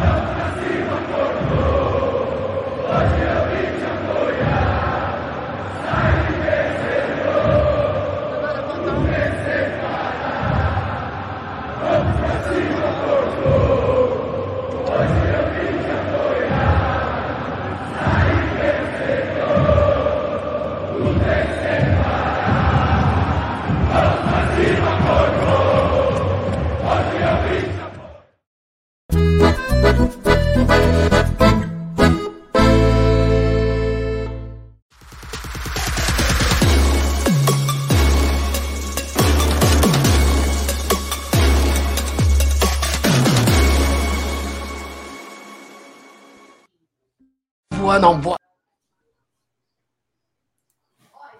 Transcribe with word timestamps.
Voa, 0.00 1.32
não 1.32 1.56
vou. 1.56 1.67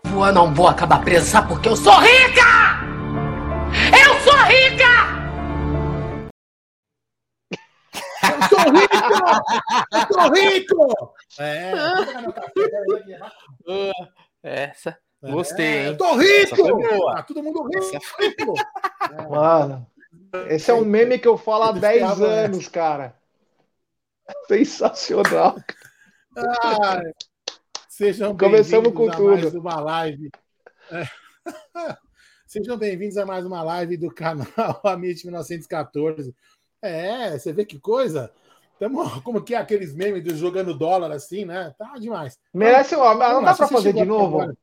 Voa, 0.05 0.33
não 0.33 0.53
vou 0.53 0.67
acabar 0.67 1.05
presa, 1.05 1.25
sabe 1.27 1.49
porque 1.49 1.69
eu 1.69 1.77
sou 1.77 1.97
rica! 2.01 2.43
Eu 3.93 4.21
sou 4.21 4.35
rica! 4.45 5.19
Eu 8.25 8.43
sou 8.49 8.59
rico! 8.73 8.97
Eu 9.93 10.01
sou 10.13 10.33
rico! 10.33 11.15
É, 11.39 11.73
Essa. 14.43 14.99
Gostei, 15.23 15.67
é, 15.67 15.81
hein? 15.81 15.87
eu 15.87 15.97
tô 15.97 16.17
rico! 16.17 16.55
Essa 16.55 16.75
boa. 16.75 17.15
Tá 17.15 17.23
todo 17.23 17.43
mundo 17.43 17.63
rico! 17.69 17.79
Essa. 17.79 19.29
Mano, 19.29 19.87
esse 20.49 20.71
é 20.71 20.75
um 20.75 20.85
meme 20.85 21.19
que 21.19 21.29
eu 21.29 21.39
falo 21.39 21.65
há 21.65 21.69
Eu 21.69 21.75
10 21.75 21.95
esperava 22.03 22.27
anos, 22.27 22.69
cara. 22.69 23.17
Sensacional. 24.49 25.57
Ai, 26.63 27.03
sejam 27.89 28.37
Começamos 28.37 28.93
bem-vindos 28.93 29.17
com 29.17 29.23
a 29.25 29.31
mais 29.31 29.45
tudo. 29.51 29.61
uma 29.61 29.81
live. 29.81 30.31
É. 30.91 31.05
Sejam 32.47 32.79
bem-vindos 32.79 33.19
a 33.19 33.27
mais 33.27 33.45
uma 33.45 33.63
live 33.63 33.97
do 33.99 34.09
canal 34.15 34.47
Amit 34.85 35.23
1914. 35.25 36.35
É, 36.81 37.37
você 37.39 37.53
vê 37.53 37.65
que 37.65 37.79
coisa? 37.79 38.33
Tamo, 38.79 39.21
como 39.23 39.43
que 39.43 39.55
é 39.55 39.59
aqueles 39.59 39.93
memes 39.95 40.23
do 40.25 40.35
jogando 40.37 40.73
dólar 40.79 41.11
assim, 41.13 41.45
né? 41.45 41.75
Tá 41.77 41.95
demais. 41.99 42.39
Merece 42.55 42.95
uma. 42.95 43.13
Não 43.15 43.41
lá, 43.41 43.41
dá 43.41 43.55
você 43.55 43.67
fazer 43.67 43.93
de 43.93 44.05
novo? 44.05 44.41
agora- 44.41 44.55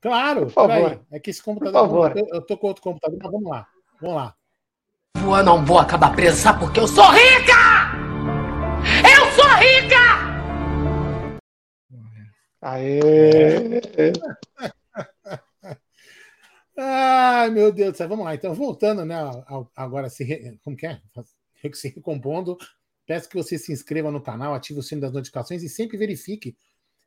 Claro, 0.00 0.40
Por 0.46 0.50
favor. 0.50 0.68
peraí. 0.90 1.00
É 1.12 1.20
que 1.20 1.30
esse 1.30 1.42
computador. 1.42 1.80
Por 1.82 1.88
favor. 1.88 2.16
Eu, 2.18 2.26
eu 2.34 2.42
tô 2.42 2.56
com 2.58 2.66
outro 2.68 2.82
computador, 2.82 3.18
mas 3.22 3.30
vamos 3.30 3.48
lá. 3.50 3.68
Vamos 4.00 4.16
lá. 4.16 4.34
Voa, 5.18 5.42
não 5.42 5.64
vou 5.64 5.78
acabar 5.78 6.14
presa, 6.16 6.52
porque 6.54 6.80
eu 6.80 6.88
sou 6.88 7.04
rica! 7.10 7.92
Eu 9.08 9.30
sou 9.32 9.48
rica! 9.56 9.93
Aê! 12.64 13.82
Ai, 16.76 17.50
meu 17.50 17.70
Deus 17.70 17.92
do 17.92 17.96
céu. 17.98 18.08
Vamos 18.08 18.24
lá. 18.24 18.34
Então, 18.34 18.54
voltando, 18.54 19.04
né? 19.04 19.16
Agora, 19.76 20.08
se 20.08 20.24
re- 20.24 20.58
como 20.64 20.74
que 20.76 20.86
é? 20.86 20.98
Se 21.74 21.88
recompondo. 21.88 22.56
Peço 23.06 23.28
que 23.28 23.36
você 23.36 23.58
se 23.58 23.70
inscreva 23.70 24.10
no 24.10 24.20
canal, 24.22 24.54
ative 24.54 24.80
o 24.80 24.82
sino 24.82 25.02
das 25.02 25.12
notificações 25.12 25.62
e 25.62 25.68
sempre 25.68 25.98
verifique 25.98 26.56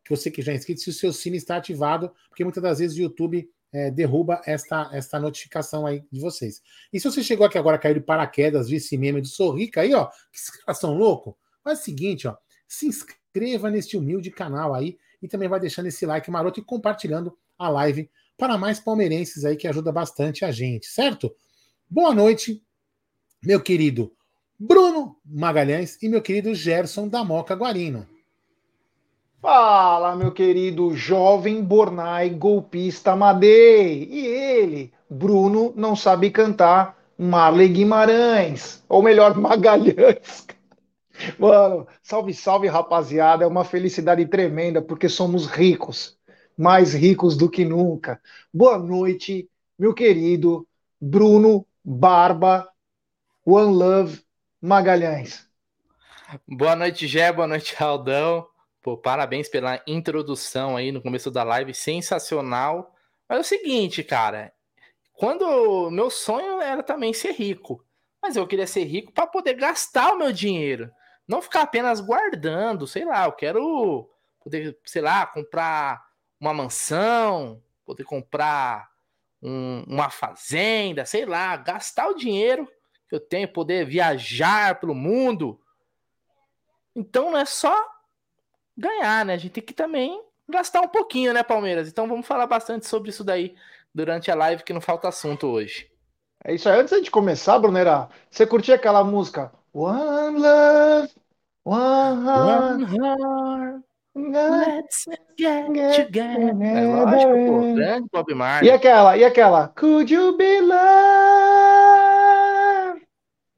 que 0.05 0.15
você 0.15 0.29
que 0.29 0.43
já 0.43 0.51
é 0.51 0.55
inscrito, 0.55 0.79
se 0.79 0.91
o 0.91 0.93
seu 0.93 1.11
sino 1.11 1.35
está 1.35 1.57
ativado, 1.57 2.13
porque 2.29 2.43
muitas 2.43 2.61
das 2.61 2.77
vezes 2.77 2.95
o 2.95 3.01
YouTube 3.01 3.49
é, 3.73 3.89
derruba 3.89 4.39
esta, 4.45 4.89
esta 4.93 5.19
notificação 5.19 5.87
aí 5.87 6.03
de 6.11 6.19
vocês. 6.19 6.61
E 6.93 6.99
se 6.99 7.09
você 7.11 7.23
chegou 7.23 7.47
aqui 7.47 7.57
agora, 7.57 7.79
caiu 7.79 7.95
de 7.95 7.99
paraquedas, 8.01 8.69
viu 8.69 8.77
esse 8.77 8.95
meme 8.95 9.21
do 9.21 9.27
Sorrica 9.27 9.81
aí, 9.81 9.93
ó, 9.95 10.07
que 10.31 10.39
são 10.75 10.95
loucos, 10.95 11.33
faz 11.63 11.79
o 11.79 11.83
seguinte, 11.83 12.27
ó, 12.27 12.37
se 12.67 12.85
inscreva 12.85 13.71
neste 13.71 13.97
humilde 13.97 14.29
canal 14.29 14.73
aí 14.75 14.97
e 15.21 15.27
também 15.27 15.49
vai 15.49 15.59
deixando 15.59 15.87
esse 15.87 16.05
like 16.05 16.29
maroto 16.29 16.59
e 16.59 16.63
compartilhando 16.63 17.37
a 17.57 17.69
live 17.69 18.09
para 18.37 18.57
mais 18.57 18.79
palmeirenses 18.79 19.43
aí 19.45 19.55
que 19.55 19.67
ajuda 19.67 19.91
bastante 19.91 20.45
a 20.45 20.51
gente, 20.51 20.87
certo? 20.87 21.33
Boa 21.89 22.13
noite, 22.13 22.61
meu 23.43 23.61
querido 23.61 24.11
Bruno 24.59 25.15
Magalhães 25.25 26.01
e 26.01 26.09
meu 26.09 26.21
querido 26.21 26.53
Gerson 26.53 27.07
da 27.07 27.23
Moca 27.23 27.55
Guarino. 27.55 28.07
Fala, 29.39 30.15
meu 30.15 30.31
querido 30.31 30.95
jovem 30.95 31.63
Bornai 31.63 32.31
golpista 32.31 33.15
Madei. 33.15 34.07
E 34.11 34.25
ele, 34.25 34.91
Bruno, 35.07 35.71
não 35.75 35.95
sabe 35.95 36.31
cantar 36.31 36.97
Marley 37.17 37.69
Guimarães. 37.69 38.83
Ou 38.89 39.03
melhor, 39.03 39.37
Magalhães. 39.39 40.47
Mano, 41.37 41.87
salve, 42.01 42.33
salve, 42.33 42.67
rapaziada. 42.67 43.43
É 43.43 43.47
uma 43.47 43.63
felicidade 43.63 44.25
tremenda 44.25 44.81
porque 44.81 45.09
somos 45.09 45.45
ricos. 45.47 46.17
Mais 46.57 46.93
ricos 46.93 47.37
do 47.37 47.49
que 47.49 47.63
nunca. 47.63 48.19
Boa 48.53 48.77
noite, 48.77 49.49
meu 49.77 49.93
querido 49.93 50.67
Bruno 50.99 51.65
Barba 51.83 52.67
One 53.45 53.73
Love 53.73 54.21
Magalhães. 54.61 55.47
Boa 56.47 56.75
noite, 56.75 57.07
Gé. 57.07 57.31
Boa 57.31 57.47
noite, 57.47 57.75
Aldão. 57.81 58.47
Pô, 58.81 58.97
parabéns 58.97 59.47
pela 59.47 59.81
introdução 59.85 60.75
aí 60.75 60.91
no 60.91 61.01
começo 61.01 61.29
da 61.29 61.43
live, 61.43 61.73
sensacional. 61.73 62.95
Mas 63.29 63.37
é 63.37 63.41
o 63.41 63.43
seguinte, 63.43 64.03
cara, 64.03 64.51
quando 65.13 65.89
meu 65.89 66.09
sonho 66.09 66.61
era 66.61 66.83
também 66.83 67.13
ser 67.13 67.31
rico, 67.33 67.83
mas 68.21 68.35
eu 68.35 68.47
queria 68.47 68.67
ser 68.67 68.83
rico 68.85 69.11
para 69.11 69.27
poder 69.27 69.55
gastar 69.55 70.13
o 70.13 70.17
meu 70.17 70.31
dinheiro, 70.31 70.91
não 71.27 71.41
ficar 71.41 71.61
apenas 71.63 71.99
guardando, 71.99 72.87
sei 72.87 73.03
lá, 73.03 73.25
eu 73.25 73.31
quero 73.31 74.09
poder, 74.43 74.77
sei 74.85 75.01
lá, 75.01 75.25
comprar 75.25 76.05
uma 76.39 76.53
mansão, 76.53 77.61
poder 77.85 78.03
comprar 78.03 78.89
um- 79.41 79.83
uma 79.87 80.09
fazenda, 80.09 81.05
sei 81.05 81.25
lá, 81.25 81.55
gastar 81.57 82.07
o 82.07 82.15
dinheiro 82.15 82.67
que 83.09 83.15
eu 83.15 83.19
tenho, 83.19 83.47
poder 83.47 83.85
viajar 83.85 84.79
pelo 84.79 84.95
mundo. 84.95 85.59
Então 86.95 87.31
não 87.31 87.37
é 87.39 87.45
só 87.45 87.75
ganhar, 88.75 89.25
né? 89.25 89.33
A 89.33 89.37
gente 89.37 89.51
tem 89.53 89.63
que 89.63 89.73
também 89.73 90.21
gastar 90.47 90.81
um 90.81 90.87
pouquinho, 90.87 91.33
né, 91.33 91.43
Palmeiras? 91.43 91.87
Então 91.87 92.07
vamos 92.07 92.25
falar 92.25 92.47
bastante 92.47 92.87
sobre 92.87 93.09
isso 93.09 93.23
daí 93.23 93.55
durante 93.93 94.31
a 94.31 94.35
live, 94.35 94.63
que 94.63 94.73
não 94.73 94.81
falta 94.81 95.07
assunto 95.07 95.47
hoje. 95.47 95.91
É 96.43 96.53
isso 96.53 96.69
aí. 96.69 96.79
Antes 96.79 97.01
de 97.01 97.11
começar, 97.11 97.57
Brunera, 97.59 98.09
você 98.29 98.45
curtia 98.45 98.75
aquela 98.75 99.03
música 99.03 99.51
One 99.73 100.39
Love, 100.39 101.09
One 101.63 102.25
Heart, 102.25 102.79
One 102.79 102.85
heart, 102.85 103.81
let's 104.15 105.05
get 105.37 105.67
Get 105.75 106.05
together. 106.05 106.55
É 106.61 106.87
lógico, 106.87 107.31
pô. 107.47 107.75
Grande 107.75 108.07
Bob 108.11 108.31
E 108.31 108.35
Marley. 108.35 108.71
aquela, 108.71 109.17
e 109.17 109.23
aquela 109.23 109.67
Could 109.69 110.13
You 110.13 110.35
Be 110.37 110.61
Loved? 110.61 110.77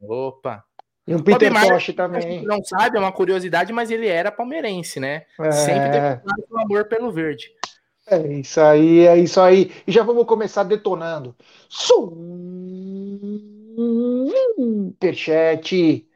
Opa. 0.02 0.64
E 1.08 1.16
um 1.16 1.24
Peter 1.24 1.52
Tosh 1.52 1.86
gente 1.86 1.94
também. 1.94 2.44
não 2.46 2.64
sabe, 2.64 2.98
é 2.98 3.00
uma 3.00 3.12
curiosidade, 3.12 3.74
mas 3.74 3.90
ele 3.90 4.08
era 4.08 4.32
palmeirense, 4.32 5.00
né? 5.00 5.24
É. 5.40 5.52
Sempre 5.52 5.90
declarado 5.90 6.46
o 6.52 6.60
amor 6.60 6.86
pelo 6.86 7.12
verde. 7.12 7.50
É 8.08 8.18
isso 8.34 8.60
aí, 8.62 9.08
é 9.08 9.18
isso 9.18 9.40
aí. 9.42 9.72
E 9.88 9.92
já 9.92 10.04
vamos 10.04 10.26
começar 10.26 10.64
detonando. 10.64 11.36
Superchat 14.30 16.08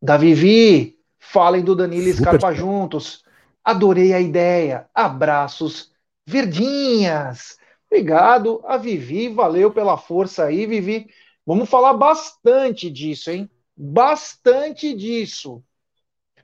da 0.00 0.16
Vivi. 0.16 0.98
Falem 1.18 1.62
do 1.62 1.74
Danilo 1.76 2.08
e 2.08 2.12
Scarpa 2.12 2.52
juntos. 2.52 3.24
Adorei 3.62 4.14
a 4.14 4.20
ideia. 4.20 4.88
Abraços, 4.94 5.92
verdinhas. 6.26 7.58
Obrigado 7.90 8.62
a 8.64 8.76
Vivi. 8.76 9.28
Valeu 9.28 9.70
pela 9.70 9.96
força 9.96 10.44
aí, 10.44 10.66
Vivi. 10.66 11.08
Vamos 11.46 11.68
falar 11.68 11.94
bastante 11.94 12.90
disso, 12.90 13.30
hein? 13.30 13.50
Bastante 13.76 14.94
disso. 14.94 15.62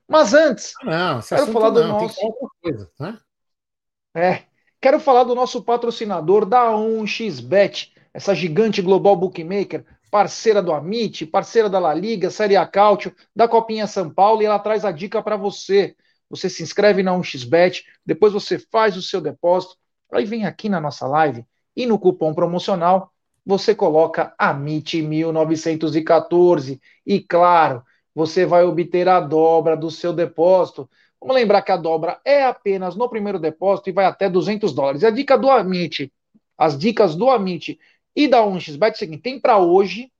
Mas 0.08 0.34
antes, 0.34 0.72
Não, 0.82 1.18
esse 1.18 1.34
Quero 1.34 1.52
falar 1.52 1.70
do 1.70 1.80
não, 1.82 2.00
nosso. 2.00 2.20
coisa, 2.62 2.90
né? 3.00 3.18
É, 4.14 4.42
quero 4.80 5.00
falar 5.00 5.24
do 5.24 5.34
nosso 5.34 5.62
patrocinador 5.62 6.46
da 6.46 6.70
1xBet, 6.72 7.92
essa 8.12 8.34
gigante 8.34 8.80
global 8.80 9.16
bookmaker, 9.16 9.84
parceira 10.14 10.62
do 10.62 10.72
Amit, 10.72 11.26
parceira 11.26 11.68
da 11.68 11.80
La 11.80 11.92
Liga, 11.92 12.30
Série 12.30 12.56
A 12.56 12.64
Cautio, 12.64 13.12
da 13.34 13.48
Copinha 13.48 13.84
São 13.84 14.08
Paulo, 14.08 14.42
e 14.42 14.44
ela 14.44 14.60
traz 14.60 14.84
a 14.84 14.92
dica 14.92 15.20
para 15.20 15.36
você. 15.36 15.96
Você 16.30 16.48
se 16.48 16.62
inscreve 16.62 17.02
na 17.02 17.10
1xBet, 17.10 17.82
depois 18.06 18.32
você 18.32 18.56
faz 18.56 18.96
o 18.96 19.02
seu 19.02 19.20
depósito, 19.20 19.76
aí 20.12 20.24
vem 20.24 20.46
aqui 20.46 20.68
na 20.68 20.80
nossa 20.80 21.04
live 21.08 21.44
e 21.74 21.84
no 21.84 21.98
cupom 21.98 22.32
promocional 22.32 23.10
você 23.44 23.74
coloca 23.74 24.32
AMIT1914 24.40 26.80
e 27.04 27.18
claro, 27.18 27.82
você 28.14 28.46
vai 28.46 28.62
obter 28.62 29.08
a 29.08 29.18
dobra 29.18 29.76
do 29.76 29.90
seu 29.90 30.12
depósito. 30.12 30.88
Vamos 31.20 31.34
lembrar 31.34 31.62
que 31.62 31.72
a 31.72 31.76
dobra 31.76 32.20
é 32.24 32.44
apenas 32.44 32.94
no 32.94 33.08
primeiro 33.08 33.40
depósito 33.40 33.90
e 33.90 33.92
vai 33.92 34.04
até 34.04 34.30
200 34.30 34.72
dólares. 34.72 35.02
E 35.02 35.06
a 35.06 35.10
dica 35.10 35.36
do 35.36 35.50
Amit, 35.50 36.12
as 36.56 36.78
dicas 36.78 37.16
do 37.16 37.28
Amit 37.28 37.80
e 38.14 38.28
da 38.28 38.42
1xBet 38.42 38.90
é 38.90 38.92
o 38.92 38.96
seguinte, 38.96 39.22
tem 39.22 39.40
para 39.40 39.58
hoje, 39.58 40.10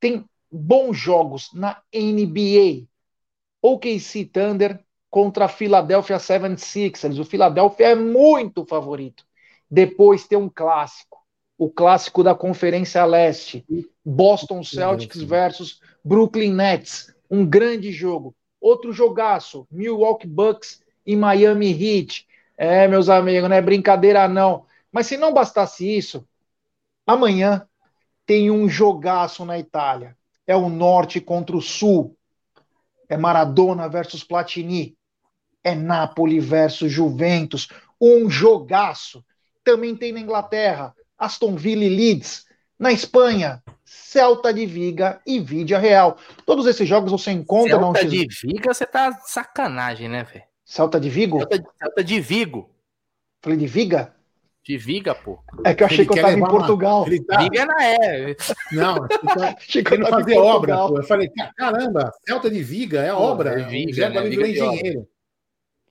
tem 0.00 0.24
bons 0.50 0.96
jogos 0.96 1.50
na 1.52 1.80
NBA. 1.92 2.86
OKC 3.62 4.24
Thunder 4.24 4.80
contra 5.08 5.44
a 5.44 5.48
Philadelphia 5.48 6.16
76ers. 6.16 7.20
O 7.20 7.24
Philadelphia 7.24 7.88
é 7.88 7.94
muito 7.94 8.64
favorito. 8.64 9.24
Depois 9.70 10.26
tem 10.26 10.36
um 10.36 10.48
clássico, 10.48 11.18
o 11.56 11.70
clássico 11.70 12.24
da 12.24 12.34
Conferência 12.34 13.04
Leste, 13.04 13.64
Boston 14.04 14.64
Celtics 14.64 15.22
versus 15.22 15.80
Brooklyn 16.04 16.52
Nets, 16.52 17.14
um 17.30 17.46
grande 17.46 17.92
jogo. 17.92 18.34
Outro 18.60 18.92
jogaço, 18.92 19.66
Milwaukee 19.70 20.26
Bucks 20.26 20.82
e 21.06 21.16
Miami 21.16 21.70
Heat. 21.70 22.26
É, 22.56 22.86
meus 22.86 23.08
amigos, 23.08 23.48
não 23.48 23.56
é 23.56 23.62
brincadeira 23.62 24.28
não. 24.28 24.64
Mas 24.90 25.06
se 25.06 25.16
não 25.16 25.32
bastasse 25.32 25.86
isso, 25.86 26.26
amanhã 27.06 27.66
tem 28.26 28.50
um 28.50 28.68
jogaço 28.68 29.44
na 29.44 29.58
Itália. 29.58 30.16
É 30.46 30.56
o 30.56 30.68
norte 30.68 31.20
contra 31.20 31.56
o 31.56 31.62
sul. 31.62 32.16
É 33.08 33.16
Maradona 33.16 33.88
versus 33.88 34.24
Platini. 34.24 34.96
É 35.62 35.74
Napoli 35.74 36.40
versus 36.40 36.90
Juventus. 36.90 37.68
Um 38.00 38.28
jogaço. 38.28 39.24
Também 39.62 39.94
tem 39.94 40.12
na 40.12 40.20
Inglaterra, 40.20 40.94
Aston 41.16 41.54
Villa 41.54 41.84
e 41.84 41.88
Leeds. 41.88 42.44
Na 42.78 42.90
Espanha, 42.90 43.62
Celta 43.84 44.52
de 44.52 44.66
Viga 44.66 45.20
e 45.24 45.38
Vídea 45.38 45.78
Real. 45.78 46.16
Todos 46.44 46.66
esses 46.66 46.88
jogos 46.88 47.12
você 47.12 47.30
encontra 47.30 47.78
Celta 47.78 48.02
no 48.02 48.10
de 48.10 48.26
Viga, 48.26 48.74
você 48.74 48.84
tá 48.84 49.12
sacanagem, 49.24 50.08
né, 50.08 50.24
velho? 50.24 50.44
Celta 50.64 50.98
de 50.98 51.08
Vigo? 51.08 51.38
Celta, 51.38 51.62
Celta, 51.78 52.02
de 52.02 52.20
Vigo. 52.20 52.70
Falei 53.40 53.58
de 53.58 53.66
Viga? 53.66 54.16
De 54.64 54.78
Viga, 54.78 55.12
pô. 55.12 55.40
É 55.64 55.74
que 55.74 55.82
eu 55.82 55.86
achei 55.86 56.00
ele 56.00 56.08
que 56.08 56.18
eu 56.18 56.22
tava 56.22 56.38
em 56.38 56.40
Portugal. 56.40 57.04
Uma... 57.04 57.24
Tá... 57.26 57.38
Viga 57.42 57.66
não 57.66 57.80
é. 57.80 58.36
Não, 58.70 59.08
achei 59.58 59.82
que 59.82 59.94
eu 59.94 60.06
fazer 60.06 60.38
obra, 60.38 60.76
pô. 60.86 60.98
Eu 60.98 61.02
falei, 61.02 61.28
caramba, 61.56 62.12
Celta 62.24 62.48
de 62.48 62.62
Viga 62.62 63.00
é 63.00 63.12
pô, 63.12 63.18
obra. 63.18 63.60
É 63.60 63.64
Viga, 63.64 64.08
né? 64.08 64.22
Viga 64.22 64.46
engenheiro. 64.46 65.08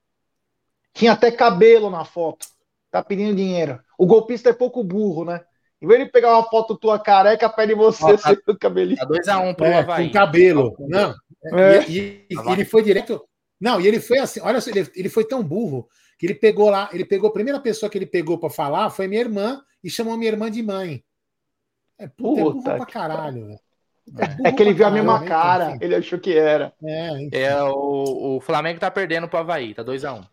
Tinha 0.93 1.13
até 1.13 1.31
cabelo 1.31 1.91
na 1.91 2.05
foto. 2.05 2.47
Tá 2.91 3.03
pedindo 3.03 3.37
dinheiro. 3.37 3.81
O 3.99 4.07
golpista 4.07 4.51
é 4.51 4.53
pouco 4.53 4.85
burro, 4.85 5.25
né? 5.25 5.41
Em 5.83 5.87
vez 5.87 6.05
de 6.05 6.11
pegar 6.11 6.33
uma 6.33 6.49
foto 6.49 6.77
tua 6.77 6.99
careca, 6.99 7.49
pede 7.49 7.75
você 7.75 8.05
ó, 8.05 8.17
tá, 8.17 8.37
o 8.47 8.57
cabelinho. 8.57 8.97
Tá 8.97 9.07
2x1 9.07 9.51
um 9.51 9.55
pro 9.55 9.67
é, 9.67 9.85
Com 9.85 10.11
cabelo. 10.11 10.77
Não, 10.81 11.15
é. 11.53 11.85
E, 11.89 12.27
e, 12.31 12.53
ele 12.53 12.65
foi 12.65 12.83
direto. 12.83 13.25
Não, 13.61 13.81
e 13.81 13.87
ele 13.87 14.01
foi 14.01 14.19
assim, 14.19 14.41
olha 14.41 14.61
só, 14.61 14.71
ele, 14.71 14.89
ele 14.95 15.09
foi 15.09 15.25
tão 15.25 15.43
burro 15.43 15.89
que 16.19 16.27
ele 16.27 16.35
pegou 16.35 16.71
lá, 16.71 16.89
ele 16.93 17.05
pegou 17.05 17.29
a 17.29 17.33
primeira 17.33 17.61
pessoa 17.61 17.89
que 17.89 17.97
ele 17.97 18.07
pegou 18.07 18.39
para 18.39 18.51
falar 18.51 18.91
foi 18.91 19.07
minha 19.07 19.21
irmã 19.21 19.63
e 19.83 19.89
chamou 19.89 20.17
minha 20.17 20.31
irmã 20.31 20.51
de 20.51 20.63
mãe. 20.63 21.05
É, 21.97 22.09
puta, 22.09 22.41
é 22.41 22.45
burro 22.45 22.63
pra 22.63 22.87
caralho, 22.87 23.57
É, 24.45 24.49
é 24.49 24.53
que 24.53 24.63
ele 24.63 24.73
viu 24.73 24.87
a 24.87 24.91
mesma 24.91 25.25
cara, 25.25 25.77
ele 25.81 25.95
achou 25.95 26.19
que 26.19 26.37
era. 26.37 26.73
É, 26.83 27.29
é 27.43 27.63
o, 27.65 28.37
o 28.37 28.41
Flamengo 28.41 28.81
tá 28.81 28.91
perdendo 28.91 29.29
pro 29.29 29.39
Havaí, 29.39 29.75
tá 29.75 29.85
2x1. 29.85 30.21
Um. 30.21 30.25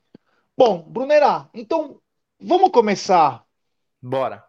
Bom, 0.57 0.81
Brunerá, 0.87 1.49
então 1.53 1.99
vamos 2.39 2.71
começar. 2.71 3.44
Bora. 4.05 4.45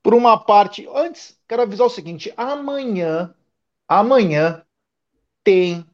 Por 0.00 0.14
uma 0.14 0.38
parte. 0.38 0.88
Antes, 0.94 1.36
quero 1.48 1.62
avisar 1.62 1.88
o 1.88 1.90
seguinte: 1.90 2.32
amanhã, 2.36 3.34
amanhã 3.88 4.62
tem 5.42 5.84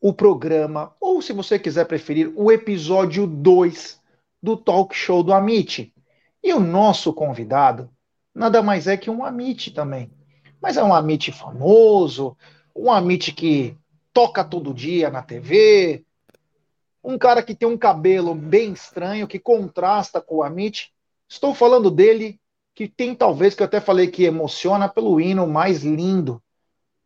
o 0.00 0.12
programa, 0.12 0.92
ou 1.00 1.22
se 1.22 1.32
você 1.32 1.60
quiser 1.60 1.86
preferir, 1.86 2.32
o 2.36 2.50
episódio 2.50 3.24
2 3.24 4.00
do 4.42 4.56
talk 4.56 4.94
show 4.96 5.22
do 5.22 5.32
Amit. 5.32 5.94
E 6.42 6.52
o 6.52 6.58
nosso 6.58 7.12
convidado 7.12 7.88
nada 8.34 8.60
mais 8.60 8.88
é 8.88 8.96
que 8.96 9.10
um 9.10 9.24
Amit 9.24 9.70
também. 9.70 10.10
Mas 10.60 10.76
é 10.76 10.82
um 10.82 10.92
Amit 10.92 11.30
famoso, 11.30 12.36
um 12.74 12.90
Amit 12.90 13.32
que 13.32 13.76
toca 14.12 14.42
todo 14.42 14.74
dia 14.74 15.08
na 15.08 15.22
TV, 15.22 16.04
um 17.02 17.16
cara 17.16 17.44
que 17.44 17.54
tem 17.54 17.68
um 17.68 17.78
cabelo 17.78 18.34
bem 18.34 18.72
estranho, 18.72 19.28
que 19.28 19.38
contrasta 19.38 20.20
com 20.20 20.38
o 20.38 20.42
Amit. 20.42 20.92
Estou 21.28 21.54
falando 21.54 21.90
dele, 21.90 22.40
que 22.76 22.86
tem 22.86 23.14
talvez, 23.14 23.54
que 23.54 23.62
eu 23.62 23.66
até 23.66 23.80
falei 23.80 24.08
que 24.08 24.24
emociona 24.24 24.86
pelo 24.86 25.18
hino 25.18 25.46
mais 25.46 25.82
lindo 25.82 26.42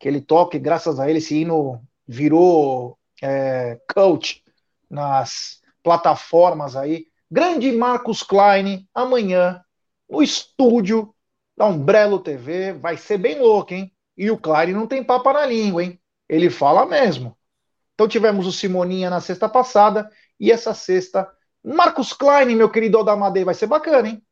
que 0.00 0.08
ele 0.08 0.20
toca, 0.20 0.56
e 0.56 0.60
graças 0.60 0.98
a 0.98 1.08
ele 1.08 1.18
esse 1.18 1.36
hino 1.36 1.80
virou 2.08 2.98
é, 3.22 3.78
coach 3.94 4.42
nas 4.90 5.60
plataformas 5.80 6.74
aí. 6.74 7.06
Grande 7.30 7.70
Marcos 7.70 8.24
Klein, 8.24 8.88
amanhã, 8.92 9.62
no 10.08 10.20
estúdio 10.20 11.14
da 11.56 11.66
Umbrello 11.66 12.18
TV. 12.18 12.72
Vai 12.72 12.96
ser 12.96 13.18
bem 13.18 13.38
louco, 13.38 13.72
hein? 13.72 13.92
E 14.16 14.28
o 14.28 14.38
Klein 14.38 14.72
não 14.72 14.88
tem 14.88 15.04
papo 15.04 15.32
na 15.32 15.46
língua, 15.46 15.84
hein? 15.84 16.00
Ele 16.28 16.50
fala 16.50 16.84
mesmo. 16.84 17.38
Então 17.94 18.08
tivemos 18.08 18.44
o 18.44 18.52
Simoninha 18.52 19.08
na 19.08 19.20
sexta 19.20 19.48
passada 19.48 20.10
e 20.40 20.50
essa 20.50 20.74
sexta. 20.74 21.30
Marcos 21.62 22.12
Klein, 22.12 22.56
meu 22.56 22.70
querido 22.70 22.98
Odamadei, 22.98 23.44
vai 23.44 23.54
ser 23.54 23.68
bacana, 23.68 24.08
hein? 24.08 24.22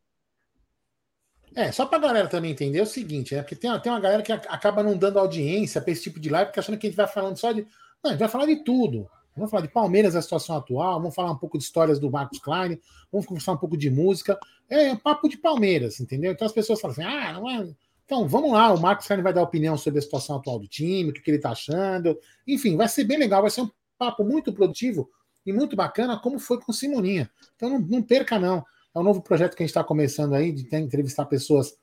É, 1.55 1.73
só 1.73 1.87
pra 1.87 1.99
galera 1.99 2.29
também 2.29 2.53
entender 2.53 2.79
é 2.79 2.83
o 2.83 2.87
seguinte, 2.87 3.35
é 3.35 3.43
porque 3.43 3.57
tem, 3.57 3.71
tem 3.81 3.91
uma 3.91 4.01
galera 4.01 4.23
que 4.23 4.33
acaba 4.33 4.83
não 4.83 4.97
dando 4.97 5.19
audiência 5.19 5.81
para 5.81 5.91
esse 5.91 6.03
tipo 6.03 6.21
de 6.21 6.29
live, 6.29 6.47
porque 6.47 6.61
achando 6.61 6.79
que 6.79 6.87
a 6.87 6.91
gente 6.91 6.97
vai 6.97 7.07
falando 7.07 7.37
só 7.37 7.53
de. 7.53 7.63
Não, 8.03 8.11
a 8.11 8.13
gente 8.13 8.21
vai 8.21 8.29
falar 8.29 8.47
de 8.47 8.57
tudo. 8.65 9.09
Vamos 9.35 9.51
falar 9.51 9.63
de 9.63 9.73
Palmeiras, 9.73 10.17
a 10.17 10.23
situação 10.23 10.57
atual, 10.57 11.01
vamos 11.01 11.15
falar 11.15 11.31
um 11.31 11.37
pouco 11.37 11.57
de 11.57 11.65
histórias 11.65 12.01
do 12.01 12.11
Marcos 12.11 12.41
Klein, 12.41 12.79
vamos 13.11 13.25
conversar 13.25 13.53
um 13.53 13.57
pouco 13.57 13.77
de 13.77 13.89
música. 13.89 14.39
É, 14.69 14.89
é 14.89 14.97
papo 14.97 15.29
de 15.29 15.39
Palmeiras, 15.39 16.01
entendeu? 16.01 16.33
Então 16.33 16.47
as 16.47 16.53
pessoas 16.53 16.81
falam 16.81 16.93
assim, 16.93 17.05
ah, 17.05 17.33
não 17.33 17.49
é. 17.49 17.69
Então, 18.05 18.27
vamos 18.27 18.53
lá, 18.53 18.73
o 18.73 18.81
Marcos 18.81 19.07
Klein 19.07 19.23
vai 19.23 19.33
dar 19.33 19.43
opinião 19.43 19.77
sobre 19.77 19.99
a 19.99 20.03
situação 20.03 20.37
atual 20.37 20.59
do 20.59 20.67
time, 20.67 21.11
o 21.11 21.13
que, 21.13 21.21
que 21.21 21.31
ele 21.31 21.39
tá 21.39 21.51
achando. 21.51 22.19
Enfim, 22.47 22.77
vai 22.77 22.89
ser 22.89 23.05
bem 23.05 23.19
legal, 23.19 23.43
vai 23.43 23.51
ser 23.51 23.61
um 23.61 23.71
papo 23.97 24.25
muito 24.25 24.53
produtivo 24.53 25.09
e 25.47 25.53
muito 25.53 25.77
bacana, 25.77 26.19
como 26.19 26.39
foi 26.39 26.61
com 26.61 26.73
Simoninha. 26.73 27.31
Então 27.55 27.71
não, 27.71 27.79
não 27.79 28.03
perca, 28.03 28.39
não. 28.39 28.65
É 28.95 28.99
um 28.99 29.03
novo 29.03 29.23
projeto 29.23 29.57
que 29.57 29.63
a 29.63 29.67
gente 29.67 29.71
está 29.71 29.85
começando 29.85 30.35
aí, 30.35 30.53
de 30.53 30.75
entrevistar 30.77 31.27
pessoas 31.27 31.77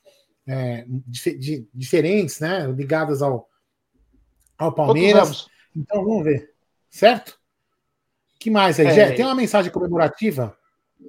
é, 0.47 0.85
de, 0.87 1.67
diferentes, 1.73 2.39
né? 2.39 2.67
Ligadas 2.67 3.21
ao, 3.21 3.47
ao 4.57 4.73
Palmeiras. 4.73 5.47
Então 5.75 6.03
vamos 6.03 6.23
ver. 6.23 6.53
Certo? 6.89 7.39
que 8.45 8.51
mais 8.51 8.79
aí, 8.79 8.85
é, 8.85 8.93
Gé? 8.93 9.11
Tem 9.13 9.25
uma 9.25 9.33
mensagem 9.33 9.71
comemorativa 9.71 10.55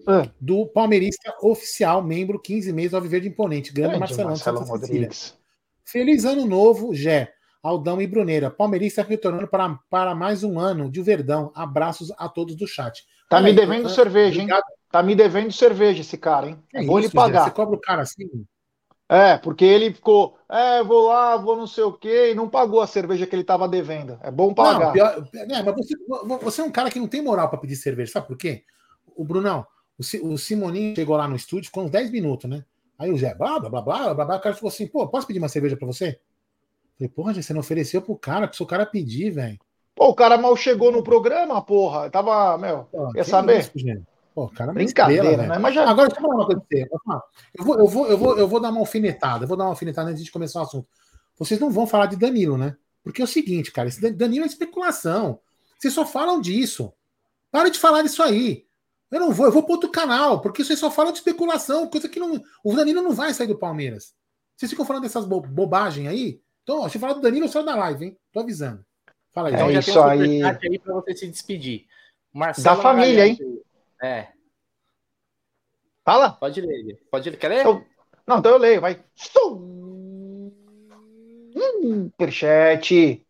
é. 0.09 0.31
do 0.41 0.67
palmeirista 0.67 1.35
oficial, 1.43 2.03
membro 2.03 2.41
15 2.41 2.73
meses 2.73 2.95
ao 2.95 3.03
Viver 3.03 3.21
de 3.21 3.29
Imponente, 3.29 3.75
grande 3.75 3.99
Marcelão 3.99 4.31
Marcelo 4.31 4.61
Rodrigues. 4.61 5.37
Feliz 5.85 6.25
ano 6.25 6.47
novo, 6.47 6.95
Gé, 6.95 7.31
Aldão 7.63 8.01
e 8.01 8.07
Bruneira. 8.07 8.51
Palmeirista 8.51 9.03
retornando 9.03 9.47
para, 9.49 9.79
para 9.91 10.15
mais 10.15 10.43
um 10.43 10.59
ano 10.59 10.91
de 10.91 11.03
Verdão. 11.03 11.53
Abraços 11.55 12.11
a 12.17 12.27
todos 12.27 12.57
do 12.57 12.67
chat. 12.67 13.05
Tá 13.29 13.41
me 13.43 13.53
devendo 13.53 13.91
cerveja, 13.91 14.41
hein? 14.41 14.49
Tá 14.91 15.03
me 15.03 15.15
devendo 15.15 15.53
cerveja 15.53 16.01
esse 16.01 16.17
cara, 16.17 16.49
hein? 16.49 16.59
É 16.73 16.85
vou 16.85 16.99
isso, 16.99 17.09
lhe 17.09 17.15
pagar. 17.15 17.45
Você 17.45 17.51
cobra 17.51 17.77
o 17.77 17.81
cara 17.81 18.03
assim? 18.03 18.25
É, 19.09 19.37
porque 19.39 19.65
ele 19.65 19.95
ficou, 19.95 20.37
é, 20.49 20.83
vou 20.83 21.07
lá, 21.09 21.37
vou 21.37 21.57
não 21.57 21.67
sei 21.67 21.85
o 21.85 21.93
quê, 21.93 22.33
e 22.33 22.35
não 22.35 22.49
pagou 22.49 22.81
a 22.81 22.87
cerveja 22.89 23.27
que 23.27 23.35
ele 23.35 23.43
estava 23.43 23.69
devendo. 23.69 24.19
É 24.21 24.31
bom 24.33 24.53
pagar. 24.53 24.87
Não, 24.87 24.93
pior, 24.93 25.29
é, 25.33 25.63
mas 25.63 25.75
você, 25.77 25.95
você, 26.41 26.61
é 26.61 26.65
um 26.65 26.73
cara 26.73 26.91
que 26.91 26.99
não 26.99 27.07
tem 27.07 27.23
moral 27.23 27.49
para 27.49 27.59
pedir 27.59 27.77
cerveja, 27.77 28.13
sabe 28.13 28.27
por 28.27 28.37
quê? 28.37 28.65
O 29.15 29.25
Brunão, 29.25 29.65
o, 29.97 30.33
o 30.33 30.39
Simoninho 30.39 30.97
chegou 30.97 31.17
lá 31.17 31.29
no 31.29 31.37
estúdio, 31.37 31.67
ficou 31.67 31.85
uns 31.85 31.91
10 31.91 32.11
minutos, 32.11 32.51
né? 32.51 32.65
Aí 32.99 33.11
o 33.11 33.17
Zé, 33.17 33.35
blá, 33.35 33.61
blá, 33.61 33.71
blá, 33.71 33.83
blá, 33.83 34.15
blá, 34.15 34.25
blá, 34.25 34.37
o 34.37 34.41
cara 34.41 34.55
falou 34.57 34.71
assim, 34.71 34.89
pô, 34.89 35.07
posso 35.07 35.27
pedir 35.27 35.39
uma 35.39 35.49
cerveja 35.49 35.77
para 35.77 35.87
você? 35.87 36.19
Eu 36.99 36.99
falei, 36.99 37.09
porra, 37.11 37.35
você 37.35 37.53
não 37.53 37.61
ofereceu 37.61 38.03
pro 38.03 38.17
cara, 38.17 38.51
se 38.53 38.63
o 38.63 38.67
cara 38.67 38.85
pedir, 38.87 39.31
velho. 39.31 39.59
Pô, 39.95 40.09
o 40.09 40.15
cara 40.15 40.37
mal 40.37 40.57
chegou 40.57 40.91
no 40.91 41.03
programa, 41.03 41.63
porra. 41.63 42.11
Tava, 42.11 42.59
meu, 42.59 42.85
Pô, 42.91 43.13
quer 43.13 43.25
saber? 43.25 43.61
Isso, 43.61 43.73
Pô, 44.37 44.51
cara, 44.51 44.71
é 44.71 44.75
Brincadeira, 44.75 45.31
estrela, 45.31 45.55
né? 45.55 45.59
Mas 45.59 45.75
já... 45.75 45.89
Agora, 45.89 46.09
deixa 46.09 46.21
eu 46.21 46.23
falar 46.23 46.35
uma 46.35 46.45
coisa 46.45 46.61
pra 46.61 46.79
você. 46.79 46.89
Eu 47.59 47.65
vou, 47.65 47.79
eu, 47.79 47.89
vou, 47.89 48.07
eu, 48.07 48.19
vou, 48.19 48.39
eu 48.39 48.47
vou 48.47 48.61
dar 48.61 48.69
uma 48.69 48.81
alfinetada. 48.81 49.45
Eu 49.45 49.49
vou 49.49 49.57
dar 49.57 49.65
uma 49.65 49.71
alfinetada 49.71 50.11
antes 50.11 50.23
de 50.23 50.31
começar 50.31 50.61
o 50.61 50.65
assunto. 50.65 50.87
Vocês 51.39 51.59
não 51.59 51.71
vão 51.71 51.87
falar 51.87 52.05
de 52.05 52.17
Danilo, 52.17 52.59
né? 52.59 52.77
Porque 53.03 53.23
é 53.23 53.25
o 53.25 53.27
seguinte, 53.27 53.73
cara, 53.73 53.89
esse 53.89 54.11
Danilo 54.11 54.45
é 54.45 54.47
especulação. 54.47 55.41
Vocês 55.79 55.95
só 55.95 56.05
falam 56.05 56.39
disso. 56.39 56.93
Para 57.51 57.71
de 57.71 57.79
falar 57.79 58.03
disso 58.03 58.23
aí. 58.23 58.67
Eu 59.11 59.21
não 59.21 59.33
vou, 59.33 59.47
eu 59.47 59.53
vou 59.53 59.63
para 59.63 59.73
outro 59.73 59.91
canal, 59.91 60.43
porque 60.43 60.63
vocês 60.63 60.79
só 60.79 60.91
falam 60.91 61.13
de 61.13 61.19
especulação, 61.19 61.89
coisa 61.89 62.07
que 62.07 62.21
não. 62.21 62.39
O 62.63 62.75
Danilo 62.75 63.01
não 63.01 63.15
vai 63.15 63.33
sair 63.33 63.47
do 63.47 63.57
Palmeiras. 63.57 64.13
Vocês 64.55 64.71
ficam 64.71 64.85
falando 64.85 65.05
dessas 65.05 65.25
bo 65.25 65.41
bobagens 65.41 66.11
aí? 66.11 66.43
Então, 66.63 66.81
ó, 66.81 66.91
se 66.91 66.99
falar 66.99 67.15
do 67.15 67.23
Danilo, 67.23 67.47
eu 67.47 67.49
saio 67.49 67.65
da 67.65 67.75
live, 67.75 68.05
hein? 68.05 68.17
Tô 68.31 68.41
avisando. 68.41 68.85
Fala 69.33 69.49
aí. 69.49 69.55
Então, 69.55 69.71
é 69.71 69.73
já 69.73 69.81
isso 69.81 69.93
tem 69.93 70.03
um 70.03 70.05
aí. 70.05 70.43
aí 70.43 70.79
para 70.79 70.93
você 70.93 71.15
se 71.15 71.27
despedir. 71.27 71.87
Marcelo 72.35 72.77
da 72.77 72.83
família, 72.83 73.29
hein? 73.29 73.39
É. 74.03 74.29
Fala. 76.05 76.31
Pode 76.31 76.61
ler. 76.61 77.01
Pode 77.11 77.31
ler. 77.31 77.37
Quer 77.37 77.49
ler? 77.49 77.61
Então, 77.61 77.85
não, 78.27 78.39
então 78.39 78.53
eu 78.53 78.59
leio, 78.59 78.81
vai. 78.81 79.03
Superchat 81.53 83.25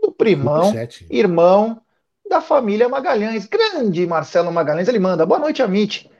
do 0.00 0.12
primão, 0.12 0.66
Superchat. 0.66 1.06
irmão 1.10 1.80
da 2.28 2.40
família 2.40 2.88
Magalhães. 2.88 3.46
Grande 3.46 4.06
Marcelo 4.06 4.52
Magalhães. 4.52 4.88
Ele 4.88 4.98
manda: 4.98 5.26
Boa 5.26 5.40
noite, 5.40 5.62
Amit. 5.62 6.10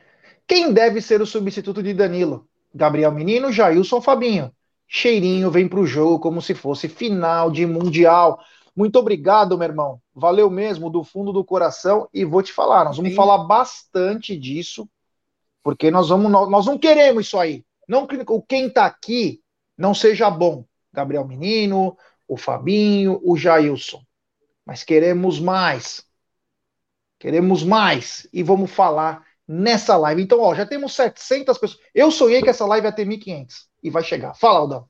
Quem 0.46 0.72
deve 0.72 1.00
ser 1.00 1.20
o 1.20 1.26
substituto 1.26 1.82
de 1.82 1.92
Danilo? 1.92 2.48
Gabriel 2.74 3.12
Menino, 3.12 3.52
Jailson 3.52 4.00
Fabinho. 4.00 4.52
Cheirinho 4.86 5.50
vem 5.50 5.66
para 5.66 5.80
o 5.80 5.86
jogo 5.86 6.20
como 6.20 6.40
se 6.40 6.54
fosse 6.54 6.88
final 6.88 7.50
de 7.50 7.66
Mundial. 7.66 8.38
Muito 8.76 8.98
obrigado, 8.98 9.56
meu 9.56 9.66
irmão. 9.66 10.00
Valeu 10.14 10.50
mesmo, 10.50 10.90
do 10.90 11.02
fundo 11.02 11.32
do 11.32 11.42
coração. 11.42 12.08
E 12.12 12.26
vou 12.26 12.42
te 12.42 12.52
falar, 12.52 12.84
nós 12.84 12.98
vamos 12.98 13.12
Sim. 13.12 13.16
falar 13.16 13.38
bastante 13.38 14.36
disso, 14.36 14.86
porque 15.62 15.90
nós 15.90 16.10
vamos, 16.10 16.30
nós 16.30 16.66
não 16.66 16.76
queremos 16.76 17.26
isso 17.26 17.38
aí. 17.38 17.64
Não 17.88 18.06
que 18.06 18.18
quem 18.46 18.66
está 18.66 18.84
aqui 18.84 19.40
não 19.78 19.94
seja 19.94 20.30
bom. 20.30 20.64
Gabriel 20.92 21.26
Menino, 21.26 21.96
o 22.28 22.36
Fabinho, 22.36 23.18
o 23.24 23.36
Jailson. 23.36 24.02
Mas 24.64 24.84
queremos 24.84 25.40
mais. 25.40 26.04
Queremos 27.18 27.62
mais. 27.62 28.28
E 28.32 28.42
vamos 28.42 28.70
falar 28.70 29.24
nessa 29.48 29.96
live. 29.96 30.22
Então, 30.22 30.40
ó, 30.40 30.54
já 30.54 30.66
temos 30.66 30.94
700 30.94 31.56
pessoas. 31.56 31.80
Eu 31.94 32.10
sonhei 32.10 32.42
que 32.42 32.50
essa 32.50 32.66
live 32.66 32.86
ia 32.86 32.92
ter 32.92 33.06
1.500. 33.06 33.66
E 33.82 33.90
vai 33.90 34.02
chegar. 34.02 34.34
Fala, 34.34 34.58
Aldão. 34.58 34.88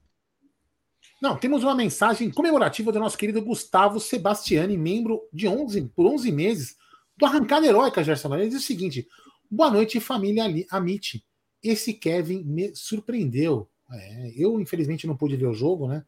Não, 1.20 1.36
temos 1.36 1.62
uma 1.62 1.74
mensagem 1.74 2.30
comemorativa 2.30 2.92
do 2.92 3.00
nosso 3.00 3.16
querido 3.16 3.40
Gustavo 3.40 3.98
Sebastiani, 3.98 4.76
membro 4.76 5.22
de 5.32 5.48
11, 5.48 5.90
por 5.94 6.06
11 6.06 6.30
meses 6.30 6.76
do 7.16 7.24
Arrancada 7.24 7.66
Heróica, 7.66 8.04
Gerson. 8.04 8.34
Ele 8.34 8.48
diz 8.48 8.62
o 8.62 8.66
seguinte: 8.66 9.08
Boa 9.50 9.70
noite, 9.70 9.98
família 10.00 10.44
Amit. 10.70 11.24
Esse 11.62 11.94
Kevin 11.94 12.42
me 12.44 12.74
surpreendeu. 12.74 13.68
É, 13.90 14.32
eu, 14.36 14.60
infelizmente, 14.60 15.06
não 15.06 15.16
pude 15.16 15.36
ver 15.36 15.46
o 15.46 15.54
jogo, 15.54 15.88
né? 15.88 16.04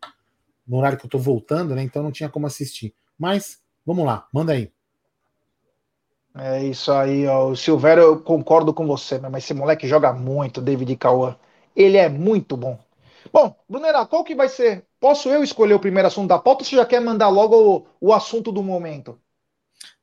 No 0.67 0.77
horário 0.77 0.99
que 0.99 1.07
eu 1.07 1.11
tô 1.11 1.19
voltando, 1.19 1.75
né? 1.75 1.83
Então 1.83 2.03
não 2.03 2.13
tinha 2.13 2.29
como 2.29 2.47
assistir. 2.47 2.95
Mas, 3.19 3.61
vamos 3.87 4.05
lá, 4.05 4.29
manda 4.33 4.53
aí. 4.53 4.71
É 6.37 6.65
isso 6.65 6.93
aí, 6.93 7.27
ó. 7.27 7.49
O 7.49 7.57
Silvério, 7.57 8.03
eu 8.03 8.21
concordo 8.21 8.75
com 8.75 8.87
você, 8.87 9.19
mas 9.19 9.45
esse 9.45 9.55
moleque 9.55 9.89
joga 9.89 10.13
muito, 10.13 10.61
David 10.61 10.95
Cauã. 10.97 11.37
Ele 11.75 11.97
é 11.97 12.09
muito 12.09 12.57
bom. 12.57 12.79
Bom, 13.33 13.55
Brunera, 13.69 14.07
qual 14.07 14.25
que 14.25 14.35
vai 14.35 14.49
ser? 14.49 14.87
Posso 15.01 15.29
eu 15.29 15.43
escolher 15.43 15.75
o 15.75 15.81
primeiro 15.81 16.09
assunto 16.09 16.29
da 16.29 16.39
pauta 16.39 16.63
ou 16.63 16.67
você 16.67 16.77
já 16.77 16.87
quer 16.87 17.01
mandar 17.01 17.29
logo 17.29 17.87
o, 18.01 18.09
o 18.09 18.13
assunto 18.13 18.51
do 18.51 18.63
momento? 18.63 19.21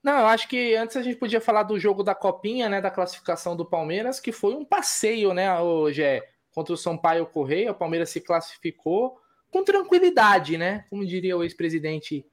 Não, 0.03 0.19
eu 0.19 0.27
acho 0.27 0.47
que 0.47 0.75
antes 0.75 0.95
a 0.95 1.01
gente 1.01 1.17
podia 1.17 1.41
falar 1.41 1.63
do 1.63 1.79
jogo 1.79 2.03
da 2.03 2.13
Copinha, 2.13 2.69
né, 2.69 2.79
da 2.79 2.91
classificação 2.91 3.55
do 3.55 3.65
Palmeiras, 3.65 4.19
que 4.19 4.31
foi 4.31 4.53
um 4.53 4.63
passeio, 4.63 5.33
né, 5.33 5.59
hoje 5.59 6.03
é 6.03 6.21
contra 6.53 6.73
o 6.73 6.77
Sampaio 6.77 7.25
Correia, 7.25 7.71
o 7.71 7.75
Palmeiras 7.75 8.09
se 8.09 8.21
classificou 8.21 9.19
com 9.51 9.63
tranquilidade, 9.63 10.57
né? 10.57 10.85
Como 10.89 11.05
diria 11.05 11.35
o 11.35 11.43
ex-presidente 11.43 12.25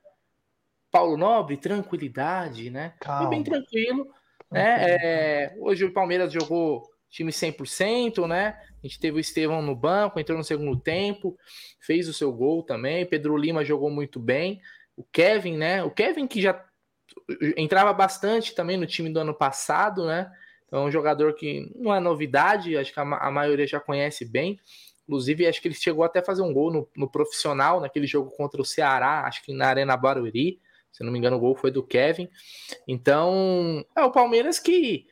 Paulo 0.92 1.16
Nobre, 1.16 1.56
tranquilidade, 1.56 2.70
né? 2.70 2.94
Calma. 3.00 3.22
Foi 3.22 3.30
bem 3.30 3.42
tranquilo, 3.42 4.08
né? 4.50 4.76
É, 4.78 5.56
hoje 5.58 5.84
o 5.84 5.92
Palmeiras 5.92 6.32
jogou 6.32 6.91
time 7.12 7.30
100%, 7.30 8.26
né? 8.26 8.58
A 8.82 8.86
gente 8.86 8.98
teve 8.98 9.18
o 9.18 9.20
Estevão 9.20 9.60
no 9.60 9.76
banco, 9.76 10.18
entrou 10.18 10.36
no 10.36 10.42
segundo 10.42 10.80
tempo, 10.80 11.36
fez 11.78 12.08
o 12.08 12.12
seu 12.12 12.32
gol 12.32 12.62
também. 12.62 13.06
Pedro 13.06 13.36
Lima 13.36 13.64
jogou 13.64 13.90
muito 13.90 14.18
bem. 14.18 14.60
O 14.96 15.04
Kevin, 15.04 15.56
né? 15.56 15.84
O 15.84 15.90
Kevin 15.90 16.26
que 16.26 16.40
já 16.40 16.64
entrava 17.56 17.92
bastante 17.92 18.54
também 18.54 18.78
no 18.78 18.86
time 18.86 19.10
do 19.10 19.20
ano 19.20 19.34
passado, 19.34 20.06
né? 20.06 20.32
Então 20.66 20.80
é 20.80 20.84
um 20.86 20.90
jogador 20.90 21.34
que 21.34 21.70
não 21.76 21.94
é 21.94 22.00
novidade, 22.00 22.78
acho 22.78 22.94
que 22.94 22.98
a, 22.98 23.02
a 23.02 23.30
maioria 23.30 23.66
já 23.66 23.78
conhece 23.78 24.24
bem. 24.24 24.58
Inclusive, 25.06 25.46
acho 25.46 25.60
que 25.60 25.68
ele 25.68 25.74
chegou 25.74 26.04
até 26.04 26.20
a 26.20 26.24
fazer 26.24 26.40
um 26.40 26.52
gol 26.52 26.72
no, 26.72 26.88
no, 26.96 27.10
profissional, 27.10 27.78
naquele 27.78 28.06
jogo 28.06 28.30
contra 28.30 28.62
o 28.62 28.64
Ceará, 28.64 29.26
acho 29.26 29.44
que 29.44 29.52
na 29.52 29.66
Arena 29.66 29.96
Barueri. 29.96 30.60
Se 30.90 31.04
não 31.04 31.12
me 31.12 31.18
engano, 31.18 31.36
o 31.36 31.40
gol 31.40 31.54
foi 31.54 31.70
do 31.70 31.82
Kevin. 31.82 32.28
Então, 32.86 33.84
é 33.94 34.02
o 34.02 34.10
Palmeiras 34.10 34.58
que 34.58 35.06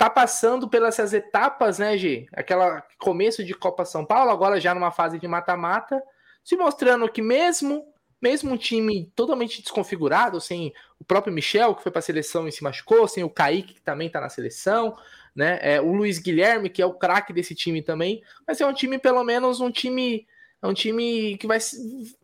tá 0.00 0.08
passando 0.08 0.66
pelas 0.66 0.98
essas 0.98 1.12
etapas, 1.12 1.78
né, 1.78 1.98
G? 1.98 2.26
Aquela 2.32 2.82
começo 2.98 3.44
de 3.44 3.52
Copa 3.52 3.84
São 3.84 4.02
Paulo, 4.02 4.30
agora 4.30 4.58
já 4.58 4.74
numa 4.74 4.90
fase 4.90 5.18
de 5.18 5.28
mata-mata, 5.28 6.02
se 6.42 6.56
mostrando 6.56 7.06
que 7.06 7.20
mesmo 7.20 7.86
mesmo 8.18 8.52
um 8.52 8.56
time 8.56 9.12
totalmente 9.14 9.60
desconfigurado, 9.60 10.40
sem 10.40 10.72
o 10.98 11.04
próprio 11.04 11.32
Michel, 11.32 11.74
que 11.74 11.82
foi 11.82 11.92
para 11.92 11.98
a 11.98 12.02
seleção 12.02 12.48
e 12.48 12.52
se 12.52 12.62
machucou, 12.62 13.06
sem 13.08 13.24
o 13.24 13.30
Kaique, 13.30 13.74
que 13.74 13.82
também 13.82 14.06
está 14.06 14.22
na 14.22 14.30
seleção, 14.30 14.96
né? 15.34 15.58
É, 15.60 15.80
o 15.82 15.92
Luiz 15.92 16.18
Guilherme, 16.18 16.70
que 16.70 16.80
é 16.80 16.86
o 16.86 16.94
craque 16.94 17.32
desse 17.32 17.54
time 17.54 17.82
também, 17.82 18.22
vai 18.46 18.54
ser 18.54 18.64
um 18.64 18.72
time, 18.72 18.98
pelo 18.98 19.22
menos, 19.22 19.60
um 19.60 19.70
time. 19.70 20.26
É 20.62 20.66
um 20.66 20.74
time 20.74 21.36
que 21.36 21.46
vai 21.46 21.58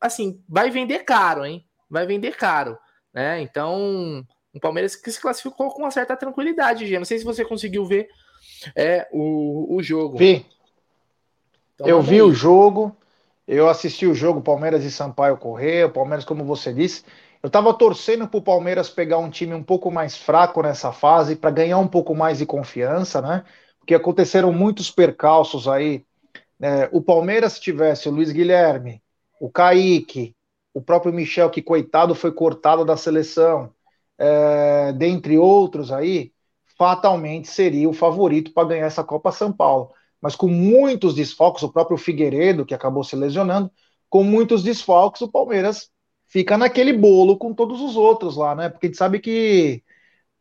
assim, 0.00 0.42
vai 0.48 0.70
vender 0.70 1.00
caro, 1.00 1.44
hein? 1.44 1.66
Vai 1.90 2.06
vender 2.06 2.36
caro, 2.36 2.78
né? 3.12 3.40
Então, 3.40 4.26
um 4.56 4.60
Palmeiras 4.60 4.96
que 4.96 5.12
se 5.12 5.20
classificou 5.20 5.70
com 5.70 5.82
uma 5.82 5.90
certa 5.90 6.16
tranquilidade, 6.16 6.86
Gê. 6.86 6.98
Não 6.98 7.04
sei 7.04 7.18
se 7.18 7.24
você 7.24 7.44
conseguiu 7.44 7.84
ver 7.84 8.08
é, 8.74 9.06
o, 9.12 9.76
o 9.76 9.82
jogo. 9.82 10.16
Vi. 10.16 10.46
Então, 11.74 11.86
eu 11.86 12.00
vi 12.00 12.14
aí. 12.14 12.22
o 12.22 12.32
jogo, 12.32 12.96
eu 13.46 13.68
assisti 13.68 14.06
o 14.06 14.14
jogo 14.14 14.40
Palmeiras 14.40 14.82
e 14.82 14.90
Sampaio 14.90 15.36
correr. 15.36 15.84
O 15.84 15.92
Palmeiras, 15.92 16.24
como 16.24 16.42
você 16.42 16.72
disse, 16.72 17.04
eu 17.42 17.48
estava 17.48 17.72
torcendo 17.74 18.26
para 18.26 18.38
o 18.38 18.42
Palmeiras 18.42 18.88
pegar 18.88 19.18
um 19.18 19.28
time 19.28 19.52
um 19.52 19.62
pouco 19.62 19.90
mais 19.90 20.16
fraco 20.16 20.62
nessa 20.62 20.90
fase 20.90 21.36
para 21.36 21.50
ganhar 21.50 21.78
um 21.78 21.88
pouco 21.88 22.14
mais 22.14 22.38
de 22.38 22.46
confiança, 22.46 23.20
né? 23.20 23.44
Porque 23.78 23.94
aconteceram 23.94 24.52
muitos 24.52 24.90
percalços 24.90 25.68
aí. 25.68 26.02
É, 26.58 26.88
o 26.90 27.02
Palmeiras 27.02 27.60
tivesse 27.60 28.08
o 28.08 28.12
Luiz 28.12 28.32
Guilherme, 28.32 29.02
o 29.38 29.50
Kaique, 29.50 30.34
o 30.72 30.80
próprio 30.80 31.12
Michel, 31.12 31.50
que 31.50 31.60
coitado 31.60 32.14
foi 32.14 32.32
cortado 32.32 32.86
da 32.86 32.96
seleção 32.96 33.70
é, 34.18 34.92
dentre 34.92 35.38
outros 35.38 35.92
aí, 35.92 36.32
fatalmente 36.76 37.48
seria 37.48 37.88
o 37.88 37.92
favorito 37.92 38.52
para 38.52 38.68
ganhar 38.68 38.86
essa 38.86 39.04
Copa 39.04 39.32
São 39.32 39.52
Paulo. 39.52 39.92
Mas 40.20 40.34
com 40.34 40.48
muitos 40.48 41.14
desfalques, 41.14 41.62
o 41.62 41.72
próprio 41.72 41.96
Figueiredo, 41.96 42.64
que 42.64 42.74
acabou 42.74 43.04
se 43.04 43.16
lesionando, 43.16 43.70
com 44.08 44.22
muitos 44.22 44.62
desfalques, 44.62 45.22
o 45.22 45.30
Palmeiras 45.30 45.90
fica 46.26 46.56
naquele 46.56 46.92
bolo 46.92 47.36
com 47.36 47.54
todos 47.54 47.80
os 47.80 47.96
outros 47.96 48.36
lá, 48.36 48.54
né? 48.54 48.68
Porque 48.68 48.86
a 48.86 48.88
gente 48.88 48.98
sabe 48.98 49.20
que 49.20 49.82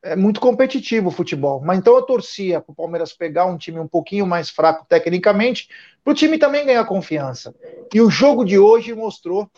é 0.01 0.15
muito 0.15 0.39
competitivo 0.39 1.09
o 1.09 1.11
futebol. 1.11 1.61
Mas 1.61 1.79
então 1.79 1.95
eu 1.95 2.01
torcia 2.01 2.61
para 2.61 2.71
o 2.71 2.75
Palmeiras 2.75 3.13
pegar 3.13 3.45
um 3.45 3.57
time 3.57 3.79
um 3.79 3.87
pouquinho 3.87 4.25
mais 4.25 4.49
fraco 4.49 4.85
tecnicamente, 4.87 5.67
para 6.03 6.11
o 6.11 6.15
time 6.15 6.37
também 6.37 6.65
ganhar 6.65 6.85
confiança. 6.85 7.55
E 7.93 8.01
o 8.01 8.09
jogo 8.09 8.45
de 8.45 8.57
hoje 8.57 8.93
mostrou 8.93 9.49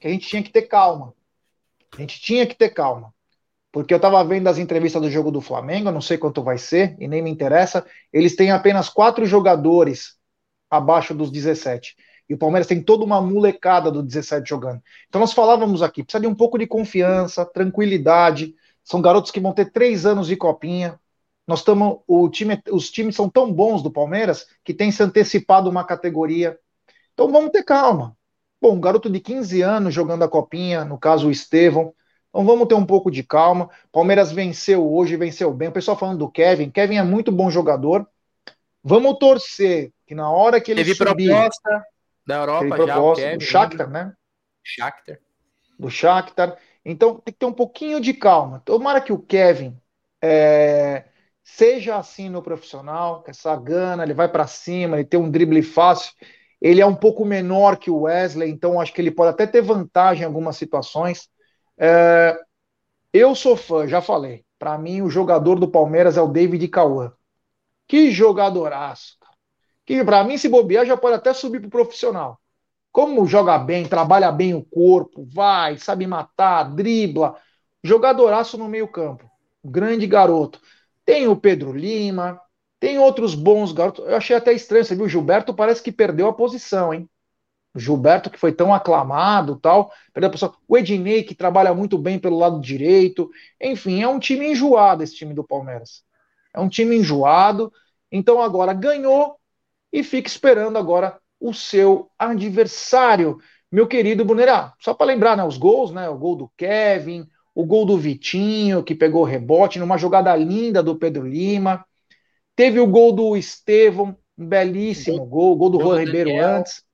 que 0.00 0.06
a 0.06 0.10
gente 0.10 0.26
tinha 0.26 0.42
que 0.42 0.50
ter 0.50 0.62
calma. 0.62 1.14
A 1.96 2.00
gente 2.00 2.20
tinha 2.20 2.46
que 2.46 2.54
ter 2.54 2.70
calma 2.70 3.12
porque 3.70 3.92
eu 3.92 3.96
estava 3.96 4.22
vendo 4.24 4.48
as 4.48 4.58
entrevistas 4.58 5.00
do 5.00 5.10
jogo 5.10 5.30
do 5.30 5.40
Flamengo, 5.40 5.90
não 5.90 6.00
sei 6.00 6.16
quanto 6.16 6.42
vai 6.42 6.58
ser 6.58 6.96
e 6.98 7.06
nem 7.06 7.22
me 7.22 7.30
interessa. 7.30 7.84
Eles 8.12 8.34
têm 8.34 8.50
apenas 8.50 8.88
quatro 8.88 9.26
jogadores 9.26 10.16
abaixo 10.70 11.14
dos 11.14 11.30
17. 11.30 11.96
E 12.28 12.34
o 12.34 12.38
Palmeiras 12.38 12.66
tem 12.66 12.82
toda 12.82 13.04
uma 13.04 13.20
molecada 13.20 13.90
do 13.90 14.02
17 14.02 14.48
jogando. 14.48 14.82
Então 15.08 15.20
nós 15.20 15.32
falávamos 15.32 15.82
aqui, 15.82 16.02
precisa 16.02 16.20
de 16.20 16.26
um 16.26 16.34
pouco 16.34 16.58
de 16.58 16.66
confiança, 16.66 17.44
tranquilidade. 17.44 18.54
São 18.84 19.00
garotos 19.00 19.30
que 19.30 19.40
vão 19.40 19.52
ter 19.52 19.72
três 19.72 20.04
anos 20.04 20.26
de 20.26 20.36
copinha. 20.36 20.98
Nós 21.46 21.60
estamos, 21.60 22.00
time, 22.30 22.60
os 22.70 22.90
times 22.90 23.16
são 23.16 23.28
tão 23.28 23.50
bons 23.52 23.82
do 23.82 23.90
Palmeiras 23.90 24.46
que 24.62 24.74
tem 24.74 24.90
se 24.90 25.02
antecipado 25.02 25.70
uma 25.70 25.84
categoria. 25.84 26.58
Então 27.14 27.30
vamos 27.30 27.50
ter 27.50 27.62
calma. 27.62 28.16
Bom, 28.60 28.74
um 28.74 28.80
garoto 28.80 29.08
de 29.08 29.20
15 29.20 29.62
anos 29.62 29.94
jogando 29.94 30.24
a 30.24 30.28
copinha, 30.28 30.84
no 30.84 30.98
caso 30.98 31.28
o 31.28 31.30
Estevão, 31.30 31.94
então 32.28 32.44
vamos 32.44 32.68
ter 32.68 32.74
um 32.74 32.84
pouco 32.84 33.10
de 33.10 33.22
calma. 33.22 33.70
Palmeiras 33.90 34.30
venceu 34.30 34.90
hoje, 34.90 35.16
venceu 35.16 35.52
bem. 35.52 35.68
O 35.68 35.72
pessoal 35.72 35.96
falando 35.96 36.18
do 36.18 36.30
Kevin, 36.30 36.70
Kevin 36.70 36.96
é 36.96 37.02
muito 37.02 37.32
bom 37.32 37.50
jogador. 37.50 38.06
Vamos 38.82 39.18
torcer 39.18 39.92
que 40.06 40.14
na 40.14 40.30
hora 40.30 40.60
que 40.60 40.70
ele 40.70 40.84
Teve 40.84 40.94
subir, 40.94 41.28
proposta 41.28 41.84
da 42.26 42.36
Europa 42.36 42.68
já, 42.68 42.76
proposta, 42.76 43.24
Kevin, 43.24 43.38
do 43.38 43.44
Shakhtar, 43.44 43.90
né? 43.90 44.12
Shakhtar. 44.62 45.18
Do 45.78 45.90
Shakhtar. 45.90 46.58
Então 46.84 47.14
tem 47.16 47.32
que 47.32 47.38
ter 47.38 47.46
um 47.46 47.52
pouquinho 47.52 48.00
de 48.00 48.14
calma. 48.14 48.62
Tomara 48.64 49.00
que 49.00 49.12
o 49.12 49.18
Kevin 49.18 49.76
é, 50.22 51.04
seja 51.42 51.96
assim 51.96 52.28
no 52.28 52.42
profissional, 52.42 53.22
com 53.22 53.30
essa 53.30 53.54
gana, 53.56 54.02
ele 54.02 54.14
vai 54.14 54.28
para 54.28 54.46
cima, 54.46 54.96
ele 54.96 55.04
tem 55.04 55.18
um 55.18 55.30
drible 55.30 55.62
fácil. 55.62 56.12
Ele 56.60 56.80
é 56.80 56.86
um 56.86 56.94
pouco 56.94 57.24
menor 57.24 57.76
que 57.76 57.90
o 57.90 58.02
Wesley, 58.02 58.50
então 58.50 58.80
acho 58.80 58.92
que 58.92 59.00
ele 59.00 59.10
pode 59.10 59.30
até 59.30 59.46
ter 59.46 59.62
vantagem 59.62 60.22
em 60.22 60.26
algumas 60.26 60.56
situações. 60.56 61.28
É, 61.78 62.38
eu 63.12 63.34
sou 63.34 63.56
fã, 63.56 63.86
já 63.86 64.00
falei. 64.00 64.44
Para 64.58 64.76
mim, 64.76 65.02
o 65.02 65.10
jogador 65.10 65.58
do 65.58 65.68
Palmeiras 65.68 66.16
é 66.16 66.22
o 66.22 66.28
David 66.28 66.66
Cauã. 66.68 67.12
Que 67.86 68.10
jogadoraço. 68.10 69.16
Que 69.86 70.04
para 70.04 70.22
mim, 70.24 70.36
se 70.36 70.48
bobear, 70.48 70.84
já 70.84 70.96
pode 70.96 71.14
até 71.14 71.32
subir 71.32 71.60
pro 71.60 71.70
profissional. 71.70 72.38
Como 72.92 73.26
joga 73.26 73.56
bem, 73.58 73.86
trabalha 73.86 74.32
bem 74.32 74.54
o 74.54 74.62
corpo, 74.64 75.26
vai, 75.32 75.78
sabe 75.78 76.06
matar, 76.06 76.64
dribla. 76.64 77.36
Jogadoraço 77.82 78.58
no 78.58 78.68
meio-campo. 78.68 79.30
Grande 79.64 80.06
garoto. 80.06 80.60
Tem 81.04 81.28
o 81.28 81.36
Pedro 81.36 81.72
Lima, 81.72 82.40
tem 82.80 82.98
outros 82.98 83.34
bons 83.34 83.72
garotos. 83.72 84.04
Eu 84.04 84.16
achei 84.16 84.36
até 84.36 84.52
estranho, 84.52 84.84
você 84.84 84.94
viu? 84.94 85.04
O 85.04 85.08
Gilberto 85.08 85.54
parece 85.54 85.82
que 85.82 85.92
perdeu 85.92 86.28
a 86.28 86.32
posição, 86.32 86.92
hein? 86.92 87.08
Gilberto, 87.74 88.30
que 88.30 88.38
foi 88.38 88.52
tão 88.52 88.74
aclamado 88.74 89.56
tal, 89.56 89.92
perdeu 90.12 90.28
a 90.28 90.30
posição. 90.30 90.54
O 90.66 90.76
Ednei, 90.76 91.22
que 91.22 91.34
trabalha 91.34 91.74
muito 91.74 91.98
bem 91.98 92.18
pelo 92.18 92.38
lado 92.38 92.60
direito. 92.60 93.30
Enfim, 93.60 94.02
é 94.02 94.08
um 94.08 94.18
time 94.18 94.50
enjoado 94.50 95.02
esse 95.02 95.14
time 95.14 95.34
do 95.34 95.44
Palmeiras. 95.44 96.02
É 96.54 96.60
um 96.60 96.68
time 96.68 96.96
enjoado. 96.96 97.72
Então 98.10 98.40
agora 98.40 98.72
ganhou 98.72 99.36
e 99.92 100.02
fica 100.02 100.28
esperando 100.28 100.76
agora 100.76 101.18
o 101.40 101.52
seu 101.54 102.10
adversário, 102.18 103.38
meu 103.70 103.86
querido 103.86 104.24
Bunerá. 104.24 104.74
Só 104.80 104.92
para 104.92 105.06
lembrar, 105.06 105.36
né, 105.36 105.44
os 105.44 105.56
gols, 105.56 105.92
né, 105.92 106.08
o 106.08 106.18
gol 106.18 106.34
do 106.34 106.50
Kevin, 106.56 107.26
o 107.54 107.64
gol 107.64 107.84
do 107.84 107.96
Vitinho, 107.96 108.82
que 108.82 108.94
pegou 108.94 109.24
rebote 109.24 109.78
numa 109.78 109.98
jogada 109.98 110.34
linda 110.34 110.82
do 110.82 110.96
Pedro 110.96 111.26
Lima. 111.26 111.84
Teve 112.56 112.80
o 112.80 112.86
gol 112.86 113.12
do 113.12 113.36
Estevão, 113.36 114.16
um 114.36 114.46
belíssimo 114.46 115.24
gol, 115.26 115.56
gol 115.56 115.70
do 115.70 115.80
Juan 115.80 116.00
Ribeiro 116.00 116.30
Daniel. 116.30 116.56
antes. 116.58 116.87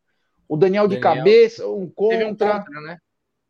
O 0.48 0.56
Daniel, 0.56 0.86
Daniel, 0.86 0.88
de 0.88 1.00
cabeça, 1.00 1.66
um 1.68 1.88
contra. 1.88 2.26
Um 2.26 2.36
contra, 2.36 2.80
né? 2.80 2.98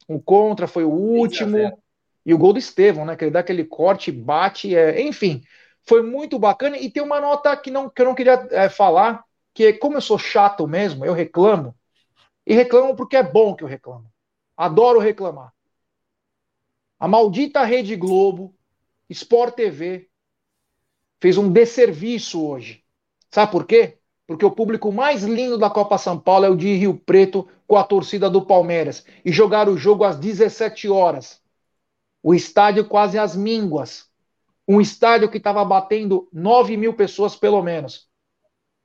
um 0.08 0.20
contra 0.20 0.66
foi 0.66 0.84
o 0.84 0.90
último. 0.90 1.82
E 2.26 2.32
o 2.32 2.38
gol 2.38 2.52
do 2.52 2.58
Estevão, 2.58 3.04
né? 3.04 3.16
Que 3.16 3.24
ele 3.24 3.30
dá 3.30 3.40
aquele 3.40 3.64
corte, 3.64 4.10
bate, 4.10 4.74
é... 4.74 5.00
enfim. 5.02 5.42
Foi 5.86 6.02
muito 6.02 6.38
bacana. 6.38 6.78
E 6.78 6.90
tem 6.90 7.02
uma 7.02 7.20
nota 7.20 7.54
que, 7.56 7.70
não, 7.70 7.90
que 7.90 8.00
eu 8.00 8.06
não 8.06 8.14
queria 8.14 8.46
é, 8.50 8.68
falar, 8.68 9.22
que 9.52 9.74
como 9.74 9.96
eu 9.96 10.00
sou 10.00 10.18
chato 10.18 10.66
mesmo, 10.66 11.04
eu 11.04 11.12
reclamo. 11.12 11.74
E 12.46 12.54
reclamo 12.54 12.96
porque 12.96 13.16
é 13.16 13.22
bom 13.22 13.54
que 13.54 13.62
eu 13.62 13.68
reclamo. 13.68 14.10
Adoro 14.56 14.98
reclamar. 14.98 15.52
A 16.98 17.08
maldita 17.08 17.64
Rede 17.64 17.96
Globo, 17.96 18.54
Sport 19.10 19.54
TV, 19.54 20.08
fez 21.20 21.36
um 21.36 21.50
desserviço 21.50 22.46
hoje. 22.46 22.82
Sabe 23.30 23.52
por 23.52 23.66
quê? 23.66 23.98
Porque 24.26 24.44
o 24.44 24.50
público 24.50 24.90
mais 24.90 25.22
lindo 25.22 25.58
da 25.58 25.68
Copa 25.68 25.98
São 25.98 26.18
Paulo 26.18 26.46
é 26.46 26.48
o 26.48 26.56
de 26.56 26.74
Rio 26.74 26.96
Preto 26.96 27.46
com 27.66 27.76
a 27.76 27.84
torcida 27.84 28.30
do 28.30 28.44
Palmeiras. 28.44 29.04
E 29.24 29.30
jogaram 29.30 29.72
o 29.72 29.78
jogo 29.78 30.04
às 30.04 30.16
17 30.16 30.88
horas. 30.88 31.42
O 32.22 32.34
estádio 32.34 32.86
quase 32.86 33.18
às 33.18 33.36
mínguas. 33.36 34.08
Um 34.66 34.80
estádio 34.80 35.30
que 35.30 35.36
estava 35.36 35.62
batendo 35.64 36.26
9 36.32 36.76
mil 36.76 36.94
pessoas 36.94 37.36
pelo 37.36 37.62
menos. 37.62 38.08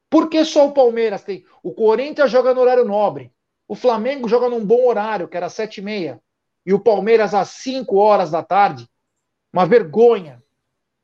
Por 0.10 0.30
que 0.30 0.44
só 0.44 0.68
o 0.68 0.74
Palmeiras 0.74 1.24
tem? 1.24 1.46
O 1.64 1.72
Corinthians 1.72 2.32
joga 2.32 2.54
no 2.54 2.62
horário 2.62 2.84
nobre. 2.84 3.32
O 3.66 3.76
Flamengo 3.76 4.28
joga 4.28 4.50
num 4.50 4.66
bom 4.66 4.88
horário, 4.88 5.28
que 5.28 5.38
era 5.38 5.48
7 5.48 5.78
e 5.78 5.84
meia. 5.84 6.22
E 6.66 6.74
o 6.74 6.80
Palmeiras 6.80 7.34
às 7.34 7.50
5 7.50 7.96
horas 7.96 8.32
da 8.32 8.44
tarde. 8.44 8.90
Uma 9.54 9.66
vergonha. 9.66 10.44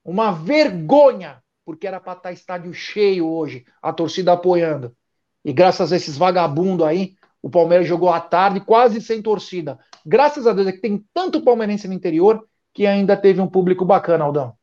Uma 0.03 0.31
vergonha, 0.31 1.41
porque 1.65 1.88
era 1.88 2.00
para 2.00 2.13
estar 2.13 2.29
tá 2.29 2.31
estádio 2.31 2.74
cheio 2.74 3.27
hoje, 3.27 3.66
a 3.81 3.92
torcida 3.92 4.31
apoiando. 4.33 4.96
E 5.44 5.51
graças 5.51 5.92
a 5.92 5.96
esses 5.96 6.18
vagabundos 6.18 6.85
aí, 6.85 7.16
o 7.42 7.50
Palmeiras 7.50 7.87
jogou 7.87 8.09
à 8.09 8.20
tarde 8.20 8.59
quase 8.59 9.01
sem 9.01 9.22
torcida. 9.22 9.79
Graças 10.05 10.48
a 10.48 10.53
Deus 10.53 10.68
é 10.68 10.72
que 10.72 10.79
tem 10.79 11.03
tanto 11.13 11.42
palmeirense 11.42 11.87
no 11.87 11.94
interior 11.94 12.48
que 12.74 12.85
ainda 12.85 13.18
teve 13.18 13.42
um 13.42 13.48
público 13.48 13.83
bacana, 13.83 14.24
Aldão. 14.24 14.55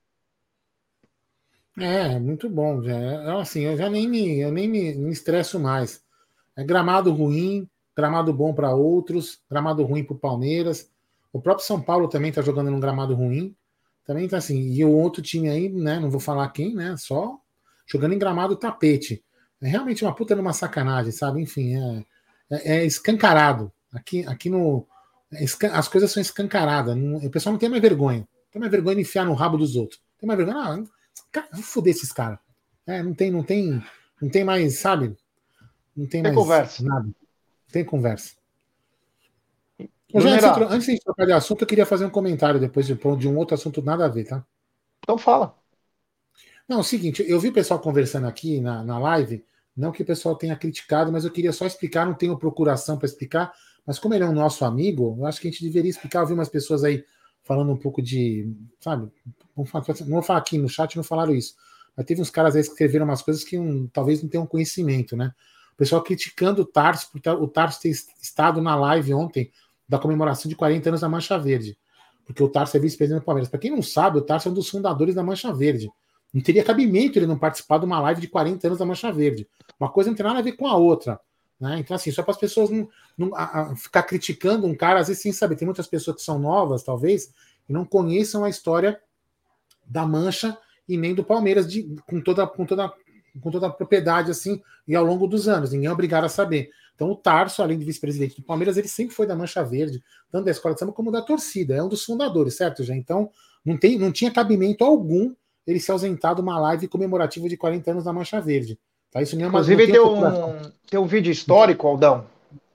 É, 1.79 2.19
muito 2.19 2.49
bom. 2.49 2.83
Já. 2.83 2.95
É, 2.95 3.41
assim, 3.41 3.63
eu 3.63 3.77
já 3.77 3.89
nem 3.89 4.09
me, 4.09 4.39
eu 4.39 4.53
nem 4.53 4.69
me, 4.69 4.95
me 4.95 5.11
estresso 5.11 5.59
mais. 5.59 6.03
É 6.57 6.63
gramado 6.63 7.13
ruim, 7.13 7.69
gramado 7.97 8.33
bom 8.33 8.53
para 8.53 8.75
outros, 8.75 9.41
gramado 9.51 9.83
ruim 9.85 10.05
para 10.05 10.15
o 10.15 10.19
Palmeiras. 10.19 10.91
O 11.33 11.41
próprio 11.41 11.67
São 11.67 11.81
Paulo 11.81 12.09
também 12.09 12.29
está 12.29 12.43
jogando 12.43 12.71
num 12.71 12.81
gramado 12.81 13.15
ruim. 13.15 13.57
Também 14.05 14.29
tá 14.29 14.39
assim. 14.39 14.73
E 14.73 14.85
o 14.85 14.91
outro 14.91 15.23
time 15.23 15.49
aí, 15.49 15.69
né? 15.69 15.99
Não 15.99 16.11
vou 16.11 16.21
falar 16.21 16.49
quem, 16.51 16.75
né? 16.75 16.97
Só 16.99 17.39
jogando 17.87 18.15
em 18.15 18.19
gramado 18.19 18.57
tapete. 18.57 19.25
É 19.61 19.69
realmente 19.69 20.05
uma 20.05 20.15
puta 20.15 20.35
numa 20.35 20.53
sacanagem, 20.53 21.13
sabe? 21.13 21.41
Enfim, 21.41 21.77
é, 21.77 22.05
é, 22.51 22.79
é 22.79 22.85
escancarado. 22.85 23.73
Aqui, 23.93 24.27
aqui 24.27 24.51
no. 24.51 24.87
É 25.33 25.45
as 25.73 25.89
coisas 25.89 26.11
são 26.11 26.21
escancaradas. 26.21 26.97
Não, 26.97 27.17
o 27.17 27.31
pessoal 27.31 27.53
não 27.53 27.59
tem 27.59 27.69
mais 27.69 27.81
vergonha. 27.81 28.21
Não 28.21 28.51
tem 28.53 28.61
mais 28.61 28.73
vergonha 28.73 28.97
de 28.97 29.03
enfiar 29.03 29.25
no 29.25 29.35
rabo 29.35 29.57
dos 29.57 29.77
outros. 29.77 30.01
Tem 30.19 30.27
mais 30.27 30.37
vergonha. 30.37 30.59
Ah, 30.59 30.83
cara, 31.31 31.49
vou 31.53 31.63
foder 31.63 31.95
esses 31.95 32.13
caras. 32.13 32.39
É, 32.87 33.03
não 33.03 33.15
tem, 33.15 33.31
não 33.31 33.43
tem, 33.43 33.83
não 34.21 34.29
tem 34.29 34.45
mais, 34.45 34.79
sabe? 34.79 35.17
Não 35.97 36.07
tem, 36.07 36.23
tem 36.23 36.23
mais 36.23 36.35
conversa. 36.35 36.83
nada. 36.85 37.07
Não 37.07 37.73
tem 37.73 37.85
conversa. 37.85 38.35
Antes 40.71 40.87
de 40.87 41.01
trocar 41.01 41.27
de 41.27 41.33
assunto, 41.33 41.63
eu 41.63 41.67
queria 41.67 41.87
fazer 41.87 42.05
um 42.05 42.11
comentário 42.11 42.61
depois 42.61 42.87
de, 42.87 42.95
de 42.95 43.29
um 43.29 43.37
outro 43.37 43.55
assunto 43.55 43.83
nada 43.83 44.05
a 44.05 44.09
ver, 44.09 44.25
tá? 44.25 44.45
Então 45.03 45.19
fala. 45.19 45.57
Não, 46.69 46.79
é 46.79 46.81
o 46.81 46.85
seguinte, 46.85 47.25
eu 47.27 47.41
vi 47.41 47.49
o 47.49 47.53
pessoal 47.53 47.81
conversando 47.81 48.27
aqui 48.27 48.61
na, 48.61 48.83
na 48.83 48.99
live, 48.99 49.45
não 49.77 49.91
que 49.91 50.03
o 50.03 50.07
pessoal 50.07 50.37
tenha 50.37 50.57
criticado, 50.57 51.11
mas 51.11 51.25
eu 51.25 51.31
queria 51.31 51.53
só 51.53 51.67
explicar, 51.67 52.07
não 52.07 52.15
tenho 52.15 52.39
procuração 52.39 52.97
para 52.97 53.07
explicar, 53.07 53.53
mas 53.87 53.99
como 53.99 54.15
ele 54.15 54.25
é 54.25 54.29
um 54.29 54.33
nosso 54.33 54.65
amigo, 54.65 55.17
eu 55.19 55.27
acho 55.27 55.41
que 55.41 55.49
a 55.49 55.51
gente 55.51 55.65
deveria 55.65 55.91
explicar. 55.91 56.21
Eu 56.21 56.27
vi 56.27 56.35
umas 56.35 56.49
pessoas 56.49 56.85
aí 56.85 57.05
falando 57.43 57.73
um 57.73 57.77
pouco 57.77 58.01
de, 58.01 58.55
sabe, 58.81 59.11
não 59.57 59.65
vou 60.09 60.23
falar 60.23 60.39
aqui 60.39 60.57
no 60.57 60.69
chat, 60.69 60.97
não 60.97 61.03
falaram 61.03 61.35
isso, 61.35 61.57
mas 61.97 62.07
teve 62.07 62.21
uns 62.21 62.31
caras 62.31 62.55
aí 62.55 62.63
que 62.63 62.69
escreveram 62.69 63.05
umas 63.05 63.23
coisas 63.23 63.43
que 63.43 63.59
um, 63.59 63.89
talvez 63.89 64.23
não 64.23 64.29
tenham 64.29 64.47
conhecimento, 64.47 65.17
né? 65.17 65.33
O 65.73 65.77
pessoal 65.77 66.03
criticando 66.03 66.63
o 66.63 66.67
Tarso, 66.67 67.11
porque 67.11 67.29
o 67.29 67.49
Tarso 67.49 67.81
ter 67.81 67.91
estado 68.21 68.61
na 68.61 68.77
live 68.77 69.15
ontem 69.15 69.51
da 69.89 69.99
comemoração 69.99 70.49
de 70.49 70.57
40 70.57 70.91
anos 70.91 71.01
da 71.01 71.09
Mancha 71.09 71.39
Verde. 71.39 71.77
Porque 72.25 72.43
o 72.43 72.49
Tarso 72.49 72.77
é 72.77 72.81
vice-presidente 72.81 73.23
do 73.23 73.25
Palmeiras. 73.25 73.49
Para 73.51 73.59
quem 73.59 73.71
não 73.71 73.83
sabe, 73.83 74.19
o 74.19 74.23
Tarso 74.23 74.49
é 74.49 74.51
um 74.51 74.55
dos 74.55 74.69
fundadores 74.69 75.15
da 75.15 75.23
Mancha 75.23 75.53
Verde. 75.53 75.91
Não 76.33 76.41
teria 76.41 76.65
cabimento 76.65 77.19
ele 77.19 77.27
não 77.27 77.39
participar 77.39 77.79
de 77.79 77.85
uma 77.85 78.01
live 78.01 78.21
de 78.21 78.29
40 78.29 78.67
anos 78.67 78.79
da 78.79 78.87
Mancha 78.87 79.13
Verde. 79.13 79.47
Uma 79.79 79.91
coisa 79.91 80.09
não 80.09 80.17
tem 80.17 80.25
nada 80.25 80.39
a 80.39 80.43
ver 80.43 80.53
com 80.53 80.67
a 80.67 80.77
outra. 80.77 81.21
Né? 81.61 81.79
Então, 81.79 81.95
assim, 81.95 82.11
só 82.11 82.23
para 82.23 82.33
as 82.33 82.41
pessoas 82.41 82.71
não, 82.71 82.89
não 83.17 83.35
a, 83.37 83.45
a 83.45 83.77
ficar 83.77 84.03
criticando 84.03 84.67
um 84.67 84.75
cara, 84.75 85.01
às 85.01 85.09
vezes 85.09 85.23
sem 85.23 85.33
saber. 85.33 85.57
Tem 85.57 85.67
muitas 85.67 85.87
pessoas 85.87 86.17
que 86.17 86.23
são 86.23 86.39
novas, 86.39 86.83
talvez, 86.83 87.33
e 87.69 87.73
não 87.73 87.85
conheçam 87.85 88.45
a 88.45 88.49
história 88.49 89.01
da 89.85 90.07
Mancha 90.07 90.57
e 90.89 90.97
nem 90.97 91.15
do 91.15 91.23
Palmeiras 91.23 91.71
de, 91.71 91.95
com, 92.07 92.21
toda, 92.21 92.47
com, 92.47 92.65
toda, 92.65 92.93
com 93.41 93.51
toda 93.51 93.67
a 93.67 93.71
propriedade, 93.71 94.31
assim, 94.31 94.61
e 94.89 94.97
ao 94.97 95.05
longo 95.05 95.27
dos 95.27 95.47
anos. 95.47 95.73
Ninguém 95.73 95.89
é 95.89 95.93
obrigado 95.93 96.25
a 96.25 96.29
saber. 96.29 96.71
Então 96.95 97.11
o 97.11 97.17
Tarso, 97.17 97.63
além 97.63 97.79
de 97.79 97.85
vice-presidente 97.85 98.37
do 98.37 98.43
Palmeiras, 98.43 98.77
ele 98.77 98.89
sempre 98.89 99.15
foi 99.15 99.27
da 99.27 99.35
Mancha 99.35 99.63
Verde, 99.65 100.03
tanto 100.31 100.45
da 100.45 100.51
escola 100.51 100.75
de 100.75 100.81
samba 100.81 100.93
como 100.93 101.11
da 101.11 101.23
torcida. 101.23 101.75
É 101.75 101.83
um 101.83 101.89
dos 101.89 102.05
fundadores, 102.05 102.57
certo, 102.57 102.85
já? 102.85 102.95
Então 102.95 103.31
não, 103.65 103.77
tem, 103.77 103.99
não 103.99 104.13
tinha 104.13 104.31
cabimento 104.31 104.85
algum 104.85 105.35
ele 105.67 105.81
se 105.81 105.91
ausentar 105.91 106.35
de 106.35 106.41
uma 106.41 106.59
live 106.59 106.89
comemorativa 106.89 107.49
de 107.49 107.57
40 107.57 107.91
anos 107.91 108.05
da 108.05 108.13
Mancha 108.13 108.41
Verde. 108.41 108.79
Tá? 109.11 109.23
Isso 109.23 109.37
nem 109.37 109.45
é 109.45 109.49
uma, 109.49 109.61
Inclusive 109.61 109.93
tem 109.93 110.01
um, 110.01 110.73
tem 110.91 111.01
um 111.01 111.07
vídeo 111.07 111.31
histórico, 111.31 111.87
Aldão, 111.87 112.27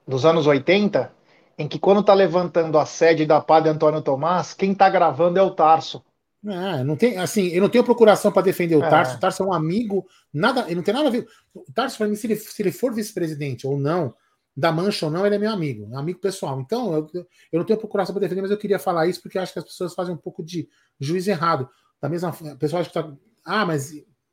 dos 0.08 0.26
anos 0.26 0.48
80, 0.48 1.12
em 1.58 1.68
que 1.68 1.80
quando 1.80 2.04
tá 2.04 2.14
levantando 2.14 2.78
a 2.78 2.86
sede 2.86 3.26
da 3.26 3.42
Padre 3.42 3.70
Antônio 3.70 4.02
Tomás, 4.02 4.54
quem 4.54 4.74
tá 4.74 4.90
gravando 4.90 5.40
é 5.40 5.42
o 5.42 5.52
Tarso. 5.52 6.04
É, 6.48 6.84
não 6.84 6.96
tem, 6.96 7.18
assim, 7.18 7.48
eu 7.48 7.62
não 7.62 7.68
tenho 7.68 7.84
procuração 7.84 8.32
para 8.32 8.42
defender 8.42 8.76
o 8.76 8.84
é. 8.84 8.90
Tarso. 8.90 9.18
O 9.18 9.20
Tarso 9.20 9.44
é 9.44 9.46
um 9.46 9.54
amigo, 9.54 10.08
nada, 10.34 10.62
ele 10.68 10.76
não 10.76 10.84
tem 10.84 10.94
nada 10.94 11.10
a 11.10 11.12
ver. 11.12 11.28
O 11.54 11.72
Tarso, 11.74 11.98
para 11.98 12.08
mim, 12.08 12.16
se 12.16 12.26
ele, 12.26 12.38
se 12.38 12.62
ele 12.62 12.72
for 12.72 12.94
vice-presidente 12.94 13.68
ou 13.68 13.78
não, 13.78 14.16
da 14.56 14.72
mancha 14.72 15.06
ou 15.06 15.12
não, 15.12 15.26
ele 15.26 15.36
é 15.36 15.38
meu 15.38 15.52
amigo, 15.52 15.90
é 15.94 15.98
amigo 15.98 16.20
pessoal. 16.20 16.60
Então, 16.62 16.94
eu, 16.94 17.26
eu 17.52 17.60
não 17.60 17.66
tenho 17.66 17.78
procuração 17.78 18.14
para 18.14 18.22
defender, 18.22 18.42
mas 18.42 18.50
eu 18.50 18.58
queria 18.58 18.80
falar 18.80 19.08
isso 19.08 19.22
porque 19.22 19.38
eu 19.38 19.42
acho 19.42 19.52
que 19.52 19.60
as 19.60 19.66
pessoas 19.66 19.94
fazem 19.94 20.16
um 20.16 20.18
pouco 20.18 20.44
de 20.44 20.68
juiz 21.00 21.28
errado. 21.28 21.70
Da 22.02 22.08
mesma 22.08 22.30
a 22.30 22.56
pessoa 22.56 22.82
acha 22.82 22.90
que 22.90 22.94
tá. 22.94 23.12
Ah, 23.46 23.66
mas 23.66 23.92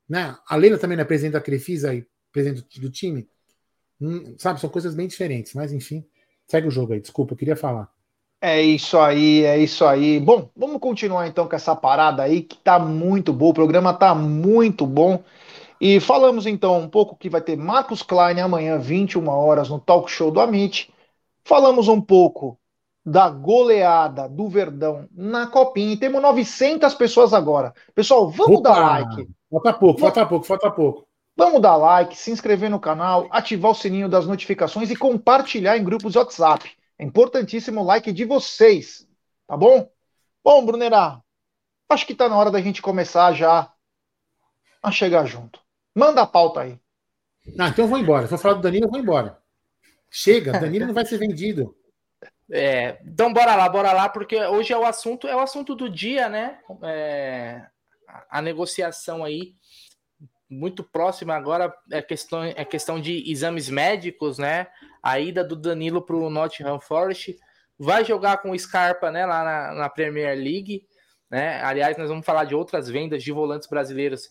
né, 0.09 0.37
a 0.48 0.57
Leila 0.57 0.79
também 0.79 0.96
não 0.96 1.03
é 1.03 1.05
presidente 1.05 1.33
da 1.33 1.40
Crefisa 1.40 1.94
e 1.94 2.07
presidente 2.33 2.81
do, 2.81 2.87
do 2.87 2.90
time. 2.90 3.29
Hum, 4.00 4.35
sabe, 4.38 4.61
são 4.61 4.70
coisas 4.70 4.94
bem 4.94 5.07
diferentes, 5.07 5.53
mas 5.55 5.72
enfim, 5.72 6.07
segue 6.46 6.68
o 6.68 6.70
jogo 6.70 6.92
aí. 6.92 7.00
Desculpa, 7.00 7.35
eu 7.35 7.37
queria 7.37 7.57
falar. 7.57 7.92
É 8.46 8.61
isso 8.61 8.98
aí, 8.98 9.42
é 9.42 9.57
isso 9.57 9.87
aí. 9.87 10.20
Bom, 10.20 10.50
vamos 10.54 10.78
continuar 10.78 11.26
então 11.26 11.48
com 11.48 11.57
essa 11.57 11.74
parada 11.74 12.22
aí 12.22 12.42
que 12.42 12.59
tá 12.59 12.78
muito 12.78 13.33
bom. 13.33 13.48
O 13.48 13.54
programa 13.54 13.94
tá 13.94 14.14
muito 14.14 14.87
bom. 14.87 15.24
E 15.80 15.98
falamos 15.98 16.44
então 16.44 16.78
um 16.78 16.87
pouco 16.87 17.16
que 17.16 17.30
vai 17.30 17.40
ter 17.40 17.57
Marcos 17.57 18.02
Klein 18.02 18.38
amanhã, 18.40 18.76
21 18.76 19.26
horas, 19.30 19.70
no 19.70 19.80
talk 19.80 20.11
show 20.11 20.30
do 20.30 20.40
Amit. 20.40 20.92
Falamos 21.42 21.88
um 21.88 21.98
pouco 22.02 22.59
da 23.02 23.30
goleada 23.30 24.28
do 24.28 24.46
Verdão 24.46 25.09
na 25.11 25.46
Copinha. 25.46 25.94
E 25.94 25.96
temos 25.96 26.20
900 26.20 26.94
pessoas 26.96 27.33
agora. 27.33 27.72
Pessoal, 27.94 28.28
vamos 28.28 28.59
Opa, 28.59 28.74
dar 28.74 28.78
like. 28.78 29.26
Falta 29.50 29.72
pouco, 29.72 30.00
falta 30.00 30.26
pouco, 30.26 30.46
falta 30.46 30.70
pouco. 30.70 31.07
Vamos 31.35 31.62
dar 31.62 31.76
like, 31.76 32.14
se 32.14 32.30
inscrever 32.30 32.68
no 32.68 32.78
canal, 32.78 33.26
ativar 33.30 33.70
o 33.70 33.74
sininho 33.74 34.07
das 34.07 34.26
notificações 34.26 34.90
e 34.90 34.96
compartilhar 34.96 35.78
em 35.78 35.83
grupos 35.83 36.14
WhatsApp. 36.14 36.70
É 36.98 37.04
importantíssimo 37.04 37.80
o 37.80 37.85
like 37.85 38.12
de 38.12 38.24
vocês, 38.24 39.09
tá 39.46 39.57
bom? 39.57 39.90
Bom, 40.42 40.64
Brunerá, 40.64 41.22
acho 41.88 42.07
que 42.07 42.14
tá 42.14 42.28
na 42.28 42.37
hora 42.37 42.50
da 42.50 42.61
gente 42.61 42.83
começar 42.83 43.33
já 43.33 43.72
a 44.83 44.90
chegar 44.90 45.24
junto. 45.26 45.61
Manda 45.94 46.22
a 46.22 46.26
pauta 46.26 46.61
aí. 46.61 46.78
Ah, 47.59 47.68
então 47.68 47.85
eu 47.85 47.88
vou 47.88 47.98
embora. 47.98 48.26
Se 48.26 48.35
eu 48.35 48.38
falar 48.38 48.54
do 48.54 48.62
Danilo, 48.62 48.87
eu 48.87 48.90
vou 48.90 49.00
embora. 49.00 49.38
Chega, 50.11 50.52
Danilo 50.61 50.87
não 50.87 50.94
vai 50.94 51.04
ser 51.04 51.18
vendido. 51.18 51.76
É, 52.50 53.00
então 53.04 53.33
bora 53.33 53.57
lá, 53.57 53.68
bora 53.68 53.92
lá, 53.92 54.09
porque 54.09 54.37
hoje 54.37 54.72
é 54.72 54.78
o 54.78 54.85
assunto, 54.85 55.26
é 55.26 55.35
o 55.35 55.40
assunto 55.40 55.74
do 55.74 55.88
dia, 55.88 56.28
né? 56.28 56.61
É, 56.83 57.66
a 58.28 58.42
negociação 58.42 59.24
aí 59.24 59.54
muito 60.55 60.85
próxima 60.85 61.35
agora 61.35 61.75
é 61.90 62.01
questão, 62.01 62.45
é 62.45 62.64
questão 62.64 63.01
de 63.01 63.31
exames 63.31 63.69
médicos, 63.69 64.38
né? 64.38 64.69
A 65.03 65.19
ida 65.19 65.45
do 65.45 65.57
Danilo 65.57 66.01
para 66.01 66.17
o 66.17 66.31
Nottingham 66.31 66.81
Forest 66.81 67.37
vai 67.79 68.05
jogar 68.05 68.38
com 68.38 68.51
o 68.51 68.59
Scarpa, 68.59 69.11
né? 69.11 69.27
Lá 69.27 69.45
na, 69.45 69.75
na 69.75 69.88
Premier 69.88 70.37
League, 70.37 70.87
né? 71.31 71.61
Aliás, 71.62 71.97
nós 71.97 72.09
vamos 72.09 72.25
falar 72.25 72.45
de 72.45 72.55
outras 72.55 72.88
vendas 72.88 73.23
de 73.23 73.33
volantes 73.33 73.69
brasileiros, 73.69 74.31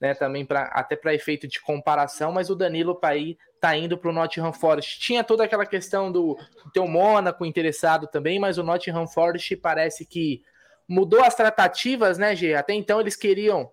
né? 0.00 0.14
Também 0.14 0.44
para 0.44 0.64
até 0.66 0.94
para 0.96 1.14
efeito 1.14 1.48
de 1.48 1.60
comparação, 1.60 2.32
mas 2.32 2.48
o 2.50 2.54
Danilo 2.54 2.94
para 2.94 3.16
ir 3.16 3.36
tá 3.60 3.76
indo 3.76 3.98
para 3.98 4.10
o 4.10 4.12
Nottingham 4.12 4.52
Forest. 4.52 5.00
Tinha 5.00 5.24
toda 5.24 5.44
aquela 5.44 5.66
questão 5.66 6.12
do 6.12 6.36
ter 6.72 6.80
o 6.80 6.86
Mônaco 6.86 7.44
interessado 7.44 8.06
também, 8.06 8.38
mas 8.38 8.58
o 8.58 8.62
Nottingham 8.62 9.06
Forest 9.06 9.56
parece 9.56 10.06
que 10.06 10.42
mudou 10.88 11.22
as 11.22 11.34
tratativas, 11.34 12.18
né, 12.18 12.36
Gê? 12.36 12.54
Até 12.54 12.74
então 12.74 13.00
eles 13.00 13.16
queriam 13.16 13.70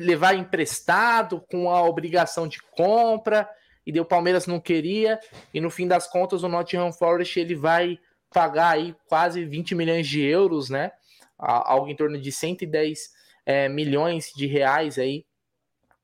levar 0.00 0.34
emprestado 0.34 1.40
com 1.50 1.70
a 1.70 1.82
obrigação 1.82 2.48
de 2.48 2.60
compra, 2.72 3.48
e 3.86 3.98
o 3.98 4.04
Palmeiras 4.04 4.46
não 4.46 4.60
queria, 4.60 5.18
e 5.52 5.60
no 5.60 5.70
fim 5.70 5.88
das 5.88 6.06
contas 6.06 6.42
o 6.42 6.48
Nottingham 6.48 6.92
Forest 6.92 7.38
ele 7.38 7.54
vai 7.54 7.98
pagar 8.32 8.70
aí 8.70 8.94
quase 9.08 9.44
20 9.44 9.74
milhões 9.74 10.06
de 10.06 10.22
euros, 10.22 10.70
né? 10.70 10.92
Algo 11.38 11.88
em 11.88 11.96
torno 11.96 12.20
de 12.20 12.30
110 12.30 13.10
é, 13.46 13.68
milhões 13.68 14.32
de 14.36 14.46
reais 14.46 14.98
aí 14.98 15.24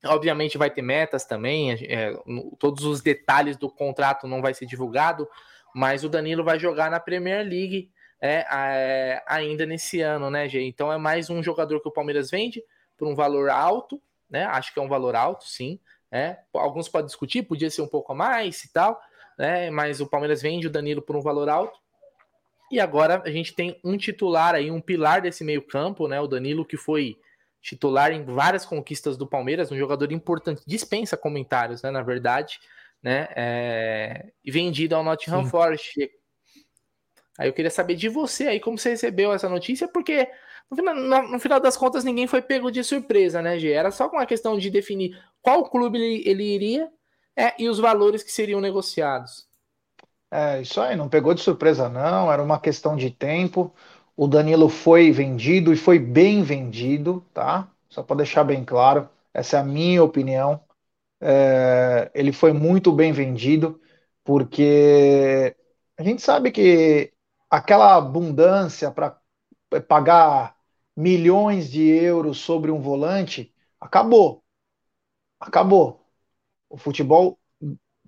Obviamente 0.04 0.58
vai 0.58 0.70
ter 0.70 0.82
metas 0.82 1.24
também, 1.24 1.72
é, 1.72 2.12
todos 2.58 2.84
os 2.84 3.00
detalhes 3.00 3.56
do 3.56 3.68
contrato 3.68 4.26
não 4.26 4.42
vai 4.42 4.54
ser 4.54 4.66
divulgado, 4.66 5.28
mas 5.74 6.04
o 6.04 6.08
Danilo 6.08 6.44
vai 6.44 6.58
jogar 6.58 6.90
na 6.90 7.00
Premier 7.00 7.46
League 7.46 7.90
é, 8.20 8.46
é, 8.50 9.22
ainda 9.26 9.66
nesse 9.66 10.00
ano, 10.00 10.30
né, 10.30 10.48
Gê? 10.48 10.62
Então 10.62 10.92
é 10.92 10.98
mais 10.98 11.28
um 11.28 11.42
jogador 11.42 11.80
que 11.80 11.88
o 11.88 11.92
Palmeiras 11.92 12.30
vende 12.30 12.62
por 12.96 13.08
um 13.08 13.14
valor 13.14 13.50
alto, 13.50 14.00
né? 14.28 14.44
Acho 14.44 14.72
que 14.72 14.78
é 14.78 14.82
um 14.82 14.88
valor 14.88 15.14
alto, 15.14 15.44
sim. 15.46 15.78
É. 16.10 16.38
Alguns 16.54 16.88
podem 16.88 17.06
discutir, 17.06 17.42
podia 17.42 17.70
ser 17.70 17.82
um 17.82 17.88
pouco 17.88 18.12
a 18.12 18.14
mais 18.14 18.64
e 18.64 18.72
tal, 18.72 19.00
né? 19.38 19.70
Mas 19.70 20.00
o 20.00 20.06
Palmeiras 20.06 20.42
vende 20.42 20.66
o 20.66 20.70
Danilo 20.70 21.02
por 21.02 21.16
um 21.16 21.20
valor 21.20 21.48
alto. 21.48 21.78
E 22.70 22.80
agora 22.80 23.22
a 23.24 23.30
gente 23.30 23.54
tem 23.54 23.80
um 23.84 23.96
titular 23.96 24.54
aí, 24.54 24.70
um 24.70 24.80
pilar 24.80 25.20
desse 25.20 25.44
meio-campo, 25.44 26.08
né? 26.08 26.20
O 26.20 26.26
Danilo 26.26 26.64
que 26.64 26.76
foi 26.76 27.16
titular 27.66 28.12
em 28.12 28.24
várias 28.24 28.64
conquistas 28.64 29.16
do 29.16 29.26
Palmeiras, 29.26 29.72
um 29.72 29.76
jogador 29.76 30.12
importante, 30.12 30.62
dispensa 30.64 31.16
comentários, 31.16 31.82
né, 31.82 31.90
na 31.90 32.00
verdade, 32.00 32.60
né, 33.02 33.26
é, 33.34 34.26
e 34.44 34.52
vendido 34.52 34.94
ao 34.94 35.02
Nottingham 35.02 35.42
Sim. 35.42 35.50
Forest. 35.50 36.10
Aí 37.36 37.48
eu 37.48 37.52
queria 37.52 37.70
saber 37.70 37.96
de 37.96 38.08
você 38.08 38.46
aí, 38.46 38.60
como 38.60 38.78
você 38.78 38.90
recebeu 38.90 39.32
essa 39.32 39.48
notícia, 39.48 39.88
porque 39.88 40.30
no 40.70 40.76
final, 40.76 41.28
no 41.28 41.38
final 41.38 41.60
das 41.60 41.76
contas 41.76 42.04
ninguém 42.04 42.26
foi 42.26 42.42
pego 42.42 42.70
de 42.70 42.82
surpresa, 42.84 43.40
né, 43.42 43.58
Gê? 43.58 43.72
Era 43.72 43.90
só 43.90 44.08
com 44.08 44.18
a 44.18 44.26
questão 44.26 44.58
de 44.58 44.70
definir 44.70 45.18
qual 45.42 45.68
clube 45.70 45.98
ele, 45.98 46.28
ele 46.28 46.44
iria 46.44 46.90
é, 47.36 47.54
e 47.62 47.68
os 47.68 47.78
valores 47.78 48.22
que 48.22 48.32
seriam 48.32 48.60
negociados. 48.60 49.46
É, 50.30 50.60
isso 50.60 50.80
aí, 50.80 50.96
não 50.96 51.08
pegou 51.08 51.34
de 51.34 51.40
surpresa, 51.40 51.88
não, 51.88 52.30
era 52.32 52.42
uma 52.42 52.58
questão 52.60 52.96
de 52.96 53.10
tempo. 53.10 53.72
O 54.16 54.26
Danilo 54.26 54.68
foi 54.68 55.10
vendido 55.12 55.72
e 55.72 55.76
foi 55.76 55.98
bem 55.98 56.42
vendido, 56.42 57.24
tá? 57.32 57.68
Só 57.88 58.02
para 58.02 58.16
deixar 58.16 58.44
bem 58.44 58.64
claro, 58.64 59.08
essa 59.32 59.56
é 59.58 59.60
a 59.60 59.64
minha 59.64 60.02
opinião. 60.02 60.60
É, 61.20 62.10
ele 62.14 62.32
foi 62.32 62.52
muito 62.52 62.92
bem 62.92 63.12
vendido, 63.12 63.80
porque 64.24 65.56
a 65.98 66.02
gente 66.02 66.22
sabe 66.22 66.50
que 66.52 67.12
aquela 67.50 67.96
abundância 67.96 68.90
para 68.90 69.18
pagar 69.88 70.55
milhões 70.96 71.70
de 71.70 71.82
euros 71.82 72.38
sobre 72.38 72.70
um 72.70 72.80
volante 72.80 73.52
acabou. 73.80 74.42
Acabou. 75.40 76.04
O 76.70 76.76
futebol, 76.78 77.38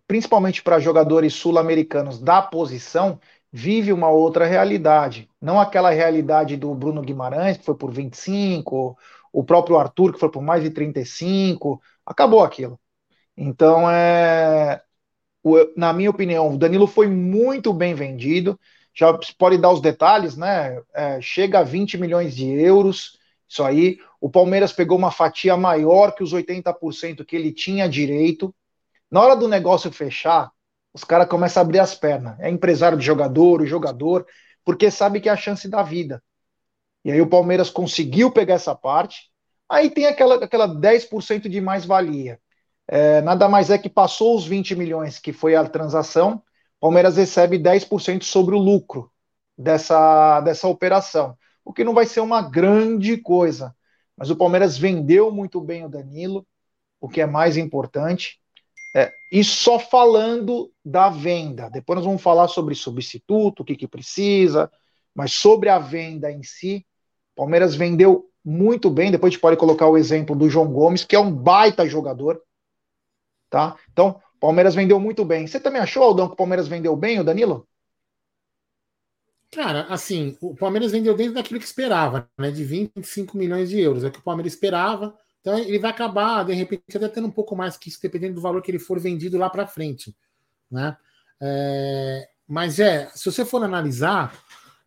principalmente 0.06 0.62
para 0.62 0.80
jogadores 0.80 1.34
sul-americanos 1.34 2.20
da 2.20 2.42
posição, 2.42 3.20
vive 3.52 3.92
uma 3.92 4.10
outra 4.10 4.46
realidade. 4.46 5.30
Não 5.40 5.60
aquela 5.60 5.90
realidade 5.90 6.56
do 6.56 6.74
Bruno 6.74 7.02
Guimarães, 7.02 7.58
que 7.58 7.64
foi 7.64 7.76
por 7.76 7.92
25, 7.92 8.98
o 9.32 9.44
próprio 9.44 9.78
Arthur, 9.78 10.12
que 10.14 10.20
foi 10.20 10.30
por 10.30 10.42
mais 10.42 10.62
de 10.62 10.70
35. 10.70 11.80
Acabou 12.06 12.42
aquilo. 12.44 12.80
Então, 13.36 13.90
é, 13.90 14.82
na 15.76 15.92
minha 15.92 16.10
opinião, 16.10 16.54
o 16.54 16.58
Danilo 16.58 16.86
foi 16.86 17.06
muito 17.06 17.72
bem 17.72 17.94
vendido. 17.94 18.58
Já 18.98 19.16
pode 19.38 19.58
dar 19.58 19.70
os 19.70 19.80
detalhes, 19.80 20.36
né? 20.36 20.82
É, 20.92 21.20
chega 21.20 21.60
a 21.60 21.62
20 21.62 21.96
milhões 21.96 22.34
de 22.34 22.48
euros. 22.48 23.16
Isso 23.48 23.62
aí. 23.62 23.98
O 24.20 24.28
Palmeiras 24.28 24.72
pegou 24.72 24.98
uma 24.98 25.12
fatia 25.12 25.56
maior 25.56 26.10
que 26.16 26.24
os 26.24 26.32
80% 26.32 27.24
que 27.24 27.36
ele 27.36 27.52
tinha 27.52 27.88
direito. 27.88 28.52
Na 29.08 29.20
hora 29.22 29.36
do 29.36 29.46
negócio 29.46 29.92
fechar, 29.92 30.50
os 30.92 31.04
caras 31.04 31.28
começam 31.28 31.62
a 31.62 31.64
abrir 31.64 31.78
as 31.78 31.94
pernas. 31.94 32.40
É 32.40 32.50
empresário 32.50 32.98
de 32.98 33.06
jogador, 33.06 33.62
o 33.62 33.66
jogador, 33.66 34.26
porque 34.64 34.90
sabe 34.90 35.20
que 35.20 35.28
é 35.28 35.32
a 35.32 35.36
chance 35.36 35.68
da 35.68 35.80
vida. 35.80 36.20
E 37.04 37.12
aí 37.12 37.20
o 37.20 37.30
Palmeiras 37.30 37.70
conseguiu 37.70 38.32
pegar 38.32 38.54
essa 38.54 38.74
parte. 38.74 39.30
Aí 39.68 39.90
tem 39.90 40.06
aquela, 40.06 40.44
aquela 40.44 40.66
10% 40.66 41.48
de 41.48 41.60
mais-valia. 41.60 42.40
É, 42.88 43.20
nada 43.20 43.48
mais 43.48 43.70
é 43.70 43.78
que 43.78 43.88
passou 43.88 44.36
os 44.36 44.44
20 44.44 44.74
milhões 44.74 45.20
que 45.20 45.32
foi 45.32 45.54
a 45.54 45.64
transação, 45.68 46.42
Palmeiras 46.80 47.16
recebe 47.16 47.58
10% 47.58 48.22
sobre 48.22 48.54
o 48.54 48.58
lucro 48.58 49.10
dessa, 49.56 50.40
dessa 50.40 50.68
operação. 50.68 51.36
O 51.64 51.72
que 51.72 51.84
não 51.84 51.94
vai 51.94 52.06
ser 52.06 52.20
uma 52.20 52.40
grande 52.40 53.16
coisa. 53.16 53.74
Mas 54.16 54.30
o 54.30 54.36
Palmeiras 54.36 54.78
vendeu 54.78 55.30
muito 55.30 55.60
bem 55.60 55.84
o 55.84 55.88
Danilo, 55.88 56.46
o 57.00 57.08
que 57.08 57.20
é 57.20 57.26
mais 57.26 57.56
importante. 57.56 58.40
É, 58.96 59.12
e 59.30 59.44
só 59.44 59.78
falando 59.78 60.72
da 60.84 61.08
venda. 61.08 61.68
Depois 61.68 61.96
nós 61.96 62.06
vamos 62.06 62.22
falar 62.22 62.48
sobre 62.48 62.74
substituto, 62.74 63.60
o 63.60 63.64
que, 63.64 63.76
que 63.76 63.86
precisa, 63.86 64.70
mas 65.14 65.32
sobre 65.32 65.68
a 65.68 65.78
venda 65.78 66.32
em 66.32 66.42
si, 66.42 66.86
Palmeiras 67.36 67.74
vendeu 67.74 68.28
muito 68.44 68.90
bem. 68.90 69.10
Depois 69.10 69.30
a 69.30 69.32
gente 69.32 69.40
pode 69.40 69.56
colocar 69.56 69.86
o 69.86 69.96
exemplo 69.96 70.34
do 70.34 70.48
João 70.48 70.72
Gomes, 70.72 71.04
que 71.04 71.14
é 71.14 71.20
um 71.20 71.30
baita 71.30 71.86
jogador. 71.86 72.40
Tá? 73.50 73.76
Então, 73.92 74.20
Palmeiras 74.40 74.74
vendeu 74.74 74.98
muito 75.00 75.24
bem. 75.24 75.46
Você 75.46 75.58
também 75.60 75.80
achou, 75.80 76.02
Aldão, 76.02 76.28
que 76.28 76.34
o 76.34 76.36
Palmeiras 76.36 76.68
vendeu 76.68 76.94
bem, 76.96 77.20
o 77.20 77.24
Danilo? 77.24 77.66
Cara, 79.50 79.86
assim, 79.88 80.36
o 80.40 80.54
Palmeiras 80.54 80.92
vendeu 80.92 81.16
dentro 81.16 81.34
daquilo 81.34 81.58
que 81.58 81.66
esperava, 81.66 82.28
né? 82.38 82.50
De 82.50 82.62
25 82.64 83.36
milhões 83.36 83.70
de 83.70 83.80
euros. 83.80 84.04
É 84.04 84.08
o 84.08 84.10
que 84.10 84.18
o 84.18 84.22
Palmeiras 84.22 84.52
esperava. 84.52 85.16
Então 85.40 85.58
ele 85.58 85.78
vai 85.78 85.90
acabar, 85.90 86.44
de 86.44 86.52
repente, 86.52 86.96
até 86.96 87.08
tendo 87.08 87.28
um 87.28 87.30
pouco 87.30 87.56
mais 87.56 87.76
que 87.76 87.88
isso, 87.88 88.00
dependendo 88.02 88.34
do 88.34 88.40
valor 88.40 88.60
que 88.60 88.70
ele 88.70 88.78
for 88.78 89.00
vendido 89.00 89.38
lá 89.38 89.48
para 89.48 89.66
frente. 89.66 90.14
Né? 90.70 90.96
É, 91.40 92.28
mas 92.46 92.78
é, 92.78 93.10
se 93.14 93.24
você 93.30 93.44
for 93.44 93.62
analisar, 93.62 94.38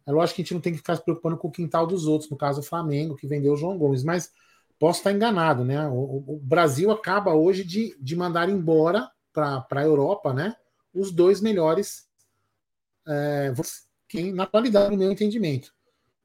é 0.06 0.12
lógico 0.12 0.36
que 0.36 0.42
a 0.42 0.44
gente 0.44 0.54
não 0.54 0.62
tem 0.62 0.74
que 0.74 0.80
ficar 0.80 0.96
se 0.96 1.04
preocupando 1.04 1.38
com 1.38 1.48
o 1.48 1.52
quintal 1.52 1.88
dos 1.88 2.06
outros, 2.06 2.30
no 2.30 2.38
caso 2.38 2.60
o 2.60 2.64
Flamengo, 2.64 3.16
que 3.16 3.28
vendeu 3.28 3.54
o 3.54 3.58
João 3.58 3.78
Gomes, 3.78 4.04
mas 4.04 4.32
posso 4.78 5.00
estar 5.00 5.12
enganado, 5.12 5.64
né? 5.64 5.88
O, 5.88 6.24
o 6.28 6.40
Brasil 6.44 6.92
acaba 6.92 7.34
hoje 7.34 7.64
de, 7.64 7.96
de 8.00 8.16
mandar 8.16 8.50
embora 8.50 9.10
para 9.34 9.66
a 9.72 9.84
Europa, 9.84 10.34
né? 10.34 10.56
Os 10.94 11.12
dois 11.12 11.42
melhores 11.42 12.08
é, 13.08 13.54
quem, 14.08 14.34
na 14.34 14.44
atualidade, 14.44 14.92
no 14.92 14.98
meu 14.98 15.12
entendimento. 15.12 15.74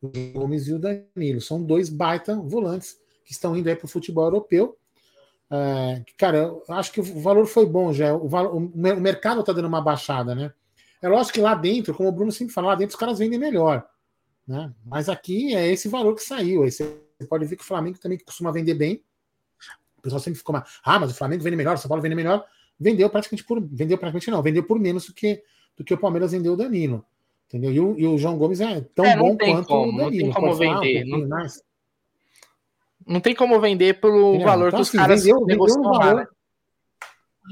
O 0.03 0.09
Gomes 0.33 0.67
e 0.67 0.75
o 0.75 0.79
Danilo. 0.79 1.41
São 1.41 1.63
dois 1.63 1.89
baita 1.89 2.37
volantes 2.37 2.97
que 3.25 3.33
estão 3.33 3.57
indo 3.57 3.69
aí 3.69 3.77
para 3.77 3.87
o 3.87 3.89
futebol 3.89 4.25
europeu. 4.25 4.77
É, 5.51 6.05
cara, 6.17 6.53
acho 6.71 6.93
que 6.93 7.01
o 7.01 7.21
valor 7.21 7.47
foi 7.47 7.65
bom 7.65 7.93
já. 7.93 8.15
O, 8.15 8.27
o, 8.27 8.57
o 8.59 9.01
mercado 9.01 9.41
está 9.41 9.53
dando 9.53 9.69
uma 9.69 9.81
baixada, 9.81 10.35
né? 10.35 10.53
É 11.01 11.09
lógico 11.09 11.35
que 11.35 11.41
lá 11.41 11.55
dentro, 11.55 11.95
como 11.95 12.09
o 12.09 12.13
Bruno 12.13 12.33
sempre 12.33 12.53
fala, 12.53 12.69
lá 12.69 12.75
dentro 12.75 12.95
os 12.95 13.01
caras 13.01 13.19
vendem 13.19 13.39
melhor. 13.39 13.87
Né? 14.47 14.73
Mas 14.85 15.09
aqui 15.09 15.55
é 15.55 15.67
esse 15.69 15.89
valor 15.89 16.15
que 16.15 16.23
saiu. 16.23 16.63
Aí 16.63 16.71
você 16.71 16.99
pode 17.29 17.45
ver 17.47 17.57
que 17.57 17.63
o 17.63 17.67
Flamengo 17.67 17.99
também 17.99 18.19
costuma 18.19 18.51
vender 18.51 18.75
bem. 18.75 19.05
O 19.99 20.03
pessoal 20.03 20.21
sempre 20.21 20.39
ficou 20.39 20.53
mais. 20.53 20.81
Ah, 20.85 20.99
mas 20.99 21.11
o 21.11 21.15
Flamengo 21.15 21.43
vende 21.43 21.57
melhor, 21.57 21.75
o 21.75 21.79
São 21.79 21.89
Paulo 21.89 22.03
vende 22.03 22.15
melhor. 22.15 22.45
Vendeu 22.79 23.09
praticamente 23.09 23.45
por. 23.45 23.61
Vendeu 23.61 23.97
praticamente 23.97 24.31
não, 24.31 24.43
vendeu 24.43 24.65
por 24.65 24.79
menos 24.79 25.07
do 25.07 25.15
que, 25.15 25.43
do 25.77 25.85
que 25.85 25.95
o 25.95 25.99
Palmeiras 25.99 26.33
vendeu 26.33 26.53
o 26.53 26.57
Danilo. 26.57 27.05
Entendeu? 27.49 27.73
E 27.73 27.81
o, 27.81 27.99
e 27.99 28.07
o 28.07 28.19
João 28.19 28.37
Gomes 28.37 28.61
é 28.61 28.81
tão 28.95 29.05
é, 29.05 29.17
bom 29.17 29.37
quanto 29.37 29.69
como, 29.69 29.93
o 29.93 29.97
Danilo. 29.97 30.27
Não 30.27 30.33
tem 30.33 30.43
como 30.43 30.55
vender. 30.55 31.05
Um 31.05 31.19
não, 31.19 31.29
mais. 31.29 31.63
não 33.07 33.21
tem 33.21 33.35
como 33.35 33.61
vender 33.61 34.01
pelo 34.01 34.31
Entendeu? 34.31 34.47
valor 34.47 34.69
então, 34.69 34.79
que 34.79 34.83
os 34.83 34.89
assim, 34.89 34.99
caras 34.99 35.25
vendeu, 35.25 35.45
vendeu 35.45 35.79
um 35.79 35.83
valor, 35.83 36.17
né? 36.17 36.27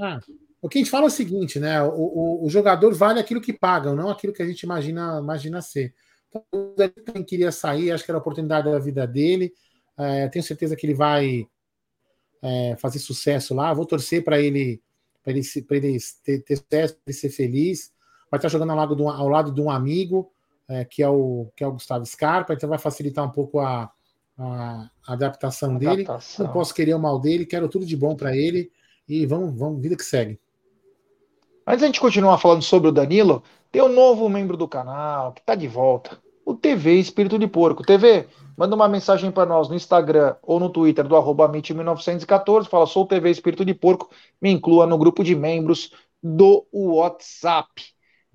ah, 0.03 0.21
o 0.65 0.69
que 0.69 0.79
a 0.79 0.81
gente 0.81 0.91
fala 0.91 1.05
é 1.05 1.09
o 1.09 1.11
seguinte, 1.11 1.61
né? 1.61 1.83
O, 1.83 1.91
o, 1.91 2.47
o, 2.47 2.49
jogador 2.49 2.95
vale 2.95 3.21
aquilo 3.21 3.41
que 3.41 3.53
paga, 3.53 3.93
não 3.93 4.09
aquilo 4.09 4.33
que 4.33 4.43
a 4.43 4.47
gente 4.47 4.63
imagina, 4.63 5.21
imagina 5.23 5.61
ser. 5.61 5.95
Então, 6.31 6.43
ele 6.79 7.23
queria 7.25 7.53
sair, 7.53 7.93
acho 7.93 8.03
que 8.03 8.11
era 8.11 8.17
a 8.17 8.21
oportunidade 8.21 8.71
da 8.71 8.79
vida 8.79 9.07
dele. 9.07 9.53
É, 9.99 10.27
tenho 10.29 10.43
certeza 10.43 10.75
que 10.75 10.87
ele 10.87 10.95
vai 10.95 11.47
é, 12.43 12.77
fazer 12.79 12.99
sucesso 12.99 13.55
lá. 13.55 13.75
Vou 13.75 13.85
torcer 13.85 14.25
para 14.25 14.41
ele, 14.41 14.83
para 15.25 15.33
ele, 15.33 15.41
ele 15.71 15.99
ter, 16.23 16.39
ter 16.41 16.57
sucesso, 16.57 16.95
para 16.95 17.03
ele 17.07 17.17
ser 17.17 17.31
feliz. 17.31 17.93
Vai 18.31 18.39
estar 18.39 18.49
jogando 18.49 18.71
ao 18.71 18.77
lado 18.77 18.95
de 18.95 19.03
um, 19.03 19.09
ao 19.09 19.29
lado 19.29 19.51
de 19.51 19.61
um 19.61 19.71
amigo, 19.71 20.31
é, 20.69 20.85
que, 20.85 21.03
é 21.03 21.09
o, 21.09 21.49
que 21.57 21.65
é 21.65 21.67
o 21.67 21.73
Gustavo 21.73 22.05
Scarpa, 22.05 22.53
então 22.53 22.69
vai 22.69 22.79
facilitar 22.79 23.25
um 23.25 23.31
pouco 23.31 23.59
a, 23.59 23.91
a, 24.39 24.91
a 25.07 25.13
adaptação, 25.13 25.79
dele. 25.79 26.07
Não 26.39 26.53
posso 26.53 26.75
querer 26.75 26.95
o 26.95 26.99
mal 26.99 27.19
dele, 27.19 27.47
quero 27.47 27.69
tudo 27.69 27.87
de 27.87 27.97
bom 27.97 28.15
para 28.15 28.37
ele 28.37 28.71
e 29.09 29.27
vamos, 29.27 29.59
vamos, 29.59 29.81
vida 29.81 29.97
que 29.97 30.05
segue. 30.05 30.39
Antes 31.67 31.83
a 31.83 31.87
gente 31.87 32.01
continuar 32.01 32.39
falando 32.39 32.63
sobre 32.63 32.89
o 32.89 32.93
Danilo, 32.93 33.43
tem 33.73 33.83
um 33.83 33.89
novo 33.89 34.29
membro 34.29 34.57
do 34.57 34.69
canal 34.69 35.33
que 35.33 35.41
está 35.41 35.55
de 35.55 35.67
volta. 35.67 36.19
O 36.45 36.55
TV 36.55 36.95
Espírito 36.97 37.39
de 37.39 37.47
Porco. 37.47 37.83
TV, 37.83 38.27
manda 38.57 38.75
uma 38.75 38.89
mensagem 38.89 39.31
para 39.31 39.47
nós 39.47 39.69
no 39.69 39.75
Instagram 39.75 40.37
ou 40.43 40.59
no 40.61 40.71
Twitter 40.71 41.07
do 41.07 41.17
arroba 41.17 41.49
1914 41.49 42.69
fala, 42.69 42.87
sou 42.87 43.07
TV 43.07 43.31
Espírito 43.31 43.65
de 43.65 43.75
Porco, 43.75 44.11
me 44.41 44.51
inclua 44.51 44.87
no 44.87 44.99
grupo 44.99 45.23
de 45.23 45.35
membros 45.35 45.93
do 46.23 46.67
WhatsApp. 46.73 47.83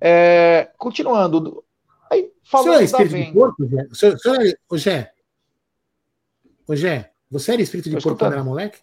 É, 0.02 0.72
continuando, 0.78 1.64
aí 2.10 2.32
falando 2.44 2.82
é 2.82 2.84
espírito 2.84 3.12
da 3.12 3.18
venda. 3.18 3.32
De 3.32 3.34
porco, 3.34 3.68
Gé? 3.68 3.88
O 3.92 3.96
senhor, 3.96 4.14
o 4.16 4.20
senhor 4.20 4.58
o 4.70 4.78
Gé, 4.78 5.14
o 6.68 6.76
Gé, 6.76 7.12
você 7.30 7.54
era 7.54 7.62
espírito 7.62 7.90
de 7.90 8.02
porco 8.02 8.18
quando 8.18 8.34
era 8.34 8.44
moleque? 8.44 8.80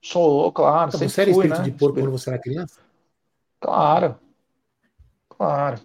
Sou, 0.00 0.50
claro. 0.52 0.90
Então, 0.94 1.08
você 1.08 1.20
era 1.22 1.32
fui, 1.32 1.44
espírito 1.44 1.64
né? 1.64 1.70
de 1.70 1.78
porco 1.78 1.98
quando 1.98 2.10
você 2.10 2.30
era 2.30 2.38
criança? 2.38 2.80
Claro. 3.60 4.18
Claro. 5.28 5.80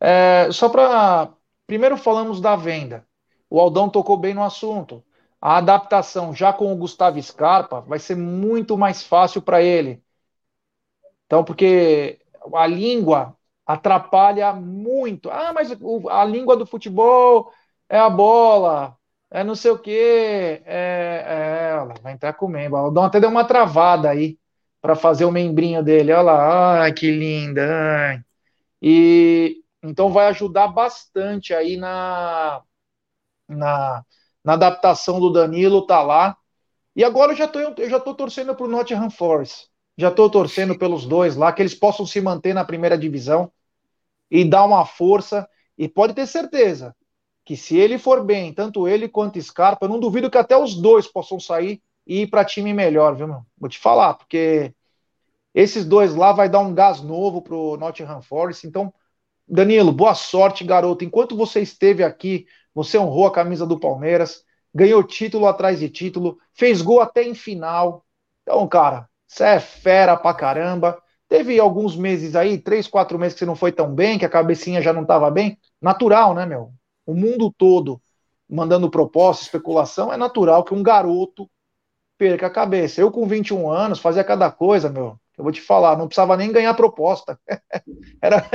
É, 0.00 0.48
só 0.50 0.68
para. 0.68 1.32
Primeiro 1.66 1.96
falamos 1.96 2.40
da 2.40 2.56
venda. 2.56 3.06
O 3.52 3.60
Aldão 3.60 3.90
tocou 3.90 4.16
bem 4.16 4.32
no 4.32 4.42
assunto. 4.42 5.04
A 5.38 5.58
adaptação 5.58 6.34
já 6.34 6.54
com 6.54 6.72
o 6.72 6.76
Gustavo 6.76 7.22
Scarpa 7.22 7.82
vai 7.82 7.98
ser 7.98 8.16
muito 8.16 8.78
mais 8.78 9.02
fácil 9.02 9.42
para 9.42 9.62
ele. 9.62 10.02
Então, 11.26 11.44
porque 11.44 12.18
a 12.54 12.66
língua 12.66 13.36
atrapalha 13.66 14.54
muito. 14.54 15.30
Ah, 15.30 15.52
mas 15.52 15.70
a 16.10 16.24
língua 16.24 16.56
do 16.56 16.64
futebol 16.64 17.52
é 17.90 17.98
a 17.98 18.08
bola, 18.08 18.96
é 19.30 19.44
não 19.44 19.54
sei 19.54 19.70
o 19.72 19.78
quê. 19.78 20.62
É, 20.64 21.74
é, 21.76 22.00
vai 22.02 22.14
entrar 22.14 22.32
com 22.32 22.46
o 22.46 22.48
membro. 22.48 22.78
O 22.78 22.84
Aldão 22.86 23.04
até 23.04 23.20
deu 23.20 23.28
uma 23.28 23.44
travada 23.44 24.08
aí 24.08 24.38
para 24.80 24.96
fazer 24.96 25.26
o 25.26 25.30
membrinho 25.30 25.82
dele. 25.84 26.10
Olha 26.12 26.22
lá, 26.22 26.80
ai, 26.84 26.92
que 26.94 27.10
linda. 27.10 27.66
Ai. 28.08 28.24
E 28.82 29.62
então 29.82 30.10
vai 30.10 30.28
ajudar 30.28 30.68
bastante 30.68 31.54
aí 31.54 31.76
na, 31.76 32.62
na, 33.56 34.04
na 34.44 34.54
adaptação 34.54 35.20
do 35.20 35.30
Danilo, 35.30 35.86
tá 35.86 36.02
lá. 36.02 36.36
E 36.94 37.04
agora 37.04 37.32
eu 37.32 37.36
já 37.36 37.48
tô, 37.48 37.58
eu 37.58 37.90
já 37.90 38.00
tô 38.00 38.14
torcendo 38.14 38.54
pro 38.54 38.68
Nottingham 38.68 39.10
Forest. 39.10 39.68
Já 39.96 40.10
tô 40.10 40.28
torcendo 40.30 40.76
pelos 40.78 41.06
dois 41.06 41.36
lá, 41.36 41.52
que 41.52 41.62
eles 41.62 41.74
possam 41.74 42.06
se 42.06 42.20
manter 42.20 42.54
na 42.54 42.64
primeira 42.64 42.96
divisão 42.98 43.50
e 44.30 44.44
dar 44.44 44.64
uma 44.64 44.84
força. 44.84 45.48
E 45.76 45.88
pode 45.88 46.14
ter 46.14 46.26
certeza 46.26 46.94
que 47.44 47.56
se 47.56 47.76
ele 47.76 47.98
for 47.98 48.24
bem, 48.24 48.52
tanto 48.52 48.86
ele 48.86 49.08
quanto 49.08 49.40
Scarpa, 49.40 49.86
eu 49.86 49.88
não 49.90 50.00
duvido 50.00 50.30
que 50.30 50.38
até 50.38 50.56
os 50.56 50.74
dois 50.74 51.06
possam 51.06 51.40
sair 51.40 51.82
e 52.06 52.22
ir 52.22 52.26
para 52.28 52.44
time 52.44 52.72
melhor, 52.72 53.16
viu, 53.16 53.26
meu? 53.26 53.44
Vou 53.58 53.68
te 53.68 53.78
falar, 53.78 54.14
porque 54.14 54.72
esses 55.54 55.84
dois 55.84 56.14
lá 56.14 56.32
vai 56.32 56.48
dar 56.48 56.60
um 56.60 56.74
gás 56.74 57.00
novo 57.00 57.42
pro 57.42 57.76
Nottingham 57.76 58.22
Forest. 58.22 58.66
Então, 58.66 58.92
Danilo, 59.46 59.92
boa 59.92 60.14
sorte, 60.14 60.64
garoto. 60.64 61.04
Enquanto 61.04 61.36
você 61.36 61.60
esteve 61.60 62.02
aqui, 62.02 62.46
você 62.74 62.98
honrou 62.98 63.26
a 63.26 63.32
camisa 63.32 63.66
do 63.66 63.78
Palmeiras, 63.78 64.44
ganhou 64.74 65.02
título 65.02 65.46
atrás 65.46 65.78
de 65.78 65.88
título, 65.88 66.38
fez 66.54 66.82
gol 66.82 67.00
até 67.00 67.22
em 67.22 67.34
final. 67.34 68.04
Então, 68.42 68.66
cara, 68.68 69.08
você 69.26 69.44
é 69.44 69.60
fera 69.60 70.16
pra 70.16 70.34
caramba. 70.34 71.00
Teve 71.28 71.58
alguns 71.58 71.96
meses 71.96 72.36
aí, 72.36 72.58
três, 72.58 72.86
quatro 72.86 73.18
meses 73.18 73.34
que 73.34 73.40
você 73.40 73.46
não 73.46 73.56
foi 73.56 73.72
tão 73.72 73.94
bem, 73.94 74.18
que 74.18 74.24
a 74.24 74.28
cabecinha 74.28 74.82
já 74.82 74.92
não 74.92 75.02
estava 75.02 75.30
bem. 75.30 75.58
Natural, 75.80 76.34
né, 76.34 76.44
meu? 76.44 76.72
O 77.06 77.14
mundo 77.14 77.52
todo 77.56 78.00
mandando 78.48 78.90
proposta, 78.90 79.42
especulação, 79.42 80.12
é 80.12 80.16
natural 80.16 80.62
que 80.62 80.74
um 80.74 80.82
garoto 80.82 81.50
perca 82.18 82.46
a 82.46 82.50
cabeça. 82.50 83.00
Eu, 83.00 83.10
com 83.10 83.26
21 83.26 83.70
anos, 83.70 83.98
fazia 83.98 84.22
cada 84.22 84.50
coisa, 84.50 84.88
meu. 84.90 85.18
Eu 85.36 85.44
vou 85.44 85.52
te 85.52 85.60
falar, 85.60 85.96
não 85.96 86.06
precisava 86.06 86.36
nem 86.36 86.52
ganhar 86.52 86.74
proposta. 86.74 87.38
Era 88.20 88.46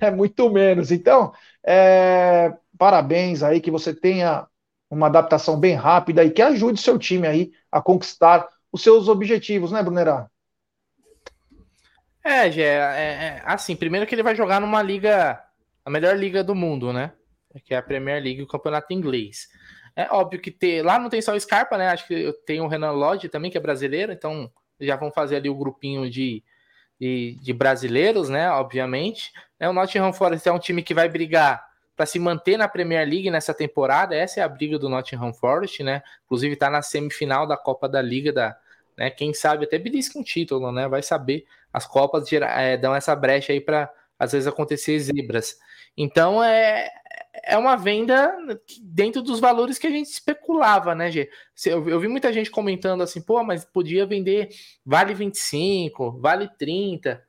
é 0.00 0.10
muito 0.10 0.50
menos. 0.50 0.90
Então, 0.90 1.32
é, 1.66 2.52
parabéns 2.78 3.42
aí 3.42 3.60
que 3.60 3.70
você 3.70 3.94
tenha 3.94 4.46
uma 4.90 5.06
adaptação 5.06 5.58
bem 5.58 5.74
rápida 5.74 6.24
e 6.24 6.30
que 6.30 6.42
ajude 6.42 6.80
seu 6.80 6.98
time 6.98 7.26
aí 7.26 7.52
a 7.70 7.80
conquistar 7.80 8.48
os 8.70 8.82
seus 8.82 9.08
objetivos, 9.08 9.72
né, 9.72 9.82
Brunerá? 9.82 10.28
É, 12.22 12.50
Gé, 12.50 12.62
é, 12.62 12.78
é, 12.78 13.42
assim, 13.44 13.76
primeiro 13.76 14.06
que 14.06 14.14
ele 14.14 14.22
vai 14.22 14.34
jogar 14.34 14.60
numa 14.60 14.82
liga, 14.82 15.42
a 15.84 15.90
melhor 15.90 16.16
liga 16.16 16.42
do 16.42 16.54
mundo, 16.54 16.92
né? 16.92 17.12
Que 17.64 17.74
é 17.74 17.76
a 17.76 17.82
Premier 17.82 18.22
League, 18.22 18.42
o 18.42 18.46
campeonato 18.46 18.92
inglês. 18.92 19.48
É 19.94 20.08
óbvio 20.10 20.40
que 20.40 20.50
ter, 20.50 20.82
lá 20.82 20.98
não 20.98 21.08
tem 21.08 21.22
só 21.22 21.34
o 21.34 21.40
Scarpa, 21.40 21.76
né? 21.78 21.88
Acho 21.88 22.06
que 22.06 22.32
tem 22.46 22.60
o 22.60 22.66
Renan 22.66 22.92
Lodge 22.92 23.28
também, 23.28 23.50
que 23.50 23.58
é 23.58 23.60
brasileiro, 23.60 24.10
então 24.10 24.50
já 24.80 24.96
vão 24.96 25.12
fazer 25.12 25.36
ali 25.36 25.48
o 25.48 25.54
grupinho 25.54 26.10
de, 26.10 26.42
de, 27.00 27.38
de 27.40 27.52
brasileiros, 27.52 28.28
né? 28.28 28.50
Obviamente. 28.50 29.32
É, 29.58 29.68
o 29.68 29.72
Nottingham 29.72 30.12
Forest 30.12 30.48
é 30.48 30.52
um 30.52 30.58
time 30.58 30.82
que 30.82 30.94
vai 30.94 31.08
brigar 31.08 31.64
para 31.96 32.06
se 32.06 32.18
manter 32.18 32.56
na 32.56 32.68
Premier 32.68 33.08
League 33.08 33.30
nessa 33.30 33.54
temporada. 33.54 34.14
Essa 34.14 34.40
é 34.40 34.42
a 34.42 34.48
briga 34.48 34.78
do 34.78 34.88
Nottingham 34.88 35.32
Forest, 35.32 35.82
né? 35.82 36.02
Inclusive 36.24 36.54
está 36.54 36.70
na 36.70 36.82
semifinal 36.82 37.46
da 37.46 37.56
Copa 37.56 37.88
da 37.88 38.02
Liga 38.02 38.32
da, 38.32 38.56
né? 38.96 39.10
Quem 39.10 39.32
sabe 39.32 39.64
até 39.64 39.78
belisca 39.78 40.18
um 40.18 40.22
título, 40.22 40.72
né? 40.72 40.88
Vai 40.88 41.02
saber. 41.02 41.44
As 41.72 41.86
Copas 41.86 42.32
é, 42.32 42.76
dão 42.76 42.94
essa 42.94 43.14
brecha 43.14 43.52
aí 43.52 43.60
para 43.60 43.90
às 44.18 44.32
vezes 44.32 44.46
acontecer 44.46 44.98
zebras. 44.98 45.56
Então 45.96 46.42
é 46.42 46.88
é 47.42 47.58
uma 47.58 47.76
venda 47.76 48.36
dentro 48.80 49.20
dos 49.20 49.40
valores 49.40 49.78
que 49.78 49.86
a 49.86 49.90
gente 49.90 50.06
especulava, 50.06 50.94
né, 50.94 51.10
Gê? 51.10 51.30
Eu, 51.66 51.98
vi 51.98 52.06
muita 52.06 52.32
gente 52.32 52.50
comentando 52.50 53.02
assim, 53.02 53.20
pô, 53.20 53.42
mas 53.42 53.64
podia 53.64 54.06
vender 54.06 54.50
vale 54.84 55.14
25, 55.14 56.12
vale 56.20 56.48
30. 56.56 57.22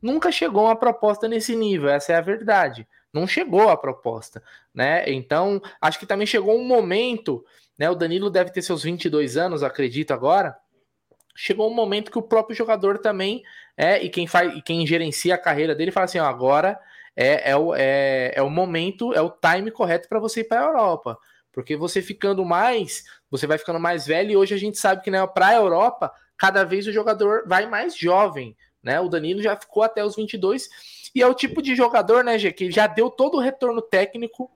Nunca 0.00 0.30
chegou 0.30 0.64
uma 0.64 0.76
proposta 0.76 1.26
nesse 1.26 1.56
nível, 1.56 1.88
essa 1.88 2.12
é 2.12 2.16
a 2.16 2.20
verdade. 2.20 2.86
Não 3.12 3.26
chegou 3.26 3.68
a 3.68 3.76
proposta, 3.76 4.42
né? 4.72 5.10
Então, 5.10 5.60
acho 5.80 5.98
que 5.98 6.06
também 6.06 6.26
chegou 6.26 6.56
um 6.56 6.64
momento, 6.64 7.44
né? 7.76 7.90
O 7.90 7.94
Danilo 7.94 8.30
deve 8.30 8.52
ter 8.52 8.62
seus 8.62 8.82
22 8.82 9.36
anos, 9.36 9.62
acredito 9.62 10.12
agora. 10.12 10.56
Chegou 11.34 11.70
um 11.70 11.74
momento 11.74 12.10
que 12.10 12.18
o 12.18 12.22
próprio 12.22 12.56
jogador 12.56 12.98
também 12.98 13.42
é, 13.76 14.02
e 14.02 14.08
quem 14.08 14.26
faz 14.26 14.54
e 14.56 14.62
quem 14.62 14.86
gerencia 14.86 15.34
a 15.34 15.38
carreira 15.38 15.74
dele 15.74 15.90
fala 15.90 16.04
assim: 16.04 16.18
ó, 16.18 16.26
agora 16.26 16.78
é, 17.20 17.50
é, 17.50 17.56
o, 17.56 17.74
é, 17.74 18.32
é 18.36 18.42
o 18.42 18.48
momento, 18.48 19.12
é 19.12 19.20
o 19.20 19.28
time 19.28 19.72
correto 19.72 20.08
para 20.08 20.20
você 20.20 20.42
ir 20.42 20.44
para 20.44 20.60
a 20.60 20.66
Europa. 20.66 21.18
Porque 21.50 21.74
você 21.74 22.00
ficando 22.00 22.44
mais, 22.44 23.02
você 23.28 23.44
vai 23.44 23.58
ficando 23.58 23.80
mais 23.80 24.06
velho, 24.06 24.30
e 24.30 24.36
hoje 24.36 24.54
a 24.54 24.58
gente 24.58 24.78
sabe 24.78 25.02
que 25.02 25.10
né, 25.10 25.26
para 25.26 25.48
a 25.48 25.54
Europa, 25.54 26.12
cada 26.36 26.62
vez 26.62 26.86
o 26.86 26.92
jogador 26.92 27.42
vai 27.44 27.66
mais 27.66 27.98
jovem. 27.98 28.56
Né? 28.80 29.00
O 29.00 29.08
Danilo 29.08 29.42
já 29.42 29.56
ficou 29.56 29.82
até 29.82 30.04
os 30.04 30.14
22 30.14 30.68
e 31.12 31.20
é 31.20 31.26
o 31.26 31.34
tipo 31.34 31.60
de 31.60 31.74
jogador, 31.74 32.22
né, 32.22 32.38
Gê, 32.38 32.52
que 32.52 32.70
já 32.70 32.86
deu 32.86 33.10
todo 33.10 33.38
o 33.38 33.40
retorno 33.40 33.82
técnico, 33.82 34.48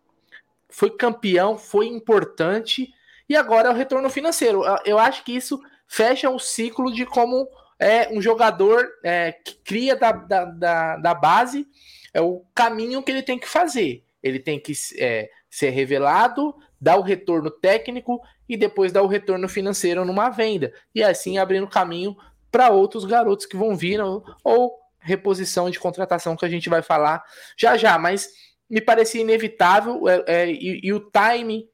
foi 0.69 0.91
campeão, 0.91 1.59
foi 1.59 1.89
importante 1.89 2.95
e 3.29 3.35
agora 3.35 3.71
é 3.71 3.73
o 3.73 3.75
retorno 3.75 4.09
financeiro. 4.09 4.63
Eu 4.85 5.01
acho 5.01 5.25
que 5.25 5.35
isso 5.35 5.61
fecha 5.89 6.31
o 6.31 6.39
ciclo 6.39 6.93
de 6.93 7.05
como 7.07 7.49
é 7.77 8.09
um 8.13 8.23
jogador 8.23 8.89
é, 9.03 9.33
que 9.33 9.57
cria 9.65 9.97
da, 9.97 10.13
da, 10.13 10.45
da, 10.45 10.97
da 10.99 11.15
base 11.15 11.67
é 12.13 12.21
o 12.21 12.45
caminho 12.55 13.03
que 13.03 13.11
ele 13.11 13.23
tem 13.23 13.39
que 13.39 13.49
fazer. 13.49 14.05
Ele 14.23 14.39
tem 14.39 14.59
que 14.59 14.73
é, 14.99 15.29
ser 15.51 15.71
revelado, 15.71 16.55
dar 16.81 16.97
o 16.97 17.03
retorno 17.03 17.51
técnico 17.51 18.21
e 18.49 18.57
depois 18.57 18.93
dar 18.93 19.03
o 19.03 19.07
retorno 19.07 19.49
financeiro 19.49 20.05
numa 20.05 20.31
venda. 20.31 20.73
E 20.95 21.03
assim 21.03 21.39
abrindo 21.39 21.67
caminho 21.67 22.17
para 22.51 22.71
outros 22.71 23.05
garotos 23.05 23.47
que 23.47 23.57
vão 23.57 23.75
vir, 23.75 24.01
ou, 24.01 24.25
ou, 24.45 24.79
reposição 25.01 25.69
de 25.69 25.81
contratação 25.81 26.37
que 26.37 26.45
a 26.45 26.49
gente 26.49 26.69
vai 26.69 26.83
falar 26.83 27.25
já 27.57 27.77
já. 27.77 27.99
Mas 27.99 28.29
me 28.71 28.81
parecia 28.81 29.21
inevitável 29.21 30.09
é, 30.09 30.25
é, 30.27 30.51
e, 30.51 30.81
e, 30.85 30.93
o 30.93 31.01
time 31.11 31.69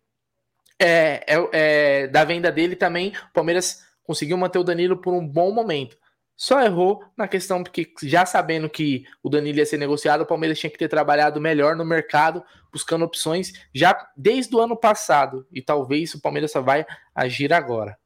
é, 0.79 1.25
é, 1.27 1.49
é, 1.53 2.07
da 2.07 2.25
venda 2.25 2.51
dele 2.51 2.75
também. 2.75 3.13
O 3.31 3.33
Palmeiras 3.33 3.85
conseguiu 4.03 4.39
manter 4.39 4.59
o 4.59 4.65
Danilo 4.65 4.97
por 4.97 5.13
um 5.13 5.27
bom 5.27 5.53
momento. 5.53 5.99
Só 6.41 6.63
errou 6.63 7.03
na 7.17 7.27
questão 7.27 7.65
porque 7.65 7.93
já 8.05 8.25
sabendo 8.25 8.71
que 8.71 9.05
o 9.25 9.29
Danilo 9.29 9.59
ia 9.59 9.67
ser 9.67 9.77
negociado, 9.77 10.21
o 10.21 10.27
Palmeiras 10.27 10.57
tinha 10.57 10.71
que 10.71 10.79
ter 10.79 10.87
trabalhado 10.87 11.41
melhor 11.41 11.75
no 11.75 11.85
mercado, 11.85 12.45
buscando 12.73 13.05
opções 13.05 13.53
já 13.75 14.09
desde 14.17 14.55
o 14.55 14.61
ano 14.61 14.77
passado. 14.77 15.45
E 15.53 15.61
talvez 15.61 16.15
o 16.15 16.23
Palmeiras 16.23 16.53
só 16.53 16.63
vai 16.63 16.87
agir 17.13 17.53
agora. 17.53 17.99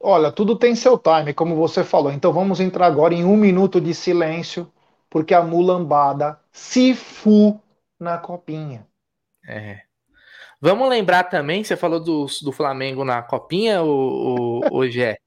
Olha, 0.00 0.32
tudo 0.32 0.56
tem 0.56 0.74
seu 0.74 0.96
time, 0.96 1.34
como 1.34 1.54
você 1.54 1.84
falou. 1.84 2.10
Então 2.10 2.32
vamos 2.32 2.58
entrar 2.58 2.86
agora 2.86 3.12
em 3.12 3.22
um 3.22 3.36
minuto 3.36 3.82
de 3.82 3.92
silêncio, 3.92 4.72
porque 5.10 5.34
a 5.34 5.42
mulambada 5.42 6.40
se 6.50 6.94
fu 6.94 7.60
na 8.00 8.16
copinha. 8.16 8.86
É. 9.46 9.82
Vamos 10.58 10.88
lembrar 10.88 11.24
também, 11.24 11.62
você 11.62 11.76
falou 11.76 12.00
do, 12.00 12.26
do 12.42 12.50
Flamengo 12.50 13.04
na 13.04 13.20
copinha, 13.20 13.82
o, 13.82 14.60
o, 14.72 14.78
o 14.78 14.88
Gé. 14.88 15.18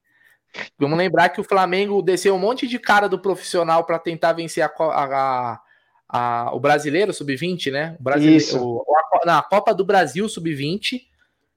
Vamos 0.78 0.98
lembrar 0.98 1.30
que 1.30 1.41
o 1.41 1.44
Flamengo 1.44 2.02
desceu 2.02 2.36
um 2.36 2.39
monte 2.39 2.68
de 2.68 2.80
cara 2.80 3.08
do 3.08 3.20
profissional 3.20 3.84
para 3.84 4.00
tentar 4.00 4.34
vencer 4.34 4.63
a, 4.63 4.72
a, 4.80 5.60
a, 6.10 6.56
o 6.56 6.60
brasileiro 6.60 7.13
sub-20, 7.13 7.72
né? 7.72 7.96
O 8.00 8.04
brasileiro, 8.04 8.63
o, 8.63 8.86
a, 9.26 9.44
Copa 9.44 9.74
do 9.74 9.86
Brasil 9.86 10.28
sub-20 10.28 11.02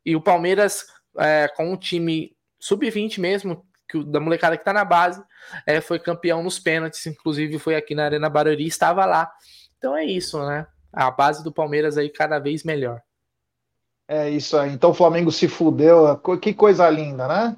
e 0.05 0.17
o 0.17 0.21
Palmeiras 0.21 0.87
é, 1.19 1.49
com 1.57 1.73
um 1.73 1.77
time 1.77 2.37
sub-20 2.59 3.21
mesmo, 3.21 3.65
que, 3.89 4.03
da 4.05 4.21
molecada 4.21 4.57
que 4.57 4.65
tá 4.65 4.73
na 4.73 4.85
base, 4.85 5.23
é, 5.67 5.81
foi 5.81 5.99
campeão 5.99 6.43
nos 6.43 6.59
pênaltis, 6.59 7.07
inclusive 7.07 7.59
foi 7.59 7.75
aqui 7.75 7.95
na 7.95 8.05
Arena 8.05 8.29
Barueri, 8.29 8.67
estava 8.67 9.05
lá. 9.05 9.31
Então 9.79 9.97
é 9.97 10.05
isso, 10.05 10.39
né? 10.45 10.67
A 10.93 11.11
base 11.11 11.45
do 11.45 11.53
Palmeiras 11.53 11.97
aí 11.97 12.09
cada 12.09 12.39
vez 12.39 12.65
melhor. 12.65 13.01
É 14.09 14.29
isso 14.31 14.57
aí. 14.57 14.73
Então 14.73 14.91
o 14.91 14.95
Flamengo 14.95 15.31
se 15.31 15.47
fudeu. 15.47 16.19
Que 16.41 16.55
coisa 16.55 16.89
linda, 16.89 17.29
né? 17.29 17.57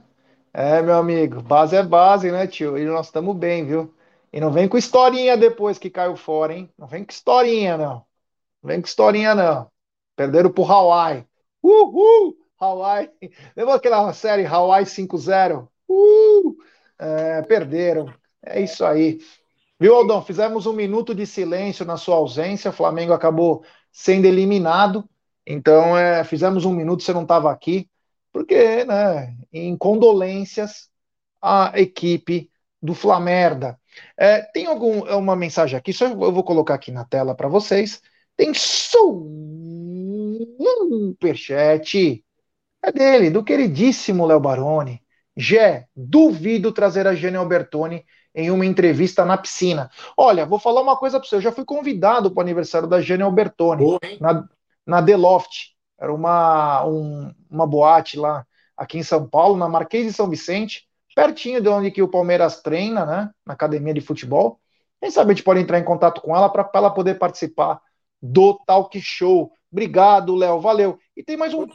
É, 0.53 0.83
meu 0.83 0.97
amigo, 0.97 1.41
base 1.43 1.77
é 1.77 1.83
base, 1.83 2.31
né, 2.31 2.47
tio? 2.47 2.77
E 2.77 2.85
nós 2.85 3.07
estamos 3.07 3.37
bem, 3.37 3.65
viu? 3.65 3.95
E 4.33 4.41
não 4.41 4.51
vem 4.51 4.69
com 4.69 4.77
historinha 4.77 5.37
depois 5.37 5.79
que 5.79 5.89
caiu 5.91 6.17
fora, 6.17 6.53
hein? 6.55 6.73
Não 6.77 6.87
vem 6.89 7.05
com 7.05 7.13
historinha, 7.13 7.77
não. 7.77 7.95
Não 8.63 8.69
vem 8.69 8.81
com 8.81 8.87
historinha, 8.87 9.35
não. 9.35 9.71
Perderam 10.17 10.51
pro 10.53 10.65
Hawaii. 10.65 11.27
Uhul! 11.63 12.37
Hawaii. 12.59 13.11
Lembra 13.57 13.75
aquela 13.77 14.13
série 14.13 14.45
Hawaii 14.45 14.87
5-0? 14.87 15.69
Uh! 15.89 16.57
É, 16.99 17.43
perderam. 17.43 18.13
É 18.45 18.61
isso 18.61 18.85
aí. 18.85 19.19
Viu, 19.79 19.95
Aldão? 19.95 20.23
Fizemos 20.23 20.67
um 20.67 20.73
minuto 20.73 21.15
de 21.15 21.27
silêncio 21.27 21.85
na 21.85 21.97
sua 21.97 22.17
ausência. 22.17 22.71
O 22.71 22.75
Flamengo 22.75 23.13
acabou 23.13 23.65
sendo 23.93 24.27
eliminado. 24.27 25.09
Então, 25.47 25.97
é, 25.97 26.25
fizemos 26.25 26.65
um 26.65 26.73
minuto, 26.73 27.03
você 27.03 27.13
não 27.13 27.23
estava 27.23 27.51
aqui 27.51 27.89
porque, 28.33 28.85
né, 28.85 29.37
em 29.53 29.77
condolências 29.77 30.89
à 31.43 31.73
equipe 31.77 32.51
do 32.83 32.95
Flamerda. 32.95 33.79
É, 34.17 34.43
tem 34.43 34.67
alguma 34.67 35.17
uma 35.17 35.37
mensagem 35.37 35.77
aqui, 35.77 35.93
só 35.93 36.07
eu 36.07 36.33
vou 36.33 36.45
colocar 36.45 36.75
aqui 36.75 36.91
na 36.91 37.05
tela 37.05 37.35
para 37.35 37.49
vocês. 37.49 38.01
Tem 38.37 38.53
superchat. 41.21 42.25
É 42.83 42.93
dele, 42.93 43.31
do 43.31 43.45
queridíssimo 43.45 44.27
Léo 44.27 44.41
Baroni. 44.41 45.03
Gé, 45.37 45.87
duvido 45.95 46.73
trazer 46.73 47.07
a 47.07 47.15
Gênia 47.15 47.39
Albertoni 47.39 48.05
em 48.35 48.51
uma 48.51 48.65
entrevista 48.65 49.25
na 49.25 49.37
piscina. 49.37 49.91
Olha, 50.17 50.47
vou 50.47 50.59
falar 50.59 50.81
uma 50.81 50.97
coisa 50.97 51.19
para 51.19 51.29
você. 51.29 51.37
Eu 51.37 51.41
já 51.41 51.53
fui 51.53 51.65
convidado 51.65 52.31
para 52.31 52.41
o 52.41 52.43
aniversário 52.43 52.89
da 52.89 53.01
Gênia 53.01 53.27
Albertoni, 53.27 53.85
Boa, 53.85 54.01
na, 54.21 54.49
na 54.87 55.03
The 55.03 55.17
Loft. 55.17 55.75
Era 56.01 56.13
uma, 56.13 56.85
um, 56.87 57.33
uma 57.51 57.67
boate 57.67 58.19
lá 58.19 58.47
aqui 58.77 58.99
em 58.99 59.03
São 59.03 59.29
Paulo, 59.29 59.57
na 59.57 59.69
Marquês 59.69 60.07
de 60.07 60.13
São 60.13 60.29
Vicente, 60.29 60.89
pertinho 61.15 61.61
de 61.61 61.69
onde 61.69 61.91
que 61.91 62.03
o 62.03 62.09
Palmeiras 62.09 62.63
treina, 62.63 63.05
né? 63.05 63.31
Na 63.45 63.53
academia 63.53 63.93
de 63.93 64.01
futebol. 64.01 64.59
Quem 65.01 65.11
sabe 65.11 65.33
a 65.33 65.35
gente 65.35 65.45
pode 65.45 65.61
entrar 65.61 65.79
em 65.79 65.85
contato 65.85 66.21
com 66.21 66.35
ela 66.35 66.49
para 66.49 66.69
ela 66.75 66.91
poder 66.91 67.19
participar 67.19 67.81
do 68.23 68.59
Talk 68.67 68.99
Show. 69.01 69.53
Obrigado, 69.71 70.35
Léo. 70.35 70.61
Valeu. 70.61 70.99
E 71.17 71.23
tem 71.23 71.37
mais 71.37 71.55
um 71.55 71.67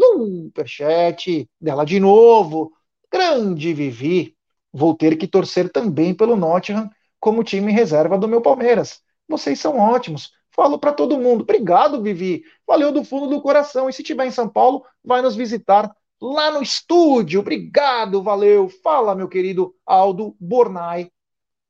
superchat 0.00 1.48
dela 1.60 1.84
de 1.84 2.00
novo. 2.00 2.72
Grande 3.12 3.74
Vivi. 3.74 4.36
Vou 4.72 4.94
ter 4.94 5.16
que 5.16 5.26
torcer 5.26 5.70
também 5.70 6.14
pelo 6.14 6.36
Nottingham 6.36 6.88
como 7.18 7.44
time 7.44 7.72
reserva 7.72 8.16
do 8.16 8.28
meu 8.28 8.40
Palmeiras. 8.40 9.00
Vocês 9.28 9.60
são 9.60 9.78
ótimos. 9.78 10.32
Falo 10.60 10.78
para 10.78 10.92
todo 10.92 11.16
mundo. 11.16 11.40
Obrigado, 11.40 12.02
Vivi. 12.02 12.44
Valeu 12.66 12.92
do 12.92 13.02
fundo 13.02 13.26
do 13.30 13.40
coração. 13.40 13.88
E 13.88 13.94
se 13.94 14.02
estiver 14.02 14.26
em 14.26 14.30
São 14.30 14.46
Paulo, 14.46 14.84
vai 15.02 15.22
nos 15.22 15.34
visitar 15.34 15.90
lá 16.20 16.50
no 16.50 16.60
estúdio. 16.60 17.40
Obrigado, 17.40 18.22
valeu. 18.22 18.68
Fala, 18.68 19.14
meu 19.14 19.26
querido 19.26 19.74
Aldo 19.86 20.36
Bornai, 20.38 21.10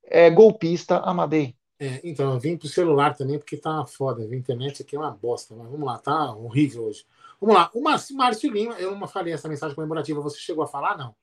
é, 0.03 0.29
golpista 0.29 0.99
Amadei. 0.99 1.55
É, 1.79 2.01
então, 2.03 2.35
eu 2.35 2.41
vim 2.41 2.57
pro 2.57 2.67
celular 2.67 3.15
também 3.15 3.39
porque 3.39 3.57
tá 3.57 3.85
foda. 3.87 4.25
A 4.25 4.35
internet 4.35 4.83
aqui 4.83 4.97
é 4.97 4.99
uma 4.99 5.13
bosta. 5.13 5.55
Mas 5.55 5.71
vamos 5.71 5.87
lá, 5.87 5.97
tá 5.97 6.35
horrível 6.35 6.87
hoje. 6.87 7.05
Vamos 7.41 7.55
lá. 7.55 7.71
O 7.73 7.81
Márcio 7.81 8.51
Lima, 8.53 8.75
eu 8.75 8.97
não 8.97 9.07
falei 9.07 9.33
essa 9.33 9.49
mensagem 9.49 9.77
comemorativa. 9.77 10.21
Você 10.21 10.39
chegou 10.39 10.65
a 10.65 10.67
falar, 10.67 10.99
não? 10.99 11.15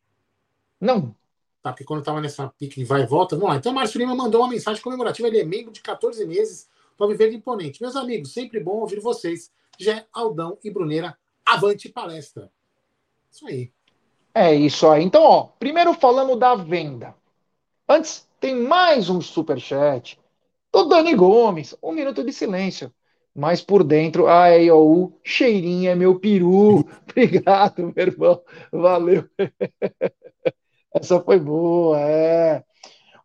Não. 0.80 1.14
Tá, 1.62 1.74
porque 1.74 1.84
quando 1.84 2.02
tava 2.02 2.22
nessa 2.22 2.48
pique 2.48 2.82
vai 2.86 3.02
e 3.02 3.06
volta, 3.06 3.36
vamos 3.36 3.50
lá. 3.50 3.58
Então, 3.58 3.74
o 3.74 3.76
Márcio 3.76 4.00
Lima 4.00 4.16
mandou 4.16 4.40
uma 4.40 4.50
mensagem 4.52 4.82
comemorativa. 4.82 5.28
Ele 5.28 5.42
é 5.42 5.44
membro 5.44 5.74
de 5.74 5.82
14 5.82 6.26
meses 6.26 6.70
viver 7.06 7.34
imponente. 7.34 7.82
Meus 7.82 7.96
amigos, 7.96 8.34
sempre 8.34 8.60
bom 8.60 8.78
ouvir 8.78 9.00
vocês. 9.00 9.52
Jé, 9.78 10.08
Aldão 10.12 10.58
e 10.64 10.72
Bruneira, 10.72 11.18
avante 11.46 11.90
palestra. 11.90 12.50
Isso 13.30 13.46
aí. 13.46 13.72
É 14.34 14.56
isso 14.56 14.88
aí. 14.88 15.04
Então, 15.04 15.22
ó, 15.24 15.44
primeiro 15.60 15.94
falamos 15.94 16.40
da 16.40 16.56
venda. 16.56 17.14
Antes, 17.88 18.28
tem 18.40 18.56
mais 18.56 19.10
um 19.10 19.22
superchat 19.22 20.20
do 20.72 20.86
Dani 20.86 21.14
Gomes. 21.14 21.76
Um 21.82 21.92
minuto 21.92 22.24
de 22.24 22.34
silêncio. 22.34 22.92
Mas 23.36 23.62
por 23.62 23.84
dentro, 23.84 24.28
a 24.28 24.50
EIOU, 24.50 25.14
cheirinho 25.24 25.92
é 25.92 25.96
meu 25.96 26.20
peru. 26.20 26.80
Obrigado, 27.08 27.94
meu 27.96 28.08
irmão. 28.08 28.42
Valeu. 28.72 29.30
Essa 30.92 31.22
foi 31.22 31.40
boa, 31.40 32.00
é. 32.00 32.64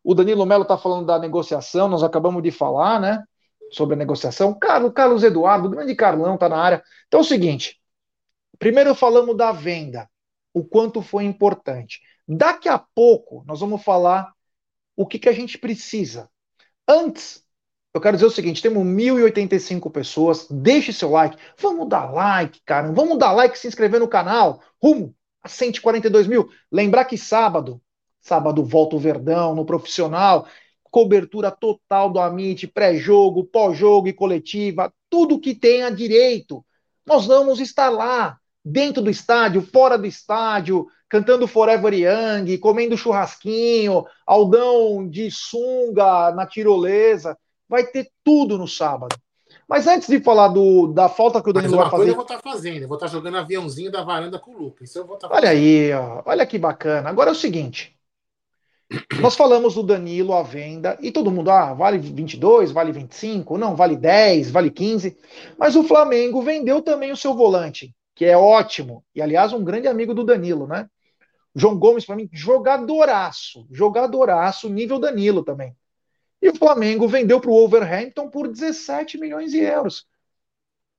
O 0.05 0.15
Danilo 0.15 0.45
Melo 0.45 0.65
está 0.65 0.77
falando 0.77 1.07
da 1.07 1.19
negociação, 1.19 1.89
nós 1.89 2.03
acabamos 2.03 2.43
de 2.43 2.51
falar, 2.51 3.01
né? 3.01 3.25
Sobre 3.73 3.95
a 3.95 3.99
negociação. 3.99 4.55
Carlos, 4.55 4.93
Carlos 4.95 5.25
Eduardo, 5.25 5.69
grande 5.69 5.95
Carlão, 5.95 6.35
está 6.35 6.49
na 6.49 6.57
área. 6.57 6.83
Então 7.09 7.21
é 7.21 7.23
o 7.23 7.27
seguinte: 7.27 7.81
primeiro 8.59 8.95
falamos 8.95 9.37
da 9.37 9.51
venda, 9.53 10.09
o 10.53 10.65
quanto 10.65 11.03
foi 11.03 11.25
importante. 11.25 12.01
Daqui 12.29 12.69
a 12.69 12.79
pouco 12.79 13.45
nós 13.47 13.61
vamos 13.61 13.83
falar 13.83 14.33
o 14.97 15.07
que, 15.07 15.19
que 15.19 15.29
a 15.29 15.33
gente 15.33 15.59
precisa. 15.59 16.29
Antes, 16.87 17.45
eu 17.95 18.01
quero 18.01 18.17
dizer 18.17 18.27
o 18.27 18.31
seguinte: 18.31 18.63
temos 18.63 18.85
1.085 18.85 19.91
pessoas. 19.91 20.47
Deixe 20.51 20.93
seu 20.93 21.11
like. 21.11 21.37
Vamos 21.59 21.89
dar 21.89 22.11
like, 22.11 22.61
cara. 22.65 22.93
Vamos 22.93 23.19
dar 23.19 23.33
like, 23.33 23.59
se 23.59 23.69
inscrever 23.69 24.01
no 24.01 24.09
canal. 24.09 24.63
Rumo 24.83 25.15
a 25.43 25.49
142 25.49 26.27
mil. 26.27 26.49
Lembrar 26.71 27.05
que 27.05 27.19
sábado, 27.19 27.83
sábado 28.21 28.65
volta 28.65 28.97
o 28.97 28.99
Verdão 28.99 29.55
no 29.55 29.67
profissional 29.67 30.47
cobertura 30.93 31.51
total 31.51 32.11
do 32.11 32.21
Amit, 32.21 32.67
pré-jogo, 32.67 33.45
pós-jogo 33.45 34.09
e 34.09 34.13
coletiva, 34.13 34.93
tudo 35.09 35.41
que 35.41 35.55
tenha 35.55 35.91
direito. 35.91 36.63
Nós 37.07 37.27
vamos 37.27 37.61
estar 37.61 37.89
lá, 37.89 38.39
dentro 38.63 39.03
do 39.03 39.09
estádio, 39.09 39.63
fora 39.63 39.97
do 39.97 40.07
estádio, 40.07 40.87
cantando 41.09 41.49
Forever 41.49 41.95
Young, 41.95 42.59
comendo 42.59 42.97
churrasquinho, 42.97 44.05
Aldão 44.27 45.09
de 45.09 45.31
sunga 45.31 46.31
na 46.33 46.47
tirolesa. 46.47 47.39
Vai 47.67 47.87
ter 47.87 48.11
tudo 48.23 48.59
no 48.59 48.69
sábado. 48.69 49.17
Mas 49.67 49.87
antes 49.87 50.09
de 50.09 50.21
falar 50.21 50.49
do, 50.49 50.89
da 50.89 51.09
falta 51.09 51.43
que 51.43 51.49
o 51.49 51.53
Danilo 51.55 51.79
vai 51.79 51.89
fazer. 51.89 52.11
eu 52.11 52.15
vou 52.15 52.23
estar 52.23 52.41
fazendo, 52.41 52.83
eu 52.83 52.89
vou 52.89 52.97
estar 52.97 53.07
jogando 53.07 53.39
aviãozinho 53.39 53.91
da 53.91 54.03
varanda 54.03 54.39
com 54.39 54.51
o 54.51 54.59
Lucas. 54.59 54.91
Isso 54.91 54.99
eu 54.99 55.07
vou 55.07 55.15
estar 55.15 55.33
Olha 55.33 55.49
aí, 55.49 55.91
ó, 55.95 56.23
olha 56.27 56.45
que 56.45 56.59
bacana. 56.59 57.09
Agora 57.09 57.31
é 57.31 57.33
o 57.33 57.37
seguinte: 57.37 57.97
nós 59.21 59.37
falamos 59.37 59.75
do 59.75 59.83
Danilo 59.83 60.35
à 60.35 60.43
venda 60.43 60.99
e 61.01 61.11
todo 61.11 61.31
mundo, 61.31 61.51
ah, 61.51 61.73
vale 61.73 61.99
22, 61.99 62.73
vale 62.73 62.93
25, 62.93 63.57
não, 63.57 63.75
vale 63.75 63.97
10, 63.97 64.51
vale 64.51 64.71
15. 64.71 65.17
Mas 65.57 65.77
o 65.77 65.85
Flamengo 65.85 66.43
vendeu 66.43 66.83
também 66.83 67.13
o 67.13 67.17
seu 67.17 67.35
volante, 67.35 67.95
que 68.15 68.25
é 68.25 68.37
ótimo. 68.37 69.05
E 69.15 69.23
aliás, 69.23 69.53
um 69.53 69.65
grande 69.65 69.89
amigo 69.89 70.15
do 70.15 70.25
Danilo, 70.25 70.67
né? 70.67 70.89
João 71.55 71.79
Gomes, 71.79 72.05
para 72.05 72.17
mim, 72.17 72.29
jogadoraço, 72.33 73.67
jogadoraço, 73.71 74.69
nível 74.69 74.99
Danilo 74.99 75.45
também. 75.45 75.77
E 76.41 76.49
o 76.49 76.57
Flamengo 76.57 77.07
vendeu 77.07 77.41
para 77.41 77.51
o 77.51 77.55
Wolverhampton 77.55 78.29
por 78.29 78.49
17 78.49 79.19
milhões 79.19 79.53
de 79.53 79.59
euros. 79.59 80.07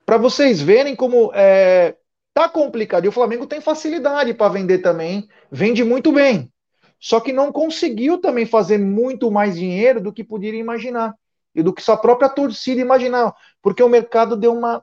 Para 0.05 0.17
vocês 0.17 0.61
verem 0.61 0.95
como 0.95 1.31
é, 1.33 1.95
tá 2.33 2.47
complicado. 2.47 3.05
E 3.05 3.07
o 3.07 3.11
Flamengo 3.11 3.47
tem 3.47 3.59
facilidade 3.59 4.33
para 4.33 4.53
vender 4.53 4.79
também, 4.79 5.27
vende 5.51 5.83
muito 5.83 6.11
bem 6.11 6.52
só 7.03 7.19
que 7.19 7.33
não 7.33 7.51
conseguiu 7.51 8.17
também 8.17 8.45
fazer 8.45 8.77
muito 8.77 9.29
mais 9.29 9.57
dinheiro 9.57 9.99
do 9.99 10.13
que 10.13 10.23
poderia 10.23 10.61
imaginar 10.61 11.13
e 11.53 11.61
do 11.61 11.73
que 11.73 11.81
sua 11.81 11.97
própria 11.97 12.29
torcida 12.29 12.79
imaginava, 12.79 13.35
porque 13.61 13.83
o 13.83 13.89
mercado 13.89 14.37
deu 14.37 14.53
uma 14.53 14.81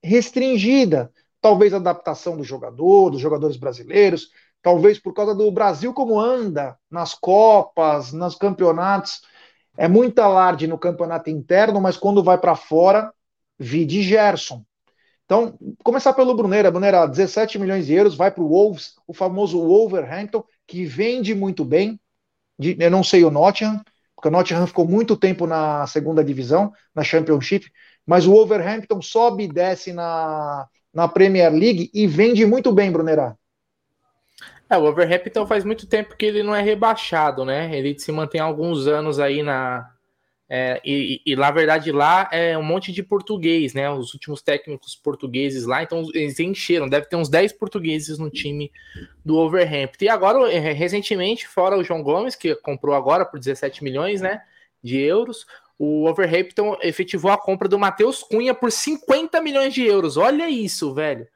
restringida, 0.00 1.12
talvez 1.40 1.74
adaptação 1.74 2.36
do 2.36 2.44
jogador, 2.44 3.10
dos 3.10 3.20
jogadores 3.20 3.56
brasileiros, 3.56 4.30
talvez 4.62 5.00
por 5.00 5.12
causa 5.12 5.34
do 5.34 5.50
Brasil 5.50 5.92
como 5.92 6.20
anda 6.20 6.78
nas 6.88 7.12
Copas, 7.12 8.12
nos 8.12 8.36
campeonatos. 8.36 9.22
É 9.76 9.88
muito 9.88 10.20
alarde 10.20 10.68
no 10.68 10.78
campeonato 10.78 11.28
interno, 11.28 11.80
mas 11.80 11.96
quando 11.96 12.22
vai 12.22 12.38
para 12.38 12.54
fora, 12.54 13.12
vide 13.58 14.00
Gerson. 14.00 14.64
Então, 15.24 15.58
começar 15.82 16.12
pelo 16.12 16.36
Brunera. 16.36 16.70
Brunera, 16.70 17.04
17 17.04 17.58
milhões 17.58 17.86
de 17.86 17.94
euros, 17.94 18.14
vai 18.14 18.30
para 18.30 18.44
o 18.44 18.48
Wolves, 18.48 18.94
o 19.08 19.12
famoso 19.12 19.60
Wolverhampton, 19.60 20.44
que 20.68 20.84
vende 20.84 21.34
muito 21.34 21.64
bem. 21.64 21.98
Eu 22.60 22.90
não 22.90 23.02
sei 23.02 23.24
o 23.24 23.30
Nottingham, 23.30 23.82
porque 24.14 24.28
o 24.28 24.30
Nottingham 24.30 24.66
ficou 24.66 24.86
muito 24.86 25.16
tempo 25.16 25.46
na 25.46 25.86
segunda 25.86 26.22
divisão, 26.22 26.72
na 26.94 27.02
Championship, 27.02 27.72
mas 28.06 28.26
o 28.26 28.32
Wolverhampton 28.32 29.00
sobe 29.00 29.44
e 29.44 29.48
desce 29.48 29.92
na, 29.92 30.68
na 30.92 31.08
Premier 31.08 31.52
League 31.52 31.90
e 31.94 32.06
vende 32.06 32.44
muito 32.44 32.70
bem, 32.72 32.92
Brunera. 32.92 33.36
É, 34.68 34.76
o 34.76 34.82
Wolverhampton 34.82 35.46
faz 35.46 35.64
muito 35.64 35.86
tempo 35.86 36.16
que 36.16 36.26
ele 36.26 36.42
não 36.42 36.54
é 36.54 36.60
rebaixado, 36.60 37.44
né? 37.44 37.74
Ele 37.74 37.98
se 37.98 38.12
mantém 38.12 38.40
alguns 38.40 38.86
anos 38.86 39.18
aí 39.18 39.42
na. 39.42 39.90
É, 40.50 40.80
e, 40.82 41.20
e, 41.26 41.36
na 41.36 41.50
verdade, 41.50 41.92
lá 41.92 42.26
é 42.32 42.56
um 42.56 42.62
monte 42.62 42.90
de 42.90 43.02
português, 43.02 43.74
né? 43.74 43.90
Os 43.90 44.14
últimos 44.14 44.40
técnicos 44.40 44.96
portugueses 44.96 45.66
lá, 45.66 45.82
então 45.82 46.08
eles 46.14 46.40
encheram, 46.40 46.88
deve 46.88 47.06
ter 47.06 47.16
uns 47.16 47.28
10 47.28 47.52
portugueses 47.52 48.18
no 48.18 48.30
time 48.30 48.72
do 49.22 49.34
Wolverhampton. 49.34 50.06
E 50.06 50.08
agora, 50.08 50.48
recentemente, 50.48 51.46
fora 51.46 51.76
o 51.76 51.84
João 51.84 52.02
Gomes, 52.02 52.34
que 52.34 52.54
comprou 52.56 52.94
agora 52.94 53.26
por 53.26 53.38
17 53.38 53.84
milhões 53.84 54.22
né, 54.22 54.40
de 54.82 54.98
euros, 54.98 55.46
o 55.78 56.04
Wolverhampton 56.04 56.78
efetivou 56.80 57.30
a 57.30 57.36
compra 57.36 57.68
do 57.68 57.78
Matheus 57.78 58.22
Cunha 58.22 58.54
por 58.54 58.72
50 58.72 59.40
milhões 59.42 59.74
de 59.74 59.84
euros. 59.84 60.16
Olha 60.16 60.48
isso, 60.48 60.94
velho. 60.94 61.28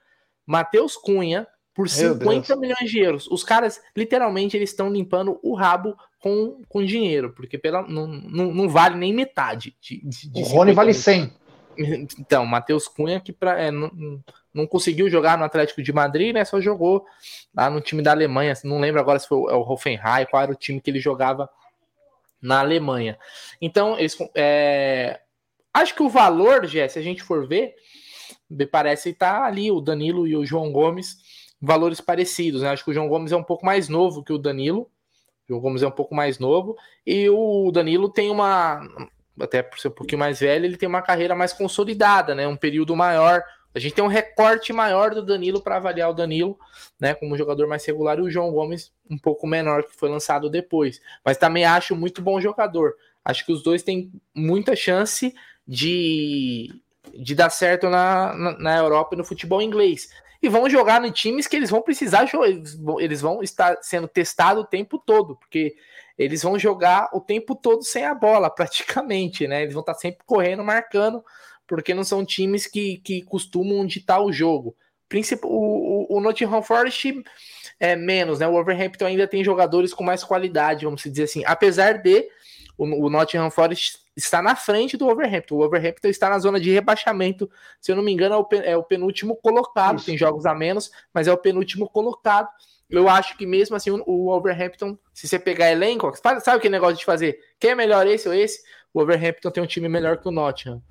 Matheus 0.47 0.97
Cunha 0.97 1.47
por 1.75 1.89
50 1.89 2.55
milhões 2.57 2.91
de 2.91 2.99
euros. 2.99 3.27
Os 3.29 3.43
caras, 3.43 3.81
literalmente, 3.97 4.57
eles 4.57 4.71
estão 4.71 4.91
limpando 4.91 5.39
o 5.43 5.55
rabo 5.55 5.97
com, 6.21 6.63
com 6.69 6.85
dinheiro, 6.85 7.33
porque 7.33 7.57
pela, 7.57 7.83
não, 7.83 8.07
não, 8.07 8.53
não 8.53 8.69
vale 8.69 8.97
nem 8.97 9.13
metade. 9.13 9.77
De, 9.81 10.01
de, 10.05 10.31
de 10.31 10.41
o 10.41 10.45
Rony 10.45 10.73
vale 10.73 10.95
100. 10.95 11.33
Então, 11.75 12.45
Matheus 12.45 12.87
Cunha, 12.87 13.19
que 13.19 13.33
pra, 13.33 13.59
é, 13.59 13.71
não, 13.71 13.91
não 14.53 14.67
conseguiu 14.67 15.09
jogar 15.09 15.39
no 15.39 15.45
Atlético 15.45 15.83
de 15.83 15.91
Madrid, 15.91 16.35
né? 16.35 16.45
Só 16.45 16.61
jogou 16.61 17.03
lá 17.57 17.71
no 17.71 17.81
time 17.81 18.03
da 18.03 18.11
Alemanha. 18.11 18.53
Não 18.63 18.79
lembro 18.79 19.01
agora 19.01 19.19
se 19.19 19.27
foi 19.27 19.39
o, 19.39 19.49
é 19.49 19.55
o 19.55 19.63
Hoffenheim, 19.63 20.27
qual 20.31 20.43
era 20.43 20.53
o 20.53 20.55
time 20.55 20.83
que 20.83 20.91
ele 20.91 21.01
jogava 21.01 21.49
na 22.43 22.61
Alemanha. 22.61 23.19
Então, 23.59 23.99
eles, 23.99 24.19
é, 24.35 25.21
acho 25.73 25.95
que 25.95 26.03
o 26.03 26.11
valor, 26.11 26.67
Jé, 26.67 26.87
se 26.89 26.99
a 26.99 27.03
gente 27.03 27.23
for 27.23 27.49
ver, 27.49 27.75
me 28.51 28.67
parece 28.67 29.09
estar 29.09 29.41
tá 29.41 29.47
ali 29.47 29.71
o 29.71 29.81
Danilo 29.81 30.27
e 30.27 30.37
o 30.37 30.45
João 30.45 30.71
Gomes 30.71 31.17
valores 31.63 32.01
parecidos. 32.01 32.63
Né? 32.63 32.69
Acho 32.69 32.85
que 32.85 32.91
o 32.91 32.95
João 32.95 33.09
Gomes 33.09 33.31
é 33.31 33.37
um 33.37 33.45
pouco 33.45 33.65
mais 33.65 33.89
novo 33.89 34.25
que 34.25 34.33
o 34.33 34.39
Danilo. 34.39 34.83
O 34.83 35.49
João 35.49 35.61
Gomes 35.61 35.83
é 35.83 35.87
um 35.87 35.93
pouco 35.93 36.15
mais 36.15 36.41
novo. 36.41 36.77
E 37.07 37.31
o 37.31 37.71
Danilo 37.71 38.09
tem 38.09 38.29
uma. 38.29 38.81
Até 39.41 39.63
por 39.63 39.79
ser 39.79 39.89
um 39.89 39.93
pouquinho 39.93 40.19
mais 40.19 40.41
velho, 40.41 40.65
ele 40.65 40.77
tem 40.77 40.89
uma 40.89 41.01
carreira 41.01 41.35
mais 41.35 41.53
consolidada, 41.53 42.35
né? 42.35 42.47
Um 42.49 42.57
período 42.57 42.97
maior. 42.97 43.43
A 43.75 43.79
gente 43.79 43.95
tem 43.95 44.05
um 44.05 44.09
recorte 44.09 44.71
maior 44.73 45.15
do 45.15 45.25
Danilo 45.25 45.63
para 45.63 45.77
avaliar 45.77 46.11
o 46.11 46.15
Danilo, 46.15 46.59
né? 47.01 47.15
Como 47.15 47.39
jogador 47.39 47.67
mais 47.67 47.85
regular, 47.87 48.19
e 48.19 48.23
o 48.23 48.31
João 48.31 48.53
Gomes 48.53 48.93
um 49.09 49.17
pouco 49.17 49.47
menor, 49.47 49.85
que 49.85 49.97
foi 49.97 50.11
lançado 50.11 50.51
depois. 50.51 51.01
Mas 51.25 51.39
também 51.39 51.65
acho 51.65 51.97
muito 51.97 52.21
bom 52.21 52.39
jogador. 52.39 52.95
Acho 53.25 53.47
que 53.47 53.53
os 53.53 53.63
dois 53.63 53.83
têm 53.83 54.13
muita 54.35 54.77
chance 54.77 55.33
de, 55.67 56.71
de 57.15 57.35
dar 57.35 57.49
certo 57.49 57.89
na, 57.89 58.35
na, 58.35 58.59
na 58.59 58.77
Europa 58.77 59.15
e 59.15 59.19
no 59.19 59.25
futebol 59.25 59.63
inglês 59.63 60.09
e 60.43 60.49
vão 60.49 60.69
jogar 60.69 61.05
em 61.05 61.13
times 61.13 61.47
que 61.47 61.55
eles 61.55 61.71
vão 61.71 61.81
precisar 61.81 62.29
eles 62.99 63.21
vão 63.21 63.43
estar 63.43 63.79
sendo 63.81 64.09
testados 64.09 64.65
o 64.65 64.67
tempo 64.67 64.99
todo, 64.99 65.37
porque 65.37 65.77
eles 66.19 66.43
vão 66.43 66.59
jogar 66.59 67.09
o 67.13 67.21
tempo 67.21 67.55
todo 67.55 67.83
sem 67.85 68.05
a 68.05 68.15
bola, 68.15 68.51
praticamente, 68.55 69.47
né? 69.47 69.63
Eles 69.63 69.75
vão 69.75 69.81
estar 69.81 69.95
sempre 69.95 70.25
correndo, 70.27 70.65
marcando, 70.65 71.25
porque 71.67 71.95
não 71.95 72.03
são 72.03 72.25
times 72.25 72.67
que, 72.67 72.99
que 72.99 73.23
costumam 73.23 73.87
ditar 73.87 74.21
o 74.21 74.33
jogo. 74.33 74.77
O, 75.45 75.47
o, 75.47 76.17
o 76.17 76.21
Nottingham 76.21 76.63
Forest 76.63 77.23
é 77.79 77.95
menos, 77.95 78.39
né? 78.41 78.49
O 78.49 78.53
Wolverhampton 78.53 79.05
ainda 79.05 79.29
tem 79.29 79.45
jogadores 79.45 79.93
com 79.93 80.03
mais 80.03 80.25
qualidade, 80.25 80.87
vamos 80.87 81.03
dizer 81.03 81.25
assim. 81.25 81.43
Apesar 81.45 81.99
de 81.99 82.29
o, 82.79 83.07
o 83.07 83.11
Nottingham 83.11 83.51
Forest 83.51 83.99
está 84.17 84.43
na 84.43 84.55
frente 84.55 84.97
do 84.97 85.09
Overhampton. 85.09 85.57
O 85.57 85.65
Overhampton 85.65 86.09
está 86.09 86.29
na 86.29 86.39
zona 86.39 86.61
de 86.61 86.71
rebaixamento. 86.71 87.51
Se 87.81 87.91
eu 87.91 87.97
não 87.97 88.03
me 88.03 88.13
engano, 88.13 88.35
é 88.35 88.39
o, 88.39 88.63
é 88.63 88.77
o 88.77 88.83
penúltimo 88.83 89.37
colocado. 89.37 89.97
Isso. 89.97 90.07
Tem 90.07 90.19
jogos 90.19 90.47
a 90.47 90.55
menos, 90.55 90.91
mas 91.13 91.29
é 91.29 91.33
o 91.33 91.39
penúltimo 91.39 91.89
colocado. 91.89 92.49
Eu 92.91 93.09
acho 93.09 93.37
que 93.39 93.47
mesmo 93.47 93.75
assim, 93.75 93.91
o 93.91 94.29
Overhampton, 94.29 94.99
se 95.15 95.27
você 95.27 95.39
pegar 95.39 95.71
elenco, 95.71 96.13
sabe 96.15 96.43
aquele 96.47 96.73
negócio 96.73 96.99
de 96.99 97.05
fazer 97.05 97.39
quem 97.59 97.71
é 97.71 97.75
melhor 97.75 98.07
esse 98.07 98.29
ou 98.29 98.35
esse? 98.35 98.63
O 98.93 99.01
Overhampton 99.01 99.51
tem 99.51 99.63
um 99.63 99.67
time 99.67 99.89
melhor 99.89 100.19
que 100.19 100.29
o 100.29 100.31
Nottingham. 100.31 100.83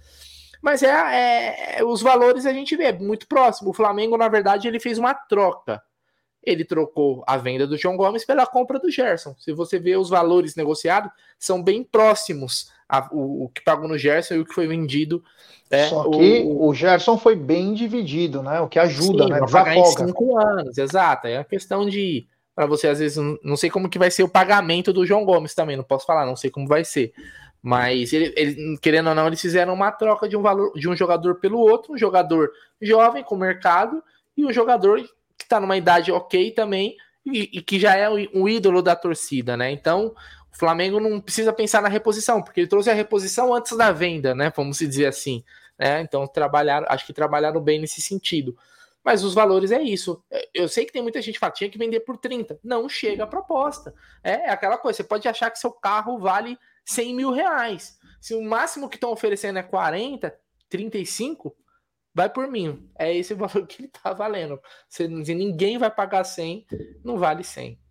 Mas 0.63 0.81
é, 0.81 0.89
é, 0.89 1.79
é 1.79 1.83
os 1.83 2.01
valores 2.01 2.45
a 2.45 2.53
gente 2.53 2.75
vê 2.75 2.91
muito 2.91 3.27
próximo. 3.27 3.69
O 3.69 3.73
Flamengo, 3.73 4.17
na 4.17 4.27
verdade, 4.27 4.67
ele 4.67 4.79
fez 4.79 4.97
uma 4.97 5.13
troca 5.13 5.81
ele 6.43 6.65
trocou 6.65 7.23
a 7.27 7.37
venda 7.37 7.67
do 7.67 7.77
João 7.77 7.95
Gomes 7.95 8.25
pela 8.25 8.47
compra 8.47 8.79
do 8.79 8.89
Gerson. 8.89 9.35
Se 9.37 9.53
você 9.53 9.77
vê 9.77 9.95
os 9.95 10.09
valores 10.09 10.55
negociados, 10.55 11.11
são 11.37 11.61
bem 11.61 11.83
próximos 11.83 12.71
a, 12.91 13.07
o, 13.09 13.45
o, 13.45 13.49
que 13.49 13.61
pagou 13.61 13.87
no 13.87 13.97
Gerson 13.97 14.33
e 14.33 14.39
o 14.39 14.45
que 14.45 14.53
foi 14.53 14.67
vendido. 14.67 15.23
É, 15.69 15.87
Só 15.87 16.09
que 16.09 16.41
o, 16.41 16.67
o, 16.67 16.73
Gerson 16.73 17.17
foi 17.17 17.37
bem 17.37 17.73
dividido, 17.73 18.43
né? 18.43 18.59
O 18.59 18.67
que 18.67 18.77
ajuda, 18.77 19.23
sim, 19.23 19.29
né? 19.29 19.39
Pagar 19.49 19.77
em 19.77 19.85
cinco 19.85 20.37
anos, 20.37 20.77
exato. 20.77 21.27
É 21.27 21.37
a 21.37 21.43
questão 21.45 21.87
de 21.87 22.27
para 22.53 22.65
você 22.65 22.89
às 22.89 22.99
vezes 22.99 23.17
não 23.41 23.55
sei 23.55 23.69
como 23.69 23.89
que 23.89 23.97
vai 23.97 24.11
ser 24.11 24.23
o 24.23 24.29
pagamento 24.29 24.91
do 24.91 25.05
João 25.05 25.23
Gomes 25.23 25.55
também, 25.55 25.77
não 25.77 25.85
posso 25.85 26.05
falar, 26.05 26.25
não 26.25 26.35
sei 26.35 26.51
como 26.51 26.67
vai 26.67 26.83
ser. 26.83 27.13
Mas 27.63 28.11
ele, 28.11 28.33
ele, 28.35 28.77
querendo 28.79 29.07
ou 29.07 29.15
não, 29.15 29.27
eles 29.27 29.39
fizeram 29.39 29.73
uma 29.73 29.91
troca 29.91 30.27
de 30.27 30.35
um 30.35 30.41
valor 30.41 30.73
de 30.75 30.89
um 30.89 30.95
jogador 30.95 31.35
pelo 31.35 31.59
outro, 31.59 31.93
um 31.93 31.97
jogador 31.97 32.51
jovem 32.81 33.23
com 33.23 33.37
mercado 33.37 34.03
e 34.35 34.45
um 34.45 34.51
jogador 34.51 35.01
que 35.37 35.45
está 35.45 35.61
numa 35.61 35.77
idade 35.77 36.11
ok 36.11 36.51
também 36.51 36.97
e, 37.25 37.49
e, 37.53 37.61
que 37.61 37.79
já 37.79 37.95
é 37.95 38.09
um 38.09 38.49
ídolo 38.49 38.81
da 38.81 38.95
torcida, 38.95 39.55
né? 39.55 39.71
Então 39.71 40.13
Flamengo 40.61 40.99
não 40.99 41.19
precisa 41.19 41.51
pensar 41.51 41.81
na 41.81 41.89
reposição, 41.89 42.39
porque 42.39 42.59
ele 42.59 42.67
trouxe 42.67 42.87
a 42.87 42.93
reposição 42.93 43.51
antes 43.51 43.75
da 43.75 43.91
venda, 43.91 44.35
né? 44.35 44.53
Vamos 44.55 44.77
dizer 44.77 45.07
assim. 45.07 45.43
Né? 45.75 46.01
Então 46.01 46.27
trabalharam, 46.27 46.85
acho 46.87 47.03
que 47.03 47.11
trabalharam 47.11 47.59
bem 47.59 47.81
nesse 47.81 47.99
sentido. 47.99 48.55
Mas 49.03 49.23
os 49.23 49.33
valores 49.33 49.71
é 49.71 49.81
isso. 49.81 50.23
Eu 50.53 50.69
sei 50.69 50.85
que 50.85 50.93
tem 50.93 51.01
muita 51.01 51.19
gente 51.19 51.33
que 51.33 51.39
fala, 51.39 51.51
tinha 51.51 51.67
que 51.67 51.79
vender 51.79 52.01
por 52.01 52.15
30. 52.15 52.59
Não 52.63 52.87
chega 52.87 53.23
a 53.23 53.27
proposta. 53.27 53.91
É, 54.23 54.33
é 54.33 54.49
aquela 54.51 54.77
coisa, 54.77 54.97
você 54.97 55.03
pode 55.03 55.27
achar 55.27 55.49
que 55.49 55.57
seu 55.57 55.71
carro 55.71 56.19
vale 56.19 56.55
100 56.85 57.15
mil 57.15 57.31
reais. 57.31 57.97
Se 58.19 58.35
o 58.35 58.43
máximo 58.43 58.87
que 58.87 58.97
estão 58.97 59.11
oferecendo 59.11 59.57
é 59.57 59.63
40, 59.63 60.31
35, 60.69 61.57
vai 62.13 62.29
por 62.29 62.47
mim. 62.47 62.87
É 62.99 63.11
esse 63.11 63.33
o 63.33 63.37
valor 63.37 63.65
que 63.65 63.81
ele 63.81 63.87
tá 63.87 64.13
valendo. 64.13 64.61
Se, 64.87 65.07
se 65.25 65.33
ninguém 65.33 65.79
vai 65.79 65.89
pagar 65.89 66.23
100, 66.23 66.67
não 67.03 67.17
vale 67.17 67.43
100. 67.43 67.81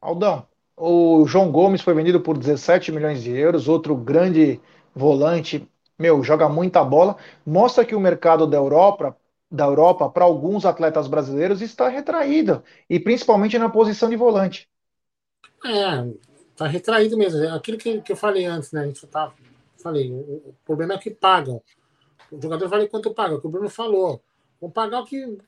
Aldão, 0.00 0.46
o 0.84 1.24
João 1.28 1.52
Gomes 1.52 1.80
foi 1.80 1.94
vendido 1.94 2.20
por 2.20 2.36
17 2.36 2.90
milhões 2.90 3.22
de 3.22 3.30
euros, 3.30 3.68
outro 3.68 3.94
grande 3.94 4.60
volante, 4.92 5.68
meu, 5.96 6.24
joga 6.24 6.48
muita 6.48 6.82
bola. 6.82 7.16
Mostra 7.46 7.84
que 7.84 7.94
o 7.94 8.00
mercado 8.00 8.48
da 8.48 8.56
Europa, 8.56 9.16
da 9.48 9.64
Europa 9.64 10.10
para 10.10 10.24
alguns 10.24 10.64
atletas 10.66 11.06
brasileiros 11.06 11.62
está 11.62 11.88
retraído, 11.88 12.64
e 12.90 12.98
principalmente 12.98 13.56
na 13.58 13.68
posição 13.68 14.10
de 14.10 14.16
volante. 14.16 14.68
É, 15.64 16.04
tá 16.56 16.66
retraído 16.66 17.16
mesmo. 17.16 17.44
É 17.44 17.52
aquilo 17.52 17.78
que, 17.78 18.00
que 18.00 18.10
eu 18.10 18.16
falei 18.16 18.44
antes, 18.44 18.72
né? 18.72 18.80
A 18.80 18.86
gente 18.86 19.06
tá, 19.06 19.32
falei, 19.80 20.10
o, 20.10 20.52
problema 20.64 20.94
é 20.94 20.98
que 20.98 21.10
pagam. 21.10 21.62
O 22.32 22.42
jogador 22.42 22.68
vale 22.68 22.88
quanto 22.88 23.14
paga, 23.14 23.36
o 23.36 23.40
que 23.40 23.46
o 23.46 23.50
Bruno 23.50 23.70
falou. 23.70 24.20
Vão 24.60 24.68
pagar 24.68 25.02
o 25.02 25.06
que 25.06 25.38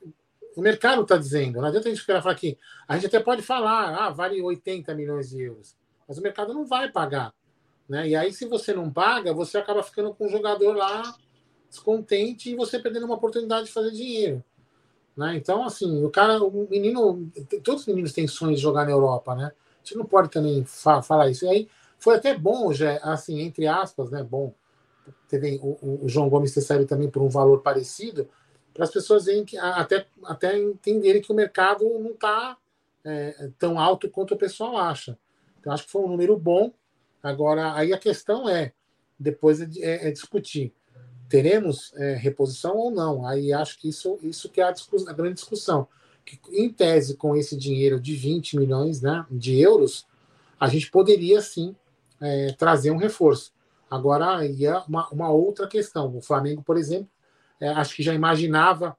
o 0.55 0.61
mercado 0.61 1.01
está 1.01 1.17
dizendo. 1.17 1.59
Não 1.59 1.67
adianta 1.67 1.87
a 1.87 1.91
gente 1.91 1.99
esperar 1.99 2.21
falar 2.21 2.35
que 2.35 2.57
a 2.87 2.95
gente 2.95 3.07
até 3.07 3.19
pode 3.19 3.41
falar, 3.41 3.95
ah, 3.95 4.09
vale 4.09 4.41
80 4.41 4.93
milhões 4.95 5.29
de 5.29 5.41
euros, 5.41 5.75
mas 6.07 6.17
o 6.17 6.21
mercado 6.21 6.53
não 6.53 6.65
vai 6.65 6.89
pagar. 6.89 7.33
Né? 7.87 8.09
E 8.09 8.15
aí, 8.15 8.33
se 8.33 8.45
você 8.45 8.73
não 8.73 8.91
paga, 8.91 9.33
você 9.33 9.57
acaba 9.57 9.83
ficando 9.83 10.13
com 10.13 10.25
o 10.25 10.29
jogador 10.29 10.75
lá 10.75 11.15
descontente 11.69 12.51
e 12.51 12.55
você 12.55 12.79
perdendo 12.79 13.05
uma 13.05 13.15
oportunidade 13.15 13.67
de 13.67 13.71
fazer 13.71 13.91
dinheiro. 13.91 14.43
Né? 15.15 15.35
Então, 15.35 15.63
assim, 15.63 16.03
o 16.03 16.09
cara, 16.09 16.43
o 16.43 16.67
menino, 16.69 17.29
todos 17.63 17.81
os 17.81 17.87
meninos 17.87 18.13
têm 18.13 18.27
sonhos 18.27 18.57
de 18.57 18.63
jogar 18.63 18.85
na 18.85 18.91
Europa, 18.91 19.35
né? 19.35 19.51
A 19.55 19.87
gente 19.87 19.97
não 19.97 20.05
pode 20.05 20.29
também 20.29 20.65
fa 20.65 21.01
falar 21.01 21.29
isso. 21.29 21.45
E 21.45 21.49
aí 21.49 21.69
foi 21.97 22.15
até 22.15 22.37
bom, 22.37 22.73
já, 22.73 22.97
assim, 22.97 23.39
entre 23.41 23.67
aspas, 23.67 24.09
né? 24.09 24.23
Bom, 24.23 24.53
teve 25.29 25.59
o, 25.61 26.03
o 26.05 26.09
João 26.09 26.27
Gomes 26.27 26.53
ter 26.53 26.61
saído 26.61 26.85
também 26.85 27.09
por 27.09 27.21
um 27.21 27.29
valor 27.29 27.61
parecido, 27.61 28.27
para 28.75 28.83
as 28.83 28.91
pessoas 28.91 29.23
verem 29.23 29.45
que, 29.45 29.57
até, 29.57 30.05
até 30.25 30.59
entenderem 30.59 31.21
que 31.21 31.31
o 31.31 31.35
mercado 31.35 31.85
não 31.97 32.11
está 32.11 32.57
é, 33.05 33.49
tão 33.57 33.79
alto 33.79 34.09
quanto 34.09 34.33
o 34.33 34.37
pessoal 34.37 34.77
acha. 34.77 35.17
Então, 35.57 35.71
acho 35.71 35.85
que 35.85 35.91
foi 35.91 36.01
um 36.01 36.09
número 36.09 36.37
bom. 36.37 36.73
Agora, 37.23 37.73
aí 37.73 37.93
a 37.93 37.97
questão 37.97 38.49
é, 38.49 38.73
depois 39.17 39.61
é, 39.61 39.69
é, 39.79 40.09
é 40.09 40.11
discutir, 40.11 40.73
teremos 41.29 41.93
é, 41.95 42.15
reposição 42.15 42.75
ou 42.75 42.91
não? 42.91 43.25
Aí 43.25 43.53
acho 43.53 43.79
que 43.79 43.87
isso, 43.87 44.19
isso 44.21 44.49
que 44.49 44.59
é 44.59 44.65
a, 44.65 44.75
a 45.07 45.13
grande 45.13 45.35
discussão. 45.35 45.87
que, 46.25 46.37
em 46.51 46.69
tese, 46.69 47.15
com 47.15 47.33
esse 47.33 47.55
dinheiro 47.55 47.97
de 47.97 48.13
20 48.13 48.57
milhões 48.57 49.01
né, 49.01 49.25
de 49.31 49.57
euros, 49.57 50.05
a 50.59 50.67
gente 50.67 50.91
poderia 50.91 51.41
sim 51.41 51.73
é, 52.19 52.51
trazer 52.57 52.91
um 52.91 52.97
reforço. 52.97 53.53
Agora, 53.89 54.35
aí 54.39 54.65
é 54.65 54.77
uma, 54.79 55.07
uma 55.11 55.29
outra 55.29 55.65
questão. 55.65 56.13
O 56.13 56.21
Flamengo, 56.21 56.61
por 56.61 56.75
exemplo, 56.75 57.07
é, 57.59 57.69
acho 57.69 57.95
que 57.95 58.03
já 58.03 58.13
imaginava 58.13 58.97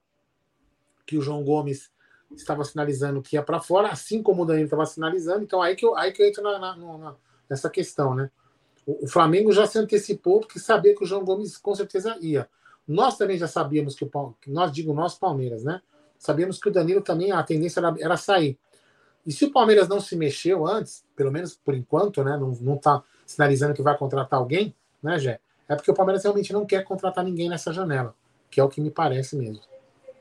que 1.05 1.17
o 1.17 1.21
João 1.21 1.43
Gomes 1.43 1.89
estava 2.35 2.63
sinalizando 2.63 3.21
que 3.21 3.35
ia 3.35 3.43
para 3.43 3.59
fora, 3.59 3.89
assim 3.89 4.21
como 4.21 4.43
o 4.43 4.45
Danilo 4.45 4.65
estava 4.65 4.85
sinalizando. 4.85 5.43
Então, 5.43 5.61
aí 5.61 5.75
que 5.75 5.85
eu, 5.85 5.95
aí 5.95 6.11
que 6.11 6.21
eu 6.21 6.27
entro 6.27 6.43
na, 6.43 6.59
na, 6.59 6.75
na, 6.75 7.15
nessa 7.49 7.69
questão, 7.69 8.13
né? 8.13 8.29
O, 8.85 9.05
o, 9.05 9.07
Flamengo 9.07 9.51
já 9.51 9.65
se 9.65 9.77
antecipou 9.77 10.41
porque 10.41 10.59
sabia 10.59 10.95
que 10.95 11.03
o 11.03 11.07
João 11.07 11.23
Gomes 11.23 11.57
com 11.57 11.73
certeza 11.73 12.17
ia. 12.19 12.49
Nós 12.87 13.17
também 13.17 13.37
já 13.37 13.47
sabíamos 13.47 13.95
que 13.95 14.05
o 14.05 14.35
nós 14.47 14.71
digo 14.71 14.93
nós 14.93 15.15
Palmeiras, 15.15 15.63
né? 15.63 15.81
Sabíamos 16.17 16.59
que 16.59 16.69
o 16.69 16.71
Danilo 16.71 17.01
também 17.01 17.31
a 17.31 17.43
tendência 17.43 17.79
era, 17.79 17.95
era 17.99 18.17
sair. 18.17 18.57
E 19.25 19.31
se 19.31 19.45
o 19.45 19.51
Palmeiras 19.51 19.89
não 19.89 19.99
se 19.99 20.15
mexeu 20.15 20.65
antes, 20.65 21.05
pelo 21.15 21.31
menos 21.31 21.53
por 21.53 21.75
enquanto, 21.75 22.23
né? 22.23 22.37
Não, 22.37 22.51
não 22.61 22.77
tá 22.77 23.03
sinalizando 23.25 23.73
que 23.73 23.81
vai 23.81 23.97
contratar 23.97 24.39
alguém, 24.39 24.73
né, 25.03 25.19
Jé? 25.19 25.39
É 25.67 25.75
porque 25.75 25.91
o 25.91 25.93
Palmeiras 25.93 26.23
realmente 26.23 26.53
não 26.53 26.65
quer 26.65 26.83
contratar 26.85 27.25
ninguém 27.25 27.49
nessa 27.49 27.73
janela, 27.73 28.15
que 28.49 28.59
é 28.59 28.63
o 28.63 28.69
que 28.69 28.81
me 28.81 28.91
parece 28.91 29.35
mesmo. 29.35 29.61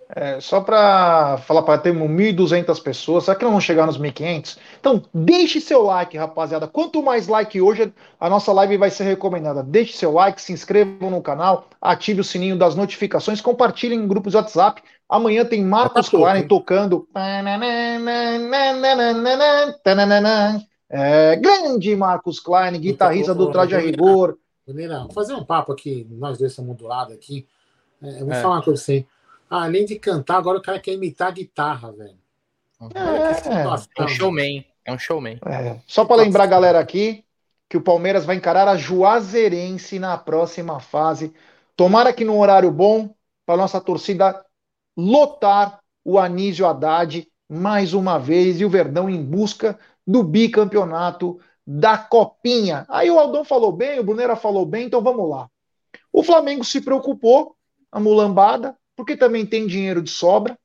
É, 0.08 0.40
só 0.40 0.60
para 0.60 1.36
falar 1.38 1.62
para 1.62 1.78
termos 1.78 2.08
1.200 2.08 2.80
pessoas, 2.80 3.24
será 3.24 3.36
que 3.36 3.44
não 3.44 3.50
vão 3.50 3.60
chegar 3.60 3.86
nos 3.86 3.98
1.500? 3.98 4.56
Então, 4.78 5.02
deixe 5.12 5.60
seu 5.60 5.82
like, 5.82 6.16
rapaziada. 6.16 6.68
Quanto 6.68 7.02
mais 7.02 7.26
like 7.26 7.60
hoje, 7.60 7.92
a 8.20 8.30
nossa 8.30 8.52
live 8.52 8.76
vai 8.76 8.88
ser 8.88 9.02
recomendada. 9.02 9.64
Deixe 9.64 9.96
seu 9.96 10.12
like, 10.12 10.40
se 10.40 10.52
inscrevam 10.52 11.10
no 11.10 11.20
canal, 11.20 11.68
ative 11.82 12.20
o 12.20 12.24
sininho 12.24 12.56
das 12.56 12.76
notificações, 12.76 13.40
compartilhem 13.40 13.98
em 13.98 14.06
grupos 14.06 14.30
de 14.30 14.36
WhatsApp. 14.36 14.80
Amanhã 15.08 15.44
tem 15.44 15.64
Marcos 15.64 16.08
Klein 16.08 16.46
tocando. 16.46 17.08
É, 20.88 21.34
grande 21.34 21.96
Marcos 21.96 22.38
Klein, 22.38 22.78
guitarrista 22.78 23.34
do 23.34 23.50
Traje 23.50 23.74
a 23.74 23.78
Rigor. 23.78 24.38
Vou 25.04 25.12
fazer 25.12 25.34
um 25.34 25.44
papo 25.44 25.72
aqui, 25.72 26.06
nós 26.10 26.38
dois 26.38 26.52
estamos 26.52 26.76
do 26.76 26.86
lado 26.86 27.12
aqui. 27.12 27.46
É, 28.02 28.20
eu 28.20 28.26
vou 28.26 28.32
é. 28.32 28.42
falar 28.42 28.56
uma 28.56 28.62
coisa 28.62 28.80
assim. 28.80 29.06
Ah, 29.48 29.64
além 29.64 29.84
de 29.84 29.98
cantar, 29.98 30.36
agora 30.36 30.58
o 30.58 30.62
cara 30.62 30.80
quer 30.80 30.92
imitar 30.92 31.28
a 31.28 31.32
guitarra, 31.32 31.92
velho. 31.92 32.18
É, 32.94 34.00
é 34.00 34.04
um 34.04 34.08
showman. 34.08 34.66
É 34.84 34.92
um 34.92 34.98
showman. 34.98 35.38
É. 35.46 35.78
Só 35.86 36.04
para 36.04 36.16
lembrar 36.16 36.44
a 36.44 36.48
galera 36.48 36.78
aqui 36.78 37.24
que 37.68 37.76
o 37.76 37.80
Palmeiras 37.80 38.24
vai 38.24 38.36
encarar 38.36 38.68
a 38.68 38.76
Juazeirense 38.76 39.98
na 39.98 40.16
próxima 40.16 40.78
fase. 40.78 41.32
Tomara 41.74 42.12
que 42.12 42.24
no 42.24 42.38
horário 42.38 42.70
bom 42.70 43.14
para 43.44 43.56
nossa 43.56 43.80
torcida 43.80 44.44
lotar 44.96 45.80
o 46.04 46.18
Anísio 46.18 46.66
Haddad 46.66 47.26
mais 47.48 47.94
uma 47.94 48.18
vez 48.18 48.60
e 48.60 48.64
o 48.64 48.70
Verdão 48.70 49.08
em 49.08 49.22
busca 49.22 49.78
do 50.06 50.22
bicampeonato 50.22 51.40
da 51.66 51.98
Copinha. 51.98 52.86
Aí 52.88 53.10
o 53.10 53.18
Aldão 53.18 53.44
falou 53.44 53.72
bem, 53.72 53.98
o 53.98 54.04
Brunera 54.04 54.36
falou 54.36 54.64
bem, 54.64 54.86
então 54.86 55.02
vamos 55.02 55.28
lá. 55.28 55.48
O 56.12 56.22
Flamengo 56.22 56.64
se 56.64 56.80
preocupou, 56.80 57.55
a 57.96 58.00
mulambada, 58.00 58.76
porque 58.94 59.16
também 59.16 59.46
tem 59.46 59.66
dinheiro 59.66 60.02
de 60.02 60.10
sobra. 60.10 60.58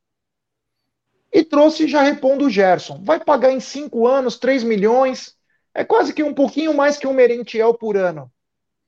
E 1.32 1.46
trouxe 1.46 1.88
já 1.88 2.02
repondo 2.02 2.44
o 2.44 2.50
Gerson. 2.50 3.02
Vai 3.06 3.24
pagar 3.24 3.54
em 3.54 3.60
cinco 3.62 4.06
anos 4.06 4.38
3 4.38 4.66
milhões. 4.66 5.34
É 5.74 5.86
quase 5.86 6.14
que 6.14 6.22
um 6.22 6.34
pouquinho 6.34 6.74
mais 6.74 6.98
que 6.98 7.08
um 7.08 7.14
Merentiel 7.14 7.74
por 7.74 7.96
ano. 7.96 8.30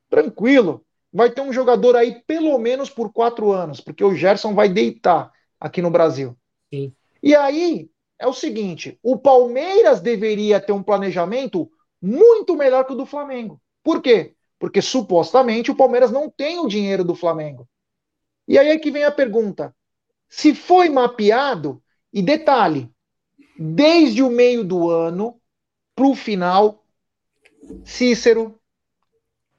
Tranquilo. 0.09 0.85
Vai 1.11 1.31
ter 1.31 1.39
um 1.39 1.53
jogador 1.53 1.95
aí 1.95 2.21
pelo 2.27 2.57
menos 2.57 2.89
por 2.89 3.13
quatro 3.13 3.53
anos, 3.53 3.79
porque 3.79 4.03
o 4.03 4.13
Gerson 4.13 4.53
vai 4.53 4.67
deitar 4.67 5.31
aqui 5.57 5.81
no 5.81 5.89
Brasil. 5.89 6.35
Sim. 6.69 6.93
E 7.21 7.33
aí 7.33 7.89
é 8.19 8.27
o 8.27 8.33
seguinte: 8.33 8.99
o 9.01 9.17
Palmeiras 9.17 10.01
deveria 10.01 10.59
ter 10.59 10.73
um 10.73 10.83
planejamento 10.83 11.71
muito 12.01 12.57
melhor 12.57 12.85
que 12.85 12.91
o 12.91 12.97
do 12.97 13.05
Flamengo. 13.05 13.61
Por 13.81 14.01
quê? 14.01 14.33
Porque 14.59 14.81
supostamente 14.81 15.71
o 15.71 15.77
Palmeiras 15.77 16.11
não 16.11 16.29
tem 16.29 16.59
o 16.59 16.67
dinheiro 16.67 17.05
do 17.05 17.15
Flamengo. 17.15 17.65
E 18.47 18.57
aí 18.57 18.69
é 18.69 18.79
que 18.79 18.91
vem 18.91 19.03
a 19.03 19.11
pergunta: 19.11 19.75
se 20.29 20.53
foi 20.53 20.89
mapeado, 20.89 21.81
e 22.11 22.21
detalhe, 22.21 22.91
desde 23.57 24.21
o 24.21 24.29
meio 24.29 24.63
do 24.63 24.89
ano 24.89 25.39
para 25.95 26.07
o 26.07 26.15
final, 26.15 26.85
Cícero, 27.85 28.59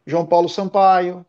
João 0.07 0.27
Paulo 0.27 0.49
Sampaio, 0.49 1.25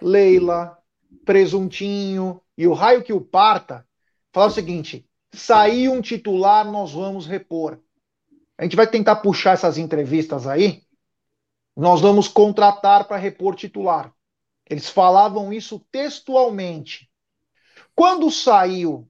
Leila, 0.00 0.78
Presuntinho 1.24 2.40
e 2.56 2.66
o 2.66 2.72
raio 2.72 3.02
que 3.02 3.12
o 3.12 3.20
parta, 3.20 3.86
falaram 4.32 4.52
o 4.52 4.54
seguinte: 4.54 5.08
saiu 5.32 5.92
um 5.92 6.00
titular, 6.00 6.64
nós 6.70 6.92
vamos 6.92 7.26
repor. 7.26 7.80
A 8.56 8.62
gente 8.62 8.76
vai 8.76 8.86
tentar 8.86 9.16
puxar 9.16 9.52
essas 9.52 9.78
entrevistas 9.78 10.46
aí. 10.46 10.82
Nós 11.76 12.00
vamos 12.00 12.28
contratar 12.28 13.08
para 13.08 13.16
repor 13.16 13.56
titular. 13.56 14.13
Eles 14.68 14.88
falavam 14.88 15.52
isso 15.52 15.78
textualmente. 15.90 17.10
Quando 17.94 18.30
saiu 18.30 19.08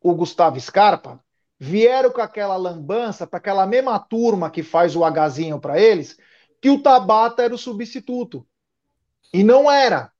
o 0.00 0.14
Gustavo 0.14 0.58
Scarpa, 0.60 1.22
vieram 1.58 2.10
com 2.10 2.20
aquela 2.20 2.56
lambança 2.56 3.26
para 3.26 3.38
aquela 3.38 3.66
mesma 3.66 3.98
turma 3.98 4.50
que 4.50 4.62
faz 4.62 4.96
o 4.96 5.04
agazinho 5.04 5.60
para 5.60 5.80
eles, 5.80 6.16
que 6.60 6.70
o 6.70 6.82
Tabata 6.82 7.42
era 7.42 7.54
o 7.54 7.58
substituto. 7.58 8.46
E 9.32 9.44
não 9.44 9.70
era. 9.70 10.12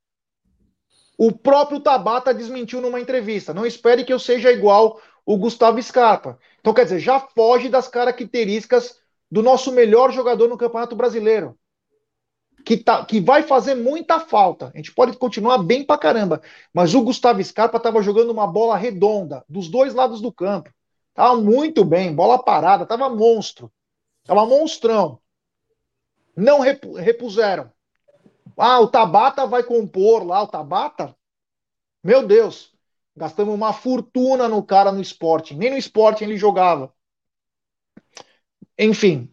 O 1.19 1.33
próprio 1.33 1.81
Tabata 1.81 2.33
desmentiu 2.33 2.81
numa 2.81 3.01
entrevista. 3.01 3.53
Não 3.53 3.67
espere 3.67 4.05
que 4.05 4.13
eu 4.13 4.19
seja 4.19 4.53
igual 4.53 5.01
o 5.27 5.37
Gustavo 5.37 5.83
Scarpa. 5.83 6.39
Então, 6.61 6.73
quer 6.73 6.85
dizer, 6.85 7.01
já 7.01 7.21
foge 7.21 7.69
das 7.69 7.89
características 7.89 8.99
do 9.31 9.43
nosso 9.43 9.73
melhor 9.73 10.13
jogador 10.13 10.49
no 10.49 10.57
Campeonato 10.57 10.97
Brasileiro 10.97 11.59
que, 12.65 12.77
tá, 12.77 13.05
que 13.05 13.21
vai 13.21 13.43
fazer 13.43 13.75
muita 13.75 14.21
falta. 14.21 14.71
A 14.75 14.77
gente 14.77 14.93
pode 14.93 15.17
continuar 15.17 15.59
bem 15.59 15.85
pra 15.85 15.99
caramba. 15.99 16.41
Mas 16.73 16.95
o 16.95 17.03
Gustavo 17.03 17.43
Scarpa 17.43 17.77
estava 17.77 18.03
jogando 18.03 18.31
uma 18.31 18.47
bola 18.47 18.77
redonda, 18.77 19.45
dos 19.49 19.69
dois 19.69 19.95
lados 19.95 20.21
do 20.21 20.33
campo. 20.33 20.73
Tava 21.15 21.37
muito 21.41 21.85
bem, 21.85 22.15
bola 22.15 22.43
parada, 22.43 22.87
tava 22.87 23.09
monstro. 23.09 23.73
Tava 24.25 24.47
monstrão. 24.47 25.21
Não 26.37 26.61
repuseram. 26.61 27.71
Ah, 28.57 28.81
o 28.81 28.89
Tabata 28.89 29.47
vai 29.47 29.63
compor 29.63 30.25
lá, 30.25 30.43
o 30.43 30.47
Tabata? 30.47 31.15
Meu 32.03 32.27
Deus, 32.27 32.73
gastamos 33.17 33.55
uma 33.55 33.73
fortuna 33.73 34.49
no 34.49 34.63
cara 34.63 34.93
no 34.93 35.01
esporte. 35.01 35.55
Nem 35.55 35.71
no 35.71 35.77
esporte 35.77 36.25
ele 36.25 36.37
jogava. 36.37 36.95
Enfim. 38.79 39.33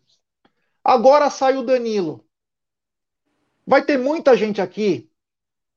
Agora 0.84 1.30
sai 1.30 1.57
o 1.57 1.63
Danilo. 1.63 2.26
Vai 3.68 3.84
ter 3.84 3.97
muita 3.97 4.38
gente 4.38 4.61
aqui 4.61 5.11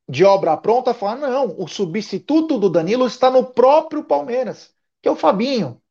de 0.09 0.25
obra 0.25 0.57
pronta 0.57 0.95
falar: 0.95 1.17
não, 1.17 1.61
o 1.61 1.67
substituto 1.67 2.57
do 2.57 2.71
Danilo 2.71 3.05
está 3.05 3.29
no 3.29 3.45
próprio 3.45 4.05
Palmeiras, 4.05 4.73
que 5.03 5.09
é 5.09 5.11
o 5.11 5.17
Fabinho. 5.17 5.83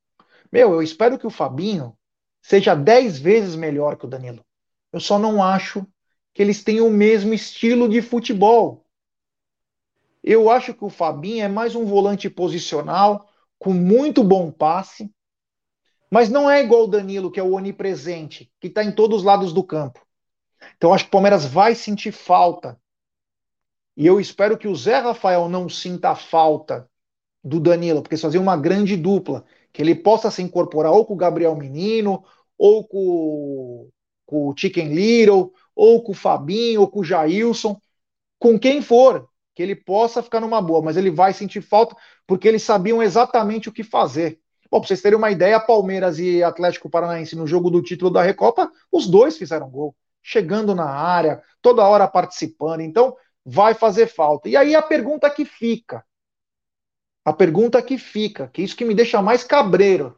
Meu, 0.50 0.72
eu 0.72 0.82
espero 0.82 1.20
que 1.20 1.28
o 1.28 1.30
Fabinho 1.30 1.94
seja 2.42 2.74
dez 2.74 3.20
vezes 3.20 3.54
melhor 3.54 3.98
que 3.98 4.06
o 4.06 4.10
Danilo. 4.10 4.46
Eu 4.94 5.02
só 5.02 5.20
não 5.20 5.44
acho 5.44 5.86
que 6.34 6.42
eles 6.42 6.64
tenham 6.64 6.88
o 6.88 6.92
mesmo 6.92 7.34
estilo 7.34 7.90
de 7.90 8.02
futebol. 8.02 8.86
Eu 10.24 10.50
acho 10.50 10.74
que 10.74 10.86
o 10.86 10.90
Fabinho 10.90 11.44
é 11.44 11.50
mais 11.50 11.76
um 11.76 11.86
volante 11.86 12.30
posicional, 12.30 13.30
com 13.58 13.74
muito 13.74 14.24
bom 14.24 14.50
passe, 14.52 15.14
mas 16.10 16.30
não 16.30 16.50
é 16.50 16.64
igual 16.64 16.86
o 16.86 16.88
Danilo, 16.88 17.30
que 17.30 17.40
é 17.40 17.44
o 17.44 17.54
onipresente, 17.54 18.50
que 18.60 18.68
está 18.68 18.84
em 18.84 18.92
todos 18.92 19.20
os 19.20 19.24
lados 19.24 19.52
do 19.52 19.64
campo. 19.64 20.09
Então 20.80 20.94
acho 20.94 21.04
que 21.04 21.10
o 21.10 21.12
Palmeiras 21.12 21.46
vai 21.46 21.76
sentir 21.76 22.14
falta. 22.14 22.80
E 23.98 24.08
eu 24.08 24.18
espero 24.18 24.58
que 24.58 24.68
o 24.68 24.76
Zé 24.76 24.98
Rafael 25.00 25.50
não 25.50 25.68
sinta 25.68 26.16
falta 26.16 26.90
do 27.44 27.60
Danilo, 27.60 28.02
porque 28.02 28.16
eles 28.16 28.22
faziam 28.22 28.42
uma 28.42 28.56
grande 28.56 28.96
dupla, 28.96 29.44
que 29.74 29.82
ele 29.82 29.94
possa 29.94 30.32
se 30.32 30.42
incorporar 30.42 30.94
ou 30.94 31.06
com 31.06 31.16
o 31.16 31.18
Gabriel 31.18 31.54
Menino, 31.54 32.24
ou 32.58 32.88
com, 32.88 33.90
com 34.26 34.48
o 34.48 34.56
Chicken 34.58 34.94
Little, 34.94 35.52
ou 35.76 36.02
com 36.02 36.14
o 36.14 36.16
Fabinho, 36.16 36.80
ou 36.80 36.88
com 36.88 37.02
o 37.02 37.04
Jailson, 37.04 37.78
com 38.40 38.58
quem 38.58 38.82
for, 38.82 39.28
que 39.54 39.62
ele 39.62 39.76
possa 39.76 40.24
ficar 40.24 40.40
numa 40.40 40.62
boa, 40.62 40.82
mas 40.82 40.96
ele 40.96 41.12
vai 41.12 41.34
sentir 41.34 41.60
falta 41.62 41.94
porque 42.26 42.48
eles 42.48 42.64
sabiam 42.64 43.04
exatamente 43.04 43.68
o 43.68 43.74
que 43.74 43.84
fazer. 43.84 44.40
Bom, 44.72 44.80
para 44.80 44.88
vocês 44.88 45.02
terem 45.02 45.18
uma 45.18 45.32
ideia, 45.32 45.60
Palmeiras 45.60 46.20
e 46.20 46.42
Atlético 46.42 46.90
Paranaense 46.90 47.36
no 47.36 47.46
jogo 47.46 47.70
do 47.70 47.82
título 47.82 48.10
da 48.10 48.22
Recopa, 48.22 48.72
os 48.90 49.08
dois 49.08 49.38
fizeram 49.38 49.70
gol 49.70 49.94
chegando 50.22 50.76
na 50.76 50.90
área, 50.90 51.44
toda 51.62 51.88
hora 51.88 52.08
participando. 52.08 52.82
Então, 52.82 53.16
vai 53.46 53.74
fazer 53.74 54.08
falta. 54.08 54.48
E 54.48 54.56
aí 54.56 54.76
a 54.76 54.82
pergunta 54.82 55.30
que 55.30 55.46
fica, 55.46 56.06
a 57.26 57.34
pergunta 57.34 57.82
que 57.82 57.98
fica, 57.98 58.48
que 58.48 58.62
é 58.62 58.66
isso 58.66 58.76
que 58.76 58.86
me 58.86 58.94
deixa 58.94 59.22
mais 59.22 59.44
cabreiro. 59.44 60.18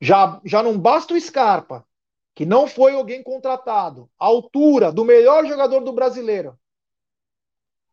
Já, 0.00 0.40
já 0.44 0.62
não 0.62 0.78
basta 0.78 1.14
o 1.14 1.20
Scarpa, 1.20 1.86
que 2.34 2.44
não 2.44 2.66
foi 2.66 2.94
alguém 2.94 3.22
contratado, 3.22 4.10
a 4.18 4.26
altura 4.26 4.92
do 4.92 5.04
melhor 5.04 5.46
jogador 5.46 5.80
do 5.80 5.92
brasileiro. 5.92 6.58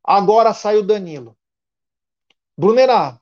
Agora 0.04 0.54
sai 0.54 0.78
o 0.78 0.84
Danilo. 0.84 1.38
Brunerá, 2.58 3.20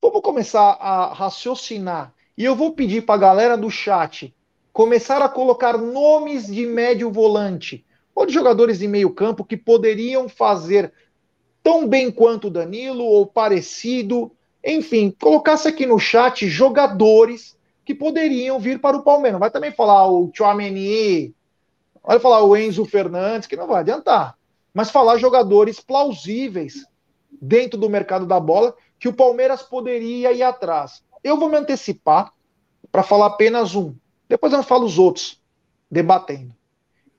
vamos 0.00 0.22
começar 0.22 0.72
a 0.80 1.12
raciocinar 1.12 2.14
E 2.36 2.44
eu 2.44 2.54
vou 2.54 2.74
pedir 2.74 3.02
para 3.04 3.14
a 3.14 3.18
galera 3.18 3.56
do 3.56 3.70
chat 3.70 4.34
começar 4.72 5.20
a 5.20 5.28
colocar 5.28 5.76
nomes 5.76 6.46
de 6.46 6.64
médio 6.66 7.10
volante 7.10 7.84
ou 8.14 8.26
de 8.26 8.32
jogadores 8.32 8.78
de 8.78 8.88
meio 8.88 9.10
campo 9.10 9.44
que 9.44 9.56
poderiam 9.56 10.28
fazer 10.28 10.92
tão 11.62 11.86
bem 11.86 12.10
quanto 12.10 12.48
o 12.48 12.50
Danilo 12.50 13.04
ou 13.04 13.26
parecido. 13.26 14.32
Enfim, 14.64 15.14
colocasse 15.20 15.68
aqui 15.68 15.86
no 15.86 15.98
chat 15.98 16.48
jogadores 16.48 17.56
que 17.84 17.94
poderiam 17.94 18.58
vir 18.58 18.80
para 18.80 18.96
o 18.96 19.02
Palmeiras. 19.02 19.40
Vai 19.40 19.50
também 19.50 19.72
falar 19.72 20.06
o 20.08 20.30
Chouameni, 20.32 21.34
vai 22.02 22.18
falar 22.18 22.42
o 22.42 22.56
Enzo 22.56 22.84
Fernandes, 22.84 23.46
que 23.46 23.56
não 23.56 23.66
vai 23.66 23.80
adiantar. 23.80 24.36
Mas 24.72 24.90
falar 24.90 25.18
jogadores 25.18 25.80
plausíveis 25.80 26.86
dentro 27.30 27.78
do 27.78 27.90
mercado 27.90 28.26
da 28.26 28.40
bola 28.40 28.74
que 28.98 29.08
o 29.08 29.12
Palmeiras 29.12 29.62
poderia 29.62 30.32
ir 30.32 30.42
atrás. 30.42 31.02
Eu 31.22 31.36
vou 31.36 31.48
me 31.48 31.56
antecipar 31.56 32.32
para 32.90 33.02
falar 33.02 33.26
apenas 33.26 33.74
um. 33.74 33.94
Depois 34.32 34.50
eu 34.54 34.62
falo 34.62 34.86
os 34.86 34.98
outros, 34.98 35.38
debatendo. 35.90 36.54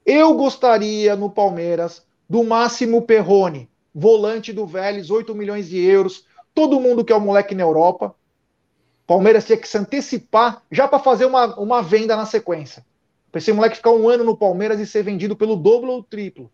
Eu 0.04 0.34
gostaria 0.34 1.16
no 1.16 1.30
Palmeiras 1.30 2.04
do 2.28 2.44
Máximo 2.44 3.04
Perrone, 3.04 3.70
volante 3.94 4.52
do 4.52 4.66
Vélez, 4.66 5.12
8 5.12 5.36
milhões 5.36 5.70
de 5.70 5.80
euros. 5.80 6.26
Todo 6.56 6.80
mundo 6.80 7.06
que 7.06 7.14
é 7.14 7.16
o 7.16 7.22
moleque 7.22 7.54
na 7.54 7.62
Europa. 7.62 8.16
Palmeiras 9.06 9.46
tinha 9.46 9.60
que 9.60 9.68
se 9.68 9.78
antecipar 9.78 10.64
já 10.72 10.88
para 10.88 10.98
fazer 10.98 11.26
uma, 11.26 11.56
uma 11.60 11.84
venda 11.84 12.16
na 12.16 12.26
sequência. 12.26 12.84
Para 13.32 13.38
esse 13.38 13.54
moleque 13.54 13.76
ficar 13.76 13.92
um 13.92 14.10
ano 14.10 14.24
no 14.24 14.36
Palmeiras 14.36 14.80
e 14.80 14.88
ser 14.88 15.04
vendido 15.04 15.36
pelo 15.36 15.56
dobro 15.56 15.92
ou 15.92 16.02
triplo. 16.02 16.50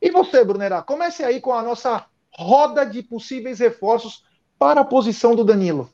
E 0.00 0.10
você, 0.10 0.42
Brunerá, 0.42 0.80
comece 0.80 1.22
aí 1.22 1.38
com 1.38 1.52
a 1.52 1.62
nossa 1.62 2.06
roda 2.32 2.86
de 2.86 3.02
possíveis 3.02 3.58
reforços 3.58 4.24
para 4.58 4.80
a 4.80 4.84
posição 4.86 5.36
do 5.36 5.44
Danilo. 5.44 5.90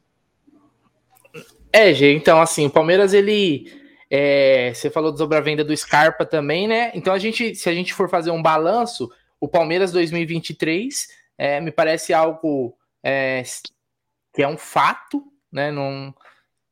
É, 1.73 1.95
Gê, 1.95 2.13
então 2.13 2.41
assim, 2.41 2.67
o 2.67 2.71
Palmeiras 2.71 3.15
ele 3.15 3.73
é, 4.11 4.73
você 4.75 4.91
falou 4.91 5.17
sobre 5.17 5.39
a 5.39 5.41
venda 5.41 5.63
do 5.63 5.77
Scarpa 5.77 6.27
também, 6.27 6.67
né? 6.67 6.91
Então 6.95 7.15
a 7.15 7.19
gente, 7.19 7.55
se 7.55 7.69
a 7.69 7.73
gente 7.73 7.95
for 7.95 8.09
fazer 8.09 8.33
um 8.33 8.43
balanço, 8.43 9.09
o 9.39 9.47
Palmeiras 9.47 9.93
2023 9.93 11.09
é, 11.39 11.61
me 11.61 11.71
parece 11.71 12.13
algo 12.13 12.77
é, 13.05 13.43
que 14.35 14.43
é 14.43 14.49
um 14.49 14.59
fato, 14.59 15.25
né? 15.53 15.71
Não, 15.71 16.13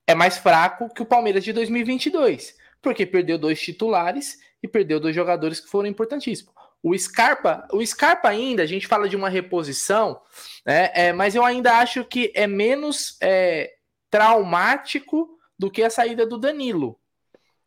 é 0.05 0.15
mais 0.15 0.37
fraco 0.37 0.93
que 0.93 1.03
o 1.03 1.07
Palmeiras 1.07 1.45
de 1.45 1.53
2022, 1.53 2.57
porque 2.83 3.07
perdeu 3.07 3.39
dois 3.39 3.61
titulares 3.61 4.39
e 4.61 4.67
perdeu 4.67 4.99
dois 4.99 5.15
jogadores 5.15 5.61
que 5.61 5.71
foram 5.71 5.89
importantíssimos. 5.89 6.53
O 6.83 6.97
Scarpa, 6.97 7.67
o 7.73 7.85
Scarpa 7.85 8.29
ainda, 8.29 8.63
a 8.63 8.67
gente 8.67 8.87
fala 8.87 9.09
de 9.09 9.17
uma 9.17 9.29
reposição, 9.29 10.21
né, 10.65 10.91
é, 10.95 11.13
mas 11.13 11.35
eu 11.35 11.45
ainda 11.45 11.79
acho 11.79 12.05
que 12.05 12.33
é 12.35 12.47
menos 12.47 13.17
é, 13.21 13.78
traumático 14.11 15.29
do 15.59 15.71
que 15.71 15.83
a 15.83 15.91
saída 15.91 16.27
do 16.27 16.39
Danilo, 16.39 16.99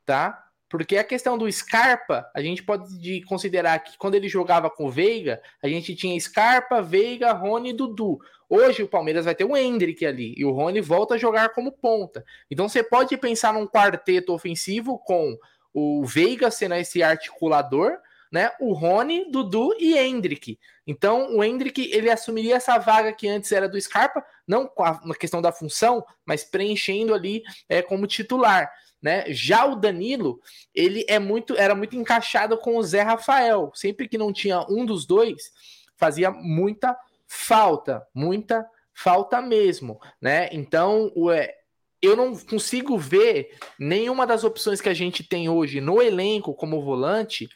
tá? 0.05 0.47
Porque 0.69 0.97
a 0.97 1.03
questão 1.03 1.37
do 1.37 1.51
Scarpa, 1.51 2.29
a 2.33 2.41
gente 2.41 2.63
pode 2.63 3.21
considerar 3.25 3.77
que 3.79 3.97
quando 3.97 4.15
ele 4.15 4.29
jogava 4.29 4.69
com 4.69 4.85
o 4.85 4.91
Veiga, 4.91 5.41
a 5.61 5.67
gente 5.67 5.93
tinha 5.93 6.17
Scarpa, 6.17 6.81
Veiga, 6.81 7.33
Rony 7.33 7.71
e 7.71 7.73
Dudu. 7.73 8.19
Hoje 8.49 8.81
o 8.81 8.87
Palmeiras 8.87 9.25
vai 9.25 9.35
ter 9.35 9.43
o 9.43 9.55
Hendrick 9.55 10.05
ali 10.05 10.33
e 10.37 10.45
o 10.45 10.51
Rony 10.51 10.79
volta 10.79 11.15
a 11.15 11.17
jogar 11.17 11.49
como 11.49 11.73
ponta. 11.73 12.23
Então 12.49 12.69
você 12.69 12.81
pode 12.81 13.17
pensar 13.17 13.53
num 13.53 13.67
quarteto 13.67 14.33
ofensivo 14.33 14.97
com 14.99 15.37
o 15.73 16.05
Veiga 16.05 16.49
sendo 16.49 16.75
esse 16.75 17.03
articulador, 17.03 17.97
né? 18.31 18.51
O 18.59 18.71
Rony, 18.71 19.29
Dudu 19.29 19.75
e 19.77 19.97
Hendrick. 19.97 20.57
Então, 20.87 21.35
o 21.35 21.43
Hendrick 21.43 21.91
ele 21.91 22.09
assumiria 22.09 22.55
essa 22.55 22.77
vaga 22.77 23.11
que 23.11 23.27
antes 23.27 23.51
era 23.51 23.67
do 23.67 23.79
Scarpa, 23.79 24.23
não 24.47 24.71
na 25.03 25.13
questão 25.15 25.41
da 25.41 25.51
função, 25.51 26.05
mas 26.25 26.43
preenchendo 26.43 27.13
ali 27.13 27.43
é, 27.67 27.81
como 27.81 28.07
titular. 28.07 28.71
Né? 29.01 29.25
Já 29.29 29.65
o 29.65 29.75
Danilo, 29.75 30.39
ele 30.73 31.03
é 31.09 31.19
muito, 31.19 31.55
era 31.57 31.75
muito 31.75 31.95
encaixado 31.95 32.57
com 32.57 32.77
o 32.77 32.83
Zé 32.83 33.01
Rafael. 33.01 33.71
Sempre 33.73 34.07
que 34.07 34.17
não 34.17 34.31
tinha 34.31 34.65
um 34.69 34.85
dos 34.85 35.05
dois, 35.05 35.51
fazia 35.97 36.31
muita 36.31 36.95
falta, 37.27 38.07
muita 38.13 38.65
falta 38.93 39.41
mesmo, 39.41 39.99
né? 40.21 40.49
Então, 40.51 41.11
o, 41.15 41.31
é, 41.31 41.55
eu 42.01 42.15
não 42.15 42.35
consigo 42.35 42.97
ver 42.97 43.57
nenhuma 43.79 44.27
das 44.27 44.43
opções 44.43 44.81
que 44.81 44.89
a 44.89 44.93
gente 44.93 45.23
tem 45.23 45.47
hoje 45.47 45.79
no 45.79 46.01
elenco 46.01 46.53
como 46.53 46.81
volante 46.81 47.49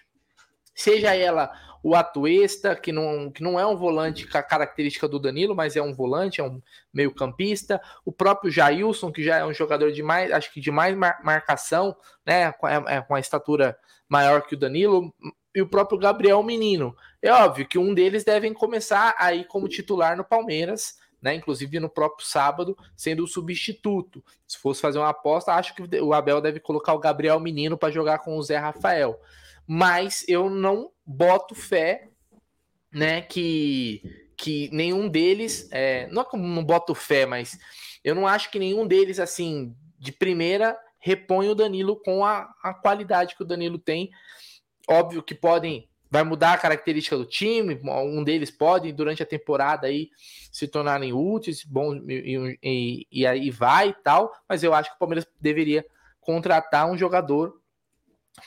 seja 0.75 1.15
ela 1.15 1.51
o 1.87 1.93
Atuesta, 1.93 2.75
que 2.75 2.91
não, 2.91 3.29
que 3.29 3.43
não 3.43 3.59
é 3.59 3.65
um 3.65 3.77
volante 3.77 4.27
com 4.27 4.35
a 4.39 4.41
característica 4.41 5.07
do 5.07 5.19
Danilo, 5.19 5.55
mas 5.55 5.75
é 5.75 5.81
um 5.83 5.93
volante, 5.93 6.41
é 6.41 6.43
um 6.43 6.59
meio-campista, 6.91 7.79
o 8.03 8.11
próprio 8.11 8.49
Jailson, 8.49 9.11
que 9.11 9.23
já 9.23 9.37
é 9.37 9.45
um 9.45 9.53
jogador 9.53 9.91
de 9.91 10.01
mais, 10.01 10.31
acho 10.31 10.51
que 10.51 10.59
de 10.59 10.71
mais 10.71 10.97
mar 10.97 11.19
marcação, 11.23 11.95
né? 12.25 12.51
É, 12.63 12.95
é, 12.95 13.01
com 13.01 13.13
a 13.13 13.19
estatura 13.19 13.77
maior 14.09 14.41
que 14.47 14.55
o 14.55 14.57
Danilo, 14.57 15.13
e 15.53 15.61
o 15.61 15.69
próprio 15.69 15.99
Gabriel 15.99 16.41
Menino. 16.41 16.95
É 17.21 17.31
óbvio 17.31 17.67
que 17.67 17.77
um 17.77 17.93
deles 17.93 18.23
devem 18.23 18.51
começar 18.51 19.13
aí 19.19 19.45
como 19.45 19.69
titular 19.69 20.17
no 20.17 20.25
Palmeiras. 20.25 20.95
Né, 21.21 21.33
inclusive 21.33 21.79
no 21.79 21.89
próprio 21.89 22.27
sábado, 22.27 22.77
sendo 22.95 23.23
o 23.23 23.27
substituto. 23.27 24.23
Se 24.47 24.59
fosse 24.59 24.79
fazer 24.79 24.99
uma 24.99 25.09
aposta, 25.09 25.53
acho 25.53 25.73
que 25.73 25.99
o 25.99 26.13
Abel 26.13 26.39
deve 26.39 26.59
colocar 26.59 26.93
o 26.93 26.99
Gabriel 26.99 27.39
Menino 27.39 27.75
para 27.75 27.91
jogar 27.91 28.19
com 28.19 28.37
o 28.37 28.43
Zé 28.43 28.57
Rafael 28.57 29.19
mas 29.67 30.23
eu 30.27 30.49
não 30.49 30.91
boto 31.05 31.55
fé, 31.55 32.09
né, 32.91 33.21
que, 33.21 34.01
que 34.37 34.69
nenhum 34.71 35.09
deles, 35.09 35.67
é, 35.71 36.07
não 36.07 36.21
é 36.21 36.25
como 36.25 36.45
não 36.45 36.63
boto 36.63 36.95
fé, 36.95 37.25
mas 37.25 37.57
eu 38.03 38.15
não 38.15 38.27
acho 38.27 38.51
que 38.51 38.59
nenhum 38.59 38.87
deles, 38.87 39.19
assim, 39.19 39.75
de 39.99 40.11
primeira, 40.11 40.77
repõe 40.99 41.49
o 41.49 41.55
Danilo 41.55 41.97
com 41.97 42.23
a, 42.23 42.49
a 42.63 42.73
qualidade 42.73 43.35
que 43.35 43.43
o 43.43 43.45
Danilo 43.45 43.77
tem. 43.77 44.09
Óbvio 44.87 45.23
que 45.23 45.35
podem, 45.35 45.89
vai 46.09 46.23
mudar 46.23 46.53
a 46.53 46.57
característica 46.57 47.17
do 47.17 47.25
time, 47.25 47.79
um 47.83 48.23
deles 48.23 48.51
pode, 48.51 48.91
durante 48.91 49.21
a 49.21 49.25
temporada, 49.25 49.87
aí, 49.87 50.09
se 50.51 50.67
tornarem 50.67 51.13
úteis, 51.13 51.63
bom, 51.63 51.95
e, 52.07 52.57
e, 52.63 53.07
e 53.11 53.27
aí 53.27 53.49
vai 53.49 53.89
e 53.89 53.93
tal, 54.03 54.31
mas 54.47 54.63
eu 54.63 54.73
acho 54.73 54.89
que 54.89 54.95
o 54.95 54.99
Palmeiras 54.99 55.27
deveria 55.39 55.85
contratar 56.21 56.89
um 56.89 56.97
jogador 56.97 57.59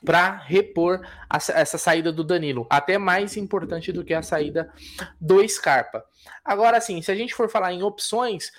para 0.05 0.36
repor 0.36 1.01
a, 1.28 1.36
essa 1.36 1.78
saída 1.78 2.12
do 2.12 2.24
Danilo, 2.24 2.66
até 2.70 2.99
mais 2.99 3.36
importante 3.36 3.93
do 3.93 4.05
que 4.05 4.14
a 4.14 4.22
saída 4.22 4.72
do 5.20 5.47
Scarpa. 5.49 6.05
Agora, 6.45 6.80
sim, 6.80 7.01
se 7.03 7.11
a 7.11 7.14
gente 7.14 7.34
for 7.34 7.49
falar 7.49 7.72
em 7.72 7.82
opções, 7.82 8.51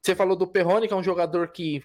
você 0.00 0.14
falou 0.14 0.36
do 0.36 0.46
Perrone, 0.46 0.88
que 0.88 0.94
é 0.94 0.96
um 0.96 1.02
jogador 1.02 1.48
que, 1.48 1.82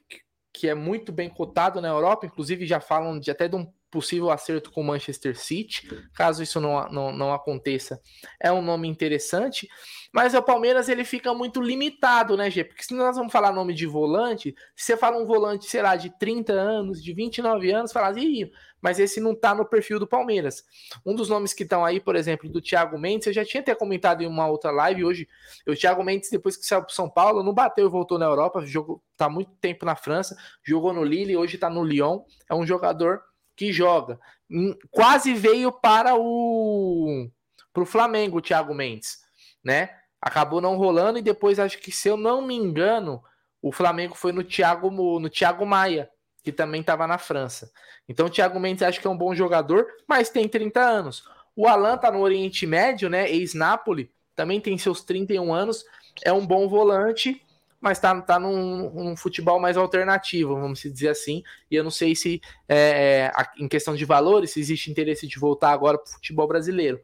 que 0.53 0.67
é 0.67 0.75
muito 0.75 1.11
bem 1.11 1.29
cotado 1.29 1.81
na 1.81 1.89
Europa, 1.89 2.25
inclusive 2.25 2.65
já 2.65 2.79
falam 2.79 3.19
de 3.19 3.31
até 3.31 3.47
de 3.47 3.55
um 3.55 3.71
possível 3.95 4.29
acerto 4.29 4.71
com 4.71 4.81
o 4.81 4.83
Manchester 4.83 5.39
City, 5.39 5.87
caso 6.13 6.43
isso 6.43 6.59
não, 6.59 6.85
não, 6.89 7.11
não 7.13 7.33
aconteça, 7.33 8.01
é 8.41 8.51
um 8.51 8.61
nome 8.61 8.89
interessante, 8.89 9.69
mas 10.13 10.33
o 10.33 10.43
Palmeiras 10.43 10.89
ele 10.89 11.05
fica 11.05 11.33
muito 11.33 11.61
limitado, 11.61 12.35
né, 12.35 12.51
Gê? 12.51 12.65
Porque 12.65 12.83
se 12.83 12.93
nós 12.93 13.15
vamos 13.15 13.31
falar 13.31 13.53
nome 13.53 13.73
de 13.73 13.85
volante, 13.85 14.53
se 14.75 14.87
você 14.87 14.97
fala 14.97 15.17
um 15.17 15.25
volante, 15.25 15.65
sei 15.65 15.81
lá, 15.81 15.95
de 15.95 16.09
30 16.19 16.51
anos, 16.51 17.01
de 17.01 17.13
29 17.13 17.71
anos, 17.71 17.93
fala 17.93 18.09
assim, 18.09 18.49
mas 18.85 18.99
esse 18.99 19.19
não 19.19 19.33
tá 19.33 19.55
no 19.55 19.65
perfil 19.65 19.97
do 19.97 20.05
Palmeiras. 20.05 20.63
Um 21.03 21.15
dos 21.15 21.27
nomes 21.27 21.55
que 21.55 21.63
estão 21.63 21.83
aí, 21.83 21.99
por 21.99 22.15
exemplo, 22.15 22.47
do 22.47 22.61
Thiago 22.61 22.99
Mendes, 22.99 23.25
eu 23.25 23.33
já 23.33 23.43
tinha 23.43 23.59
até 23.59 23.73
comentado 23.73 24.21
em 24.21 24.27
uma 24.27 24.45
outra 24.45 24.69
live 24.69 25.03
hoje. 25.03 25.27
O 25.67 25.73
Thiago 25.73 26.03
Mendes, 26.03 26.29
depois 26.29 26.55
que 26.55 26.67
saiu 26.67 26.83
pro 26.83 26.93
São 26.93 27.09
Paulo, 27.09 27.41
não 27.41 27.51
bateu 27.51 27.87
e 27.87 27.89
voltou 27.89 28.19
na 28.19 28.27
Europa, 28.27 28.63
jogou, 28.63 29.01
tá 29.17 29.27
muito 29.27 29.49
tempo 29.53 29.87
na 29.87 29.95
França, 29.95 30.37
jogou 30.63 30.93
no 30.93 31.03
Lille, 31.03 31.35
hoje 31.35 31.57
tá 31.57 31.67
no 31.67 31.83
Lyon. 31.83 32.19
É 32.47 32.53
um 32.53 32.63
jogador 32.63 33.23
que 33.55 33.73
joga. 33.73 34.19
Hum, 34.51 34.77
quase 34.91 35.33
veio 35.33 35.71
para 35.71 36.13
o 36.15 37.27
pro 37.73 37.87
Flamengo, 37.87 38.37
o 38.37 38.41
Thiago 38.41 38.75
Mendes, 38.75 39.17
né? 39.63 39.89
Acabou 40.21 40.61
não 40.61 40.77
rolando 40.77 41.17
e 41.17 41.23
depois 41.23 41.57
acho 41.57 41.79
que 41.79 41.91
se 41.91 42.07
eu 42.07 42.17
não 42.17 42.39
me 42.39 42.53
engano, 42.53 43.23
o 43.63 43.71
Flamengo 43.71 44.13
foi 44.13 44.31
no 44.31 44.43
Thiago 44.43 44.91
no 44.91 45.27
Thiago 45.27 45.65
Maia, 45.65 46.07
que 46.45 46.51
também 46.51 46.81
estava 46.81 47.07
na 47.07 47.17
França. 47.17 47.71
Então 48.07 48.27
o 48.27 48.29
Thiago 48.29 48.59
Mendes 48.59 48.83
acho 48.83 49.01
que 49.01 49.07
é 49.07 49.09
um 49.09 49.17
bom 49.17 49.33
jogador, 49.33 49.87
mas 50.07 50.29
tem 50.29 50.47
30 50.47 50.79
anos. 50.79 51.23
O 51.55 51.67
Alan 51.67 51.97
tá 51.97 52.11
no 52.11 52.19
Oriente 52.19 52.67
Médio, 52.67 53.09
né? 53.09 53.27
Ex-Napoli, 53.27 54.11
também 54.35 54.61
tem 54.61 54.77
seus 54.77 55.01
31 55.01 55.51
anos, 55.51 55.83
é 56.23 56.31
um 56.31 56.45
bom 56.45 56.67
volante, 56.67 57.41
mas 57.81 57.97
tá, 57.97 58.21
tá 58.21 58.39
num, 58.39 59.15
futebol 59.17 59.59
mais 59.59 59.75
alternativo, 59.75 60.53
vamos 60.53 60.81
dizer 60.81 61.09
assim. 61.09 61.41
E 61.71 61.75
eu 61.75 61.83
não 61.83 61.89
sei 61.89 62.15
se, 62.15 62.39
é, 62.69 63.31
em 63.57 63.67
questão 63.67 63.95
de 63.95 64.05
valores, 64.05 64.51
se 64.51 64.59
existe 64.59 64.91
interesse 64.91 65.25
de 65.25 65.39
voltar 65.39 65.71
agora 65.71 65.97
para 65.97 66.07
o 66.07 66.13
futebol 66.13 66.47
brasileiro. 66.47 67.01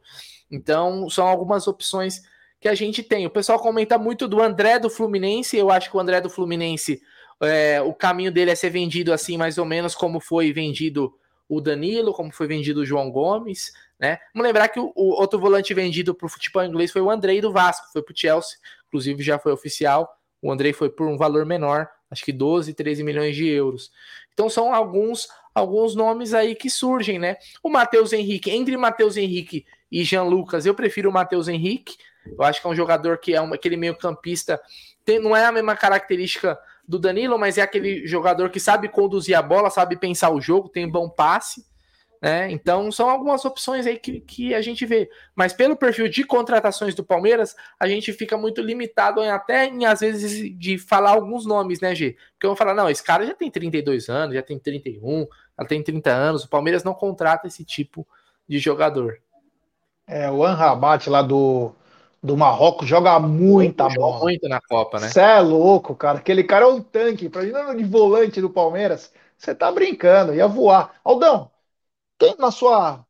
Então, 0.50 1.10
são 1.10 1.26
algumas 1.26 1.66
opções 1.66 2.22
que 2.60 2.68
a 2.68 2.74
gente 2.76 3.02
tem. 3.02 3.26
O 3.26 3.30
pessoal 3.30 3.58
comenta 3.58 3.98
muito 3.98 4.28
do 4.28 4.40
André 4.40 4.78
do 4.78 4.88
Fluminense. 4.88 5.56
Eu 5.56 5.68
acho 5.68 5.90
que 5.90 5.96
o 5.96 6.00
André 6.00 6.20
do 6.20 6.30
Fluminense 6.30 7.02
é, 7.42 7.82
o 7.82 7.92
caminho 7.92 8.30
dele 8.30 8.50
é 8.50 8.54
ser 8.54 8.70
vendido 8.70 9.12
assim, 9.12 9.36
mais 9.36 9.58
ou 9.58 9.64
menos 9.64 9.94
como 9.94 10.20
foi 10.20 10.52
vendido 10.52 11.12
o 11.48 11.60
Danilo, 11.60 12.12
como 12.12 12.32
foi 12.32 12.46
vendido 12.46 12.80
o 12.80 12.84
João 12.86 13.10
Gomes, 13.10 13.72
né? 13.98 14.18
Vamos 14.34 14.46
lembrar 14.46 14.68
que 14.68 14.80
o, 14.80 14.92
o 14.94 15.10
outro 15.10 15.38
volante 15.38 15.74
vendido 15.74 16.14
para 16.14 16.26
o 16.26 16.28
futebol 16.28 16.64
inglês 16.64 16.90
foi 16.90 17.02
o 17.02 17.10
Andrei 17.10 17.40
do 17.40 17.52
Vasco, 17.52 17.92
foi 17.92 18.02
para 18.02 18.12
o 18.12 18.16
Chelsea, 18.16 18.56
inclusive 18.88 19.22
já 19.22 19.38
foi 19.38 19.52
oficial. 19.52 20.16
O 20.40 20.50
Andrei 20.50 20.72
foi 20.72 20.88
por 20.88 21.06
um 21.06 21.16
valor 21.16 21.44
menor, 21.44 21.88
acho 22.10 22.24
que 22.24 22.32
12, 22.32 22.74
13 22.74 23.04
milhões 23.04 23.36
de 23.36 23.46
euros. 23.46 23.92
Então 24.32 24.48
são 24.48 24.74
alguns 24.74 25.28
alguns 25.54 25.94
nomes 25.94 26.32
aí 26.32 26.54
que 26.54 26.70
surgem, 26.70 27.18
né? 27.18 27.36
O 27.62 27.68
Matheus 27.68 28.12
Henrique, 28.12 28.50
entre 28.50 28.76
Matheus 28.76 29.16
Henrique 29.16 29.66
e 29.90 30.02
Jean 30.02 30.22
Lucas, 30.22 30.64
eu 30.64 30.74
prefiro 30.74 31.10
o 31.10 31.12
Matheus 31.12 31.48
Henrique. 31.48 31.96
Eu 32.26 32.42
acho 32.42 32.60
que 32.60 32.66
é 32.66 32.70
um 32.70 32.74
jogador 32.74 33.18
que 33.18 33.34
é 33.34 33.42
um, 33.42 33.52
aquele 33.52 33.76
meio-campista, 33.76 34.60
não 35.20 35.36
é 35.36 35.44
a 35.44 35.52
mesma 35.52 35.76
característica 35.76 36.58
do 36.92 36.98
Danilo, 36.98 37.38
mas 37.38 37.56
é 37.56 37.62
aquele 37.62 38.06
jogador 38.06 38.50
que 38.50 38.60
sabe 38.60 38.86
conduzir 38.86 39.34
a 39.34 39.40
bola, 39.40 39.70
sabe 39.70 39.96
pensar 39.96 40.28
o 40.28 40.42
jogo, 40.42 40.68
tem 40.68 40.86
bom 40.86 41.08
passe. 41.08 41.64
Né? 42.20 42.52
Então 42.52 42.92
são 42.92 43.08
algumas 43.08 43.46
opções 43.46 43.86
aí 43.86 43.98
que, 43.98 44.20
que 44.20 44.54
a 44.54 44.60
gente 44.60 44.84
vê. 44.84 45.08
Mas 45.34 45.54
pelo 45.54 45.74
perfil 45.74 46.06
de 46.06 46.22
contratações 46.22 46.94
do 46.94 47.02
Palmeiras, 47.02 47.56
a 47.80 47.88
gente 47.88 48.12
fica 48.12 48.36
muito 48.36 48.60
limitado 48.60 49.22
em, 49.22 49.30
até 49.30 49.64
em, 49.64 49.86
às 49.86 50.00
vezes, 50.00 50.54
de 50.58 50.76
falar 50.76 51.12
alguns 51.12 51.46
nomes, 51.46 51.80
né, 51.80 51.94
G? 51.94 52.14
Porque 52.32 52.44
eu 52.44 52.50
vou 52.50 52.56
falar, 52.56 52.74
não, 52.74 52.90
esse 52.90 53.02
cara 53.02 53.24
já 53.24 53.34
tem 53.34 53.50
32 53.50 54.10
anos, 54.10 54.34
já 54.34 54.42
tem 54.42 54.58
31, 54.58 55.26
já 55.58 55.66
tem 55.66 55.82
30 55.82 56.10
anos. 56.10 56.44
O 56.44 56.48
Palmeiras 56.50 56.84
não 56.84 56.92
contrata 56.92 57.48
esse 57.48 57.64
tipo 57.64 58.06
de 58.46 58.58
jogador. 58.58 59.18
É, 60.06 60.30
o 60.30 60.44
Anrabat 60.44 61.08
lá 61.08 61.22
do, 61.22 61.74
do 62.22 62.36
Marrocos 62.36 62.88
joga 62.88 63.18
muita 63.18 63.88
joga 63.88 63.96
bola. 63.96 64.24
muito 64.24 64.48
na 64.48 64.60
Copa, 64.60 65.00
né? 65.00 65.08
Você 65.08 65.20
é 65.20 65.40
louco, 65.40 65.94
cara. 65.94 66.18
Aquele 66.18 66.44
cara 66.44 66.64
é 66.64 66.68
um 66.68 66.80
tanque. 66.80 67.28
Pra 67.28 67.42
mim, 67.42 67.52
de 67.76 67.84
volante 67.84 68.40
do 68.40 68.48
Palmeiras, 68.48 69.12
você 69.36 69.54
tá 69.54 69.70
brincando, 69.72 70.34
ia 70.34 70.46
voar. 70.46 70.94
Aldão, 71.04 71.50
quem 72.18 72.36
na 72.38 72.50
sua 72.50 73.04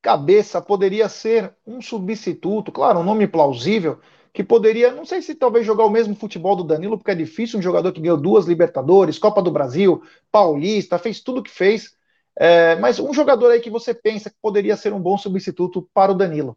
cabeça 0.00 0.60
poderia 0.60 1.08
ser 1.08 1.54
um 1.66 1.80
substituto, 1.82 2.72
claro, 2.72 3.00
um 3.00 3.04
nome 3.04 3.26
plausível, 3.26 4.00
que 4.32 4.42
poderia, 4.42 4.92
não 4.92 5.04
sei 5.04 5.22
se 5.22 5.34
talvez 5.34 5.66
jogar 5.66 5.84
o 5.84 5.90
mesmo 5.90 6.14
futebol 6.14 6.56
do 6.56 6.64
Danilo, 6.64 6.98
porque 6.98 7.10
é 7.12 7.14
difícil 7.14 7.58
um 7.58 7.62
jogador 7.62 7.92
que 7.92 8.00
ganhou 8.00 8.16
duas 8.16 8.46
Libertadores, 8.46 9.18
Copa 9.18 9.42
do 9.42 9.50
Brasil, 9.50 10.02
Paulista, 10.30 10.98
fez 10.98 11.20
tudo 11.20 11.42
que 11.42 11.50
fez. 11.50 11.96
É, 12.38 12.76
mas 12.76 12.98
um 12.98 13.12
jogador 13.12 13.50
aí 13.50 13.60
que 13.60 13.70
você 13.70 13.94
pensa 13.94 14.30
que 14.30 14.36
poderia 14.40 14.76
ser 14.76 14.92
um 14.92 15.00
bom 15.00 15.18
substituto 15.18 15.88
para 15.94 16.12
o 16.12 16.14
Danilo. 16.14 16.56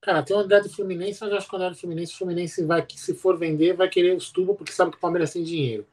Cara, 0.00 0.22
tem 0.22 0.34
o 0.34 0.40
André 0.40 0.60
do 0.60 0.70
Fluminense, 0.70 1.20
mas 1.20 1.30
eu 1.30 1.36
acho 1.36 1.48
que 1.48 1.54
o 1.54 1.56
André 1.56 1.70
do 1.70 1.76
Fluminense, 1.76 2.14
o 2.14 2.18
Fluminense 2.18 2.64
vai, 2.64 2.86
se 2.94 3.14
for 3.14 3.38
vender, 3.38 3.74
vai 3.74 3.88
querer 3.88 4.16
os 4.16 4.30
tubos, 4.30 4.56
porque 4.56 4.72
sabe 4.72 4.90
que 4.92 4.96
o 4.96 5.00
Palmeiras 5.00 5.32
tem 5.32 5.42
dinheiro. 5.42 5.86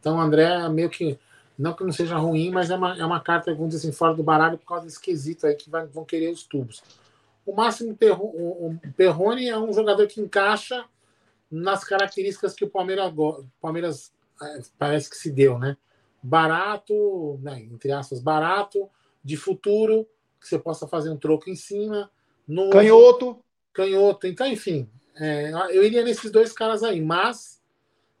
Então 0.00 0.16
o 0.16 0.20
André 0.20 0.68
meio 0.68 0.90
que 0.90 1.18
não 1.58 1.72
que 1.72 1.84
não 1.84 1.92
seja 1.92 2.16
ruim, 2.16 2.50
mas 2.50 2.70
é 2.70 2.76
uma, 2.76 2.96
é 2.98 3.04
uma 3.04 3.20
carta, 3.20 3.54
vamos 3.54 3.70
dizer 3.74 3.88
assim, 3.88 3.96
fora 3.96 4.14
do 4.14 4.22
baralho 4.22 4.58
por 4.58 4.66
causa 4.66 4.84
desse 4.84 5.00
quesito 5.00 5.46
aí 5.46 5.54
que 5.54 5.70
vai, 5.70 5.86
vão 5.86 6.04
querer 6.04 6.30
os 6.30 6.42
tubos. 6.42 6.82
O 7.46 7.54
Máximo 7.54 7.96
Perrone 8.96 9.48
é 9.48 9.58
um 9.58 9.72
jogador 9.72 10.06
que 10.06 10.20
encaixa 10.20 10.84
nas 11.50 11.84
características 11.84 12.54
que 12.54 12.64
o 12.64 12.70
Palmeiras, 12.70 13.12
Palmeiras 13.60 14.12
é, 14.42 14.62
parece 14.78 15.08
que 15.08 15.16
se 15.16 15.30
deu, 15.30 15.58
né? 15.58 15.76
Barato, 16.22 17.38
né, 17.42 17.60
entre 17.60 17.92
aspas, 17.92 18.20
barato, 18.20 18.88
de 19.22 19.36
futuro, 19.36 20.08
que 20.40 20.48
você 20.48 20.58
possa 20.58 20.88
fazer 20.88 21.10
um 21.10 21.16
troco 21.16 21.48
em 21.48 21.54
cima. 21.54 22.10
Novo, 22.46 22.70
canhoto. 22.70 23.38
Canhoto. 23.72 24.26
Então, 24.26 24.46
enfim, 24.46 24.88
é, 25.16 25.50
eu 25.70 25.84
iria 25.84 26.02
nesses 26.02 26.30
dois 26.30 26.52
caras 26.52 26.82
aí, 26.82 27.00
mas 27.00 27.60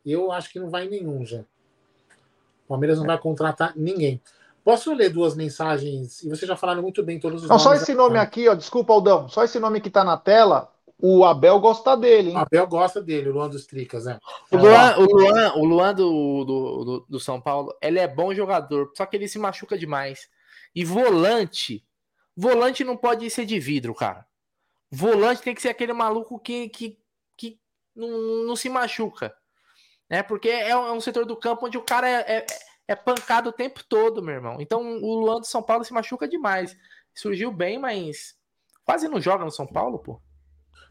eu 0.04 0.30
acho 0.32 0.50
que 0.50 0.58
não 0.58 0.68
vai 0.68 0.88
nenhum 0.88 1.24
já. 1.24 1.40
O 1.40 2.68
Palmeiras 2.68 2.98
não 2.98 3.06
vai 3.06 3.18
contratar 3.18 3.72
ninguém. 3.76 4.20
Posso 4.64 4.94
ler 4.94 5.10
duas 5.10 5.36
mensagens? 5.36 6.22
E 6.22 6.28
vocês 6.28 6.48
já 6.48 6.56
falaram 6.56 6.80
muito 6.80 7.02
bem 7.02 7.20
todos 7.20 7.42
os 7.42 7.50
não, 7.50 7.58
Só 7.58 7.74
esse 7.74 7.94
nome 7.94 8.18
aqui, 8.18 8.48
ó, 8.48 8.54
desculpa, 8.54 8.94
Aldão. 8.94 9.28
Só 9.28 9.44
esse 9.44 9.58
nome 9.58 9.80
que 9.80 9.88
está 9.88 10.02
na 10.02 10.16
tela, 10.16 10.72
o 10.98 11.22
Abel 11.22 11.60
gosta 11.60 11.94
dele, 11.94 12.30
hein? 12.30 12.36
O 12.36 12.38
Abel 12.38 12.66
gosta 12.66 13.02
dele, 13.02 13.28
o 13.28 13.32
Luan 13.34 13.50
dos 13.50 13.66
Tricas, 13.66 14.06
né? 14.06 14.18
O 14.50 14.56
Luan, 14.56 14.96
o 14.96 15.04
Luan, 15.04 15.52
o 15.56 15.64
Luan 15.66 15.94
do, 15.94 16.44
do, 16.44 16.84
do, 16.84 17.06
do, 17.10 17.20
São 17.20 17.38
Paulo, 17.38 17.76
ele 17.82 17.98
é 17.98 18.08
bom 18.08 18.32
jogador, 18.32 18.90
só 18.96 19.04
que 19.04 19.16
ele 19.16 19.28
se 19.28 19.38
machuca 19.38 19.76
demais. 19.76 20.30
E 20.74 20.82
volante, 20.82 21.84
volante 22.36 22.84
não 22.84 22.96
pode 22.96 23.28
ser 23.30 23.44
de 23.44 23.58
vidro, 23.58 23.94
cara. 23.94 24.26
Volante 24.90 25.42
tem 25.42 25.54
que 25.54 25.62
ser 25.62 25.70
aquele 25.70 25.92
maluco 25.92 26.38
que, 26.38 26.68
que, 26.68 26.98
que 27.36 27.60
não, 27.94 28.08
não 28.46 28.56
se 28.56 28.68
machuca 28.68 29.34
né? 30.08 30.22
Porque 30.22 30.48
é, 30.48 30.70
é 30.70 30.76
um 30.76 31.00
setor 31.00 31.24
do 31.24 31.36
campo 31.36 31.66
onde 31.66 31.78
o 31.78 31.82
cara 31.82 32.08
é, 32.08 32.36
é, 32.36 32.46
é, 32.88 32.94
pancado 32.94 33.50
o 33.50 33.52
tempo 33.52 33.82
todo, 33.88 34.22
meu 34.22 34.34
irmão. 34.34 34.60
Então 34.60 34.80
o 35.02 35.14
Luan 35.18 35.40
do 35.40 35.46
São 35.46 35.62
Paulo 35.62 35.84
se 35.84 35.92
machuca 35.92 36.28
demais. 36.28 36.76
Surgiu 37.14 37.52
bem, 37.52 37.78
mas 37.78 38.36
quase 38.84 39.08
não 39.08 39.20
joga 39.20 39.44
no 39.44 39.50
São 39.50 39.66
Paulo, 39.66 39.98
pô. 39.98 40.20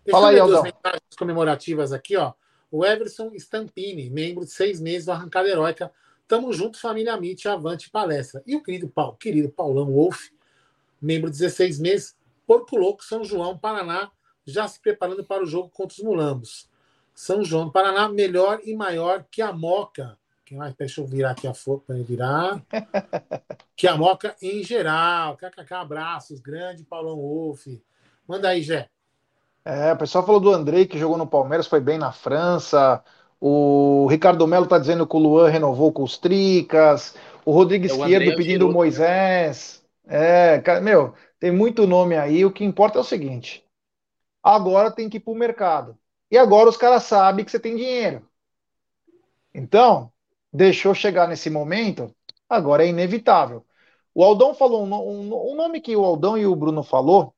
Deixa 0.03 0.19
Fala 0.19 0.31
aí, 0.31 0.39
Aldão. 0.39 0.63
mensagens 0.63 1.15
comemorativas 1.17 1.93
aqui, 1.93 2.17
ó. 2.17 2.33
O 2.69 2.83
Everson 2.85 3.31
Stampini, 3.35 4.09
membro 4.09 4.43
de 4.43 4.51
seis 4.51 4.81
meses 4.81 5.05
do 5.05 5.11
Arrancada 5.11 5.47
Heróica. 5.47 5.91
Tamo 6.27 6.51
junto, 6.51 6.79
família 6.79 7.15
Mitch, 7.15 7.45
avante 7.45 7.89
palestra. 7.89 8.41
E 8.45 8.55
o 8.55 8.63
querido, 8.63 8.89
Paulo, 8.89 9.15
querido 9.15 9.49
Paulão 9.49 9.91
Wolf, 9.91 10.29
membro 11.03 11.29
de 11.29 11.37
16 11.37 11.79
meses, 11.79 12.15
Porco 12.47 12.77
Louco, 12.77 13.03
São 13.03 13.23
João, 13.23 13.57
Paraná, 13.57 14.11
já 14.45 14.67
se 14.67 14.79
preparando 14.79 15.23
para 15.23 15.43
o 15.43 15.45
jogo 15.45 15.69
contra 15.69 15.95
os 15.95 16.03
Mulambos. 16.03 16.69
São 17.13 17.43
João 17.43 17.69
Paraná, 17.69 18.09
melhor 18.09 18.59
e 18.63 18.75
maior 18.75 19.25
que 19.29 19.41
a 19.41 19.53
Moca. 19.53 20.17
Quem 20.45 20.57
mais? 20.57 20.73
Deixa 20.75 20.99
eu 20.99 21.07
virar 21.07 21.31
aqui 21.31 21.47
a 21.47 21.53
foto 21.53 21.83
para 21.85 21.95
ele 21.95 22.03
virar. 22.03 22.61
que 23.75 23.87
a 23.87 23.95
Moca 23.95 24.35
em 24.41 24.63
geral. 24.63 25.37
KKK, 25.37 25.73
abraços. 25.73 26.39
Grande 26.39 26.83
Paulão 26.83 27.15
Wolf. 27.15 27.67
Manda 28.27 28.49
aí, 28.49 28.61
Jé. 28.61 28.89
É, 29.63 29.93
o 29.93 29.97
pessoal 29.97 30.25
falou 30.25 30.41
do 30.41 30.51
Andrei, 30.51 30.85
que 30.85 30.99
jogou 30.99 31.17
no 31.17 31.27
Palmeiras, 31.27 31.67
foi 31.67 31.79
bem 31.79 31.97
na 31.97 32.11
França. 32.11 33.01
O 33.39 34.07
Ricardo 34.09 34.45
Melo 34.47 34.65
tá 34.65 34.77
dizendo 34.77 35.07
que 35.07 35.15
o 35.15 35.19
Luan 35.19 35.49
renovou 35.49 35.91
com 35.91 36.03
os 36.03 36.17
Tricas. 36.17 37.15
O 37.45 37.51
Rodrigo 37.51 37.85
é, 37.85 37.87
Esquerdo 37.87 38.35
pedindo 38.35 38.67
o 38.67 38.71
Moisés. 38.71 39.82
É, 40.05 40.59
cara, 40.61 40.81
meu, 40.81 41.13
tem 41.39 41.51
muito 41.51 41.87
nome 41.87 42.17
aí. 42.17 42.45
O 42.45 42.51
que 42.51 42.63
importa 42.63 42.97
é 42.99 43.01
o 43.01 43.03
seguinte: 43.03 43.65
agora 44.43 44.91
tem 44.91 45.09
que 45.09 45.17
ir 45.17 45.21
para 45.21 45.33
o 45.33 45.37
mercado. 45.37 45.97
E 46.31 46.37
agora 46.37 46.69
os 46.69 46.77
caras 46.77 47.03
sabem 47.03 47.45
que 47.45 47.51
você 47.51 47.59
tem 47.59 47.75
dinheiro. 47.75 48.27
Então, 49.53 50.11
deixou 50.51 50.93
chegar 50.93 51.27
nesse 51.27 51.49
momento, 51.49 52.13
agora 52.49 52.85
é 52.85 52.89
inevitável. 52.89 53.65
O 54.13 54.23
Aldão 54.23 54.53
falou 54.53 54.83
um, 54.85 54.93
um, 54.93 55.51
um 55.53 55.55
nome 55.55 55.81
que 55.81 55.95
o 55.95 56.03
Aldão 56.03 56.37
e 56.37 56.45
o 56.45 56.55
Bruno 56.55 56.83
falou, 56.83 57.33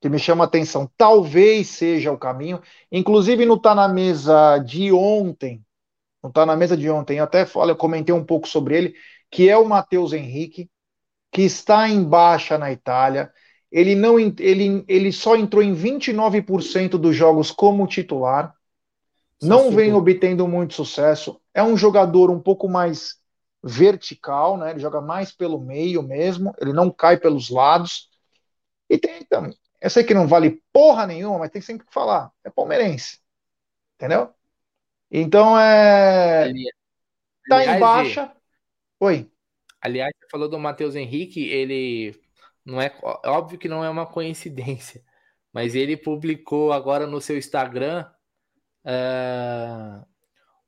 que 0.00 0.08
me 0.08 0.18
chama 0.18 0.44
a 0.44 0.46
atenção, 0.46 0.90
talvez 0.96 1.68
seja 1.68 2.12
o 2.12 2.18
caminho, 2.18 2.62
inclusive 2.92 3.46
não 3.46 3.56
está 3.56 3.74
na 3.74 3.88
mesa 3.88 4.58
de 4.58 4.92
ontem, 4.92 5.64
não 6.22 6.30
está 6.30 6.46
na 6.46 6.56
mesa 6.56 6.76
de 6.76 6.90
ontem, 6.90 7.18
eu 7.18 7.24
até 7.24 7.46
falei, 7.46 7.74
comentei 7.76 8.14
um 8.14 8.24
pouco 8.24 8.48
sobre 8.48 8.76
ele, 8.78 8.94
que 9.30 9.48
é 9.48 9.56
o 9.58 9.68
Matheus 9.68 10.12
Henrique, 10.12 10.70
que 11.30 11.42
está 11.42 11.88
em 11.88 12.02
baixa 12.02 12.58
na 12.58 12.72
Itália, 12.72 13.32
ele 13.70 13.94
não 13.94 14.18
ele, 14.18 14.84
ele 14.88 15.12
só 15.12 15.36
entrou 15.36 15.62
em 15.62 15.74
29% 15.74 16.98
dos 16.98 17.14
jogos 17.14 17.50
como 17.50 17.86
titular. 17.86 18.54
Não 19.42 19.70
vem 19.70 19.92
obtendo 19.92 20.46
muito 20.46 20.74
sucesso. 20.74 21.40
É 21.54 21.62
um 21.62 21.76
jogador 21.76 22.30
um 22.30 22.40
pouco 22.40 22.68
mais 22.68 23.16
vertical, 23.62 24.58
né? 24.58 24.70
Ele 24.70 24.80
joga 24.80 25.00
mais 25.00 25.32
pelo 25.32 25.60
meio 25.60 26.02
mesmo, 26.02 26.54
ele 26.60 26.72
não 26.72 26.90
cai 26.90 27.16
pelos 27.16 27.48
lados. 27.48 28.10
E 28.88 28.98
tem 28.98 29.24
também. 29.24 29.56
Eu 29.80 29.88
sei 29.88 30.04
que 30.04 30.12
não 30.12 30.26
vale 30.26 30.62
porra 30.72 31.06
nenhuma, 31.06 31.38
mas 31.38 31.50
tem 31.50 31.62
sempre 31.62 31.86
que 31.86 31.92
falar. 31.92 32.30
É 32.44 32.50
palmeirense. 32.50 33.18
Entendeu? 33.96 34.30
Então 35.10 35.58
é. 35.58 36.52
Tá 37.48 37.64
em 37.64 37.80
baixa. 37.80 38.32
Oi. 38.98 39.30
Aliás, 39.80 40.12
você 40.18 40.28
falou 40.30 40.48
do 40.48 40.58
Matheus 40.58 40.94
Henrique, 40.94 41.48
ele 41.48 42.14
não 42.64 42.80
é, 42.80 42.94
óbvio 43.24 43.58
que 43.58 43.68
não 43.68 43.84
é 43.84 43.88
uma 43.88 44.06
coincidência, 44.10 45.02
mas 45.52 45.74
ele 45.74 45.96
publicou 45.96 46.72
agora 46.72 47.06
no 47.06 47.20
seu 47.20 47.38
Instagram 47.38 48.06
uh, 48.84 50.06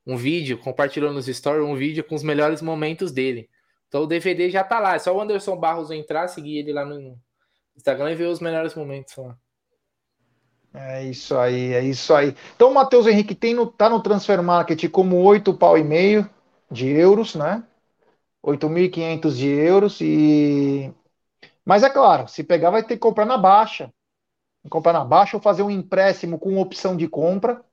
um 0.07 0.17
vídeo, 0.17 0.59
compartilhou 0.59 1.13
nos 1.13 1.27
stories 1.27 1.65
um 1.65 1.77
vídeo 1.77 2.03
com 2.05 2.15
os 2.15 2.23
melhores 2.23 2.63
momentos 2.63 3.13
dele. 3.13 3.49
Então 3.89 4.03
o 4.03 4.07
DVD 4.07 4.51
já 4.51 4.65
tá 4.65 4.81
lá, 4.81 4.95
é 4.95 4.99
só 4.99 5.15
o 5.15 5.21
Anderson 5.21 5.57
Barros 5.57 5.91
entrar, 5.91 6.27
seguir 6.29 6.59
ele 6.59 6.73
lá 6.73 6.85
no 6.85 7.19
Instagram 7.77 8.13
e 8.13 8.15
ver 8.15 8.27
os 8.27 8.41
melhores 8.41 8.75
momentos 8.75 9.15
lá. 9.17 9.37
É 10.75 11.05
isso 11.05 11.37
aí, 11.37 11.75
é 11.75 11.85
isso 11.85 12.15
aí. 12.15 12.35
Então 12.57 12.71
o 12.71 12.75
Matheus 12.75 13.07
Henrique 13.07 13.35
tem 13.35 13.53
no, 13.53 13.67
tá 13.67 13.91
no 13.91 14.03
Transfer 14.03 14.43
Market 14.43 14.89
como 14.91 15.23
oito 15.23 15.53
pau 15.53 15.77
e 15.77 15.85
meio 15.85 16.29
de 16.71 16.89
euros, 16.89 17.35
né? 17.35 17.63
8.500 18.43 19.37
de 19.37 19.49
euros 19.49 20.01
e 20.01 20.93
mas 21.65 21.83
é 21.83 21.91
claro, 21.91 22.29
se 22.29 22.43
pegar, 22.43 22.71
vai 22.71 22.83
ter 22.83 22.95
que 22.95 23.01
comprar 23.01 23.25
na 23.25 23.39
baixa. 23.39 23.93
Comprar 24.69 24.93
na 24.93 25.05
baixa 25.05 25.37
ou 25.37 25.43
fazer 25.43 25.63
um 25.63 25.71
empréstimo 25.71 26.39
com 26.39 26.59
opção 26.59 26.97
de 26.97 27.09
compra, 27.09 27.65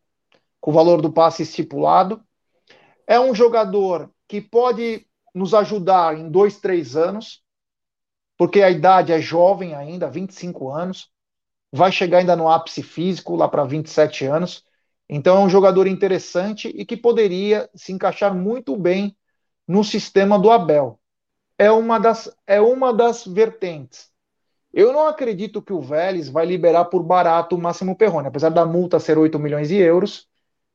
com 0.59 0.71
o 0.71 0.73
valor 0.73 1.01
do 1.01 1.11
passe 1.11 1.43
estipulado. 1.43 2.23
É 3.07 3.19
um 3.19 3.33
jogador 3.33 4.11
que 4.27 4.41
pode 4.41 5.07
nos 5.33 5.53
ajudar 5.53 6.17
em 6.17 6.29
dois, 6.29 6.59
três 6.59 6.95
anos, 6.95 7.43
porque 8.37 8.61
a 8.61 8.69
idade 8.69 9.11
é 9.11 9.21
jovem 9.21 9.75
ainda, 9.75 10.09
25 10.09 10.69
anos. 10.69 11.09
Vai 11.71 11.91
chegar 11.91 12.19
ainda 12.19 12.35
no 12.35 12.49
ápice 12.49 12.81
físico, 12.81 13.35
lá 13.35 13.47
para 13.47 13.63
27 13.63 14.25
anos. 14.25 14.63
Então 15.07 15.37
é 15.37 15.39
um 15.41 15.49
jogador 15.49 15.87
interessante 15.87 16.67
e 16.69 16.85
que 16.85 16.97
poderia 16.97 17.69
se 17.75 17.91
encaixar 17.91 18.33
muito 18.33 18.75
bem 18.77 19.15
no 19.69 19.83
sistema 19.83 20.39
do 20.39 20.49
Abel. 20.49 20.99
É 21.55 21.69
uma 21.71 21.99
das, 21.99 22.35
é 22.47 22.59
uma 22.59 22.91
das 22.91 23.23
vertentes. 23.23 24.09
Eu 24.73 24.91
não 24.91 25.07
acredito 25.07 25.61
que 25.61 25.71
o 25.71 25.79
Vélez 25.79 26.27
vai 26.27 26.43
liberar 26.43 26.85
por 26.85 27.03
barato 27.03 27.55
o 27.55 27.61
Máximo 27.61 27.95
Perrone. 27.95 28.27
Apesar 28.27 28.49
da 28.49 28.65
multa 28.65 28.99
ser 28.99 29.15
8 29.15 29.37
milhões 29.37 29.67
de 29.67 29.75
euros, 29.75 30.27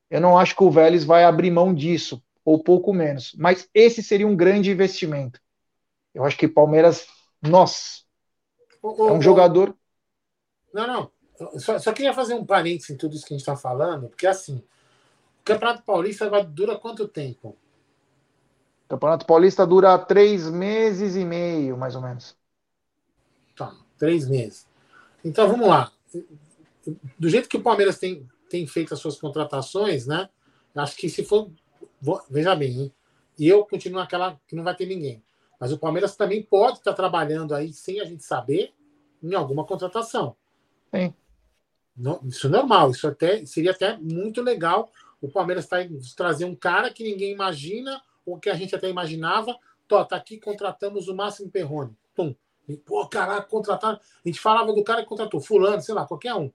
eu 0.09 0.21
não 0.21 0.39
acho 0.39 0.55
que 0.55 0.63
o 0.63 0.71
Vélez 0.71 1.05
vai 1.05 1.25
abrir 1.25 1.51
mão 1.51 1.75
disso, 1.75 2.23
ou 2.45 2.63
pouco 2.63 2.93
menos. 2.93 3.35
Mas 3.37 3.69
esse 3.75 4.01
seria 4.01 4.29
um 4.29 4.37
grande 4.37 4.71
investimento. 4.71 5.41
Eu 6.15 6.25
acho 6.25 6.39
que 6.39 6.47
Palmeiras, 6.47 7.09
nossa, 7.43 8.03
é 8.81 9.13
um 9.13 9.21
jogador. 9.21 9.77
Não, 10.73 10.87
não. 10.87 11.11
Só, 11.59 11.81
só, 11.81 11.93
queria 11.93 12.13
fazer 12.13 12.35
um 12.35 12.47
parênteses 12.47 12.91
em 12.91 12.97
tudo 12.97 13.17
isso 13.17 13.27
que 13.27 13.35
a 13.35 13.37
gente 13.37 13.43
está 13.43 13.57
falando, 13.57 14.09
porque 14.09 14.27
assim, 14.27 14.59
o 15.41 15.45
Campeonato 15.45 15.83
Paulista 15.83 16.31
vai, 16.31 16.45
dura 16.45 16.79
quanto 16.79 17.09
tempo? 17.09 17.57
O 18.85 18.89
Campeonato 18.89 19.27
Paulista 19.27 19.67
dura 19.67 19.99
três 19.99 20.51
meses 20.51 21.17
e 21.17 21.25
meio, 21.25 21.77
mais 21.77 21.97
ou 21.97 22.03
menos. 22.03 22.37
Tá, 23.57 23.75
três 23.99 24.29
meses. 24.29 24.67
Então 25.25 25.49
vamos 25.49 25.69
lá. 25.69 25.91
Do 27.19 27.29
jeito 27.29 27.49
que 27.49 27.57
o 27.57 27.63
Palmeiras 27.63 27.99
tem, 27.99 28.29
tem 28.49 28.67
feito 28.67 28.93
as 28.93 29.01
suas 29.01 29.19
contratações, 29.19 30.07
né? 30.07 30.29
Acho 30.75 30.97
que 30.97 31.09
se 31.09 31.25
for. 31.25 31.51
Veja 32.29 32.55
bem, 32.55 32.83
hein? 32.83 32.93
E 33.39 33.49
eu 33.49 33.65
continuo 33.65 33.99
naquela 33.99 34.39
que 34.47 34.55
não 34.55 34.63
vai 34.63 34.77
ter 34.77 34.87
ninguém. 34.87 35.23
Mas 35.59 35.73
o 35.73 35.79
Palmeiras 35.79 36.15
também 36.15 36.43
pode 36.43 36.79
estar 36.79 36.93
trabalhando 36.93 37.55
aí 37.55 37.73
sem 37.73 38.01
a 38.01 38.05
gente 38.05 38.23
saber 38.23 38.75
em 39.23 39.35
alguma 39.35 39.65
contratação. 39.65 40.37
Sim. 40.95 41.15
Isso 42.27 42.49
é 42.49 42.51
normal, 42.51 42.91
isso 42.91 43.07
até 43.09 43.47
seria 43.47 43.71
até 43.71 43.97
muito 43.97 44.43
legal. 44.43 44.91
O 45.23 45.29
Palmeiras 45.31 45.67
tá, 45.67 45.79
trazer 46.17 46.45
um 46.45 46.55
cara 46.55 46.93
que 46.93 47.03
ninguém 47.03 47.33
imagina, 47.33 48.03
ou 48.25 48.39
que 48.39 48.51
a 48.51 48.55
gente 48.55 48.75
até 48.75 48.89
imaginava. 48.89 49.57
Tô, 49.87 50.05
tá 50.05 50.17
aqui, 50.17 50.39
contratamos 50.39 51.09
o 51.09 51.15
Máximo 51.15 51.51
Perrone. 51.51 51.97
Pum. 52.15 52.35
E, 52.69 52.77
pô, 52.77 53.07
caraca, 53.07 53.49
contrataram. 53.49 53.99
A 53.99 54.29
gente 54.29 54.41
falava 54.41 54.73
do 54.73 54.83
cara 54.83 55.03
que 55.03 55.09
contratou, 55.09 55.41
fulano, 55.41 55.83
sei 55.83 55.95
lá, 55.95 56.07
qualquer 56.07 56.35
um. 56.35 56.51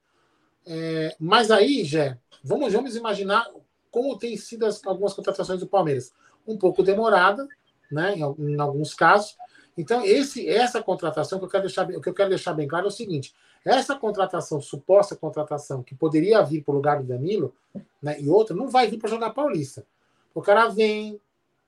É, 0.65 1.15
mas 1.19 1.51
aí, 1.51 1.83
Jé, 1.83 2.17
vamos, 2.43 2.73
vamos 2.73 2.95
imaginar 2.95 3.47
como 3.91 4.17
tem 4.17 4.35
sido 4.37 4.65
as, 4.65 4.85
algumas 4.85 5.13
contratações 5.13 5.59
do 5.59 5.67
Palmeiras. 5.67 6.13
Um 6.47 6.57
pouco 6.57 6.81
demorada, 6.83 7.47
né, 7.91 8.15
em, 8.15 8.21
em 8.21 8.59
alguns 8.59 8.93
casos. 8.93 9.35
Então, 9.77 10.03
esse, 10.03 10.47
essa 10.47 10.81
contratação 10.81 11.39
que 11.39 11.45
eu 11.45 11.49
quero 11.49 11.63
deixar, 11.63 11.89
o 11.89 12.01
que 12.01 12.09
eu 12.09 12.13
quero 12.13 12.29
deixar 12.29 12.53
bem 12.53 12.67
claro 12.67 12.85
é 12.85 12.89
o 12.89 12.91
seguinte: 12.91 13.33
essa 13.63 13.95
contratação, 13.95 14.61
suposta 14.61 15.15
contratação, 15.15 15.83
que 15.83 15.95
poderia 15.95 16.41
vir 16.43 16.63
para 16.63 16.71
o 16.71 16.75
lugar 16.75 17.01
do 17.01 17.07
Danilo, 17.07 17.53
né, 18.01 18.19
e 18.19 18.29
outra, 18.29 18.55
não 18.55 18.67
vai 18.69 18.87
vir 18.87 18.97
para 18.97 19.09
jogar 19.09 19.31
Paulista. 19.31 19.85
O 20.33 20.41
cara 20.41 20.67
vem, 20.67 21.19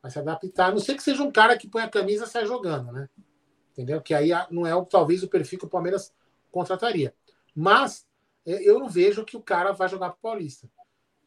vai 0.02 0.12
se 0.12 0.20
adaptar, 0.20 0.68
a 0.68 0.72
não 0.72 0.80
sei 0.80 0.96
que 0.96 1.04
seja 1.04 1.22
um 1.24 1.32
cara 1.32 1.58
que 1.58 1.68
põe 1.68 1.84
a 1.84 1.90
camisa 1.90 2.26
e 2.26 2.28
sai 2.28 2.46
jogando, 2.46 2.92
né? 2.92 3.08
Entendeu? 3.72 4.02
Que 4.02 4.14
aí 4.14 4.32
não 4.50 4.66
é 4.66 4.86
talvez 4.86 5.24
o 5.24 5.28
perfil 5.28 5.60
que 5.60 5.66
o 5.66 5.70
Palmeiras 5.70 6.14
contrataria. 6.52 7.14
Mas 7.56 8.06
é, 8.46 8.68
eu 8.68 8.80
não 8.80 8.90
vejo 8.90 9.24
que 9.24 9.38
o 9.38 9.42
cara 9.42 9.72
vai 9.72 9.88
jogar 9.88 10.10
para 10.10 10.18
o 10.18 10.22
Paulista. 10.22 10.68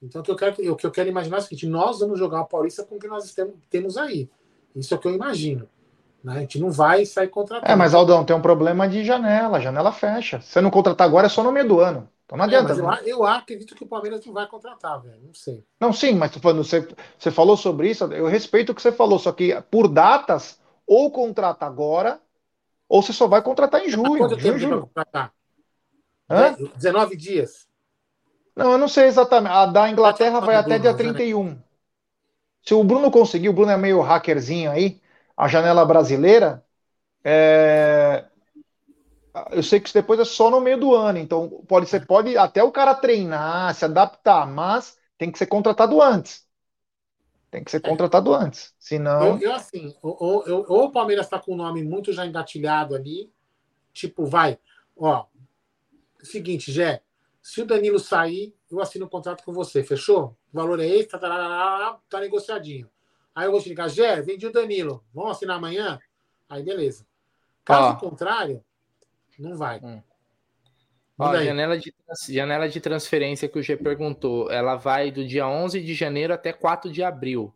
Então, 0.02 0.20
o 0.20 0.24
que 0.24 0.30
eu 0.30 0.36
quero, 0.36 0.72
o 0.72 0.76
que 0.76 0.86
eu 0.86 0.90
quero 0.90 1.08
imaginar 1.08 1.38
é 1.38 1.40
o 1.40 1.42
seguinte: 1.42 1.66
nós 1.66 2.00
vamos 2.00 2.18
jogar 2.18 2.42
o 2.42 2.46
Paulista 2.46 2.84
com 2.84 2.96
o 2.96 2.98
que 2.98 3.06
nós 3.06 3.34
temos 3.70 3.96
aí. 3.96 4.28
Isso 4.74 4.92
é 4.92 4.96
o 4.96 5.00
que 5.00 5.08
eu 5.08 5.14
imagino. 5.14 5.68
Né? 6.22 6.36
A 6.36 6.40
gente 6.40 6.58
não 6.58 6.70
vai 6.70 7.06
sair 7.06 7.28
contratando. 7.28 7.70
É, 7.70 7.76
mas 7.76 7.94
Aldão, 7.94 8.24
tem 8.24 8.34
um 8.34 8.42
problema 8.42 8.88
de 8.88 9.04
janela. 9.04 9.60
janela 9.60 9.92
fecha. 9.92 10.40
Se 10.40 10.48
você 10.48 10.60
não 10.60 10.70
contratar 10.70 11.06
agora, 11.06 11.26
é 11.26 11.30
só 11.30 11.42
no 11.42 11.52
meio 11.52 11.68
do 11.68 11.80
ano. 11.80 12.08
Então 12.24 12.38
não 12.38 12.44
é, 12.44 12.48
adianta. 12.48 12.72
É, 12.72 13.02
eu, 13.02 13.18
eu, 13.18 13.24
acredito 13.24 13.74
que 13.74 13.84
o 13.84 13.86
Palmeiras 13.86 14.24
não 14.24 14.32
vai 14.32 14.46
contratar, 14.46 15.00
velho. 15.02 15.20
Não 15.22 15.34
sei. 15.34 15.64
Não, 15.78 15.92
sim, 15.92 16.14
mas 16.14 16.34
falando, 16.36 16.64
você, 16.64 16.88
você 17.18 17.30
falou 17.30 17.56
sobre 17.56 17.90
isso, 17.90 18.04
eu 18.04 18.26
respeito 18.26 18.72
o 18.72 18.74
que 18.74 18.82
você 18.82 18.92
falou, 18.92 19.18
só 19.18 19.32
que 19.32 19.60
por 19.70 19.88
datas, 19.88 20.58
ou 20.86 21.10
contrata 21.10 21.66
agora, 21.66 22.20
ou 22.88 23.02
você 23.02 23.12
só 23.12 23.26
vai 23.26 23.42
contratar 23.42 23.84
em 23.84 23.90
julho. 23.90 24.18
Quanto 24.18 24.36
tempo 24.36 24.58
julho. 24.58 24.80
contratar? 24.82 25.32
Hã? 26.28 26.56
19 26.76 27.16
dias. 27.16 27.66
Não, 28.56 28.72
eu 28.72 28.78
não 28.78 28.88
sei 28.88 29.06
exatamente. 29.06 29.52
A 29.52 29.66
da 29.66 29.90
Inglaterra 29.90 30.40
vai 30.40 30.54
até 30.54 30.78
dia 30.78 30.94
31. 30.94 31.58
Se 32.62 32.72
o 32.72 32.82
Bruno 32.82 33.10
conseguir, 33.10 33.48
o 33.48 33.52
Bruno 33.52 33.72
é 33.72 33.76
meio 33.76 34.00
hackerzinho 34.00 34.70
aí, 34.70 35.00
a 35.36 35.48
janela 35.48 35.84
brasileira, 35.84 36.64
é... 37.22 38.24
eu 39.50 39.62
sei 39.62 39.80
que 39.80 39.86
isso 39.88 39.94
depois 39.94 40.20
é 40.20 40.24
só 40.24 40.50
no 40.50 40.60
meio 40.60 40.78
do 40.78 40.94
ano, 40.94 41.18
então 41.18 41.64
pode 41.66 41.86
ser, 41.88 42.06
pode 42.06 42.36
até 42.36 42.62
o 42.62 42.70
cara 42.70 42.94
treinar, 42.94 43.74
se 43.74 43.84
adaptar, 43.84 44.46
mas 44.46 44.96
tem 45.18 45.30
que 45.30 45.38
ser 45.38 45.46
contratado 45.46 46.00
antes. 46.00 46.46
Tem 47.50 47.62
que 47.62 47.70
ser 47.70 47.80
contratado 47.80 48.34
antes, 48.34 48.74
senão. 48.78 49.38
Eu, 49.38 49.50
eu 49.50 49.52
assim, 49.52 49.94
ou, 50.02 50.16
ou, 50.20 50.66
ou 50.68 50.84
o 50.86 50.92
Palmeiras 50.92 51.26
está 51.26 51.38
com 51.38 51.52
o 51.52 51.56
nome 51.56 51.84
muito 51.84 52.12
já 52.12 52.26
engatilhado 52.26 52.94
ali, 52.94 53.32
tipo, 53.92 54.24
vai, 54.24 54.58
ó, 54.96 55.26
seguinte, 56.22 56.72
Jé, 56.72 57.02
se 57.42 57.62
o 57.62 57.66
Danilo 57.66 57.98
sair, 57.98 58.54
eu 58.70 58.80
assino 58.80 59.06
um 59.06 59.08
contrato 59.08 59.44
com 59.44 59.52
você, 59.52 59.84
fechou? 59.84 60.36
O 60.52 60.56
valor 60.56 60.80
é 60.80 60.86
esse, 60.86 61.08
tá, 61.08 61.18
tá, 61.18 61.28
tá, 61.28 62.00
tá 62.08 62.20
negociadinho. 62.20 62.90
Aí 63.34 63.46
eu 63.46 63.52
vou 63.52 63.60
te 63.60 63.68
ligar, 63.68 63.88
Gé, 63.88 64.20
vendi 64.22 64.46
o 64.46 64.52
Danilo, 64.52 65.04
vamos 65.12 65.32
assinar 65.32 65.56
amanhã? 65.56 65.98
Aí 66.48 66.62
beleza. 66.62 67.06
Caso 67.64 67.98
contrário, 67.98 68.64
não 69.38 69.56
vai. 69.56 69.80
Hum. 69.82 70.02
Ó, 71.18 71.36
janela, 71.36 71.78
de, 71.78 71.94
janela 72.28 72.68
de 72.68 72.80
transferência 72.80 73.48
que 73.48 73.58
o 73.58 73.62
G 73.62 73.76
perguntou, 73.76 74.50
ela 74.50 74.74
vai 74.74 75.12
do 75.12 75.24
dia 75.24 75.46
11 75.46 75.80
de 75.80 75.94
janeiro 75.94 76.34
até 76.34 76.52
4 76.52 76.90
de 76.90 77.02
abril. 77.02 77.54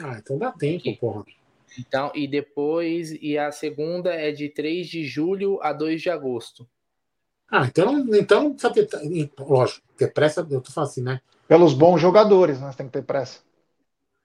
Ah, 0.00 0.16
então 0.18 0.38
dá 0.38 0.50
tempo, 0.52 0.88
Aqui. 0.88 0.96
porra. 0.96 1.24
Então, 1.78 2.10
e 2.14 2.26
depois, 2.26 3.12
e 3.20 3.36
a 3.36 3.52
segunda 3.52 4.14
é 4.14 4.32
de 4.32 4.48
3 4.48 4.88
de 4.88 5.04
julho 5.04 5.58
a 5.62 5.72
2 5.72 6.00
de 6.00 6.08
agosto. 6.08 6.66
Ah, 7.50 7.66
então, 7.66 8.04
então 8.14 8.44
não 8.44 8.52
precisa 8.54 8.72
ter. 8.72 9.30
Lógico, 9.38 9.86
ter 9.96 10.12
pressa, 10.12 10.46
eu 10.50 10.60
tô 10.60 10.72
falando 10.72 10.90
assim, 10.90 11.02
né? 11.02 11.20
Pelos 11.46 11.74
bons 11.74 12.00
jogadores, 12.00 12.60
nós 12.60 12.70
né? 12.70 12.78
tem 12.78 12.86
que 12.86 12.92
ter 12.92 13.02
pressa. 13.02 13.40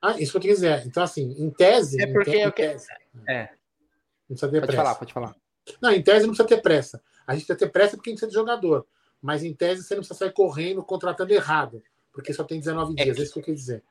Ah, 0.02 0.20
isso 0.20 0.32
que 0.32 0.48
eu 0.48 0.54
quiser. 0.54 0.86
Então, 0.88 1.04
assim, 1.04 1.36
em 1.38 1.50
tese. 1.52 2.02
É 2.02 2.08
porque 2.08 2.38
em 2.42 2.52
tese, 2.52 2.88
eu 3.14 3.22
É. 3.28 3.52
Não 4.30 4.36
precisa 4.36 4.52
ter 4.52 4.60
pode 4.60 4.68
pressa. 4.68 4.84
falar, 4.84 4.96
pode 4.96 5.14
falar. 5.14 5.36
Não, 5.82 5.92
em 5.92 6.02
tese 6.02 6.26
não 6.26 6.34
precisa 6.34 6.48
ter 6.48 6.62
pressa. 6.62 7.02
A 7.26 7.34
gente 7.34 7.46
precisa 7.46 7.60
ter 7.60 7.72
pressa 7.72 7.96
porque 7.96 8.10
a 8.10 8.12
gente 8.12 8.20
precisa 8.20 8.30
de 8.30 8.50
jogador. 8.50 8.86
Mas 9.22 9.44
em 9.44 9.54
tese 9.54 9.84
você 9.84 9.94
não 9.94 10.02
precisa 10.02 10.18
sair 10.18 10.34
correndo, 10.34 10.84
contratando 10.84 11.34
errado. 11.34 11.84
Porque 12.12 12.34
só 12.34 12.44
tem 12.44 12.60
19 12.60 12.94
é 12.98 13.04
dias. 13.04 13.16
Que... 13.16 13.22
É 13.22 13.24
isso 13.24 13.34
que 13.34 13.40
eu 13.40 13.44
quis 13.44 13.56
dizer. 13.56 13.84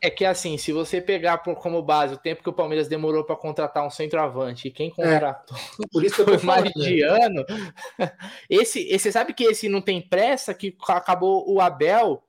É 0.00 0.08
que 0.08 0.24
assim, 0.24 0.56
se 0.56 0.72
você 0.72 1.00
pegar 1.00 1.38
por, 1.38 1.56
como 1.56 1.82
base 1.82 2.14
o 2.14 2.18
tempo 2.18 2.42
que 2.42 2.48
o 2.48 2.52
Palmeiras 2.52 2.86
demorou 2.86 3.24
para 3.24 3.34
contratar 3.34 3.84
um 3.84 3.90
centroavante 3.90 4.68
e 4.68 4.70
quem 4.70 4.90
contratou 4.90 5.56
é, 5.56 5.86
por 5.90 6.04
isso 6.04 6.24
que 6.24 6.24
foi 6.24 6.38
mais 6.38 6.70
de 6.72 7.02
ano, 7.02 7.44
esse, 8.48 8.86
esse 8.88 9.10
sabe 9.10 9.34
que 9.34 9.42
esse 9.42 9.68
não 9.68 9.80
tem 9.80 10.00
pressa 10.00 10.54
que 10.54 10.76
acabou 10.86 11.52
o 11.52 11.60
Abel 11.60 12.22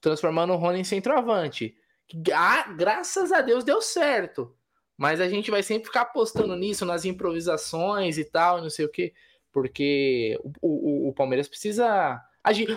transformando 0.00 0.54
o 0.54 0.56
Rony 0.56 0.80
em 0.80 0.84
centroavante. 0.84 1.76
Ah, 2.34 2.72
graças 2.76 3.30
a 3.30 3.42
Deus 3.42 3.62
deu 3.62 3.82
certo. 3.82 4.54
Mas 5.02 5.20
a 5.20 5.28
gente 5.28 5.50
vai 5.50 5.64
sempre 5.64 5.86
ficar 5.86 6.02
apostando 6.02 6.54
nisso, 6.54 6.84
nas 6.84 7.04
improvisações 7.04 8.18
e 8.18 8.24
tal, 8.24 8.62
não 8.62 8.70
sei 8.70 8.84
o 8.84 8.88
quê, 8.88 9.12
porque 9.50 10.38
o, 10.60 11.06
o, 11.06 11.08
o 11.08 11.12
Palmeiras 11.12 11.48
precisa 11.48 12.22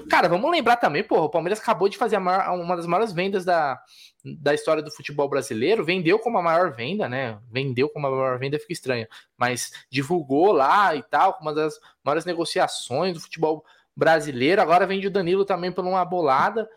Cara, 0.10 0.28
vamos 0.28 0.50
lembrar 0.50 0.78
também, 0.78 1.04
porra, 1.04 1.22
o 1.22 1.30
Palmeiras 1.30 1.60
acabou 1.60 1.88
de 1.88 2.00
fazer 2.00 2.18
maior, 2.18 2.60
uma 2.60 2.76
das 2.76 2.88
maiores 2.88 3.14
vendas 3.14 3.46
da, 3.46 3.80
da 4.24 4.56
história 4.56 4.82
do 4.82 4.90
futebol 4.90 5.30
brasileiro, 5.30 5.86
vendeu 5.86 6.18
como 6.18 6.40
a 6.40 6.42
maior 6.42 6.72
venda, 6.72 7.08
né? 7.08 7.40
Vendeu 7.52 7.88
como 7.90 8.08
a 8.08 8.12
maior 8.12 8.40
venda, 8.40 8.58
fica 8.58 8.74
estranho, 8.74 9.08
mas 9.38 9.72
divulgou 9.88 10.52
lá 10.52 10.96
e 10.96 11.04
tal, 11.04 11.38
uma 11.40 11.54
das 11.54 11.80
maiores 12.04 12.26
negociações 12.26 13.14
do 13.14 13.22
futebol 13.22 13.64
brasileiro. 13.96 14.62
Agora 14.62 14.86
vende 14.86 15.08
o 15.08 15.12
Danilo 15.12 15.46
também 15.46 15.72
por 15.72 15.86
uma 15.86 16.04
bolada. 16.04 16.70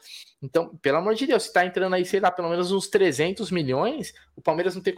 Então, 0.43 0.77
pelo 0.81 0.99
amor 0.99 1.15
de 1.15 1.27
Deus, 1.27 1.45
se 1.45 1.53
tá 1.53 1.65
entrando 1.65 1.95
aí, 1.95 2.05
sei 2.05 2.21
lá, 2.21 2.31
pelo 2.31 2.49
menos 2.49 2.71
uns 2.71 2.89
300 2.89 3.51
milhões, 3.51 4.15
o 4.37 4.41
Palmeiras 4.41 4.75
não 4.75 4.83
tem 4.83 4.95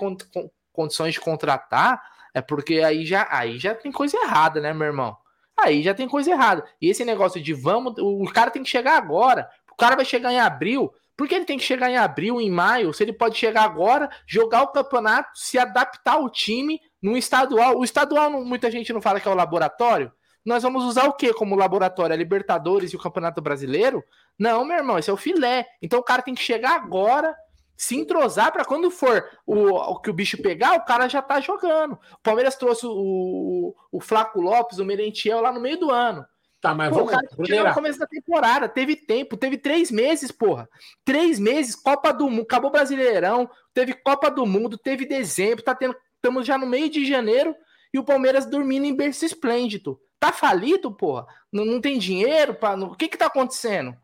condições 0.73 1.15
de 1.15 1.21
contratar, 1.21 2.03
é 2.35 2.41
porque 2.41 2.81
aí 2.81 3.07
já, 3.07 3.27
aí 3.31 3.59
já 3.59 3.75
tem 3.75 3.91
coisa 3.91 4.17
errada, 4.17 4.61
né, 4.61 4.73
meu 4.73 4.87
irmão? 4.87 5.17
aí 5.63 5.83
já 5.83 5.95
tem 5.95 6.09
coisa 6.09 6.31
errada. 6.31 6.65
E 6.81 6.89
esse 6.89 7.05
negócio 7.05 7.41
de 7.41 7.53
vamos, 7.53 7.95
o 7.99 8.25
cara 8.33 8.51
tem 8.51 8.63
que 8.63 8.71
chegar 8.71 8.97
agora, 8.97 9.49
o 9.71 9.77
cara 9.77 9.97
vai 9.97 10.05
chegar 10.05 10.33
em 10.33 10.41
abril. 10.41 10.93
Por 11.17 11.29
que 11.29 11.35
ele 11.35 11.45
tem 11.45 11.59
que 11.59 11.65
chegar 11.65 11.91
em 11.91 11.99
abril, 11.99 12.41
em 12.41 12.51
maio, 12.51 12.95
se 12.95 13.03
ele 13.03 13.13
pode 13.13 13.37
chegar 13.37 13.65
agora, 13.65 14.09
jogar 14.27 14.63
o 14.63 14.69
campeonato, 14.69 15.31
se 15.35 15.59
adaptar 15.59 16.15
ao 16.15 16.31
time 16.31 16.81
no 17.03 17.17
estadual? 17.17 17.79
O 17.79 17.85
estadual, 17.85 18.31
muita 18.45 18.71
gente 18.71 18.93
não 18.93 19.03
fala 19.03 19.21
que 19.21 19.29
é 19.29 19.31
o 19.31 19.35
laboratório. 19.35 20.11
Nós 20.45 20.63
vamos 20.63 20.85
usar 20.85 21.05
o 21.05 21.13
que 21.13 21.33
como 21.35 21.57
laboratório? 21.57 22.15
A 22.15 22.17
Libertadores 22.17 22.93
e 22.93 22.97
o 22.97 23.01
Campeonato 23.01 23.41
Brasileiro? 23.43 24.03
Não, 24.39 24.65
meu 24.65 24.79
irmão, 24.79 24.99
esse 24.99 25.11
é 25.11 25.13
o 25.13 25.17
filé. 25.17 25.67
Então 25.83 25.99
o 25.99 26.05
cara 26.05 26.23
tem 26.23 26.35
que 26.35 26.43
chegar 26.43 26.75
agora, 26.75 27.37
se 27.77 27.97
entrosar 27.97 28.53
para 28.53 28.65
quando 28.65 28.91
for 28.91 29.25
o, 29.47 29.69
o, 29.71 30.01
que 30.01 30.11
o 30.11 30.15
bicho 30.15 30.41
pegar, 30.41 30.75
o 30.75 30.85
cara 30.85 31.09
já 31.09 31.23
tá 31.23 31.41
jogando. 31.41 31.93
O 31.93 32.23
Palmeiras 32.23 32.55
trouxe 32.57 32.87
o, 32.87 33.75
o 33.93 34.01
Flaco 34.01 34.41
Lopes, 34.41 34.79
o 34.79 34.85
Merentiel 34.85 35.41
lá 35.41 35.53
no 35.53 35.61
meio 35.61 35.79
do 35.79 35.91
ano. 35.91 36.25
Tá, 36.61 36.75
mas 36.75 36.91
Pô, 36.91 36.97
vamos 36.97 37.13
o 37.13 37.15
cara 37.15 37.69
no 37.69 37.75
começo 37.75 37.99
da 37.99 38.07
temporada, 38.07 38.69
teve 38.69 38.95
tempo, 38.95 39.35
teve 39.35 39.57
três 39.57 39.91
meses, 39.91 40.31
porra. 40.31 40.69
Três 41.05 41.39
meses, 41.39 41.75
Copa 41.75 42.13
do 42.13 42.29
Mundo, 42.29 42.43
acabou 42.43 42.71
Brasileirão, 42.71 43.49
teve 43.73 43.95
Copa 43.95 44.31
do 44.31 44.45
Mundo, 44.45 44.77
teve 44.77 45.07
dezembro, 45.07 45.65
tá 45.65 45.75
tendo, 45.75 45.97
estamos 46.17 46.47
já 46.47 46.59
no 46.59 46.67
meio 46.67 46.91
de 46.91 47.07
janeiro 47.07 47.57
e 47.95 47.99
o 47.99 48.05
Palmeiras 48.05 48.45
dormindo 48.45 48.85
em 48.85 48.95
berço 48.95 49.25
esplêndido. 49.25 49.99
Tá 50.21 50.33
falido, 50.33 50.93
porra? 50.93 51.27
Não, 51.51 51.65
não 51.65 51.81
tem 51.81 51.99
dinheiro? 51.99 52.55
Pra, 52.55 52.77
não... 52.77 52.89
O 52.89 52.97
que 52.97 53.09
que 53.09 53.17
tá 53.17 53.27
acontecendo? 53.27 53.97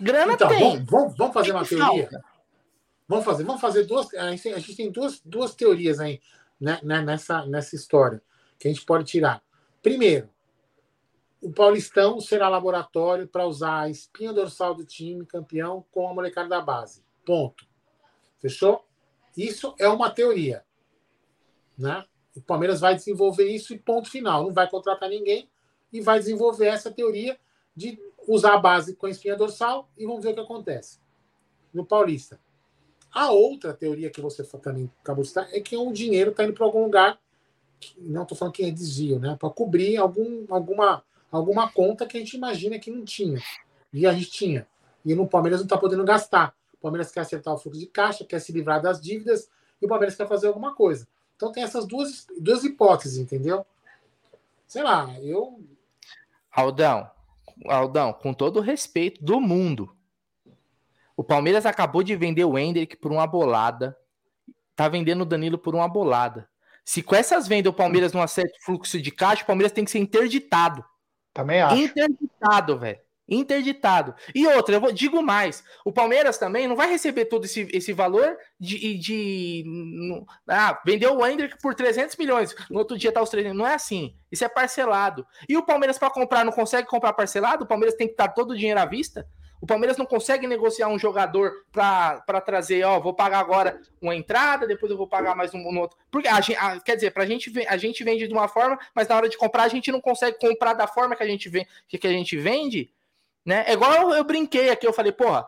Grana 0.00 0.32
então, 0.32 0.48
tem. 0.48 0.84
Vamos, 0.84 1.14
vamos, 1.16 1.34
fazer 1.34 1.52
uma 1.52 1.66
teoria? 1.66 2.08
Vamos 3.06 3.24
fazer, 3.24 3.44
vamos 3.44 3.60
fazer 3.60 3.84
duas. 3.84 4.12
A 4.14 4.30
gente, 4.30 4.48
a 4.48 4.58
gente 4.58 4.76
tem 4.76 4.90
duas, 4.90 5.20
duas 5.20 5.54
teorias 5.54 6.00
aí 6.00 6.20
né, 6.58 6.80
né, 6.82 7.02
nessa, 7.02 7.44
nessa 7.46 7.76
história 7.76 8.22
que 8.58 8.68
a 8.68 8.72
gente 8.72 8.84
pode 8.84 9.04
tirar. 9.04 9.42
Primeiro, 9.82 10.30
o 11.40 11.52
Paulistão 11.52 12.20
será 12.20 12.48
laboratório 12.48 13.28
para 13.28 13.46
usar 13.46 13.80
a 13.80 13.90
espinha 13.90 14.32
dorsal 14.32 14.74
do 14.74 14.84
time 14.84 15.26
campeão 15.26 15.84
com 15.92 16.08
a 16.08 16.14
molecada 16.14 16.48
da 16.48 16.60
base. 16.60 17.04
Ponto. 17.24 17.66
Fechou? 18.40 18.84
Isso 19.36 19.74
é 19.78 19.88
uma 19.88 20.10
teoria. 20.10 20.64
Né? 21.76 22.04
O 22.38 22.42
Palmeiras 22.42 22.80
vai 22.80 22.94
desenvolver 22.94 23.48
isso 23.48 23.72
e 23.74 23.78
ponto 23.78 24.10
final. 24.10 24.44
Não 24.44 24.52
vai 24.52 24.68
contratar 24.68 25.08
ninguém 25.08 25.48
e 25.92 26.00
vai 26.00 26.18
desenvolver 26.18 26.66
essa 26.66 26.90
teoria 26.90 27.38
de 27.74 27.98
usar 28.26 28.54
a 28.54 28.58
base 28.58 28.94
com 28.94 29.06
a 29.06 29.10
espinha 29.10 29.36
dorsal 29.36 29.88
e 29.96 30.04
vamos 30.04 30.22
ver 30.22 30.30
o 30.30 30.34
que 30.34 30.40
acontece 30.40 30.98
no 31.72 31.84
Paulista. 31.84 32.40
A 33.10 33.30
outra 33.30 33.72
teoria 33.72 34.10
que 34.10 34.20
você 34.20 34.44
também 34.44 34.90
acabou 35.00 35.22
de 35.22 35.28
citar 35.28 35.48
é 35.52 35.60
que 35.60 35.76
o 35.76 35.92
dinheiro 35.92 36.30
está 36.30 36.44
indo 36.44 36.52
para 36.52 36.64
algum 36.64 36.84
lugar, 36.84 37.18
não 37.96 38.22
estou 38.22 38.36
falando 38.36 38.54
que 38.54 38.64
é 38.64 38.70
desvio, 38.70 39.18
né? 39.18 39.36
Para 39.38 39.48
cobrir 39.48 39.96
algum, 39.96 40.44
alguma, 40.50 41.02
alguma 41.30 41.70
conta 41.70 42.06
que 42.06 42.16
a 42.16 42.20
gente 42.20 42.36
imagina 42.36 42.78
que 42.78 42.90
não 42.90 43.04
tinha. 43.04 43.40
E 43.92 44.06
a 44.06 44.12
gente 44.12 44.30
tinha. 44.30 44.66
E 45.04 45.14
no 45.14 45.26
Palmeiras 45.26 45.60
não 45.60 45.64
está 45.64 45.78
podendo 45.78 46.04
gastar. 46.04 46.54
O 46.74 46.78
Palmeiras 46.78 47.10
quer 47.10 47.20
acertar 47.20 47.54
o 47.54 47.58
fluxo 47.58 47.80
de 47.80 47.86
caixa, 47.86 48.24
quer 48.24 48.40
se 48.40 48.52
livrar 48.52 48.82
das 48.82 49.00
dívidas, 49.00 49.48
e 49.80 49.86
o 49.86 49.88
Palmeiras 49.88 50.16
quer 50.16 50.28
fazer 50.28 50.48
alguma 50.48 50.74
coisa. 50.74 51.08
Então 51.38 51.52
tem 51.52 51.62
essas 51.62 51.86
duas, 51.86 52.26
duas 52.36 52.64
hipóteses, 52.64 53.16
entendeu? 53.16 53.64
Sei 54.66 54.82
lá, 54.82 55.08
eu. 55.20 55.64
Aldão, 56.50 57.08
Aldão, 57.64 58.12
com 58.12 58.34
todo 58.34 58.56
o 58.56 58.60
respeito 58.60 59.24
do 59.24 59.40
mundo, 59.40 59.96
o 61.16 61.22
Palmeiras 61.22 61.64
acabou 61.64 62.02
de 62.02 62.16
vender 62.16 62.44
o 62.44 62.58
Hendrick 62.58 62.96
por 62.96 63.12
uma 63.12 63.24
bolada. 63.24 63.96
Tá 64.74 64.88
vendendo 64.88 65.20
o 65.22 65.24
Danilo 65.24 65.56
por 65.56 65.76
uma 65.76 65.88
bolada. 65.88 66.48
Se 66.84 67.04
com 67.04 67.14
essas 67.14 67.46
vendas 67.46 67.70
o 67.70 67.76
Palmeiras 67.76 68.12
não 68.12 68.20
acerta 68.20 68.56
o 68.60 68.64
fluxo 68.64 69.00
de 69.00 69.12
caixa, 69.12 69.44
o 69.44 69.46
Palmeiras 69.46 69.70
tem 69.70 69.84
que 69.84 69.92
ser 69.92 70.00
interditado. 70.00 70.84
Também 71.32 71.60
acho. 71.62 71.76
Interditado, 71.76 72.80
velho. 72.80 72.98
Interditado. 73.28 74.14
E 74.34 74.46
outra, 74.46 74.76
eu 74.76 74.80
vou, 74.80 74.90
digo 74.92 75.22
mais: 75.22 75.62
o 75.84 75.92
Palmeiras 75.92 76.38
também 76.38 76.66
não 76.66 76.74
vai 76.74 76.88
receber 76.88 77.26
todo 77.26 77.44
esse, 77.44 77.68
esse 77.72 77.92
valor 77.92 78.36
de. 78.58 78.96
de 78.98 79.62
no- 79.66 80.26
ah, 80.48 80.80
vendeu 80.84 81.14
o 81.16 81.26
Hendrick 81.26 81.60
por 81.60 81.74
300 81.74 82.16
milhões. 82.16 82.54
No 82.70 82.78
outro 82.78 82.96
dia 82.96 83.12
tá 83.12 83.20
os 83.22 83.28
300. 83.30 83.56
Não 83.56 83.66
é 83.66 83.74
assim. 83.74 84.14
Isso 84.32 84.44
é 84.44 84.48
parcelado. 84.48 85.26
E 85.48 85.56
o 85.56 85.62
Palmeiras, 85.64 85.98
para 85.98 86.10
comprar, 86.10 86.44
não 86.44 86.52
consegue 86.52 86.88
comprar 86.88 87.12
parcelado? 87.12 87.64
O 87.64 87.68
Palmeiras 87.68 87.94
tem 87.96 88.08
que 88.08 88.16
dar 88.16 88.28
todo 88.28 88.52
o 88.52 88.56
dinheiro 88.56 88.80
à 88.80 88.86
vista? 88.86 89.26
O 89.60 89.66
Palmeiras 89.66 89.96
não 89.96 90.06
consegue 90.06 90.46
negociar 90.46 90.86
um 90.86 90.98
jogador 90.98 91.52
para 91.72 92.40
trazer, 92.40 92.84
ó, 92.84 93.00
vou 93.00 93.12
pagar 93.12 93.40
agora 93.40 93.80
uma 94.00 94.14
entrada, 94.14 94.68
depois 94.68 94.88
eu 94.88 94.96
vou 94.96 95.08
pagar 95.08 95.34
mais 95.34 95.52
um 95.52 95.58
no 95.72 95.80
outro. 95.80 95.98
Porque 96.12 96.28
a 96.28 96.36
a- 96.36 96.80
quer 96.80 96.94
dizer, 96.94 97.10
pra 97.10 97.26
gente 97.26 97.52
a 97.66 97.76
gente 97.76 98.04
vende 98.04 98.28
de 98.28 98.32
uma 98.32 98.46
forma, 98.46 98.78
mas 98.94 99.08
na 99.08 99.16
hora 99.16 99.28
de 99.28 99.36
comprar 99.36 99.64
a 99.64 99.68
gente 99.68 99.90
não 99.90 100.00
consegue 100.00 100.38
comprar 100.38 100.74
da 100.74 100.86
forma 100.86 101.16
que 101.16 101.24
a 101.24 101.26
gente 101.26 101.48
vende, 101.48 101.66
que 101.88 102.06
a 102.06 102.10
gente 102.12 102.36
vende, 102.36 102.88
né? 103.48 103.64
É 103.66 103.72
igual 103.72 103.94
eu, 103.94 104.10
eu 104.10 104.24
brinquei 104.24 104.68
aqui, 104.68 104.86
eu 104.86 104.92
falei, 104.92 105.10
porra, 105.10 105.46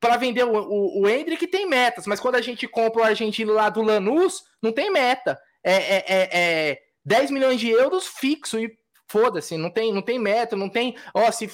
para 0.00 0.16
vender 0.16 0.44
o, 0.44 0.52
o, 0.52 1.02
o 1.02 1.08
Hendrick 1.08 1.46
tem 1.46 1.64
metas, 1.64 2.04
mas 2.04 2.18
quando 2.18 2.34
a 2.34 2.40
gente 2.40 2.66
compra 2.66 3.02
o 3.02 3.04
argentino 3.04 3.52
lá 3.52 3.68
do 3.68 3.80
Lanús, 3.80 4.42
não 4.60 4.72
tem 4.72 4.90
meta. 4.90 5.38
É, 5.62 5.72
é, 5.72 6.04
é, 6.08 6.70
é 6.70 6.78
10 7.04 7.30
milhões 7.30 7.60
de 7.60 7.70
euros 7.70 8.08
fixo 8.08 8.58
e 8.58 8.76
foda-se, 9.06 9.56
não 9.56 9.70
tem, 9.70 9.92
não 9.92 10.02
tem 10.02 10.18
meta, 10.18 10.56
não 10.56 10.68
tem, 10.68 10.96
ó, 11.14 11.30
se, 11.30 11.48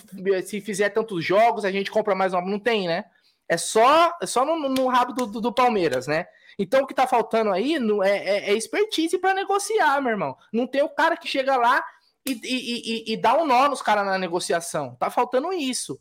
se 0.47 0.63
fizer 0.63 0.89
tantos 0.89 1.23
jogos, 1.23 1.67
a 1.67 1.71
gente 1.71 1.91
compra 1.91 2.15
mais 2.15 2.33
uma, 2.33 2.41
não 2.41 2.59
tem, 2.59 2.87
né? 2.89 3.05
É 3.47 3.59
só, 3.59 4.11
é 4.23 4.27
só 4.27 4.47
no, 4.47 4.57
no 4.71 4.87
rabo 4.87 5.13
do, 5.13 5.27
do, 5.27 5.41
do 5.43 5.53
Palmeiras, 5.53 6.07
né? 6.07 6.27
Então 6.59 6.83
o 6.83 6.87
que 6.87 6.95
tá 6.95 7.07
faltando 7.07 7.51
aí 7.51 7.79
no- 7.79 8.03
é, 8.03 8.17
é, 8.17 8.51
é 8.51 8.55
expertise 8.55 9.19
para 9.19 9.35
negociar, 9.35 10.01
meu 10.01 10.13
irmão. 10.13 10.35
Não 10.51 10.67
tem 10.67 10.81
o 10.83 10.89
cara 10.89 11.15
que 11.15 11.29
chega 11.29 11.57
lá 11.59 11.85
e, 12.27 12.33
e, 12.33 13.11
e, 13.11 13.13
e 13.13 13.17
dá 13.17 13.37
um 13.37 13.47
nó 13.47 13.69
nos 13.69 13.83
caras 13.83 14.05
na 14.07 14.19
negociação. 14.19 14.95
Tá 14.97 15.11
faltando 15.11 15.53
isso. 15.53 16.01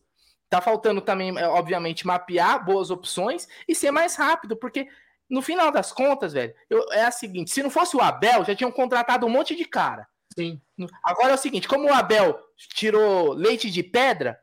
Tá 0.50 0.60
faltando 0.62 1.00
também, 1.02 1.38
é, 1.38 1.48
obviamente, 1.48 2.06
mapear 2.06 2.64
boas 2.66 2.92
opções 2.92 3.48
e 3.68 3.74
ser 3.74 3.90
mais 3.92 4.16
rápido, 4.16 4.56
porque 4.58 4.88
no 5.30 5.42
final 5.42 5.72
das 5.72 5.94
contas, 5.94 6.34
velho, 6.34 6.54
eu- 6.70 6.92
é 6.92 7.04
a 7.06 7.12
seguinte: 7.12 7.52
se 7.52 7.64
não 7.64 7.70
fosse 7.70 7.96
o 7.96 8.02
Abel, 8.02 8.44
já 8.44 8.54
tinham 8.56 8.72
contratado 8.72 9.26
um 9.26 9.30
monte 9.30 9.56
de 9.56 9.64
cara. 9.66 10.06
Sim. 10.38 10.62
Agora 11.04 11.32
é 11.32 11.36
o 11.36 11.38
seguinte: 11.38 11.68
como 11.70 11.88
o 11.88 11.94
Abel 11.94 12.38
tirou 12.76 13.32
leite 13.34 13.72
de 13.72 13.82
pedra, 13.82 14.38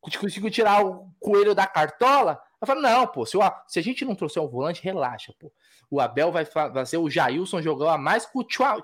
conseguiu 0.00 0.50
tirar 0.50 0.84
o 0.84 1.08
coelho 1.20 1.54
da 1.54 1.66
cartola, 1.66 2.40
eu 2.60 2.66
falo, 2.66 2.80
não, 2.80 3.06
pô, 3.06 3.24
se, 3.24 3.36
o 3.36 3.42
A- 3.42 3.62
se 3.68 3.78
a 3.78 3.82
gente 3.82 4.04
não 4.04 4.14
trouxer 4.16 4.42
um 4.42 4.48
volante, 4.48 4.82
relaxa, 4.82 5.32
pô. 5.38 5.52
O 5.90 6.00
Abel 6.00 6.32
vai 6.32 6.44
fa- 6.44 6.72
fazer 6.72 6.96
o 6.96 7.08
Jailson 7.10 7.62
jogar 7.62 7.98
mais 7.98 8.26
com 8.26 8.40
o 8.40 8.46
Chua- 8.48 8.82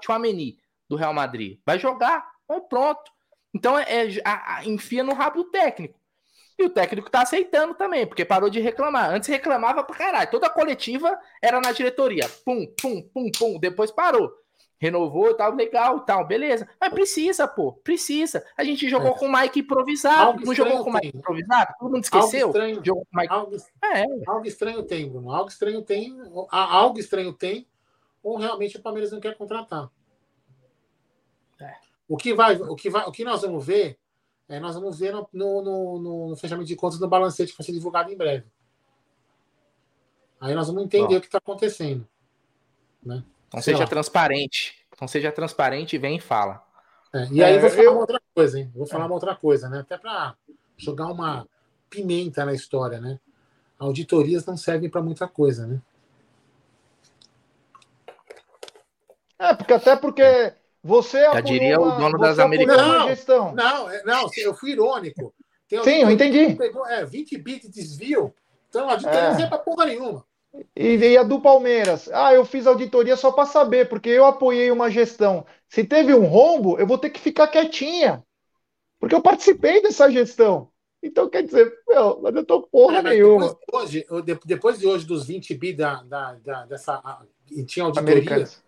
do 0.88 0.96
Real 0.96 1.12
Madrid. 1.14 1.59
Vai 1.66 1.78
jogar, 1.78 2.24
vai 2.49 2.61
pronto. 2.62 3.11
Então 3.55 3.78
é, 3.78 3.84
é- 4.07 4.22
a- 4.24 4.57
a- 4.59 4.64
enfia 4.64 5.05
no 5.05 5.12
rabo 5.14 5.42
do 5.44 5.51
técnico. 5.51 5.99
E 6.59 6.64
o 6.64 6.70
técnico 6.70 7.09
tá 7.09 7.22
aceitando 7.22 7.72
também, 7.74 8.05
porque 8.07 8.24
parou 8.24 8.51
de 8.51 8.59
reclamar. 8.61 9.11
Antes 9.11 9.28
reclamava 9.28 9.84
pra 9.84 9.94
caralho. 9.96 10.30
Toda 10.30 10.49
a 10.49 10.51
coletiva 10.51 11.16
era 11.40 11.61
na 11.61 11.70
diretoria. 11.70 12.28
Pum, 12.44 12.66
pum, 12.80 13.01
pum, 13.14 13.30
pum. 13.30 13.59
Depois 13.61 13.92
parou. 13.92 14.32
Renovou 14.80 15.30
e 15.30 15.34
tal, 15.34 15.55
legal 15.55 16.01
tal, 16.01 16.24
beleza. 16.26 16.68
Mas 16.80 16.92
precisa, 16.92 17.46
pô, 17.49 17.72
precisa. 17.74 18.44
A 18.57 18.62
gente 18.64 18.88
jogou 18.88 19.11
É. 19.12 19.18
com 19.18 19.26
o 19.26 19.32
Mike 19.32 19.61
improvisado. 19.61 20.20
Algo 20.20 20.44
não 20.46 20.55
jogou 20.55 20.72
estranho 20.72 20.84
com 20.84 20.90
o 20.90 20.92
Mike 20.94 21.11
tem. 21.12 21.18
improvisado? 21.20 21.74
Todo 21.78 21.84
mundo 21.92 21.94
Algo 21.94 22.05
esqueceu? 22.05 22.46
estranho, 22.49 22.84
Jogou 22.84 23.05
com 23.07 23.16
o 23.16 23.20
Mike. 23.20 23.32
algo, 23.32 23.57
É, 23.84 24.05
algo 24.30 24.46
estranho 24.46 24.82
tem, 24.84 25.09
Bruno. 25.11 25.32
Algo 25.32 25.49
estranho 25.49 25.82
tem. 25.82 26.16
Algo 26.51 26.99
estranho 26.99 27.32
tem, 27.32 27.66
ou 28.22 28.36
realmente 28.36 28.76
o 28.76 28.82
Palmeiras 28.82 29.11
não 29.12 29.20
quer 29.20 29.36
contratar. 29.36 29.88
É. 31.61 31.74
O 32.09 32.17
que 32.17 32.33
vai, 32.35 32.57
o 32.57 32.75
que 32.75 32.89
vai, 32.91 33.05
o 33.07 33.13
que 33.13 33.23
nós 33.25 33.43
vamos 33.43 33.65
ver, 33.65 33.99
é, 34.49 34.59
nós 34.59 34.75
vamos 34.75 34.99
ver 34.99 35.13
no, 35.13 35.29
no, 35.33 35.63
no- 35.63 36.29
no 36.31 36.37
fechamento 36.37 36.67
de 36.67 36.75
contas 36.77 36.99
do 36.99 37.07
balancete 37.09 37.53
que 37.53 37.59
vai 37.59 37.65
ser 37.67 37.73
divulgado 37.73 38.11
em 38.11 38.17
breve. 38.17 38.47
Aí 40.41 40.55
nós 40.55 40.69
vamos 40.69 40.85
entender 40.85 41.15
Ó. 41.15 41.19
o 41.19 41.21
que 41.21 41.27
está 41.27 41.39
acontecendo. 41.39 42.07
Né? 43.05 43.23
então 43.47 43.61
Sei 43.63 43.75
seja 43.75 43.85
lá. 43.85 43.89
transparente. 43.91 44.85
Então 44.93 45.07
seja 45.07 45.31
transparente 45.31 45.95
e 45.97 45.99
vem 45.99 46.17
e 46.17 46.21
fala. 46.21 46.65
É, 47.13 47.27
e 47.31 47.43
aí 47.45 47.53
É, 47.53 47.57
eu 47.57 47.61
vou 47.61 47.71
falar 47.71 47.83
eu- 47.85 47.93
uma 47.93 48.01
outra 48.01 48.23
coisa, 48.35 48.59
hein? 48.59 48.73
Vou 48.75 48.87
falar 48.87 49.07
uma 49.07 49.15
outra 49.15 49.37
coisa, 49.37 49.69
né? 49.69 49.81
Até 49.81 49.97
para 49.97 50.35
jogar 50.77 51.07
uma 51.07 51.47
pimenta 51.89 52.45
na 52.45 52.53
história, 52.53 53.01
né? 53.01 53.19
Auditorias 53.79 54.45
não 54.47 54.57
servem 54.57 54.91
para 54.91 55.01
muita 55.03 55.29
coisa, 55.29 55.67
né? 55.67 55.81
É, 59.39 59.55
porque 59.55 59.73
até 59.73 59.97
porque 59.97 60.53
você 60.89 61.18
apoiou 61.18 61.43
diria 61.45 61.78
o 61.80 61.91
dono 61.99 62.18
você 62.18 62.24
das 62.24 62.39
Americanas. 62.39 62.86
Não, 62.86 63.09
gestão. 63.09 63.55
Não, 63.55 63.91
é- 63.91 64.03
não, 64.05 64.30
eu 64.39 64.55
fui 64.55 64.70
irônico. 64.72 65.34
Tem 65.68 65.84
Sim, 65.84 66.03
eu 66.03 66.11
entendi. 66.11 66.55
Pegou, 66.55 66.86
é, 66.86 67.05
20 67.05 67.36
bits 67.36 67.68
de 67.70 67.74
desvio. 67.82 68.34
Então 68.70 68.89
a 68.89 68.93
auditoria 68.93 69.20
É. 69.20 69.28
não 69.28 69.34
serve 69.36 69.49
para 69.51 69.59
porra 69.59 69.84
nenhuma. 69.84 70.24
E, 70.74 70.97
e 70.97 71.16
a 71.18 71.22
do 71.22 71.41
Palmeiras? 71.41 72.09
Ah, 72.11 72.32
eu 72.32 72.43
fiz 72.45 72.66
auditoria 72.66 73.16
só 73.16 73.30
para 73.30 73.45
saber, 73.45 73.86
porque 73.89 74.09
eu 74.09 74.24
apoiei 74.24 74.70
uma 74.70 74.91
gestão. 74.91 75.45
Se 75.68 75.84
teve 75.84 76.14
um 76.14 76.24
rombo, 76.24 76.78
eu 76.78 76.86
vou 76.86 76.97
ter 76.97 77.11
que 77.11 77.20
ficar 77.20 77.49
quietinha. 77.49 78.24
Porque 78.99 79.14
eu 79.14 79.20
participei 79.20 79.82
dessa 79.82 80.11
gestão. 80.11 80.70
Então, 81.03 81.28
quer 81.28 81.43
dizer, 81.45 81.72
meu, 81.86 82.18
não 82.20 82.26
adiantou 82.28 82.62
porra 82.62 82.99
É, 82.99 83.03
nenhuma. 83.03 83.55
depois, 83.66 83.91
de 83.91 84.07
hoje, 84.11 84.24
depois 84.47 84.78
de 84.78 84.86
hoje, 84.86 85.07
dos 85.07 85.26
20 85.26 85.55
bi 85.55 85.72
da, 85.74 86.03
da, 86.03 86.32
da- 86.45 86.64
dessa. 86.66 87.01
E 87.51 87.62
tinha 87.64 87.84
auditoria 87.84 88.14
Americanas. 88.14 88.62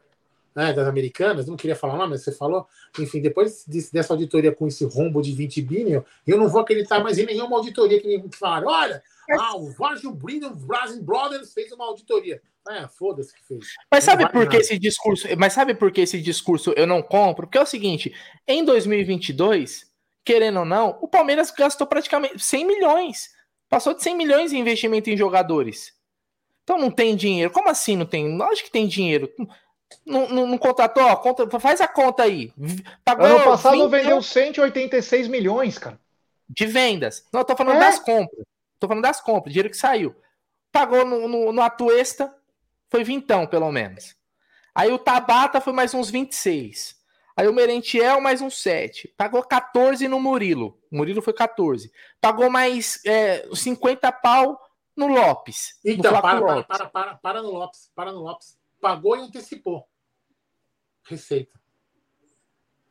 Né, 0.55 0.73
das 0.73 0.87
americanas, 0.89 1.47
não 1.47 1.57
queria 1.57 1.77
falar 1.77 1.95
o 1.95 1.99
nome, 1.99 2.11
mas 2.11 2.23
você 2.25 2.33
falou. 2.33 2.67
Enfim, 2.99 3.21
depois 3.21 3.65
desse- 3.67 3.93
dessa 3.93 4.13
auditoria 4.13 4.53
com 4.53 4.67
esse 4.67 4.85
rombo 4.85 5.23
de 5.23 5.33
20 5.33 5.63
bi, 5.63 5.85
meu, 5.85 6.05
eu 6.27 6.37
não 6.37 6.49
vou 6.49 6.61
acreditar 6.61 7.01
mais 7.01 7.19
em 7.19 7.27
nenhuma 7.27 7.57
auditoria 7.57 8.01
que 8.01 8.07
me 8.19 8.23
falaram. 8.35 8.69
Olha, 8.69 9.03
ah, 9.39 9.57
o 9.57 9.71
Vargil 9.73 10.13
Brindle 10.13 10.55
Brasil 10.55 11.03
Brothers 11.03 11.53
fez 11.53 11.71
uma 11.73 11.85
auditoria. 11.87 12.43
É, 12.69 12.87
foda-se 12.89 13.33
que 13.35 13.43
fez. 13.47 13.65
Mas 13.91 14.05
sabe 14.05 14.25
por 14.31 14.43
que 14.43 14.53
nada. 14.53 14.57
esse 14.59 14.79
discurso? 14.79 15.27
Mas 15.39 15.53
sabe 15.55 15.75
por 15.75 15.91
que 15.91 16.03
esse 16.03 16.21
discurso 16.21 16.73
eu 16.77 16.87
não 16.87 17.01
compro? 17.03 17.47
Porque 17.47 17.57
é 17.57 17.63
o 17.63 17.67
seguinte: 17.67 18.13
em 18.47 18.65
2022, 18.65 19.87
querendo 20.25 20.61
ou 20.61 20.65
não, 20.65 20.99
o 21.01 21.09
Palmeiras 21.09 21.51
gastou 21.51 21.87
praticamente 21.87 22.39
100 22.39 22.67
milhões. 22.67 23.31
Passou 23.69 23.95
de 23.95 24.03
100 24.03 24.17
milhões 24.17 24.53
em 24.53 24.59
investimento 24.59 25.09
em 25.09 25.17
jogadores. 25.17 25.93
Então 26.65 26.77
não 26.79 26.91
tem 26.91 27.17
dinheiro. 27.17 27.51
Como 27.51 27.69
assim 27.69 27.97
não 27.97 28.05
tem? 28.07 28.37
Lógico 28.37 28.67
que 28.67 28.73
tem 28.73 28.87
dinheiro. 28.87 29.33
Não, 30.05 30.29
não, 30.29 30.47
não 30.47 30.59
contratou? 30.59 31.03
Ó, 31.03 31.17
conta, 31.17 31.61
faz 31.61 31.81
a 31.81 31.89
conta 31.89 32.23
aí. 32.23 32.53
Pagou 33.05 33.27
ano 33.27 33.45
passado 33.45 33.89
20... 33.89 33.91
vendeu 33.91 34.23
186 34.23 35.29
milhões, 35.29 35.79
cara. 35.79 35.99
De 36.49 36.67
vendas. 36.67 37.25
Não, 37.33 37.41
eu 37.41 37.45
tô 37.45 37.57
falando 37.57 37.77
é? 37.77 37.81
das 37.81 37.99
compras. 37.99 38.45
Tô 38.79 38.89
falando 38.89 39.03
das 39.03 39.21
compras, 39.21 39.53
dinheiro 39.53 39.71
que 39.71 39.77
saiu. 39.77 40.15
Pagou 40.73 41.05
no, 41.05 41.29
no, 41.29 41.53
no 41.53 41.63
Atuesta, 41.63 42.35
foi 42.89 43.05
vintão, 43.05 43.47
pelo 43.47 43.71
menos. 43.71 44.17
Aí 44.75 44.91
o 44.91 44.99
Tabata 44.99 45.61
foi 45.61 45.73
mais 45.73 45.93
uns 45.93 46.11
26. 46.11 46.99
Aí 47.37 47.49
o 47.49 47.53
Merentiel 47.53 48.21
mais 48.21 48.41
uns 48.41 48.61
7. 48.61 49.09
Pagou 49.17 49.43
14 49.43 50.07
no 50.09 50.21
Murilo. 50.21 50.79
O 50.91 50.97
Murilo 50.97 51.23
foi 51.23 51.33
14. 51.33 51.93
Pagou 52.21 52.51
mais 52.51 53.01
é, 53.05 53.49
50 53.53 54.11
pau 54.13 54.61
no 54.97 55.07
Lopes. 55.07 55.79
Então, 55.85 56.13
no 56.13 56.23
para, 56.23 56.39
Lopes. 56.39 56.67
Para, 56.67 56.79
para, 56.79 56.89
para, 56.89 57.15
para 57.17 57.43
no 57.43 57.51
Lopes. 57.51 57.91
Para 57.95 58.13
no 58.13 58.21
Lopes. 58.21 58.60
Pagou 58.81 59.17
e 59.17 59.21
antecipou. 59.21 59.87
Receita. 61.05 61.59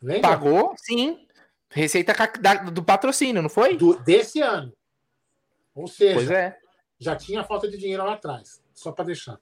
Lembra? 0.01 0.29
Pagou, 0.29 0.73
sim. 0.77 1.27
Receita 1.69 2.13
do 2.71 2.83
patrocínio, 2.83 3.41
não 3.41 3.49
foi? 3.49 3.77
Do, 3.77 3.99
desse 3.99 4.41
ano. 4.41 4.73
Ou 5.75 5.87
seja, 5.87 6.15
pois 6.15 6.31
é. 6.31 6.57
já 6.99 7.15
tinha 7.15 7.43
falta 7.43 7.69
de 7.69 7.77
dinheiro 7.77 8.03
lá 8.03 8.13
atrás. 8.13 8.61
Só 8.73 8.91
para 8.91 9.05
deixar. 9.05 9.39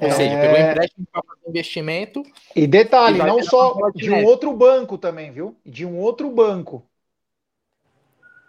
Ou 0.00 0.08
é... 0.08 0.10
seja, 0.10 0.36
pegou 0.36 0.58
empréstimo 0.58 1.06
para 1.10 1.22
fazer 1.22 1.48
investimento. 1.48 2.22
E 2.54 2.66
detalhe, 2.66 3.18
e 3.18 3.22
não 3.22 3.42
só 3.42 3.90
de 3.94 4.10
um 4.10 4.24
outro 4.24 4.56
banco 4.56 4.96
também, 4.96 5.32
viu? 5.32 5.56
De 5.64 5.84
um 5.84 5.98
outro 5.98 6.30
banco. 6.30 6.88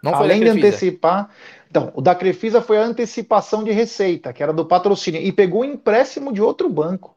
Não 0.04 0.14
Além 0.14 0.40
de 0.40 0.48
antecipar. 0.48 1.30
Então, 1.70 1.90
o 1.94 2.02
da 2.02 2.14
Crefisa 2.14 2.60
foi 2.60 2.76
a 2.76 2.84
antecipação 2.84 3.64
de 3.64 3.72
receita, 3.72 4.32
que 4.32 4.42
era 4.42 4.52
do 4.52 4.66
patrocínio, 4.66 5.20
e 5.20 5.32
pegou 5.32 5.62
um 5.62 5.64
empréstimo 5.64 6.30
de 6.32 6.42
outro 6.42 6.68
banco. 6.68 7.16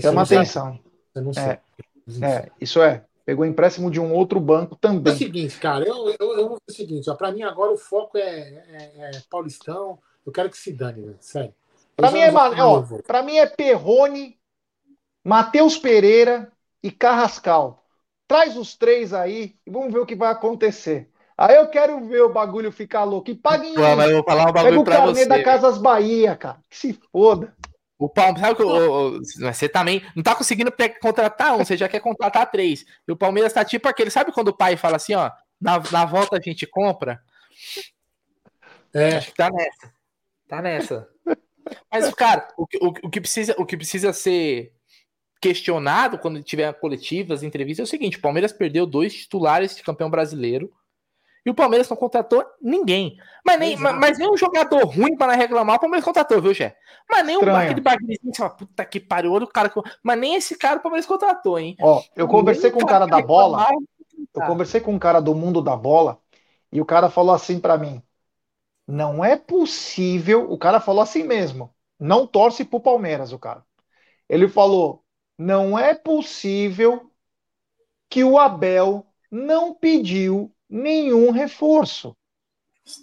Chama 0.00 0.22
atenção. 0.22 0.80
É, 1.36 1.58
é, 2.24 2.50
isso 2.60 2.82
é. 2.82 3.04
Pegou 3.26 3.44
empréstimo 3.44 3.90
de 3.90 4.00
um 4.00 4.12
outro 4.12 4.40
banco 4.40 4.74
também. 4.74 5.12
É 5.12 5.16
o 5.16 5.18
seguinte, 5.18 5.58
cara, 5.58 5.84
eu, 5.84 6.08
eu, 6.18 6.38
eu 6.38 6.48
vou 6.48 6.58
o 6.66 6.72
seguinte, 6.72 7.12
para 7.16 7.30
mim 7.30 7.42
agora 7.42 7.72
o 7.72 7.76
foco 7.76 8.16
é, 8.16 8.22
é, 8.22 8.92
é, 8.98 9.10
Paulistão. 9.28 9.98
Eu 10.24 10.32
quero 10.32 10.48
que 10.48 10.56
se 10.56 10.72
dane, 10.72 11.02
velho, 11.02 11.16
sério. 11.20 11.54
Para 11.94 12.10
mim, 12.10 12.20
é, 12.20 12.32
ó, 12.32 12.82
pra 13.06 13.22
mim 13.22 13.36
é 13.36 13.46
Perrone, 13.46 14.38
Matheus 15.24 15.78
Pereira 15.78 16.50
e 16.82 16.90
Carrascal. 16.90 17.84
Traz 18.28 18.56
os 18.56 18.74
três 18.74 19.12
aí 19.12 19.56
e 19.66 19.70
vamos 19.70 19.92
ver 19.92 20.00
o 20.00 20.06
que 20.06 20.14
vai 20.14 20.30
acontecer. 20.30 21.10
Aí 21.36 21.56
eu 21.56 21.68
quero 21.68 22.00
ver 22.08 22.22
o 22.22 22.32
bagulho 22.32 22.72
ficar 22.72 23.04
louco. 23.04 23.30
E 23.30 23.34
paguem 23.34 23.74
Pô, 23.74 23.94
mas 23.94 24.08
eu 24.08 24.16
vou 24.16 24.24
falar 24.24 24.48
um 24.48 24.52
bagulho 24.52 24.84
Pega 24.84 25.00
o 25.00 25.04
carnê 25.04 25.26
da 25.26 25.42
Casas 25.42 25.76
Bahia, 25.76 26.34
cara. 26.34 26.58
Que 26.70 26.76
se 26.76 26.98
foda. 27.12 27.54
O 27.98 28.08
Palmeiras, 28.08 28.40
sabe 28.40 28.56
que 28.56 28.62
o, 28.62 29.16
o, 29.16 29.20
você 29.20 29.68
também 29.68 30.02
não 30.14 30.22
tá 30.22 30.34
conseguindo 30.34 30.72
contratar 31.00 31.54
um, 31.54 31.64
você 31.64 31.76
já 31.76 31.88
quer 31.88 32.00
contratar 32.00 32.50
três. 32.50 32.84
E 33.06 33.12
o 33.12 33.16
Palmeiras 33.16 33.52
tá 33.52 33.64
tipo 33.64 33.88
aquele, 33.88 34.10
sabe 34.10 34.32
quando 34.32 34.48
o 34.48 34.56
pai 34.56 34.76
fala 34.76 34.96
assim, 34.96 35.14
ó, 35.14 35.30
na, 35.60 35.82
na 35.90 36.04
volta 36.04 36.36
a 36.36 36.40
gente 36.40 36.66
compra? 36.66 37.20
É. 38.94 39.16
Acho 39.16 39.28
que 39.28 39.36
tá 39.36 39.50
nessa. 39.50 39.92
Tá 40.48 40.62
nessa. 40.62 41.08
Mas, 41.90 42.12
cara, 42.14 42.48
o, 42.56 42.64
o, 42.64 42.88
o, 43.04 43.10
que 43.10 43.20
precisa, 43.20 43.54
o 43.58 43.66
que 43.66 43.76
precisa 43.76 44.12
ser 44.12 44.72
questionado 45.40 46.18
quando 46.18 46.42
tiver 46.42 46.72
coletivas, 46.74 47.42
entrevistas, 47.42 47.86
é 47.86 47.88
o 47.88 47.90
seguinte: 47.90 48.18
o 48.18 48.22
Palmeiras 48.22 48.52
perdeu 48.52 48.86
dois 48.86 49.14
titulares 49.14 49.74
de 49.74 49.82
campeão 49.82 50.10
brasileiro 50.10 50.72
e 51.46 51.50
o 51.50 51.54
Palmeiras 51.54 51.88
não 51.88 51.96
contratou 51.96 52.44
ninguém. 52.60 53.16
Mas 53.44 53.60
nem, 53.60 53.76
mas, 53.76 53.94
mas 53.94 54.18
nem 54.18 54.28
um 54.28 54.36
jogador 54.36 54.84
ruim 54.84 55.16
para 55.16 55.32
reclamar, 55.34 55.76
o 55.76 55.80
Palmeiras 55.80 56.04
contratou, 56.04 56.42
viu, 56.42 56.52
Jé? 56.52 56.76
Mas 57.08 57.24
nem 57.24 57.36
Estranho. 57.36 57.56
um 57.56 57.60
aquele 57.60 57.80
bagulhozinho 57.80 58.32
que 58.32 58.36
fala, 58.36 58.50
puta 58.50 58.84
que 58.84 58.98
pariu, 58.98 59.32
olha 59.32 59.44
o 59.44 59.48
cara. 59.48 59.72
Mas 60.02 60.18
nem 60.18 60.34
esse 60.34 60.58
cara 60.58 60.80
o 60.80 60.82
Palmeiras 60.82 61.06
contratou, 61.06 61.56
hein? 61.56 61.76
Ó, 61.80 62.02
eu 62.16 62.26
conversei 62.26 62.70
nem 62.70 62.72
com 62.72 62.84
um 62.84 62.88
cara 62.88 63.06
da 63.06 63.22
bola. 63.22 63.64
Eu 64.34 64.42
conversei 64.42 64.80
com 64.80 64.92
um 64.92 64.98
cara 64.98 65.20
do 65.20 65.36
mundo 65.36 65.62
da 65.62 65.76
bola 65.76 66.18
e 66.72 66.80
o 66.80 66.84
cara 66.84 67.08
falou 67.08 67.32
assim 67.32 67.60
para 67.60 67.78
mim: 67.78 68.02
não 68.84 69.24
é 69.24 69.36
possível. 69.36 70.50
O 70.50 70.58
cara 70.58 70.80
falou 70.80 71.00
assim 71.00 71.22
mesmo. 71.22 71.72
Não 71.96 72.26
torce 72.26 72.64
pro 72.64 72.80
Palmeiras, 72.80 73.32
o 73.32 73.38
cara. 73.38 73.64
Ele 74.28 74.48
falou: 74.48 75.04
não 75.38 75.78
é 75.78 75.94
possível 75.94 77.08
que 78.10 78.24
o 78.24 78.36
Abel 78.36 79.06
não 79.30 79.72
pediu 79.72 80.52
nenhum 80.68 81.30
reforço. 81.30 82.16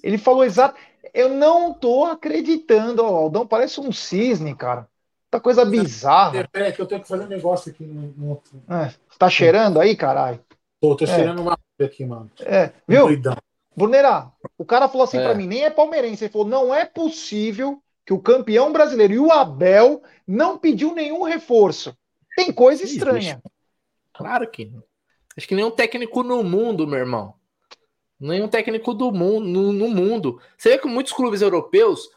Ele 0.01 0.18
falou 0.18 0.43
exato. 0.43 0.80
Eu 1.14 1.30
não 1.30 1.74
tô 1.74 2.05
acreditando. 2.05 3.01
Aldão 3.01 3.45
parece 3.45 3.80
um 3.80 3.91
cisne, 3.91 4.55
cara. 4.55 4.88
Tá 5.30 5.39
coisa 5.39 5.66
bizarra. 5.66 6.47
Peraí, 6.51 6.72
que 6.72 6.82
eu 6.82 6.86
tenho 6.86 7.01
que 7.01 7.07
fazer 7.07 7.24
um 7.24 7.28
negócio 7.28 7.72
aqui 7.72 7.84
no. 7.84 8.14
no... 8.16 8.41
É, 8.70 8.93
tá 9.18 9.30
cheirando 9.30 9.80
aí, 9.80 9.95
caralho? 9.95 10.39
Tô, 10.80 10.95
tô 10.95 11.05
é. 11.05 11.07
cheirando 11.07 11.41
uma 11.41 11.57
aqui, 11.82 12.05
mano. 12.05 12.30
É, 12.41 12.72
viu? 12.88 13.07
Brunerá, 13.76 14.32
o 14.57 14.64
cara 14.64 14.88
falou 14.88 15.05
assim 15.05 15.18
é. 15.18 15.24
para 15.24 15.34
mim, 15.34 15.47
nem 15.47 15.64
é 15.64 15.70
palmeirense. 15.70 16.24
Ele 16.24 16.32
falou: 16.32 16.47
não 16.47 16.74
é 16.74 16.86
possível 16.86 17.82
que 18.05 18.14
o 18.14 18.20
campeão 18.20 18.72
brasileiro 18.72 19.14
e 19.14 19.20
o 19.20 19.32
Abel 19.32 20.03
não 20.28 20.57
pediu 20.57 20.93
nenhum 20.93 21.24
reforço. 21.24 21.97
Tem 22.36 22.51
coisa 22.51 22.84
estranha. 22.84 23.41
Claro 24.14 24.49
que 24.49 24.66
não. 24.66 24.84
Acho 25.36 25.47
que 25.47 25.55
nenhum 25.55 25.72
técnico 25.72 26.22
no 26.22 26.43
mundo, 26.43 26.86
meu 26.86 26.99
irmão. 26.99 27.34
Nenhum 28.20 28.47
técnico 28.47 28.93
do 28.93 29.11
mundo, 29.11 29.47
no, 29.47 29.74
no 29.74 29.89
mundo. 29.89 30.39
Você 30.57 30.70
vê 30.70 30.78
que 30.78 30.88
muitos 30.88 31.14
clubes 31.14 31.41
europeus 31.41 32.07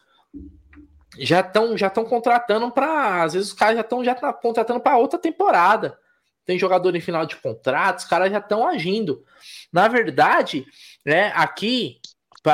já 1.19 1.39
estão 1.39 1.77
já 1.77 1.87
estão 1.87 2.05
contratando 2.05 2.69
para 2.71 3.23
às 3.23 3.33
vezes 3.33 3.49
os 3.49 3.53
caras 3.53 3.75
já 3.75 3.81
estão 3.81 4.03
já 4.03 4.13
tá 4.13 4.31
contratando 4.31 4.79
para 4.79 4.97
outra 4.97 5.19
temporada. 5.19 5.97
Tem 6.45 6.57
jogador 6.57 6.95
em 6.95 7.01
final 7.01 7.25
de 7.25 7.35
contrato, 7.35 7.99
os 7.99 8.05
caras 8.05 8.31
já 8.31 8.37
estão 8.37 8.65
agindo. 8.65 9.23
Na 9.71 9.89
verdade, 9.89 10.65
né, 11.05 11.31
aqui 11.35 11.99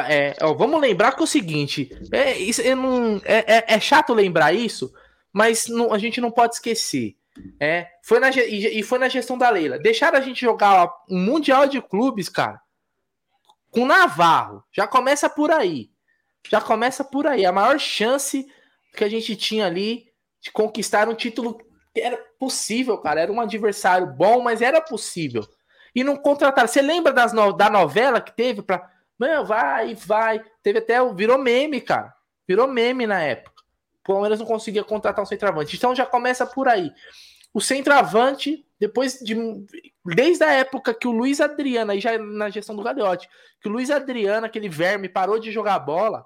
é, 0.10 0.36
ó, 0.41 0.54
vamos 0.54 0.82
lembrar 0.82 1.12
que 1.12 1.22
é 1.22 1.24
o 1.24 1.28
seguinte: 1.28 1.89
é, 2.12 2.38
isso, 2.38 2.62
é, 2.62 2.74
não, 2.74 3.22
é, 3.24 3.58
é, 3.58 3.64
é 3.68 3.80
chato 3.80 4.14
lembrar 4.14 4.54
isso, 4.54 4.91
mas 5.32 5.68
não, 5.68 5.94
a 5.94 5.98
gente 5.98 6.20
não 6.20 6.32
pode 6.32 6.56
esquecer. 6.56 7.16
É, 7.60 7.88
foi 8.04 8.20
na, 8.20 8.30
e, 8.30 8.84
foi 8.84 9.00
na 9.00 9.10
gestão 9.10 9.38
da 9.38 9.50
Leila. 9.50 9.80
Deixaram 9.80 10.18
a 10.18 10.22
gente 10.22 10.41
jogar 10.41 10.91
um 11.10 11.20
Mundial 11.20 11.68
de 11.68 11.82
Clubes, 11.82 12.30
cara, 12.30 12.62
com 13.74 13.86
Navarro. 13.86 14.63
Já 14.71 14.88
começa 14.88 15.28
por 15.28 15.51
aí. 15.51 15.89
Já 16.47 16.61
começa 16.61 17.03
por 17.03 17.26
aí. 17.26 17.45
A 17.45 17.51
maior 17.51 17.80
chance 17.80 18.47
que 18.95 19.03
a 19.03 19.09
gente 19.09 19.36
tinha 19.36 19.65
ali 19.65 20.05
de 20.39 20.51
conquistar 20.51 21.09
um 21.09 21.15
título 21.15 21.57
era 21.95 22.17
possível, 22.39 22.97
cara. 22.99 23.21
Era 23.21 23.32
um 23.32 23.41
adversário 23.41 24.07
bom, 24.07 24.41
mas 24.41 24.61
era 24.61 24.80
possível. 24.80 25.43
E 25.95 26.03
não 26.03 26.15
contrataram. 26.15 26.67
Você 26.67 26.82
lembra 26.82 27.11
das 27.11 27.34
no... 27.34 27.51
da 27.51 27.69
novela 27.69 28.21
que 28.21 28.36
teve 28.36 28.61
para 28.61 28.89
Meu, 29.19 29.43
vai, 29.43 29.95
vai. 29.95 30.43
Teve 30.61 30.80
até. 30.80 31.03
Virou 31.13 31.38
meme, 31.38 31.82
cara. 31.82 32.13
Virou 32.47 32.67
meme 32.67 33.07
na 33.07 33.21
época. 33.21 33.63
O 34.03 34.13
Palmeiras 34.13 34.39
não 34.39 34.45
conseguia 34.45 34.84
contratar 34.84 35.24
um 35.24 35.28
centroavante. 35.28 35.76
Então 35.76 35.95
já 35.95 36.05
começa 36.05 36.45
por 36.45 36.68
aí. 36.68 36.91
O 37.53 37.61
centroavante, 37.61 38.65
depois 38.80 39.19
de. 39.19 39.35
Desde 40.03 40.43
a 40.43 40.51
época 40.51 40.93
que 40.93 41.07
o 41.07 41.11
Luiz 41.11 41.39
Adriano, 41.39 41.91
aí 41.91 41.99
já 41.99 42.17
na 42.17 42.49
gestão 42.49 42.75
do 42.75 42.84
Gagliotti, 42.84 43.30
que 43.61 43.69
o 43.69 43.71
Luiz 43.71 43.89
Adriano, 43.91 44.45
aquele 44.45 44.67
verme, 44.67 45.07
parou 45.07 45.39
de 45.39 45.51
jogar 45.51 45.80
bola. 45.80 46.25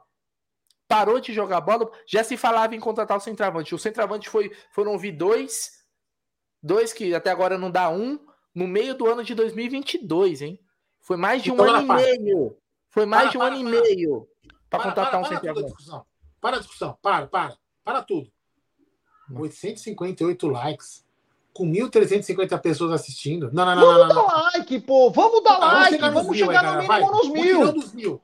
Parou 0.88 1.20
de 1.20 1.34
jogar 1.34 1.60
bola, 1.60 1.92
já 2.08 2.24
se 2.24 2.38
falava 2.38 2.74
em 2.74 2.80
contratar 2.80 3.18
o 3.18 3.20
centroavante. 3.20 3.76
O 3.76 3.80
centroavante 3.80 4.30
foi, 4.30 4.56
foram 4.72 4.98
vir 4.98 5.12
dois, 5.12 5.84
dois 6.64 6.94
que 6.94 7.14
até 7.14 7.30
agora 7.30 7.58
não 7.58 7.70
dá 7.70 7.90
um, 7.90 8.18
no 8.56 8.66
meio 8.66 8.96
do 8.96 9.06
ano 9.06 9.22
de 9.22 9.36
2022, 9.36 10.42
hein? 10.42 10.60
Foi 11.02 11.18
mais 11.18 11.44
de 11.44 11.52
um 11.52 11.56
então, 11.56 11.70
ano 11.70 11.94
e 11.94 12.18
meio. 12.18 12.58
Foi 12.90 13.06
mais 13.06 13.24
para, 13.24 13.32
de 13.32 13.38
um 13.38 13.40
para, 13.42 13.54
ano 13.54 13.70
para, 13.70 13.78
e 13.78 13.82
meio 13.82 14.28
para 14.70 14.84
contratar 14.84 15.22
um 15.22 15.26
centroavante. 15.26 15.74
Para 16.40 16.56
a 16.56 16.60
discussão, 16.60 16.98
para, 17.02 17.28
para, 17.28 17.58
para 17.84 18.02
tudo. 18.02 18.32
858 19.30 20.48
likes 20.48 21.07
com 21.58 21.66
1.350 21.66 22.62
pessoas 22.62 22.92
assistindo. 22.92 23.50
Não, 23.52 23.66
não, 23.66 23.76
não. 23.76 23.82
Vamos 23.82 24.08
não, 24.08 24.16
não, 24.16 24.28
dar 24.28 24.44
like, 24.54 24.80
pô. 24.82 25.10
Vamos 25.10 25.44
dar 25.44 25.58
like. 25.58 25.96
Chegar 25.96 26.10
vamos 26.12 26.38
chegar 26.38 26.66
aí, 26.66 26.72
no 26.72 26.78
mínimo 26.78 26.88
vai. 26.88 27.02
nos 27.02 27.30
mil. 27.30 27.60
Mutirão 27.60 27.74
dos 27.74 27.94
mil. 27.94 28.22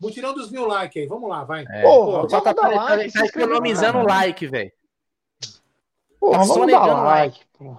Mutirão 0.00 0.34
dos 0.34 0.50
mil 0.52 0.66
likes 0.66 1.02
aí. 1.02 1.08
Vamos 1.08 1.28
lá, 1.28 1.42
vai. 1.42 1.64
É. 1.68 1.82
Pô, 1.82 2.26
tá, 2.28 2.40
tá, 2.40 2.54
tá, 2.54 2.68
like, 2.68 3.12
tá 3.12 3.26
economizando 3.26 3.98
like, 4.06 4.46
velho. 4.46 4.72
Pô, 6.20 6.30
tá 6.30 6.38
vamos 6.38 6.70
dar 6.70 7.02
like, 7.02 7.40
pô. 7.58 7.76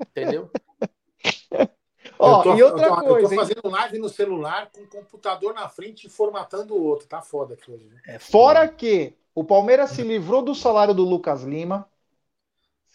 Entendeu? 0.00 0.50
Ó, 2.18 2.42
tô, 2.42 2.54
e 2.54 2.62
outra 2.62 2.86
eu 2.86 2.96
tô, 2.96 3.02
coisa. 3.02 3.26
Eu 3.26 3.28
tô 3.28 3.36
fazendo 3.36 3.60
hein? 3.64 3.72
live 3.72 3.98
no 3.98 4.08
celular 4.08 4.70
com 4.70 4.80
o 4.82 4.86
computador 4.86 5.54
na 5.54 5.68
frente 5.68 6.06
e 6.06 6.10
formatando 6.10 6.74
o 6.74 6.82
outro. 6.82 7.06
Tá 7.06 7.20
foda 7.20 7.54
aqui 7.54 7.70
hoje. 7.70 7.84
Né? 7.84 8.00
É 8.06 8.18
Fora 8.18 8.66
que 8.66 9.14
o 9.34 9.44
Palmeiras 9.44 9.90
se 9.90 10.02
livrou 10.02 10.42
do 10.42 10.54
salário 10.54 10.94
do 10.94 11.04
Lucas 11.04 11.42
Lima 11.42 11.89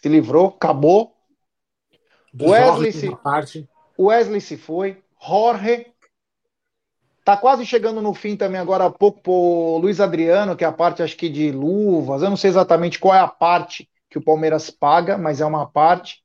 se 0.06 0.08
livrou, 0.08 0.48
acabou. 0.48 1.12
Wesley 2.40 2.92
se, 2.92 3.16
parte. 3.16 3.68
Wesley 3.98 4.40
se 4.40 4.56
foi. 4.56 5.02
Jorge 5.20 5.86
tá 7.24 7.36
quase 7.36 7.66
chegando 7.66 8.00
no 8.00 8.14
fim 8.14 8.36
também 8.36 8.60
agora 8.60 8.84
há 8.84 8.90
pouco 8.90 9.20
por 9.20 9.78
Luiz 9.78 10.00
Adriano, 10.00 10.54
que 10.54 10.64
é 10.64 10.66
a 10.68 10.72
parte 10.72 11.02
acho 11.02 11.16
que 11.16 11.28
de 11.28 11.50
luvas. 11.50 12.22
Eu 12.22 12.30
não 12.30 12.36
sei 12.36 12.50
exatamente 12.50 13.00
qual 13.00 13.14
é 13.14 13.18
a 13.18 13.26
parte 13.26 13.84
que 13.84 14.16
que 14.16 14.18
o 14.18 14.22
Palmeiras 14.22 14.70
paga, 14.70 15.18
mas 15.18 15.40
é 15.42 15.44
uma 15.44 15.66
parte. 15.66 16.22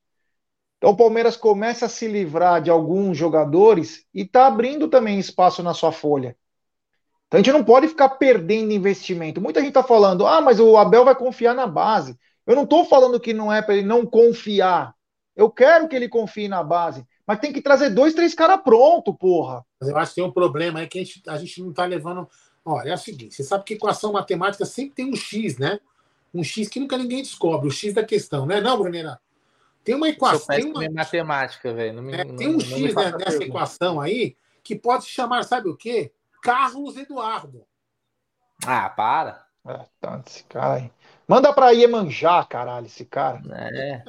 Então 0.77 0.91
o 0.91 0.95
Palmeiras 0.95 1.35
começa 1.35 1.87
a 1.87 1.89
se 1.89 2.07
livrar 2.07 2.61
de 2.61 2.69
alguns 2.69 3.17
jogadores 3.17 4.05
e 4.13 4.21
está 4.21 4.47
abrindo 4.47 4.87
também 4.87 5.19
espaço 5.19 5.61
na 5.61 5.73
sua 5.73 5.91
folha. 5.91 6.37
Então 7.27 7.39
a 7.39 7.43
gente 7.43 7.51
não 7.51 7.63
pode 7.63 7.87
ficar 7.87 8.09
perdendo 8.09 8.71
investimento. 8.71 9.41
Muita 9.41 9.59
gente 9.59 9.69
está 9.69 9.83
falando, 9.83 10.25
ah, 10.25 10.39
mas 10.39 10.59
o 10.59 10.77
Abel 10.77 11.03
vai 11.03 11.15
confiar 11.15 11.53
na 11.53 11.67
base. 11.67 12.17
Eu 12.45 12.55
não 12.55 12.63
estou 12.63 12.85
falando 12.85 13.19
que 13.19 13.33
não 13.33 13.51
é 13.51 13.61
para 13.61 13.75
ele 13.75 13.85
não 13.85 14.05
confiar. 14.05 14.95
Eu 15.35 15.49
quero 15.49 15.87
que 15.87 15.95
ele 15.95 16.09
confie 16.09 16.47
na 16.47 16.63
base. 16.63 17.05
Mas 17.25 17.39
tem 17.39 17.53
que 17.53 17.61
trazer 17.61 17.89
dois, 17.91 18.13
três 18.13 18.33
caras 18.33 18.61
pronto, 18.61 19.13
porra. 19.13 19.65
Mas 19.79 19.89
eu 19.89 19.97
acho 19.97 20.11
que 20.11 20.15
tem 20.15 20.23
um 20.23 20.31
problema 20.31 20.79
aí 20.79 20.87
que 20.87 20.99
a 20.99 21.03
gente, 21.03 21.21
a 21.27 21.37
gente 21.37 21.61
não 21.61 21.69
está 21.69 21.85
levando. 21.85 22.27
Olha, 22.65 22.89
é 22.89 22.93
o 22.93 22.97
seguinte: 22.97 23.35
você 23.35 23.43
sabe 23.43 23.63
que 23.63 23.75
equação 23.75 24.11
matemática 24.11 24.65
sempre 24.65 24.95
tem 24.95 25.11
um 25.11 25.15
X, 25.15 25.57
né? 25.57 25.79
Um 26.33 26.43
X 26.43 26.67
que 26.67 26.79
nunca 26.79 26.97
ninguém 26.97 27.21
descobre, 27.21 27.67
o 27.67 27.71
X 27.71 27.93
da 27.93 28.03
questão, 28.03 28.45
né? 28.45 28.59
Não, 28.59 28.77
Bruneira? 28.77 29.19
Tem 29.83 29.95
uma 29.95 30.09
equação. 30.09 30.55
Tem 30.55 30.65
uma 30.65 30.89
matemática, 30.91 31.73
velho. 31.73 32.13
É, 32.13 32.25
tem 32.25 32.47
um 32.47 32.59
X 32.59 32.93
né, 32.93 33.11
nessa 33.17 33.43
equação 33.43 33.99
aí 33.99 34.35
que 34.63 34.75
pode 34.75 35.05
se 35.05 35.09
chamar, 35.09 35.43
sabe 35.43 35.69
o 35.69 35.75
quê? 35.75 36.11
Carlos 36.41 36.97
Eduardo. 36.97 37.65
Ah, 38.65 38.89
para. 38.89 39.45
É, 39.67 39.85
tá, 39.99 40.21
esse 40.25 40.43
cara 40.43 40.75
aí. 40.75 40.91
Manda 41.31 41.53
pra 41.53 41.71
Iemanjá, 41.71 42.43
caralho, 42.43 42.87
esse 42.87 43.05
cara. 43.05 43.41
É. 43.73 44.03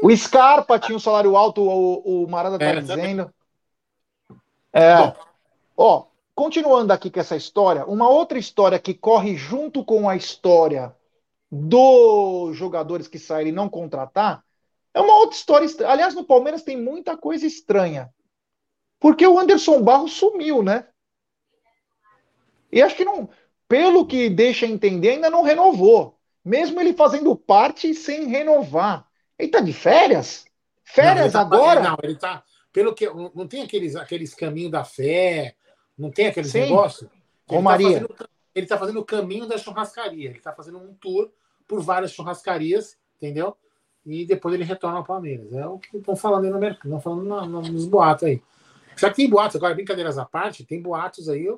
O 0.00 0.16
Scarpa 0.16 0.78
tinha 0.78 0.94
um 0.94 1.00
salário 1.00 1.36
alto, 1.36 1.60
o, 1.60 2.22
o 2.22 2.30
Marada 2.30 2.56
tá 2.56 2.66
é, 2.66 2.80
dizendo. 2.80 3.34
É. 4.72 4.96
Bom. 4.96 5.16
Ó, 5.76 6.06
continuando 6.36 6.92
aqui 6.92 7.10
com 7.10 7.18
essa 7.18 7.34
história, 7.34 7.84
uma 7.84 8.08
outra 8.08 8.38
história 8.38 8.78
que 8.78 8.94
corre 8.94 9.36
junto 9.36 9.84
com 9.84 10.08
a 10.08 10.14
história 10.14 10.94
dos 11.50 12.56
jogadores 12.56 13.08
que 13.08 13.18
saírem 13.18 13.52
e 13.52 13.56
não 13.56 13.68
contratar 13.68 14.44
é 14.94 15.00
uma 15.00 15.16
outra 15.16 15.36
história. 15.36 15.68
Aliás, 15.88 16.14
no 16.14 16.22
Palmeiras 16.22 16.62
tem 16.62 16.80
muita 16.80 17.16
coisa 17.16 17.44
estranha. 17.44 18.08
Porque 19.00 19.26
o 19.26 19.36
Anderson 19.36 19.82
Barros 19.82 20.12
sumiu, 20.12 20.62
né? 20.62 20.86
E 22.70 22.80
acho 22.80 22.94
que 22.94 23.04
não, 23.04 23.28
pelo 23.74 24.06
que 24.06 24.30
deixa 24.30 24.66
entender, 24.66 25.10
ainda 25.10 25.28
não 25.28 25.42
renovou. 25.42 26.16
Mesmo 26.44 26.80
ele 26.80 26.92
fazendo 26.92 27.34
parte 27.34 27.92
sem 27.92 28.28
renovar. 28.28 29.04
Ele 29.36 29.48
tá 29.48 29.58
de 29.58 29.72
férias? 29.72 30.44
Férias 30.84 31.32
não, 31.32 31.32
tá, 31.32 31.40
agora? 31.40 31.80
Não, 31.80 31.96
ele 32.00 32.14
tá. 32.14 32.44
Pelo 32.72 32.94
que. 32.94 33.10
Não 33.34 33.48
tem 33.48 33.62
aqueles, 33.62 33.96
aqueles 33.96 34.32
caminhos 34.32 34.70
da 34.70 34.84
fé, 34.84 35.56
não 35.98 36.08
tem 36.08 36.28
aqueles 36.28 36.52
Sim. 36.52 36.60
negócios? 36.60 37.10
Com 37.48 37.60
Maria. 37.60 38.02
Tá 38.02 38.06
fazendo, 38.06 38.30
ele 38.54 38.66
tá 38.66 38.78
fazendo 38.78 39.00
o 39.00 39.04
caminho 39.04 39.46
da 39.48 39.58
churrascaria. 39.58 40.30
Ele 40.30 40.38
tá 40.38 40.52
fazendo 40.52 40.78
um 40.78 40.94
tour 40.94 41.32
por 41.66 41.80
várias 41.80 42.12
churrascarias, 42.12 42.96
entendeu? 43.16 43.56
E 44.06 44.24
depois 44.24 44.54
ele 44.54 44.62
retorna 44.62 44.98
ao 44.98 45.04
Palmeiras. 45.04 45.52
É 45.52 45.66
o 45.66 45.80
que 45.80 45.96
estão 45.96 46.14
falando 46.14 46.44
aí 46.44 46.50
no 46.50 46.60
mercado, 46.60 46.84
estão 46.84 47.00
falando 47.00 47.72
nos 47.72 47.86
boatos 47.86 48.22
aí. 48.22 48.40
Já 48.96 49.10
que 49.10 49.16
tem 49.16 49.28
boatos, 49.28 49.56
agora, 49.56 49.74
brincadeiras 49.74 50.16
à 50.16 50.24
parte, 50.24 50.64
tem 50.64 50.80
boatos 50.80 51.28
aí, 51.28 51.48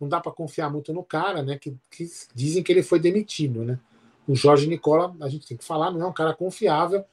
não 0.00 0.08
dá 0.08 0.20
para 0.20 0.32
confiar 0.32 0.70
muito 0.70 0.92
no 0.92 1.02
cara, 1.02 1.42
né? 1.42 1.58
Que, 1.58 1.76
que, 1.90 2.08
dizem 2.34 2.62
que 2.62 2.72
ele 2.72 2.82
foi 2.82 2.98
demitido, 2.98 3.64
né? 3.64 3.78
O 4.26 4.34
Jorge 4.34 4.66
Nicola, 4.66 5.14
a 5.20 5.28
gente 5.28 5.46
tem 5.46 5.56
que 5.56 5.64
falar, 5.64 5.90
não 5.90 6.02
é 6.02 6.06
um 6.06 6.12
cara 6.12 6.34
confiável, 6.34 7.04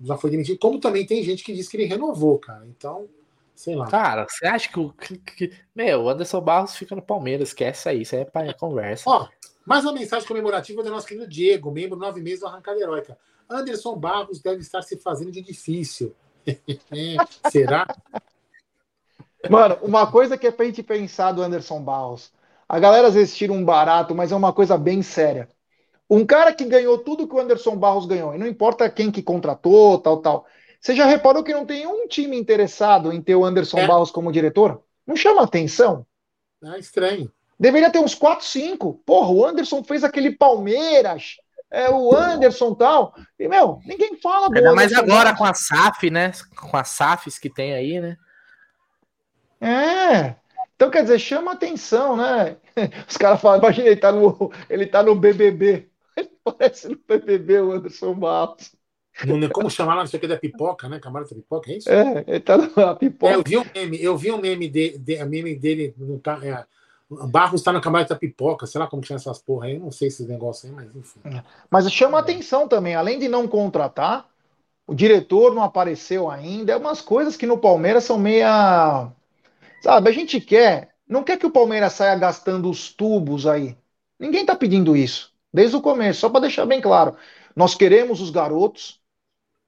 já 0.00 0.16
foi 0.16 0.30
demitido. 0.30 0.58
Como 0.58 0.80
também 0.80 1.06
tem 1.06 1.22
gente 1.22 1.44
que 1.44 1.52
diz 1.52 1.68
que 1.68 1.76
ele 1.76 1.84
renovou, 1.84 2.38
cara. 2.38 2.66
Então, 2.66 3.08
sei 3.54 3.74
lá. 3.74 3.86
Cara, 3.88 4.26
você 4.28 4.46
acha 4.46 4.68
que 4.68 4.78
o. 4.78 4.92
Que, 4.92 5.52
meu, 5.74 6.02
o 6.02 6.08
Anderson 6.08 6.40
Barros 6.40 6.76
fica 6.76 6.94
no 6.94 7.02
Palmeiras, 7.02 7.48
esquece 7.48 7.88
aí, 7.88 8.02
isso 8.02 8.14
aí 8.14 8.22
é 8.22 8.24
para 8.24 8.54
conversa. 8.54 9.08
Ó, 9.08 9.28
mais 9.64 9.84
uma 9.84 9.92
mensagem 9.92 10.26
comemorativa 10.26 10.82
do 10.82 10.90
nosso 10.90 11.06
querido 11.06 11.28
Diego, 11.28 11.70
membro 11.70 11.98
nove 11.98 12.20
meses 12.20 12.40
do 12.40 12.46
Arrancada 12.46 12.80
Heróica. 12.80 13.18
Anderson 13.48 13.96
Barros 13.96 14.40
deve 14.40 14.60
estar 14.60 14.82
se 14.82 14.96
fazendo 14.96 15.32
de 15.32 15.40
difícil. 15.40 16.14
Será? 17.50 17.86
Mano, 19.48 19.78
uma 19.82 20.10
coisa 20.10 20.36
que 20.36 20.46
é 20.46 20.50
pra 20.50 20.66
gente 20.66 20.82
pensar 20.82 21.32
do 21.32 21.42
Anderson 21.42 21.80
Barros. 21.80 22.32
A 22.68 22.78
galera 22.78 23.08
às 23.08 23.14
vezes 23.14 23.36
tira 23.36 23.52
um 23.52 23.64
barato, 23.64 24.14
mas 24.14 24.32
é 24.32 24.36
uma 24.36 24.52
coisa 24.52 24.76
bem 24.76 25.02
séria. 25.02 25.48
Um 26.10 26.24
cara 26.24 26.52
que 26.52 26.64
ganhou 26.64 26.98
tudo 26.98 27.26
que 27.28 27.34
o 27.34 27.40
Anderson 27.40 27.76
Barros 27.76 28.06
ganhou, 28.06 28.34
e 28.34 28.38
não 28.38 28.46
importa 28.46 28.88
quem 28.90 29.10
que 29.10 29.22
contratou, 29.22 29.98
tal, 29.98 30.18
tal. 30.18 30.46
Você 30.80 30.94
já 30.94 31.06
reparou 31.06 31.42
que 31.42 31.52
não 31.52 31.66
tem 31.66 31.86
um 31.86 32.06
time 32.06 32.36
interessado 32.38 33.12
em 33.12 33.20
ter 33.20 33.34
o 33.34 33.44
Anderson 33.44 33.78
é. 33.78 33.86
Barros 33.86 34.10
como 34.10 34.32
diretor? 34.32 34.82
Não 35.06 35.16
chama 35.16 35.42
atenção? 35.42 36.06
É 36.62 36.78
estranho. 36.78 37.30
Deveria 37.58 37.90
ter 37.90 37.98
uns 37.98 38.14
4, 38.14 38.44
5. 38.44 39.02
Porra, 39.04 39.30
o 39.30 39.44
Anderson 39.44 39.82
fez 39.82 40.04
aquele 40.04 40.30
Palmeiras, 40.30 41.36
é, 41.70 41.90
o 41.90 42.14
Anderson 42.14 42.74
tal. 42.74 43.14
E, 43.38 43.48
meu, 43.48 43.80
ninguém 43.84 44.16
fala 44.20 44.48
do 44.48 44.56
Ainda 44.56 44.74
mais 44.74 44.92
agora 44.92 45.32
Barros. 45.32 45.38
com 45.38 45.44
a 45.44 45.54
SAF, 45.54 46.10
né? 46.10 46.32
Com 46.70 46.76
as 46.76 46.88
SAFs 46.88 47.38
que 47.38 47.50
tem 47.50 47.74
aí, 47.74 48.00
né? 48.00 48.16
É. 49.60 50.36
Então, 50.74 50.90
quer 50.90 51.02
dizer, 51.02 51.18
chama 51.18 51.52
atenção, 51.52 52.16
né? 52.16 52.56
Os 53.08 53.16
caras 53.16 53.40
falam, 53.40 53.58
imagina, 53.58 53.88
ele 53.88 53.96
tá 53.96 54.12
no, 54.12 54.52
ele 54.70 54.86
tá 54.86 55.02
no 55.02 55.14
BBB. 55.14 55.88
Ele 56.18 56.30
parece 56.42 56.88
no 56.88 56.98
BBB, 57.06 57.60
o 57.60 57.72
Anderson 57.72 58.12
Barros. 58.12 58.72
Como 59.52 59.70
chamar 59.70 59.94
lá, 59.94 60.00
não 60.00 60.06
sei 60.08 60.18
o 60.18 60.20
que, 60.20 60.26
da 60.26 60.36
pipoca, 60.36 60.88
né? 60.88 60.98
Camarada 60.98 61.30
da 61.30 61.36
pipoca, 61.36 61.70
é 61.70 61.76
isso? 61.76 61.88
É, 61.88 62.24
ele 62.26 62.40
tá 62.40 62.56
na 62.56 62.94
pipoca. 62.96 63.32
É, 63.32 63.36
eu 63.36 63.42
vi 63.44 63.56
um 63.56 63.64
meme, 63.72 64.02
eu 64.02 64.16
vi 64.16 64.32
um 64.32 64.38
meme, 64.38 64.68
de, 64.68 64.98
de, 64.98 65.24
meme 65.24 65.54
dele, 65.54 65.94
no, 65.96 66.20
é, 66.42 66.64
Barros 67.08 67.62
tá 67.62 67.72
no 67.72 67.80
camarada 67.80 68.10
da 68.10 68.16
pipoca, 68.16 68.66
sei 68.66 68.80
lá 68.80 68.86
como 68.86 69.02
chama 69.02 69.18
essas 69.18 69.38
porra 69.38 69.66
aí, 69.66 69.74
eu 69.74 69.80
não 69.80 69.90
sei 69.90 70.08
esses 70.08 70.26
negócios 70.28 70.64
aí, 70.64 70.70
mas 70.70 70.94
enfim. 70.94 71.20
É. 71.24 71.42
Mas 71.70 71.90
chama 71.90 72.18
atenção 72.18 72.68
também, 72.68 72.94
além 72.94 73.18
de 73.18 73.28
não 73.28 73.48
contratar, 73.48 74.28
o 74.86 74.94
diretor 74.94 75.54
não 75.54 75.62
apareceu 75.62 76.30
ainda, 76.30 76.72
é 76.72 76.76
umas 76.76 77.00
coisas 77.00 77.36
que 77.36 77.46
no 77.46 77.58
Palmeiras 77.58 78.04
são 78.04 78.18
meia 78.18 79.10
Sabe, 79.80 80.10
a 80.10 80.12
gente 80.12 80.40
quer, 80.40 80.94
não 81.08 81.22
quer 81.22 81.38
que 81.38 81.46
o 81.46 81.50
Palmeiras 81.50 81.92
saia 81.92 82.16
gastando 82.16 82.68
os 82.68 82.92
tubos 82.92 83.46
aí. 83.46 83.76
Ninguém 84.18 84.40
está 84.40 84.54
pedindo 84.54 84.96
isso, 84.96 85.32
desde 85.52 85.76
o 85.76 85.80
começo, 85.80 86.20
só 86.20 86.28
para 86.28 86.40
deixar 86.40 86.66
bem 86.66 86.80
claro. 86.80 87.16
Nós 87.54 87.74
queremos 87.74 88.20
os 88.20 88.30
garotos, 88.30 89.00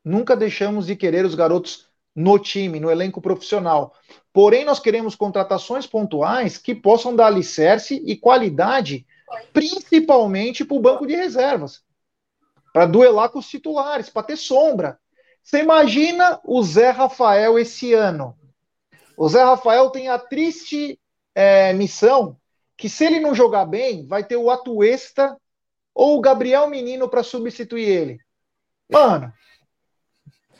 nunca 0.05 0.37
deixamos 0.37 0.87
de 0.87 0.97
querer 0.97 1.25
os 1.25 1.35
garotos 1.35 1.87
no 2.15 2.39
time, 2.39 2.81
no 2.81 2.91
elenco 2.91 3.21
profissional. 3.21 3.95
Porém, 4.33 4.65
nós 4.65 4.81
queremos 4.81 5.15
contratações 5.15 5.87
pontuais 5.87 6.59
que 6.59 6.75
possam 6.75 7.15
dar 7.15 7.27
alicerce 7.27 8.03
e 8.05 8.17
qualidade, 8.17 9.07
principalmente 9.53 10.65
para 10.65 10.77
o 10.77 10.81
banco 10.81 11.07
de 11.07 11.15
reservas, 11.15 11.83
para 12.73 12.87
duelar 12.87 13.31
com 13.31 13.39
os 13.39 13.49
titulares, 13.49 14.09
para 14.09 14.25
ter 14.25 14.37
sombra. 14.37 14.99
Você 15.43 15.63
imagina 15.63 16.41
o 16.45 16.63
Zé 16.63 16.91
Rafael 16.91 17.59
esse 17.59 17.95
ano? 17.95 18.37
O 19.21 19.29
Zé 19.29 19.43
Rafael 19.43 19.91
tem 19.91 20.09
a 20.09 20.19
triste 20.19 20.99
é, 21.35 21.75
missão 21.75 22.39
que, 22.75 22.89
se 22.89 23.05
ele 23.05 23.21
não 23.21 23.35
jogar 23.35 23.67
bem, 23.67 24.07
vai 24.07 24.25
ter 24.25 24.39
o 24.39 24.51
Atuesta 24.51 25.37
ou 25.95 26.17
o 26.17 26.21
Gabriel 26.23 26.67
Menino 26.71 27.07
para 27.07 27.23
substituir 27.23 27.87
ele. 27.87 28.19
Mano, 28.91 29.31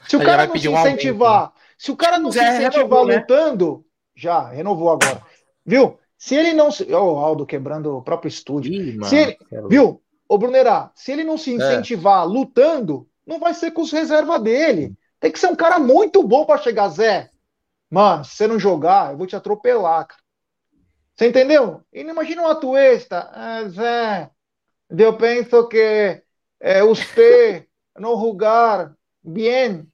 se 0.07 0.15
o 0.15 0.23
cara 0.23 0.47
não 0.47 0.59
se 0.59 0.69
incentivar, 0.69 1.49
um 1.49 1.53
se 1.79 1.91
o 1.91 1.97
cara 1.97 2.19
não 2.19 2.31
Zé 2.31 2.41
se 2.41 2.47
incentivar 2.59 2.83
renovou, 2.83 3.07
né? 3.07 3.17
lutando, 3.17 3.77
né? 3.79 3.85
já 4.15 4.51
renovou 4.51 4.91
agora. 4.91 5.23
Viu? 5.65 5.99
Se 6.19 6.35
ele 6.35 6.53
não 6.53 6.71
se. 6.71 6.93
Ó, 6.93 7.03
oh, 7.03 7.15
o 7.15 7.19
Aldo 7.19 7.47
quebrando 7.47 7.97
o 7.97 8.03
próprio 8.03 8.29
estúdio. 8.29 8.75
Ih, 8.75 9.03
se 9.07 9.17
ele... 9.17 9.39
Viu? 9.71 10.03
Ô, 10.29 10.37
Brunerá, 10.37 10.93
se 10.95 11.11
ele 11.11 11.25
não 11.25 11.39
se 11.39 11.51
é. 11.51 11.55
incentivar 11.55 12.25
é. 12.25 12.27
lutando, 12.27 13.09
não 13.27 13.39
vai 13.41 13.55
ser 13.55 13.71
com 13.71 13.81
os 13.81 13.91
reservas 13.91 14.43
dele. 14.43 14.93
Tem 15.19 15.33
que 15.33 15.39
ser 15.39 15.47
um 15.47 15.57
cara 15.57 15.79
muito 15.79 16.23
bom 16.23 16.45
para 16.45 16.61
chegar, 16.61 16.89
Zé. 16.91 17.30
Mano, 17.91 18.25
se 18.25 18.37
você 18.37 18.47
não 18.47 18.59
jogar, 18.59 19.11
eu 19.13 19.19
vou 19.19 19.27
te 19.27 19.35
atropelar, 19.35 20.07
cara. 20.07 20.21
Você 21.17 21.29
entendeu? 21.29 21.85
E 21.93 22.03
não 22.05 22.13
imagina 22.13 22.43
uma 22.43 22.55
tuesta. 22.55 23.29
Ah, 23.33 23.69
Zé, 23.69 24.31
eu 24.89 25.17
penso 25.19 25.69
que 25.69 26.23
eh, 26.61 26.83
você 26.83 27.69
não 27.99 28.19
jogar 28.19 28.95
bem. 29.23 29.87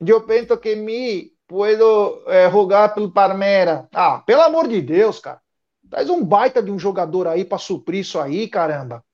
Eu 0.00 0.22
penso 0.22 0.56
que 0.56 0.74
me 0.74 1.32
puedo 1.46 2.24
eh, 2.26 2.50
jogar 2.50 2.94
pelo 2.94 3.12
Palmeiras. 3.12 3.86
Ah, 3.92 4.18
pelo 4.18 4.42
amor 4.42 4.66
de 4.66 4.80
Deus, 4.80 5.20
cara. 5.20 5.40
Traz 5.88 6.10
um 6.10 6.24
baita 6.24 6.62
de 6.62 6.70
um 6.70 6.78
jogador 6.78 7.26
aí 7.26 7.44
para 7.44 7.58
suprir 7.58 8.00
isso 8.00 8.18
aí, 8.18 8.48
caramba. 8.48 9.04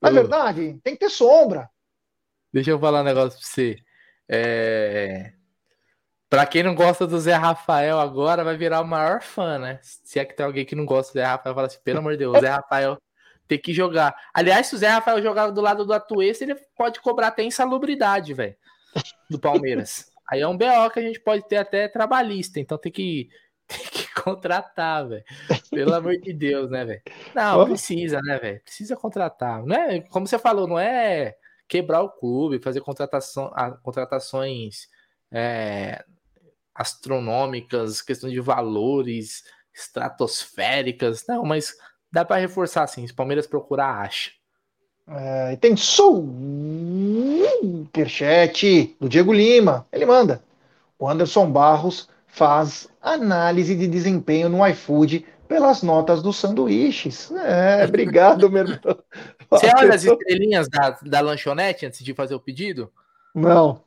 Não 0.00 0.10
é 0.10 0.12
verdade? 0.12 0.80
Tem 0.82 0.94
que 0.94 1.00
ter 1.00 1.10
sombra. 1.10 1.68
Deixa 2.52 2.70
eu 2.70 2.78
falar 2.78 3.00
um 3.00 3.04
negócio 3.04 3.38
pra 3.38 3.48
você. 3.48 3.76
É... 4.28 5.35
Pra 6.28 6.44
quem 6.44 6.62
não 6.62 6.74
gosta 6.74 7.06
do 7.06 7.18
Zé 7.20 7.34
Rafael 7.34 8.00
agora, 8.00 8.42
vai 8.42 8.56
virar 8.56 8.80
o 8.80 8.86
maior 8.86 9.22
fã, 9.22 9.58
né? 9.58 9.78
Se 9.82 10.18
é 10.18 10.24
que 10.24 10.34
tem 10.34 10.44
alguém 10.44 10.64
que 10.64 10.74
não 10.74 10.84
gosta 10.84 11.12
do 11.12 11.14
Zé 11.14 11.24
Rafael, 11.24 11.54
fala 11.54 11.66
assim, 11.68 11.78
pelo 11.84 12.00
amor 12.00 12.12
de 12.12 12.18
Deus, 12.18 12.36
o 12.36 12.40
Zé 12.40 12.48
Rafael 12.48 12.98
tem 13.46 13.58
que 13.58 13.72
jogar. 13.72 14.14
Aliás, 14.34 14.66
se 14.66 14.74
o 14.74 14.78
Zé 14.78 14.88
Rafael 14.88 15.22
jogar 15.22 15.50
do 15.50 15.60
lado 15.60 15.84
do 15.84 15.92
Atuesta, 15.92 16.42
ele 16.42 16.56
pode 16.76 17.00
cobrar 17.00 17.28
até 17.28 17.44
insalubridade, 17.44 18.34
velho, 18.34 18.56
do 19.30 19.38
Palmeiras. 19.38 20.10
Aí 20.28 20.40
é 20.40 20.48
um 20.48 20.56
BO 20.56 20.90
que 20.92 20.98
a 20.98 21.02
gente 21.02 21.20
pode 21.20 21.46
ter 21.46 21.58
até 21.58 21.86
trabalhista, 21.86 22.58
então 22.58 22.76
tem 22.76 22.90
que, 22.90 23.28
tem 23.68 23.86
que 23.86 24.12
contratar, 24.20 25.06
velho. 25.06 25.24
Pelo 25.70 25.94
amor 25.94 26.16
de 26.16 26.32
Deus, 26.32 26.68
né, 26.68 26.84
velho? 26.84 27.02
Não, 27.32 27.64
precisa, 27.64 28.20
né, 28.20 28.36
velho? 28.36 28.60
Precisa 28.64 28.96
contratar. 28.96 29.64
Não 29.64 29.76
é, 29.76 30.00
como 30.00 30.26
você 30.26 30.40
falou, 30.40 30.66
não 30.66 30.78
é 30.78 31.36
quebrar 31.68 32.02
o 32.02 32.10
clube, 32.10 32.58
fazer 32.58 32.80
contratação, 32.80 33.52
contratações 33.84 34.88
é, 35.30 36.04
astronômicas, 36.76 38.02
questão 38.02 38.28
de 38.28 38.40
valores 38.40 39.42
estratosféricas. 39.74 41.24
Não, 41.26 41.44
mas 41.44 41.74
dá 42.12 42.24
para 42.24 42.40
reforçar 42.40 42.82
assim. 42.84 43.06
Se 43.06 43.12
o 43.12 43.16
Palmeiras 43.16 43.46
procurar, 43.46 44.02
acha. 44.02 44.30
É, 45.08 45.52
e 45.52 45.56
tem 45.56 45.76
superchat 45.76 46.16
do 49.00 49.08
Diego 49.08 49.32
Lima. 49.32 49.86
Ele 49.92 50.04
manda. 50.04 50.42
O 50.98 51.08
Anderson 51.08 51.50
Barros 51.50 52.08
faz 52.26 52.88
análise 53.00 53.74
de 53.76 53.86
desempenho 53.86 54.48
no 54.48 54.66
iFood 54.66 55.24
pelas 55.46 55.82
notas 55.82 56.22
dos 56.22 56.36
sanduíches. 56.36 57.30
É, 57.30 57.84
obrigado, 57.88 58.50
meu 58.50 58.64
irmão. 58.64 58.98
Você 59.48 59.70
olha 59.76 59.94
as 59.94 60.04
estrelinhas 60.04 60.68
da, 60.68 60.98
da 61.02 61.20
lanchonete 61.20 61.86
antes 61.86 62.04
de 62.04 62.12
fazer 62.12 62.34
o 62.34 62.40
pedido? 62.40 62.92
Não. 63.34 63.80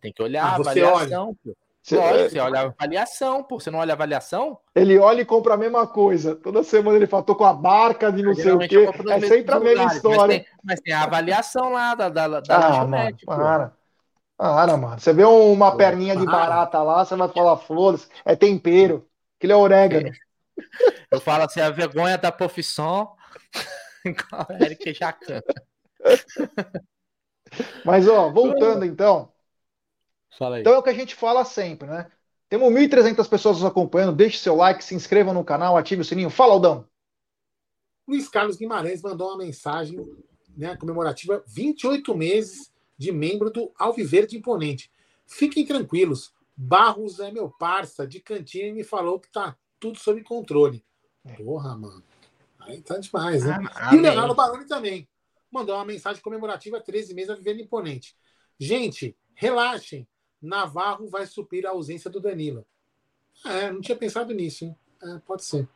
Tem 0.00 0.12
que 0.12 0.22
olhar 0.22 0.44
a 0.44 0.54
avaliação. 0.54 1.36
Olha. 1.44 1.56
Pô. 1.88 1.96
Você, 1.96 1.96
olha, 1.96 2.28
você 2.28 2.38
olha 2.38 2.60
a 2.60 2.62
avaliação, 2.64 3.42
pô. 3.42 3.58
Você 3.58 3.70
não 3.70 3.78
olha 3.78 3.92
a 3.92 3.94
avaliação? 3.94 4.58
Ele 4.74 4.98
olha 4.98 5.22
e 5.22 5.24
compra 5.24 5.54
a 5.54 5.56
mesma 5.56 5.86
coisa. 5.86 6.36
Toda 6.36 6.62
semana 6.62 6.96
ele 6.96 7.06
fala, 7.06 7.22
tô 7.22 7.34
com 7.34 7.44
a 7.44 7.52
barca 7.52 8.12
de 8.12 8.22
não 8.22 8.34
sei 8.34 8.52
o 8.52 8.58
quê. 8.58 8.88
É 9.08 9.20
sempre 9.20 9.54
a 9.54 9.60
mesma 9.60 9.86
história. 9.86 10.18
Mas 10.18 10.28
tem, 10.28 10.46
mas 10.62 10.80
tem, 10.80 10.92
a 10.92 11.02
avaliação 11.02 11.72
lá 11.72 11.94
da, 11.94 12.08
da, 12.08 12.40
da 12.40 12.56
ah, 12.56 12.68
lanchonete. 12.68 13.26
Mano, 13.26 13.42
para. 13.42 13.72
Para, 14.36 14.76
mano. 14.76 14.98
Você 14.98 15.12
vê 15.12 15.24
uma 15.24 15.76
perninha 15.76 16.16
de 16.16 16.24
barata 16.24 16.82
lá, 16.82 17.04
você 17.04 17.16
vai 17.16 17.28
falar 17.28 17.56
flores, 17.56 18.08
é 18.24 18.34
tempero. 18.36 19.06
Aquilo 19.38 19.52
é 19.52 19.56
orégano. 19.56 20.10
Eu 21.10 21.20
falo 21.20 21.44
assim, 21.44 21.60
a 21.60 21.70
vergonha 21.70 22.16
da 22.18 22.30
profissão 22.30 23.14
Erika 24.60 24.92
Jacan. 24.92 25.42
Mas, 27.84 28.08
ó, 28.08 28.30
voltando 28.30 28.84
então. 28.84 29.32
Então 30.60 30.74
é 30.74 30.78
o 30.78 30.82
que 30.82 30.90
a 30.90 30.94
gente 30.94 31.14
fala 31.14 31.44
sempre, 31.44 31.88
né? 31.88 32.10
Temos 32.48 32.72
1.300 32.72 33.28
pessoas 33.28 33.58
nos 33.58 33.64
acompanhando. 33.64 34.16
Deixe 34.16 34.38
seu 34.38 34.56
like, 34.56 34.82
se 34.82 34.94
inscreva 34.94 35.32
no 35.32 35.44
canal, 35.44 35.76
ative 35.76 36.02
o 36.02 36.04
sininho. 36.04 36.30
Fala, 36.30 36.54
Aldão. 36.54 36.88
Luiz 38.08 38.28
Carlos 38.28 38.56
Guimarães 38.56 39.02
mandou 39.02 39.28
uma 39.28 39.38
mensagem 39.38 40.04
né, 40.56 40.76
comemorativa: 40.76 41.44
28 41.46 42.14
meses 42.14 42.72
de 42.98 43.12
membro 43.12 43.50
do 43.50 43.72
Alviverde 43.78 44.36
Imponente. 44.36 44.90
Fiquem 45.26 45.64
tranquilos. 45.64 46.32
Barros 46.56 47.20
é 47.20 47.30
meu 47.30 47.48
parça 47.48 48.06
de 48.06 48.20
cantina 48.20 48.68
e 48.68 48.72
me 48.72 48.84
falou 48.84 49.18
que 49.18 49.30
tá 49.30 49.56
tudo 49.78 49.98
sob 49.98 50.22
controle. 50.22 50.84
Porra, 51.36 51.76
mano. 51.76 52.02
Aí 52.58 52.82
tá 52.82 52.98
demais, 52.98 53.44
né? 53.44 53.58
Ah, 53.74 53.94
e 53.94 53.98
o 53.98 54.02
Leonardo 54.02 54.34
Baroni 54.34 54.66
também. 54.66 55.08
Mandou 55.50 55.74
uma 55.74 55.84
mensagem 55.84 56.22
comemorativa 56.22 56.80
13 56.80 57.14
meses 57.14 57.30
a 57.30 57.34
viver 57.34 57.58
imponente. 57.58 58.14
Gente, 58.58 59.16
relaxem. 59.34 60.06
Navarro 60.40 61.08
vai 61.08 61.26
suprir 61.26 61.66
a 61.66 61.70
ausência 61.70 62.10
do 62.10 62.20
Danilo. 62.20 62.64
É, 63.44 63.70
não 63.70 63.80
tinha 63.80 63.96
pensado 63.96 64.34
nisso, 64.34 64.64
hein? 64.64 64.76
É, 65.02 65.18
pode 65.26 65.44
ser. 65.44 65.68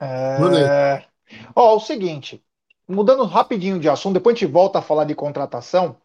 É... 0.00 1.04
Ó, 1.54 1.76
o 1.76 1.80
seguinte, 1.80 2.42
mudando 2.88 3.24
rapidinho 3.24 3.78
de 3.78 3.88
assunto, 3.88 4.14
depois 4.14 4.34
a 4.34 4.38
gente 4.38 4.50
volta 4.50 4.78
a 4.78 4.82
falar 4.82 5.04
de 5.04 5.14
contratação. 5.14 5.96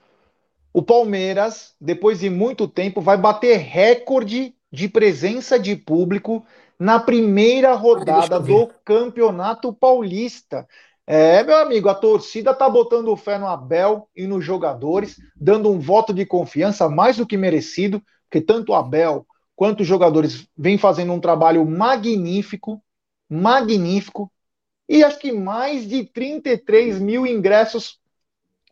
O 0.74 0.82
Palmeiras, 0.82 1.76
depois 1.80 2.20
de 2.20 2.30
muito 2.30 2.68
tempo, 2.68 3.02
vai 3.02 3.18
bater 3.18 3.58
recorde 3.58 4.56
de 4.72 4.88
presença 4.88 5.58
de 5.58 5.76
público 5.76 6.46
na 6.78 7.00
primeira 7.00 7.74
rodada 7.74 8.40
do 8.40 8.68
Campeonato 8.86 9.74
Paulista. 9.74 10.68
É, 11.10 11.42
meu 11.42 11.56
amigo, 11.56 11.88
a 11.88 11.96
torcida 11.96 12.54
tá 12.54 12.70
botando 12.70 13.16
fé 13.16 13.38
no 13.38 13.48
Abel 13.48 14.10
e 14.14 14.28
nos 14.28 14.44
jogadores, 14.44 15.18
dando 15.34 15.72
um 15.72 15.80
voto 15.80 16.14
de 16.14 16.26
confiança 16.26 16.90
mais 16.90 17.16
do 17.16 17.26
que 17.26 17.38
merecido, 17.38 18.04
porque 18.24 18.42
tanto 18.42 18.74
o 18.74 18.76
Abel 18.76 19.26
quanto 19.56 19.82
os 19.82 19.88
jogadores 19.88 20.46
vêm 20.58 20.78
fazendo 20.78 21.14
um 21.14 21.20
trabalho 21.22 21.66
magnífico, 21.66 22.84
magnífico, 23.30 24.30
e 24.88 25.02
acho 25.02 25.18
que 25.18 25.32
mais 25.32 25.88
de 25.88 26.04
33 26.04 27.00
mil 27.00 27.26
ingressos 27.26 28.00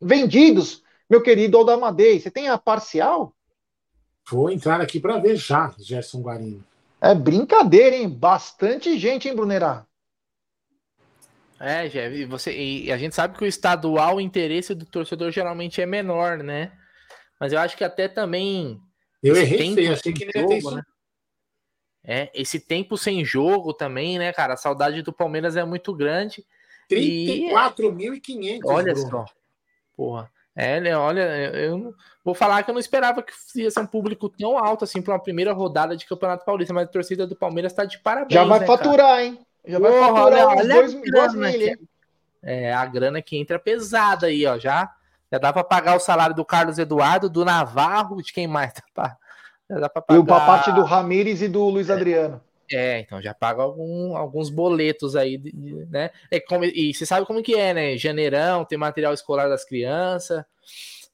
vendidos, 0.02 0.84
meu 1.10 1.24
querido 1.24 1.58
Aldamadei. 1.58 2.20
Você 2.20 2.30
tem 2.30 2.50
a 2.50 2.58
parcial? 2.58 3.34
Vou 4.30 4.52
entrar 4.52 4.82
aqui 4.82 5.00
para 5.00 5.20
ver 5.20 5.38
já, 5.38 5.74
Gerson 5.80 6.20
Guarino. 6.22 6.64
É 7.00 7.16
brincadeira, 7.16 7.96
hein? 7.96 8.10
Bastante 8.10 8.98
gente, 9.00 9.30
hein, 9.30 9.36
Brunerá? 9.36 9.86
É, 11.60 11.88
Jeff, 11.88 12.16
e, 12.16 12.26
você, 12.26 12.52
e 12.54 12.92
a 12.92 12.98
gente 12.98 13.16
sabe 13.16 13.38
que 13.38 13.44
o 13.44 13.48
estadual 13.48 14.18
o 14.18 14.22
interesse 14.22 14.76
do 14.76 14.86
torcedor 14.86 15.32
geralmente 15.32 15.82
é 15.82 15.86
menor, 15.86 16.40
né? 16.40 16.72
Mas 17.40 17.54
eu 17.54 17.60
acho 17.60 17.78
que 17.78 17.84
até 17.84 18.08
também. 18.08 18.80
Eu 19.24 19.36
errei, 19.36 19.74
feio, 19.74 19.94
achei 19.94 20.14
que 20.14 20.30
jogo, 20.32 20.72
né? 20.72 20.84
É, 22.04 22.30
esse 22.34 22.60
tempo 22.60 22.98
sem 22.98 23.26
jogo 23.26 23.74
também, 23.74 24.20
né, 24.20 24.32
cara? 24.32 24.54
A 24.54 24.58
saudade 24.58 25.02
do 25.02 25.12
Palmeiras 25.12 25.56
é 25.56 25.64
muito 25.64 25.94
grande. 25.94 26.46
34.500. 26.92 28.60
Olha 28.66 28.94
Bruno. 28.94 29.10
só. 29.10 29.26
Porra. 29.96 30.32
É, 30.56 30.80
né, 30.80 30.96
olha, 30.96 31.22
eu 31.54 31.94
vou 32.24 32.34
falar 32.34 32.64
que 32.64 32.70
eu 32.70 32.74
não 32.74 32.80
esperava 32.80 33.22
que 33.22 33.34
ia 33.56 33.70
ser 33.70 33.82
um 33.82 33.86
público 33.86 34.30
tão 34.30 34.58
alto 34.58 34.86
assim 34.86 35.02
para 35.02 35.14
uma 35.14 35.22
primeira 35.22 35.52
rodada 35.52 35.98
de 35.98 36.06
Campeonato 36.06 36.46
Paulista, 36.46 36.74
mas 36.74 36.88
a 36.88 36.92
torcida 36.92 37.28
do 37.28 37.36
Palmeiras 37.36 37.74
está 37.74 37.84
de 37.84 38.00
parabéns. 38.00 38.34
Já 38.34 38.46
vai 38.46 38.60
né, 38.60 38.66
faturar, 38.66 39.08
cara? 39.08 39.26
hein? 39.26 39.46
Já 39.68 39.80
vai 39.80 39.92
Porra, 39.92 40.24
olha, 40.26 40.48
olha 40.48 40.76
dois, 40.76 40.94
grana 40.94 41.34
mil, 41.52 41.88
É, 42.44 42.74
a 42.74 42.86
grana 42.86 43.22
que 43.22 43.38
entra 43.38 43.58
pesada 43.58 44.28
aí, 44.28 44.46
ó. 44.46 44.58
Já, 44.58 44.94
já 45.32 45.38
dá 45.38 45.52
para 45.52 45.64
pagar 45.64 45.96
o 45.96 46.00
salário 46.00 46.36
do 46.36 46.46
Carlos 46.46 46.78
Eduardo, 46.78 47.30
do 47.30 47.44
Navarro, 47.44 48.22
de 48.22 48.32
quem 48.34 48.48
mais? 48.48 48.74
Já 49.68 49.80
dá 49.80 49.90
pra 49.90 50.00
pagar... 50.00 50.20
E 50.20 50.22
o 50.22 50.26
parte 50.26 50.72
do 50.72 50.84
Ramires 50.84 51.42
e 51.42 51.48
do 51.48 51.68
Luiz 51.70 51.90
é. 51.90 51.94
Adriano. 51.94 52.40
É, 52.72 53.00
então 53.00 53.22
já 53.22 53.34
paga 53.34 53.62
algum, 53.62 54.16
alguns 54.16 54.50
boletos 54.50 55.16
aí, 55.16 55.40
né? 55.90 56.10
É 56.32 56.40
como, 56.40 56.66
e 56.66 56.94
você 56.94 57.06
sabe 57.06 57.26
como 57.26 57.44
que 57.44 57.56
é, 57.56 57.74
né? 57.74 57.98
Janeirão, 57.98 58.66
tem 58.66 58.78
material 58.78 59.14
escolar 59.14 59.48
das 59.48 59.64
crianças, 59.64 60.44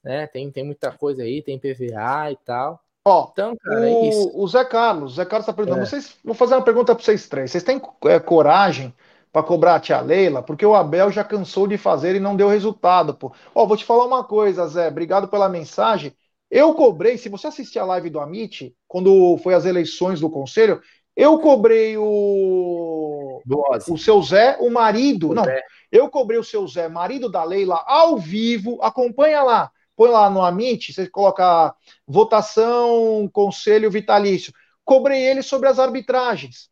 né? 0.02 0.26
Tem, 0.26 0.50
tem 0.50 0.64
muita 0.64 0.90
coisa 0.92 1.22
aí, 1.22 1.42
tem 1.42 1.58
PVA 1.58 2.32
e 2.32 2.36
tal. 2.44 2.82
Ó, 3.04 3.28
então, 3.32 3.56
cara, 3.56 3.80
o, 3.80 3.84
é 3.84 4.08
isso. 4.08 4.30
o 4.34 4.46
Zé 4.46 4.64
Carlos, 4.64 5.12
o 5.12 5.14
Zé 5.16 5.24
Carlos 5.24 5.46
tá 5.46 5.52
perguntando, 5.52 5.82
é. 5.82 5.86
vocês, 5.86 6.16
vou 6.24 6.34
fazer 6.34 6.54
uma 6.54 6.62
pergunta 6.62 6.94
para 6.94 7.04
vocês 7.04 7.28
três. 7.28 7.50
Vocês 7.50 7.64
têm 7.64 7.80
é, 8.04 8.20
coragem 8.20 8.94
para 9.32 9.42
cobrar 9.42 9.74
a 9.74 9.80
tia 9.80 10.00
Leila? 10.00 10.42
Porque 10.42 10.64
o 10.64 10.74
Abel 10.74 11.10
já 11.10 11.24
cansou 11.24 11.66
de 11.66 11.76
fazer 11.76 12.14
e 12.14 12.20
não 12.20 12.36
deu 12.36 12.48
resultado, 12.48 13.14
pô. 13.14 13.32
Ó, 13.54 13.66
vou 13.66 13.76
te 13.76 13.84
falar 13.84 14.06
uma 14.06 14.22
coisa, 14.22 14.66
Zé, 14.68 14.88
obrigado 14.88 15.26
pela 15.26 15.48
mensagem. 15.48 16.14
Eu 16.48 16.74
cobrei, 16.74 17.16
se 17.16 17.28
você 17.28 17.46
assistir 17.48 17.78
a 17.78 17.84
live 17.86 18.10
do 18.10 18.20
Amit, 18.20 18.76
quando 18.86 19.36
foi 19.38 19.54
as 19.54 19.64
eleições 19.64 20.20
do 20.20 20.30
conselho, 20.30 20.80
eu 21.16 21.38
cobrei 21.40 21.96
o. 21.96 23.40
O 23.88 23.98
seu 23.98 24.22
Zé, 24.22 24.56
o 24.60 24.70
marido. 24.70 25.30
O 25.30 25.34
não, 25.34 25.44
Zé. 25.44 25.60
eu 25.90 26.08
cobrei 26.08 26.38
o 26.38 26.44
seu 26.44 26.66
Zé, 26.68 26.88
marido 26.88 27.30
da 27.30 27.42
Leila, 27.42 27.82
ao 27.86 28.16
vivo. 28.16 28.78
Acompanha 28.80 29.42
lá. 29.42 29.70
Põe 29.96 30.10
lá 30.10 30.28
no 30.30 30.42
Amit, 30.42 30.92
você 30.92 31.08
coloca 31.08 31.74
votação, 32.06 33.28
conselho 33.32 33.90
vitalício. 33.90 34.52
Cobrei 34.84 35.22
ele 35.22 35.42
sobre 35.42 35.68
as 35.68 35.78
arbitragens. 35.78 36.70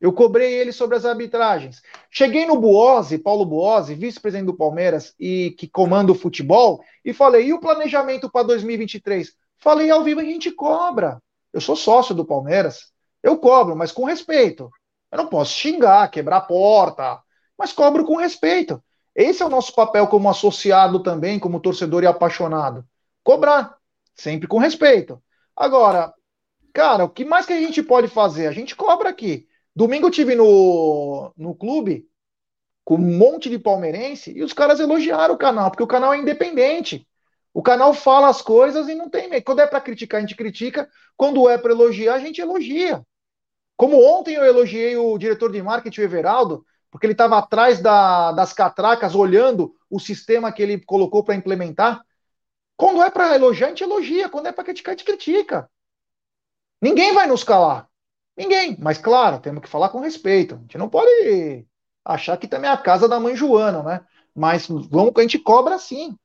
Eu 0.00 0.12
cobrei 0.12 0.54
ele 0.54 0.70
sobre 0.70 0.96
as 0.96 1.04
arbitragens. 1.04 1.82
Cheguei 2.10 2.46
no 2.46 2.60
Buose, 2.60 3.18
Paulo 3.18 3.44
Buose, 3.44 3.94
vice-presidente 3.94 4.46
do 4.46 4.56
Palmeiras 4.56 5.12
e 5.18 5.54
que 5.58 5.66
comanda 5.66 6.12
o 6.12 6.14
futebol, 6.14 6.80
e 7.04 7.12
falei: 7.12 7.46
e 7.46 7.52
o 7.52 7.60
planejamento 7.60 8.30
para 8.30 8.46
2023? 8.46 9.32
Falei 9.56 9.90
ao 9.90 10.04
vivo, 10.04 10.20
a 10.20 10.24
gente 10.24 10.52
cobra. 10.52 11.20
Eu 11.52 11.60
sou 11.60 11.74
sócio 11.74 12.14
do 12.14 12.24
Palmeiras. 12.24 12.92
Eu 13.22 13.38
cobro, 13.38 13.74
mas 13.74 13.90
com 13.90 14.04
respeito. 14.04 14.70
Eu 15.10 15.18
não 15.18 15.26
posso 15.26 15.52
xingar, 15.52 16.08
quebrar 16.10 16.36
a 16.36 16.42
porta, 16.42 17.20
mas 17.58 17.72
cobro 17.72 18.04
com 18.04 18.16
respeito. 18.16 18.82
Esse 19.18 19.42
é 19.42 19.46
o 19.46 19.48
nosso 19.48 19.74
papel 19.74 20.06
como 20.06 20.30
associado 20.30 21.02
também, 21.02 21.40
como 21.40 21.58
torcedor 21.58 22.04
e 22.04 22.06
apaixonado. 22.06 22.86
Cobrar, 23.24 23.76
sempre 24.14 24.46
com 24.46 24.58
respeito. 24.58 25.20
Agora, 25.56 26.14
cara, 26.72 27.02
o 27.02 27.08
que 27.08 27.24
mais 27.24 27.44
que 27.44 27.52
a 27.52 27.60
gente 27.60 27.82
pode 27.82 28.06
fazer? 28.06 28.46
A 28.46 28.52
gente 28.52 28.76
cobra 28.76 29.08
aqui. 29.08 29.48
Domingo 29.74 30.06
eu 30.06 30.10
tive 30.12 30.36
no, 30.36 31.32
no 31.36 31.52
clube 31.52 32.06
com 32.84 32.94
um 32.94 33.18
monte 33.18 33.50
de 33.50 33.58
palmeirense 33.58 34.30
e 34.30 34.40
os 34.40 34.52
caras 34.52 34.78
elogiaram 34.78 35.34
o 35.34 35.38
canal, 35.38 35.68
porque 35.72 35.82
o 35.82 35.88
canal 35.88 36.14
é 36.14 36.18
independente. 36.18 37.04
O 37.52 37.60
canal 37.60 37.92
fala 37.92 38.28
as 38.28 38.40
coisas 38.40 38.88
e 38.88 38.94
não 38.94 39.10
tem 39.10 39.28
medo. 39.28 39.42
Quando 39.42 39.58
é 39.58 39.66
para 39.66 39.80
criticar, 39.80 40.18
a 40.18 40.20
gente 40.20 40.36
critica. 40.36 40.88
Quando 41.16 41.48
é 41.48 41.58
para 41.58 41.72
elogiar, 41.72 42.14
a 42.14 42.20
gente 42.20 42.40
elogia. 42.40 43.04
Como 43.76 44.00
ontem 44.00 44.36
eu 44.36 44.44
elogiei 44.44 44.96
o 44.96 45.18
diretor 45.18 45.50
de 45.50 45.60
marketing, 45.60 46.02
o 46.02 46.04
Everaldo, 46.04 46.64
porque 46.90 47.06
ele 47.06 47.12
estava 47.12 47.38
atrás 47.38 47.80
da, 47.80 48.32
das 48.32 48.52
catracas, 48.52 49.14
olhando 49.14 49.74
o 49.90 49.98
sistema 49.98 50.52
que 50.52 50.62
ele 50.62 50.80
colocou 50.80 51.22
para 51.22 51.34
implementar. 51.34 52.02
Quando 52.76 53.02
é 53.02 53.10
para 53.10 53.34
elogiar, 53.34 53.66
a 53.66 53.70
gente 53.70 53.82
elogia. 53.82 54.28
Quando 54.28 54.46
é 54.46 54.52
para 54.52 54.64
criticar, 54.64 54.94
a 54.94 54.96
gente 54.96 55.06
critica. 55.06 55.70
Ninguém 56.80 57.12
vai 57.12 57.26
nos 57.26 57.42
calar. 57.42 57.88
Ninguém. 58.36 58.76
Mas, 58.78 58.98
claro, 58.98 59.40
temos 59.40 59.62
que 59.62 59.68
falar 59.68 59.88
com 59.88 60.00
respeito. 60.00 60.54
A 60.54 60.58
gente 60.58 60.78
não 60.78 60.88
pode 60.88 61.66
achar 62.04 62.36
que 62.36 62.46
também 62.46 62.70
é 62.70 62.72
a 62.72 62.78
casa 62.78 63.08
da 63.08 63.18
mãe 63.18 63.34
Joana, 63.34 63.82
né? 63.82 64.00
Mas 64.34 64.68
vamos, 64.68 65.12
a 65.16 65.20
gente 65.22 65.38
cobra 65.38 65.78
sim. 65.78 66.16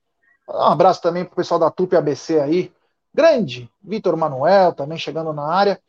Um 0.48 0.60
abraço 0.60 1.02
também 1.02 1.24
pro 1.24 1.36
pessoal 1.36 1.58
da 1.58 1.70
Tupi 1.70 1.96
ABC 1.96 2.38
aí. 2.38 2.72
Grande, 3.12 3.70
Vitor 3.82 4.16
Manuel 4.16 4.72
também 4.72 4.98
chegando 4.98 5.32
na 5.32 5.44
área. 5.44 5.80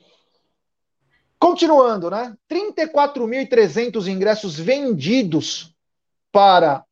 Continuando, 1.39 2.09
né? 2.09 2.35
34.300 2.49 4.07
ingressos 4.07 4.57
vendidos 4.57 5.73
para 6.31 6.85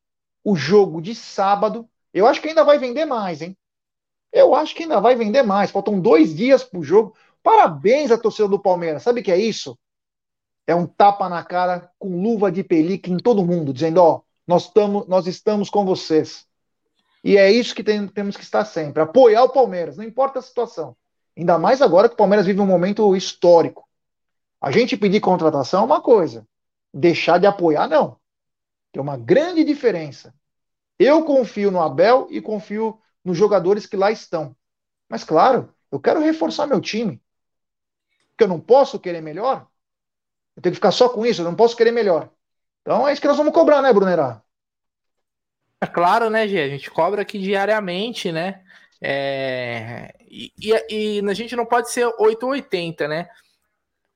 o 0.43 0.55
jogo 0.55 1.01
de 1.01 1.15
sábado. 1.15 1.89
Eu 2.13 2.27
acho 2.27 2.41
que 2.41 2.49
ainda 2.49 2.63
vai 2.63 2.77
vender 2.77 3.05
mais, 3.05 3.41
hein? 3.41 3.57
Eu 4.31 4.53
acho 4.55 4.75
que 4.75 4.83
ainda 4.83 4.99
vai 4.99 5.15
vender 5.15 5.43
mais. 5.43 5.71
Faltam 5.71 5.99
dois 5.99 6.35
dias 6.35 6.63
para 6.63 6.79
o 6.79 6.83
jogo. 6.83 7.15
Parabéns 7.41 8.11
à 8.11 8.17
torcida 8.17 8.47
do 8.47 8.59
Palmeiras. 8.59 9.03
Sabe 9.03 9.21
o 9.21 9.23
que 9.23 9.31
é 9.31 9.37
isso? 9.37 9.77
É 10.65 10.73
um 10.73 10.87
tapa 10.87 11.27
na 11.29 11.43
cara 11.43 11.91
com 11.99 12.21
luva 12.21 12.51
de 12.51 12.63
pelica 12.63 13.09
em 13.09 13.17
todo 13.17 13.45
mundo, 13.45 13.73
dizendo: 13.73 14.01
ó, 14.01 14.21
nós, 14.47 14.69
tamo, 14.69 15.05
nós 15.07 15.27
estamos 15.27 15.69
com 15.69 15.85
vocês. 15.85 16.47
E 17.23 17.37
é 17.37 17.51
isso 17.51 17.73
que 17.73 17.83
tem, 17.83 18.07
temos 18.07 18.35
que 18.35 18.43
estar 18.43 18.65
sempre. 18.65 19.01
Apoiar 19.01 19.43
o 19.43 19.49
Palmeiras, 19.49 19.97
não 19.97 20.03
importa 20.03 20.39
a 20.39 20.41
situação. 20.41 20.95
Ainda 21.37 21.57
mais 21.57 21.81
agora 21.81 22.07
que 22.07 22.15
o 22.15 22.17
Palmeiras 22.17 22.45
vive 22.45 22.59
um 22.59 22.65
momento 22.65 23.15
histórico. 23.15 23.87
A 24.63 24.71
gente 24.71 24.95
pedir 24.95 25.19
contratação 25.19 25.81
é 25.81 25.85
uma 25.85 25.99
coisa, 25.99 26.47
deixar 26.93 27.37
de 27.37 27.45
apoiar, 27.45 27.85
não. 27.85 28.17
Tem 28.93 29.01
uma 29.01 29.17
grande 29.17 29.61
diferença. 29.61 30.33
Eu 30.97 31.25
confio 31.25 31.69
no 31.69 31.81
Abel 31.81 32.29
e 32.31 32.39
confio 32.39 32.97
nos 33.25 33.37
jogadores 33.37 33.85
que 33.85 33.97
lá 33.97 34.09
estão. 34.09 34.55
Mas, 35.09 35.25
claro, 35.25 35.75
eu 35.91 35.99
quero 35.99 36.21
reforçar 36.21 36.65
meu 36.65 36.79
time. 36.79 37.21
Porque 38.29 38.45
eu 38.45 38.47
não 38.47 38.57
posso 38.57 38.97
querer 38.97 39.19
melhor. 39.19 39.67
Eu 40.55 40.61
tenho 40.61 40.71
que 40.71 40.77
ficar 40.77 40.91
só 40.91 41.09
com 41.09 41.25
isso, 41.25 41.41
eu 41.41 41.45
não 41.45 41.55
posso 41.55 41.75
querer 41.75 41.91
melhor. 41.91 42.29
Então 42.83 43.05
é 43.05 43.11
isso 43.11 43.21
que 43.21 43.27
nós 43.27 43.35
vamos 43.35 43.53
cobrar, 43.53 43.81
né, 43.81 43.91
Brunerá? 43.91 44.41
É 45.81 45.87
claro, 45.87 46.29
né, 46.29 46.47
Gê? 46.47 46.61
A 46.61 46.69
gente 46.69 46.89
cobra 46.89 47.21
aqui 47.21 47.37
diariamente, 47.37 48.31
né? 48.31 48.63
É... 49.01 50.15
E, 50.21 50.53
e, 50.57 51.19
e, 51.19 51.29
a 51.29 51.33
gente 51.33 51.53
não 51.53 51.65
pode 51.65 51.91
ser 51.91 52.05
880, 52.17 53.09
né? 53.09 53.29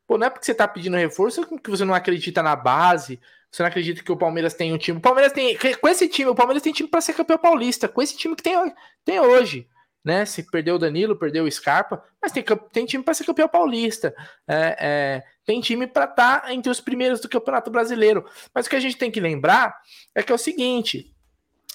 Pô, 0.07 0.17
não 0.17 0.27
é 0.27 0.29
porque 0.29 0.45
você 0.45 0.53
tá 0.53 0.65
pedindo 0.65 0.95
reforço 0.95 1.45
que 1.59 1.69
você 1.69 1.83
não 1.83 1.93
acredita 1.93 2.41
na 2.41 2.55
base, 2.55 3.19
você 3.51 3.61
não 3.61 3.67
acredita 3.67 4.01
que 4.01 4.11
o 4.11 4.17
Palmeiras 4.17 4.53
tem 4.53 4.73
um 4.73 4.77
time. 4.77 4.99
O 4.99 5.01
Palmeiras 5.01 5.33
tem. 5.33 5.57
Com 5.57 5.87
esse 5.87 6.07
time, 6.07 6.29
o 6.29 6.35
Palmeiras 6.35 6.63
tem 6.63 6.71
time 6.71 6.87
para 6.87 7.01
ser 7.01 7.13
campeão 7.13 7.37
paulista. 7.37 7.89
Com 7.89 8.01
esse 8.01 8.15
time 8.15 8.35
que 8.35 8.43
tem, 8.43 8.73
tem 9.03 9.19
hoje. 9.19 9.67
Né? 10.03 10.25
Se 10.25 10.49
perdeu 10.49 10.75
o 10.75 10.79
Danilo, 10.79 11.17
perdeu 11.17 11.43
o 11.43 11.51
Scarpa, 11.51 12.01
mas 12.21 12.31
tem, 12.31 12.41
tem 12.71 12.85
time 12.85 13.03
para 13.03 13.13
ser 13.13 13.25
campeão 13.25 13.49
paulista. 13.49 14.15
É, 14.47 14.77
é, 14.79 15.23
tem 15.45 15.59
time 15.59 15.85
para 15.85 16.05
estar 16.05 16.41
tá 16.41 16.53
entre 16.53 16.69
os 16.71 16.79
primeiros 16.79 17.19
do 17.19 17.27
Campeonato 17.27 17.69
Brasileiro. 17.69 18.25
Mas 18.53 18.65
o 18.65 18.69
que 18.69 18.75
a 18.77 18.79
gente 18.79 18.95
tem 18.95 19.11
que 19.11 19.19
lembrar 19.19 19.75
é 20.15 20.23
que 20.23 20.31
é 20.31 20.35
o 20.35 20.37
seguinte: 20.37 21.13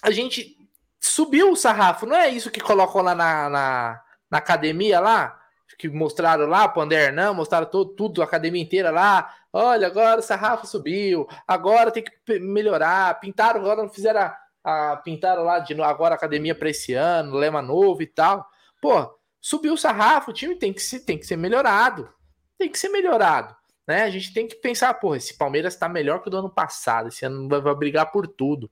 a 0.02 0.10
gente 0.10 0.56
subiu 0.98 1.50
o 1.50 1.56
sarrafo, 1.56 2.06
não 2.06 2.16
é 2.16 2.30
isso 2.30 2.50
que 2.50 2.60
colocam 2.60 3.02
lá 3.02 3.14
na, 3.14 3.50
na, 3.50 4.00
na 4.30 4.38
academia 4.38 5.00
lá? 5.00 5.41
Que 5.82 5.88
mostraram 5.88 6.46
lá, 6.46 6.68
Pander 6.68 7.12
não, 7.12 7.34
mostraram 7.34 7.66
todo, 7.66 7.92
tudo, 7.96 8.22
a 8.22 8.24
academia 8.24 8.62
inteira 8.62 8.92
lá. 8.92 9.34
Olha, 9.52 9.88
agora 9.88 10.20
o 10.20 10.22
sarrafo 10.22 10.64
subiu, 10.64 11.26
agora 11.44 11.90
tem 11.90 12.04
que 12.04 12.38
melhorar. 12.38 13.18
Pintaram, 13.18 13.60
agora 13.60 13.88
fizeram 13.88 14.20
a, 14.20 14.92
a 14.92 14.96
pintaram 14.98 15.42
lá 15.42 15.58
de 15.58 15.74
agora 15.82 16.14
a 16.14 16.16
academia 16.16 16.54
para 16.54 16.70
esse 16.70 16.94
ano, 16.94 17.34
lema 17.34 17.60
novo 17.60 18.00
e 18.00 18.06
tal. 18.06 18.46
Pô, 18.80 19.12
subiu 19.40 19.72
o 19.72 19.76
sarrafo, 19.76 20.30
o 20.30 20.34
time 20.34 20.54
tem 20.54 20.72
que, 20.72 20.80
se, 20.80 21.00
tem 21.04 21.18
que 21.18 21.26
ser 21.26 21.36
melhorado. 21.36 22.08
Tem 22.56 22.70
que 22.70 22.78
ser 22.78 22.88
melhorado. 22.88 23.52
Né? 23.84 24.04
A 24.04 24.10
gente 24.10 24.32
tem 24.32 24.46
que 24.46 24.54
pensar, 24.54 24.94
pô, 24.94 25.16
esse 25.16 25.36
Palmeiras 25.36 25.74
está 25.74 25.88
melhor 25.88 26.20
que 26.20 26.28
o 26.28 26.30
do 26.30 26.38
ano 26.38 26.50
passado. 26.50 27.08
Esse 27.08 27.24
ano 27.26 27.48
vai, 27.48 27.60
vai 27.60 27.74
brigar 27.74 28.12
por 28.12 28.28
tudo, 28.28 28.70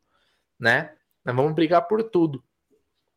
né? 0.61 0.95
Nós 1.25 1.35
vamos 1.35 1.55
brigar 1.55 1.89
por 1.89 2.05
tudo. 2.05 2.41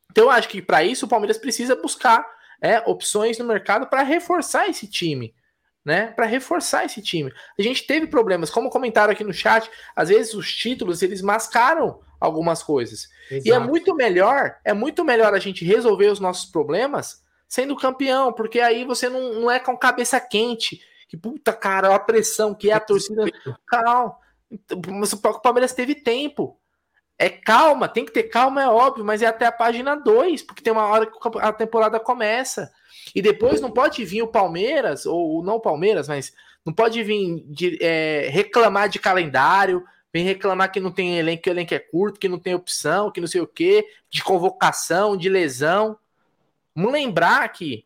Então 0.09 0.23
eu 0.23 0.31
acho 0.31 0.49
que 0.49 0.63
para 0.63 0.83
isso 0.83 1.05
o 1.05 1.09
Palmeiras 1.09 1.37
precisa 1.37 1.75
buscar 1.75 2.25
é, 2.61 2.79
opções 2.85 3.37
no 3.37 3.45
mercado 3.45 3.87
para 3.87 4.03
reforçar 4.03 4.69
esse 4.69 4.87
time. 4.87 5.33
Né, 5.85 6.07
para 6.07 6.25
reforçar 6.25 6.85
esse 6.85 7.01
time. 7.01 7.29
A 7.59 7.61
gente 7.61 7.85
teve 7.85 8.07
problemas, 8.07 8.49
como 8.49 8.69
comentaram 8.69 9.11
aqui 9.11 9.21
no 9.21 9.33
chat, 9.33 9.69
às 9.93 10.07
vezes 10.07 10.33
os 10.33 10.49
títulos 10.49 11.01
eles 11.01 11.21
mascaram 11.21 11.99
algumas 12.21 12.63
coisas. 12.63 13.09
Exato. 13.29 13.49
E 13.49 13.51
é 13.51 13.59
muito 13.59 13.93
melhor, 13.93 14.55
é 14.63 14.71
muito 14.71 15.03
melhor 15.03 15.33
a 15.33 15.39
gente 15.39 15.65
resolver 15.65 16.07
os 16.07 16.21
nossos 16.21 16.49
problemas 16.49 17.21
sendo 17.49 17.75
campeão, 17.75 18.31
porque 18.31 18.61
aí 18.61 18.85
você 18.85 19.09
não, 19.09 19.41
não 19.41 19.51
é 19.51 19.59
com 19.59 19.77
cabeça 19.77 20.19
quente, 20.21 20.81
que 21.07 21.17
puta 21.17 21.53
cara, 21.53 21.93
a 21.93 21.99
pressão 21.99 22.55
que 22.55 22.71
é 22.71 22.73
a 22.73 22.79
torcida. 22.79 23.25
Calma. 23.67 24.17
O 24.49 25.39
Palmeiras 25.41 25.73
teve 25.73 25.93
tempo. 25.93 26.59
É 27.17 27.29
calma, 27.29 27.87
tem 27.87 28.05
que 28.05 28.11
ter 28.11 28.23
calma, 28.23 28.63
é 28.63 28.67
óbvio, 28.67 29.05
mas 29.05 29.21
é 29.21 29.27
até 29.27 29.45
a 29.45 29.51
página 29.51 29.95
2, 29.95 30.41
porque 30.43 30.61
tem 30.61 30.73
uma 30.73 30.87
hora 30.87 31.05
que 31.05 31.17
a 31.39 31.53
temporada 31.53 31.99
começa. 31.99 32.71
E 33.13 33.21
depois 33.21 33.61
não 33.61 33.71
pode 33.71 34.03
vir 34.03 34.23
o 34.23 34.27
Palmeiras, 34.27 35.05
ou 35.05 35.43
não 35.43 35.55
o 35.55 35.61
Palmeiras, 35.61 36.07
mas 36.07 36.33
não 36.65 36.73
pode 36.73 37.03
vir 37.03 37.43
de, 37.47 37.77
é, 37.81 38.29
reclamar 38.31 38.89
de 38.89 38.99
calendário, 38.99 39.83
vem 40.13 40.23
reclamar 40.23 40.71
que 40.71 40.79
não 40.79 40.91
tem 40.91 41.17
elenco, 41.17 41.43
que 41.43 41.49
o 41.49 41.53
elenco 41.53 41.73
é 41.73 41.79
curto, 41.79 42.19
que 42.19 42.29
não 42.29 42.39
tem 42.39 42.55
opção, 42.55 43.11
que 43.11 43.19
não 43.19 43.27
sei 43.27 43.41
o 43.41 43.47
que, 43.47 43.85
de 44.09 44.23
convocação, 44.23 45.17
de 45.17 45.29
lesão. 45.29 45.97
Vamos 46.75 46.93
lembrar 46.93 47.47
que, 47.49 47.85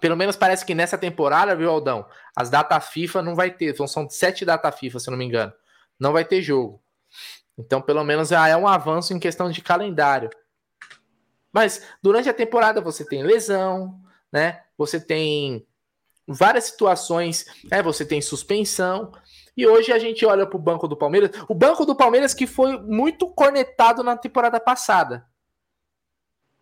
pelo 0.00 0.16
menos 0.16 0.36
parece 0.36 0.64
que 0.64 0.74
nessa 0.74 0.98
temporada, 0.98 1.54
viu, 1.54 1.70
Aldão? 1.70 2.06
As 2.34 2.48
datas 2.48 2.88
FIFA 2.88 3.22
não 3.22 3.34
vai 3.34 3.50
ter, 3.50 3.76
são, 3.76 4.08
sete 4.08 4.44
datas 4.44 4.78
FIFA, 4.78 4.98
se 4.98 5.10
não 5.10 5.18
me 5.18 5.24
engano. 5.24 5.52
Não 5.98 6.12
vai 6.12 6.24
ter 6.24 6.40
jogo. 6.42 6.81
Então, 7.58 7.80
pelo 7.80 8.02
menos 8.02 8.28
já 8.28 8.48
é 8.48 8.56
um 8.56 8.66
avanço 8.66 9.12
em 9.12 9.18
questão 9.18 9.50
de 9.50 9.60
calendário. 9.60 10.30
Mas 11.52 11.82
durante 12.02 12.28
a 12.28 12.34
temporada 12.34 12.80
você 12.80 13.04
tem 13.04 13.22
lesão, 13.22 14.00
né? 14.32 14.62
Você 14.78 14.98
tem 14.98 15.66
várias 16.26 16.64
situações, 16.64 17.44
né? 17.70 17.82
Você 17.82 18.06
tem 18.06 18.22
suspensão. 18.22 19.12
E 19.54 19.66
hoje 19.66 19.92
a 19.92 19.98
gente 19.98 20.24
olha 20.24 20.46
para 20.46 20.56
o 20.56 20.62
banco 20.62 20.88
do 20.88 20.96
Palmeiras, 20.96 21.30
o 21.46 21.54
banco 21.54 21.84
do 21.84 21.94
Palmeiras 21.94 22.32
que 22.32 22.46
foi 22.46 22.80
muito 22.80 23.28
cornetado 23.28 24.02
na 24.02 24.16
temporada 24.16 24.58
passada. 24.58 25.26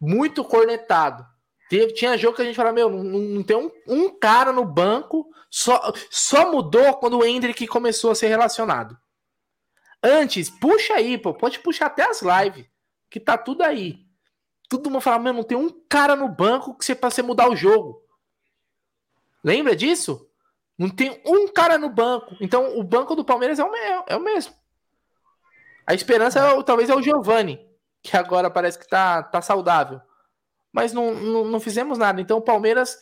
Muito 0.00 0.42
cornetado. 0.42 1.24
Tinha 1.94 2.18
jogo 2.18 2.34
que 2.34 2.42
a 2.42 2.44
gente 2.44 2.56
falava, 2.56 2.74
meu, 2.74 2.90
não, 2.90 3.04
não 3.04 3.42
tem 3.44 3.56
um, 3.56 3.70
um, 3.86 4.18
cara 4.18 4.50
no 4.50 4.64
banco, 4.64 5.30
só, 5.48 5.92
só 6.10 6.50
mudou 6.50 6.94
quando 6.94 7.18
o 7.18 7.24
Hendrick 7.24 7.64
começou 7.68 8.10
a 8.10 8.14
ser 8.14 8.26
relacionado. 8.26 8.98
Antes, 10.02 10.48
puxa 10.48 10.94
aí, 10.94 11.18
pô, 11.18 11.34
pode 11.34 11.58
puxar 11.58 11.86
até 11.86 12.08
as 12.08 12.22
lives, 12.22 12.66
que 13.10 13.20
tá 13.20 13.36
tudo 13.36 13.62
aí. 13.62 14.06
Todo 14.68 14.88
mundo 14.88 15.00
fala, 15.00 15.18
meu, 15.18 15.32
não 15.32 15.42
tem 15.42 15.58
um 15.58 15.68
cara 15.88 16.14
no 16.14 16.28
banco 16.28 16.74
que 16.74 16.84
você 16.84 16.94
para 16.94 17.10
você 17.10 17.22
mudar 17.22 17.50
o 17.50 17.56
jogo. 17.56 18.02
Lembra 19.42 19.74
disso? 19.74 20.30
Não 20.78 20.88
tem 20.88 21.20
um 21.26 21.48
cara 21.48 21.76
no 21.76 21.90
banco. 21.90 22.36
Então, 22.40 22.78
o 22.78 22.82
banco 22.82 23.14
do 23.14 23.24
Palmeiras 23.24 23.58
é 23.58 23.64
o, 23.64 23.74
é 24.06 24.16
o 24.16 24.20
mesmo. 24.20 24.54
A 25.86 25.92
esperança 25.92 26.38
é, 26.38 26.62
talvez 26.62 26.88
é 26.88 26.94
o 26.94 27.02
Giovani, 27.02 27.60
que 28.00 28.16
agora 28.16 28.48
parece 28.48 28.78
que 28.78 28.88
tá, 28.88 29.22
tá 29.22 29.42
saudável. 29.42 30.00
Mas 30.72 30.92
não, 30.92 31.12
não, 31.12 31.44
não 31.44 31.60
fizemos 31.60 31.98
nada. 31.98 32.20
Então, 32.20 32.38
o 32.38 32.42
Palmeiras, 32.42 32.96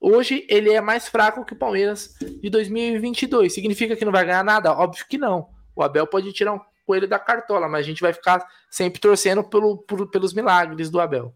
hoje, 0.00 0.44
ele 0.50 0.72
é 0.72 0.80
mais 0.80 1.08
fraco 1.08 1.44
que 1.44 1.52
o 1.52 1.58
Palmeiras 1.58 2.16
de 2.20 2.50
2022. 2.50 3.54
Significa 3.54 3.94
que 3.94 4.04
não 4.04 4.12
vai 4.12 4.24
ganhar 4.24 4.42
nada? 4.42 4.72
Óbvio 4.72 5.06
que 5.08 5.16
não. 5.16 5.51
O 5.74 5.82
Abel 5.82 6.06
pode 6.06 6.32
tirar 6.32 6.52
um 6.52 6.60
coelho 6.86 7.08
da 7.08 7.18
cartola, 7.18 7.68
mas 7.68 7.80
a 7.80 7.88
gente 7.88 8.02
vai 8.02 8.12
ficar 8.12 8.46
sempre 8.70 9.00
torcendo 9.00 9.42
pelo, 9.44 9.78
por, 9.78 10.10
pelos 10.10 10.32
milagres 10.32 10.90
do 10.90 11.00
Abel. 11.00 11.34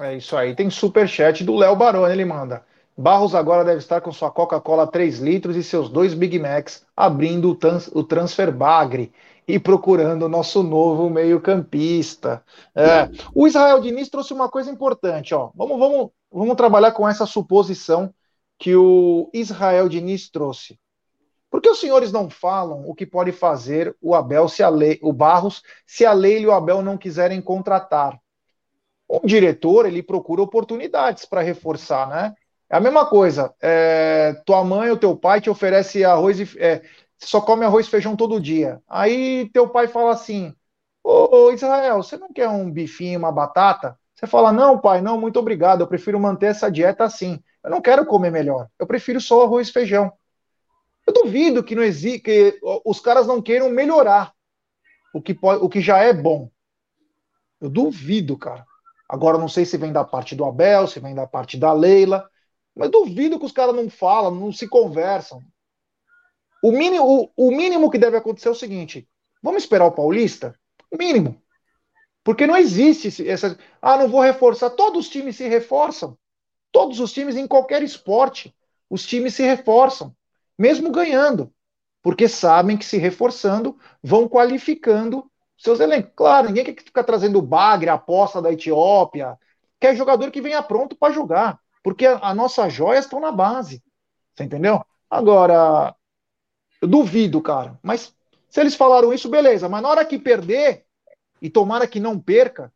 É 0.00 0.16
isso 0.16 0.36
aí. 0.36 0.54
Tem 0.54 0.70
super 0.70 1.08
chat 1.08 1.44
do 1.44 1.56
Léo 1.56 1.76
Baroni, 1.76 2.12
ele 2.12 2.24
manda. 2.24 2.64
Barros 2.96 3.34
agora 3.34 3.64
deve 3.64 3.78
estar 3.78 4.00
com 4.00 4.10
sua 4.10 4.30
Coca-Cola 4.30 4.86
3 4.86 5.18
litros 5.18 5.54
e 5.54 5.62
seus 5.62 5.90
dois 5.90 6.14
Big 6.14 6.38
Macs, 6.38 6.86
abrindo 6.96 7.50
o, 7.50 7.54
trans, 7.54 7.90
o 7.92 8.02
transfer 8.02 8.50
bagre 8.50 9.12
e 9.46 9.58
procurando 9.58 10.24
o 10.24 10.28
nosso 10.28 10.62
novo 10.62 11.10
meio-campista. 11.10 12.42
É. 12.74 13.10
O 13.34 13.46
Israel 13.46 13.80
Diniz 13.80 14.08
trouxe 14.08 14.32
uma 14.32 14.48
coisa 14.48 14.70
importante, 14.70 15.34
ó. 15.34 15.50
Vamos, 15.54 15.78
vamos, 15.78 16.10
vamos 16.32 16.56
trabalhar 16.56 16.92
com 16.92 17.06
essa 17.06 17.26
suposição 17.26 18.12
que 18.58 18.74
o 18.74 19.30
Israel 19.32 19.88
Diniz 19.88 20.30
trouxe. 20.30 20.78
Por 21.50 21.60
que 21.60 21.68
os 21.68 21.80
senhores 21.80 22.12
não 22.12 22.28
falam 22.28 22.88
o 22.88 22.94
que 22.94 23.06
pode 23.06 23.32
fazer 23.32 23.96
o 24.00 24.14
Abel 24.14 24.48
se 24.48 24.62
a 24.62 24.68
lei, 24.68 24.98
o 25.02 25.12
Barros, 25.12 25.62
se 25.86 26.04
a 26.04 26.14
e 26.14 26.46
o 26.46 26.52
Abel 26.52 26.82
não 26.82 26.98
quiserem 26.98 27.40
contratar? 27.40 28.20
Um 29.08 29.20
diretor 29.24 29.86
ele 29.86 30.02
procura 30.02 30.42
oportunidades 30.42 31.24
para 31.24 31.40
reforçar, 31.40 32.08
né? 32.08 32.34
É 32.68 32.76
a 32.76 32.80
mesma 32.80 33.06
coisa. 33.06 33.54
É, 33.60 34.34
tua 34.44 34.64
mãe 34.64 34.90
ou 34.90 34.96
teu 34.96 35.16
pai 35.16 35.40
te 35.40 35.48
oferece 35.48 36.04
arroz 36.04 36.40
e 36.40 36.58
é, 36.58 36.82
só 37.16 37.40
come 37.40 37.64
arroz 37.64 37.86
e 37.86 37.90
feijão 37.90 38.16
todo 38.16 38.40
dia. 38.40 38.82
Aí 38.88 39.48
teu 39.52 39.68
pai 39.68 39.86
fala 39.86 40.12
assim: 40.12 40.52
ô 41.04 41.52
Israel, 41.52 42.02
você 42.02 42.16
não 42.16 42.32
quer 42.32 42.48
um 42.48 42.70
bifinho, 42.70 43.18
uma 43.20 43.30
batata? 43.30 43.96
Você 44.16 44.26
fala: 44.26 44.52
Não, 44.52 44.78
pai, 44.78 45.00
não, 45.00 45.20
muito 45.20 45.38
obrigado. 45.38 45.82
Eu 45.82 45.86
prefiro 45.86 46.18
manter 46.18 46.46
essa 46.46 46.70
dieta 46.70 47.04
assim. 47.04 47.38
Eu 47.62 47.70
não 47.70 47.80
quero 47.82 48.06
comer 48.06 48.30
melhor. 48.30 48.68
Eu 48.78 48.86
prefiro 48.86 49.20
só 49.20 49.44
arroz 49.44 49.68
e 49.68 49.72
feijão. 49.72 50.12
Eu 51.06 51.12
duvido 51.12 51.62
que 51.62 51.74
não 51.74 51.82
que 51.84 52.58
os 52.84 53.00
caras 53.00 53.26
não 53.26 53.40
queiram 53.40 53.70
melhorar 53.70 54.34
o 55.14 55.22
que, 55.22 55.32
pode, 55.32 55.62
o 55.64 55.68
que 55.68 55.80
já 55.80 55.98
é 55.98 56.12
bom. 56.12 56.50
Eu 57.60 57.70
duvido, 57.70 58.36
cara. 58.36 58.66
Agora 59.08 59.38
não 59.38 59.48
sei 59.48 59.64
se 59.64 59.76
vem 59.76 59.92
da 59.92 60.04
parte 60.04 60.34
do 60.34 60.44
Abel, 60.44 60.86
se 60.86 60.98
vem 60.98 61.14
da 61.14 61.26
parte 61.26 61.56
da 61.56 61.72
Leila, 61.72 62.28
mas 62.74 62.90
duvido 62.90 63.38
que 63.38 63.46
os 63.46 63.52
caras 63.52 63.74
não 63.74 63.88
falam, 63.88 64.34
não 64.34 64.52
se 64.52 64.68
conversam. 64.68 65.40
O 66.62 66.72
mínimo, 66.72 67.30
o, 67.36 67.48
o 67.48 67.50
mínimo 67.50 67.90
que 67.90 67.98
deve 67.98 68.16
acontecer 68.16 68.48
é 68.48 68.50
o 68.50 68.54
seguinte: 68.54 69.08
vamos 69.42 69.62
esperar 69.62 69.86
o 69.86 69.92
Paulista? 69.92 70.58
O 70.90 70.96
mínimo. 70.96 71.40
Porque 72.24 72.46
não 72.46 72.56
existe 72.56 73.26
essa. 73.28 73.56
Ah, 73.80 73.96
não 73.96 74.08
vou 74.08 74.20
reforçar. 74.20 74.70
Todos 74.70 75.06
os 75.06 75.08
times 75.08 75.36
se 75.36 75.46
reforçam. 75.46 76.18
Todos 76.72 76.98
os 76.98 77.12
times, 77.12 77.36
em 77.36 77.46
qualquer 77.46 77.82
esporte, 77.82 78.54
os 78.90 79.06
times 79.06 79.34
se 79.34 79.42
reforçam, 79.42 80.14
mesmo 80.58 80.90
ganhando. 80.90 81.52
Porque 82.02 82.28
sabem 82.28 82.76
que 82.76 82.84
se 82.84 82.98
reforçando 82.98 83.76
vão 84.02 84.28
qualificando 84.28 85.30
seus 85.58 85.80
elencos. 85.80 86.12
Claro, 86.14 86.48
ninguém 86.48 86.64
quer 86.64 86.82
ficar 86.82 87.04
trazendo 87.04 87.38
o 87.38 87.42
bagre, 87.42 87.90
a 87.90 87.94
aposta 87.94 88.40
da 88.40 88.52
Etiópia. 88.52 89.36
Quer 89.80 89.96
jogador 89.96 90.30
que 90.30 90.40
venha 90.40 90.62
pronto 90.62 90.96
para 90.96 91.12
jogar. 91.12 91.58
Porque 91.82 92.06
a, 92.06 92.18
a 92.18 92.34
nossas 92.34 92.72
joias 92.72 93.04
estão 93.04 93.20
na 93.20 93.32
base. 93.32 93.82
Você 94.34 94.44
entendeu? 94.44 94.84
Agora, 95.10 95.94
eu 96.80 96.88
duvido, 96.88 97.40
cara. 97.40 97.78
Mas 97.82 98.14
se 98.48 98.60
eles 98.60 98.74
falaram 98.74 99.12
isso, 99.12 99.28
beleza. 99.28 99.68
Mas 99.68 99.82
na 99.82 99.88
hora 99.88 100.04
que 100.04 100.18
perder, 100.18 100.84
e 101.40 101.50
tomara 101.50 101.86
que 101.86 102.00
não 102.00 102.18
perca, 102.18 102.72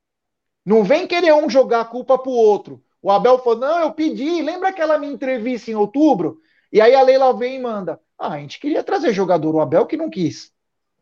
não 0.65 0.85
vem 0.85 1.07
querer 1.07 1.35
um 1.35 1.49
jogar 1.49 1.81
a 1.81 1.85
culpa 1.85 2.19
pro 2.19 2.31
outro. 2.31 2.83
O 3.03 3.11
Abel 3.11 3.39
falou: 3.39 3.59
não, 3.59 3.81
eu 3.81 3.93
pedi. 3.93 4.43
Lembra 4.43 4.69
aquela 4.69 4.99
minha 4.99 5.13
entrevista 5.13 5.71
em 5.71 5.75
outubro? 5.75 6.41
E 6.73 6.81
aí 6.81 6.95
a 6.95 7.03
Leila 7.03 7.37
vem 7.37 7.57
e 7.57 7.61
manda. 7.61 8.01
Ah, 8.19 8.33
a 8.33 8.39
gente 8.39 8.61
queria 8.61 8.85
trazer 8.85 9.13
jogador, 9.13 9.55
o 9.55 9.61
Abel 9.61 9.87
que 9.87 9.97
não 9.97 10.11
quis. 10.11 10.53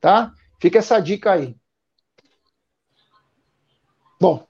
Tá? 0.00 0.32
Fica 0.60 0.78
essa 0.78 1.00
dica 1.00 1.32
aí. 1.32 1.56
Bom, 4.20 4.46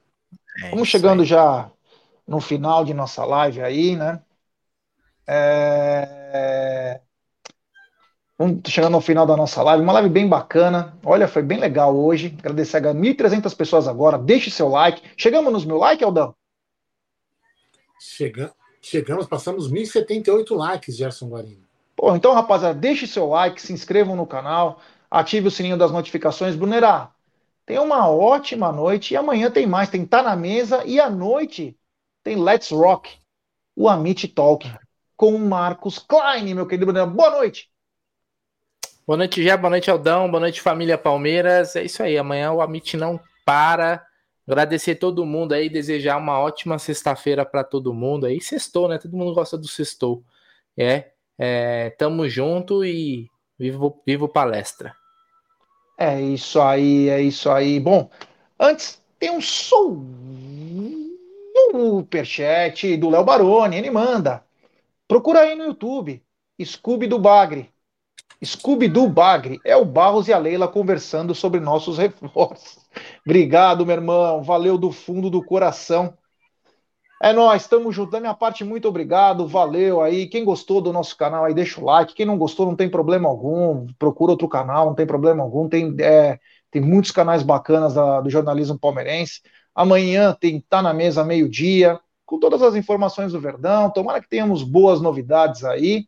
é 0.62 0.70
vamos 0.70 0.88
chegando 0.88 1.22
aí. 1.22 1.26
já 1.26 1.70
no 2.26 2.40
final 2.40 2.84
de 2.84 2.94
nossa 2.94 3.24
live 3.24 3.62
aí, 3.62 3.96
né? 3.96 4.22
É... 5.26 7.00
Vamos 8.38 8.60
chegando 8.68 8.94
ao 8.94 9.00
final 9.00 9.26
da 9.26 9.36
nossa 9.36 9.62
live, 9.62 9.82
uma 9.82 9.94
live 9.94 10.08
bem 10.08 10.28
bacana. 10.28 10.96
Olha, 11.04 11.26
foi 11.26 11.42
bem 11.42 11.58
legal 11.58 11.96
hoje. 11.96 12.36
Agradecer 12.38 12.86
a 12.86 12.94
1.300 12.94 13.54
pessoas 13.56 13.88
agora. 13.88 14.16
Deixe 14.16 14.50
seu 14.50 14.68
like. 14.68 15.02
Chegamos 15.16 15.52
nos 15.52 15.64
mil 15.64 15.76
likes, 15.76 16.04
Aldão? 16.04 16.34
Chega... 17.98 18.54
Chegamos, 18.80 19.26
passamos 19.26 19.70
1.078 19.70 20.56
likes, 20.56 20.96
Gerson 20.96 21.28
Guarino. 21.28 21.66
Pô, 21.96 22.14
então, 22.14 22.32
rapaziada, 22.32 22.78
deixe 22.78 23.06
seu 23.06 23.28
like, 23.28 23.60
se 23.60 23.72
inscrevam 23.72 24.14
no 24.14 24.26
canal, 24.26 24.80
ative 25.10 25.48
o 25.48 25.50
sininho 25.50 25.76
das 25.76 25.90
notificações. 25.90 26.54
Brunerá, 26.54 27.12
Tenha 27.68 27.82
uma 27.82 28.08
ótima 28.08 28.72
noite 28.72 29.12
e 29.12 29.16
amanhã 29.18 29.50
tem 29.50 29.66
mais. 29.66 29.90
Tem 29.90 30.02
Tá 30.06 30.22
na 30.22 30.34
Mesa 30.34 30.82
e 30.86 30.98
à 30.98 31.10
noite 31.10 31.76
tem 32.24 32.34
Let's 32.34 32.70
Rock, 32.70 33.18
o 33.76 33.86
Amit 33.90 34.26
Talk 34.28 34.66
com 35.14 35.34
o 35.34 35.38
Marcos 35.38 35.98
Klein, 35.98 36.54
meu 36.54 36.66
querido 36.66 36.90
Bruno. 36.90 37.06
Boa 37.06 37.28
noite. 37.28 37.70
Boa 39.06 39.18
noite, 39.18 39.42
Gé. 39.42 39.54
Boa 39.54 39.68
noite, 39.68 39.90
Aldão. 39.90 40.30
Boa 40.30 40.40
noite, 40.40 40.62
família 40.62 40.96
Palmeiras. 40.96 41.76
É 41.76 41.84
isso 41.84 42.02
aí. 42.02 42.16
Amanhã 42.16 42.52
o 42.52 42.62
Amit 42.62 42.96
não 42.96 43.20
para. 43.44 44.02
Agradecer 44.48 44.94
todo 44.94 45.26
mundo 45.26 45.52
aí, 45.52 45.68
desejar 45.68 46.16
uma 46.16 46.40
ótima 46.40 46.78
sexta-feira 46.78 47.44
para 47.44 47.62
todo 47.62 47.92
mundo 47.92 48.24
aí. 48.24 48.40
Sextou, 48.40 48.88
né? 48.88 48.96
Todo 48.96 49.14
mundo 49.14 49.34
gosta 49.34 49.58
do 49.58 49.68
sextou. 49.68 50.24
É, 50.74 51.10
é, 51.36 51.90
tamo 51.90 52.26
junto 52.26 52.82
e 52.82 53.28
vivo, 53.58 54.00
vivo 54.06 54.26
palestra. 54.26 54.96
É 55.98 56.18
isso 56.18 56.62
aí, 56.62 57.10
é 57.10 57.20
isso 57.20 57.50
aí. 57.50 57.78
Bom, 57.78 58.08
antes 58.58 59.02
tem 59.18 59.30
um 59.30 59.40
superchat 61.70 62.96
do 62.96 63.10
Léo 63.10 63.24
Baroni, 63.24 63.76
ele 63.76 63.90
manda. 63.90 64.42
Procura 65.06 65.40
aí 65.40 65.54
no 65.54 65.64
YouTube, 65.64 66.22
Scooby 66.64 67.06
do 67.06 67.18
Bagre. 67.18 67.70
Scooby 68.44 68.88
do 68.88 69.08
Bagre 69.08 69.60
é 69.64 69.76
o 69.76 69.84
Barros 69.84 70.28
e 70.28 70.32
a 70.32 70.38
Leila 70.38 70.68
conversando 70.68 71.34
sobre 71.34 71.58
nossos 71.58 71.98
reforços. 71.98 72.78
Obrigado, 73.24 73.84
meu 73.84 73.96
irmão. 73.96 74.42
Valeu 74.42 74.78
do 74.78 74.92
fundo 74.92 75.28
do 75.28 75.42
coração. 75.42 76.14
É 77.20 77.32
nós, 77.32 77.62
estamos 77.62 77.94
juntos. 77.94 78.12
Da 78.12 78.20
minha 78.20 78.34
parte, 78.34 78.62
muito 78.62 78.86
obrigado, 78.86 79.48
valeu 79.48 80.00
aí. 80.00 80.28
Quem 80.28 80.44
gostou 80.44 80.80
do 80.80 80.92
nosso 80.92 81.16
canal 81.16 81.44
aí, 81.44 81.52
deixa 81.52 81.80
o 81.80 81.84
like. 81.84 82.14
Quem 82.14 82.24
não 82.24 82.38
gostou, 82.38 82.64
não 82.64 82.76
tem 82.76 82.88
problema 82.88 83.28
algum. 83.28 83.86
Procura 83.98 84.32
outro 84.32 84.48
canal, 84.48 84.86
não 84.86 84.94
tem 84.94 85.06
problema 85.06 85.42
algum. 85.42 85.68
Tem, 85.68 85.96
é, 85.98 86.38
tem 86.70 86.80
muitos 86.80 87.10
canais 87.10 87.42
bacanas 87.42 87.94
da, 87.94 88.20
do 88.20 88.30
jornalismo 88.30 88.78
palmeirense. 88.78 89.42
Amanhã 89.74 90.36
tem 90.38 90.60
Tá 90.60 90.80
na 90.80 90.94
Mesa, 90.94 91.24
meio-dia, 91.24 91.98
com 92.24 92.38
todas 92.38 92.62
as 92.62 92.76
informações 92.76 93.32
do 93.32 93.40
Verdão. 93.40 93.90
Tomara 93.90 94.20
que 94.20 94.28
tenhamos 94.28 94.62
boas 94.62 95.00
novidades 95.00 95.64
aí. 95.64 96.06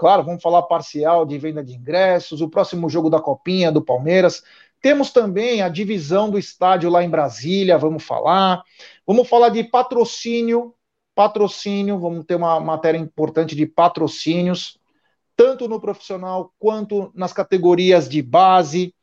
Claro, 0.00 0.24
vamos 0.24 0.42
falar 0.42 0.62
parcial 0.62 1.26
de 1.26 1.36
venda 1.36 1.62
de 1.62 1.74
ingressos, 1.74 2.40
o 2.40 2.48
próximo 2.48 2.88
jogo 2.88 3.10
da 3.10 3.20
Copinha 3.20 3.70
do 3.70 3.82
Palmeiras. 3.82 4.42
Temos 4.80 5.10
também 5.10 5.60
a 5.60 5.68
divisão 5.68 6.30
do 6.30 6.38
estádio 6.38 6.88
lá 6.88 7.04
em 7.04 7.10
Brasília, 7.10 7.76
vamos 7.76 8.02
falar. 8.02 8.62
Vamos 9.06 9.28
falar 9.28 9.50
de 9.50 9.62
patrocínio. 9.62 10.74
Patrocínio, 11.14 11.98
vamos 11.98 12.24
ter 12.24 12.36
uma 12.36 12.58
matéria 12.58 12.96
importante 12.96 13.54
de 13.54 13.66
patrocínios, 13.66 14.78
tanto 15.36 15.68
no 15.68 15.78
profissional 15.78 16.50
quanto 16.58 17.12
nas 17.14 17.34
categorias 17.34 18.08
de 18.08 18.22
base. 18.22 18.94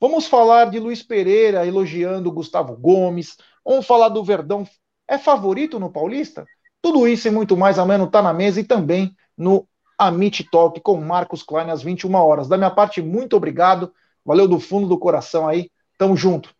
Vamos 0.00 0.26
falar 0.26 0.70
de 0.70 0.78
Luiz 0.78 1.02
Pereira 1.02 1.66
elogiando 1.66 2.32
Gustavo 2.32 2.74
Gomes. 2.74 3.36
Vamos 3.62 3.86
falar 3.86 4.08
do 4.08 4.24
Verdão. 4.24 4.66
É 5.06 5.18
favorito 5.18 5.78
no 5.78 5.92
Paulista? 5.92 6.46
Tudo 6.80 7.06
isso 7.06 7.28
e 7.28 7.30
muito 7.30 7.58
mais 7.58 7.78
amanhã 7.78 8.02
está 8.04 8.22
na 8.22 8.32
mesa 8.32 8.58
e 8.58 8.64
também 8.64 9.14
no 9.36 9.68
Amit 9.98 10.44
Talk 10.50 10.80
com 10.80 11.00
Marcos 11.00 11.42
Klein 11.42 11.70
às 11.70 11.82
21 11.82 12.14
horas. 12.14 12.48
Da 12.48 12.56
minha 12.56 12.70
parte, 12.70 13.00
muito 13.00 13.36
obrigado. 13.36 13.92
Valeu 14.24 14.48
do 14.48 14.60
fundo 14.60 14.86
do 14.86 14.98
coração 14.98 15.48
aí. 15.48 15.70
Tamo 15.98 16.16
junto. 16.16 16.54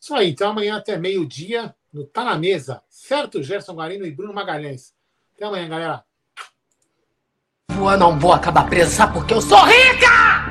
Isso 0.00 0.14
aí. 0.14 0.30
Então 0.30 0.50
amanhã 0.50 0.76
até 0.76 0.96
meio-dia 0.96 1.74
no 1.92 2.04
Tá 2.04 2.24
na 2.24 2.36
Mesa. 2.36 2.82
Certo, 2.88 3.42
Gerson 3.42 3.74
Guarino 3.74 4.06
e 4.06 4.10
Bruno 4.10 4.34
Magalhães. 4.34 4.92
Até 5.34 5.46
amanhã, 5.46 5.68
galera. 5.68 6.04
Voa 7.72 7.96
não 7.96 8.18
vou 8.18 8.32
acabar 8.32 8.68
presa, 8.68 8.90
sabe 8.90 9.14
porque 9.14 9.34
eu 9.34 9.40
sou 9.40 9.58
rica! 9.64 10.47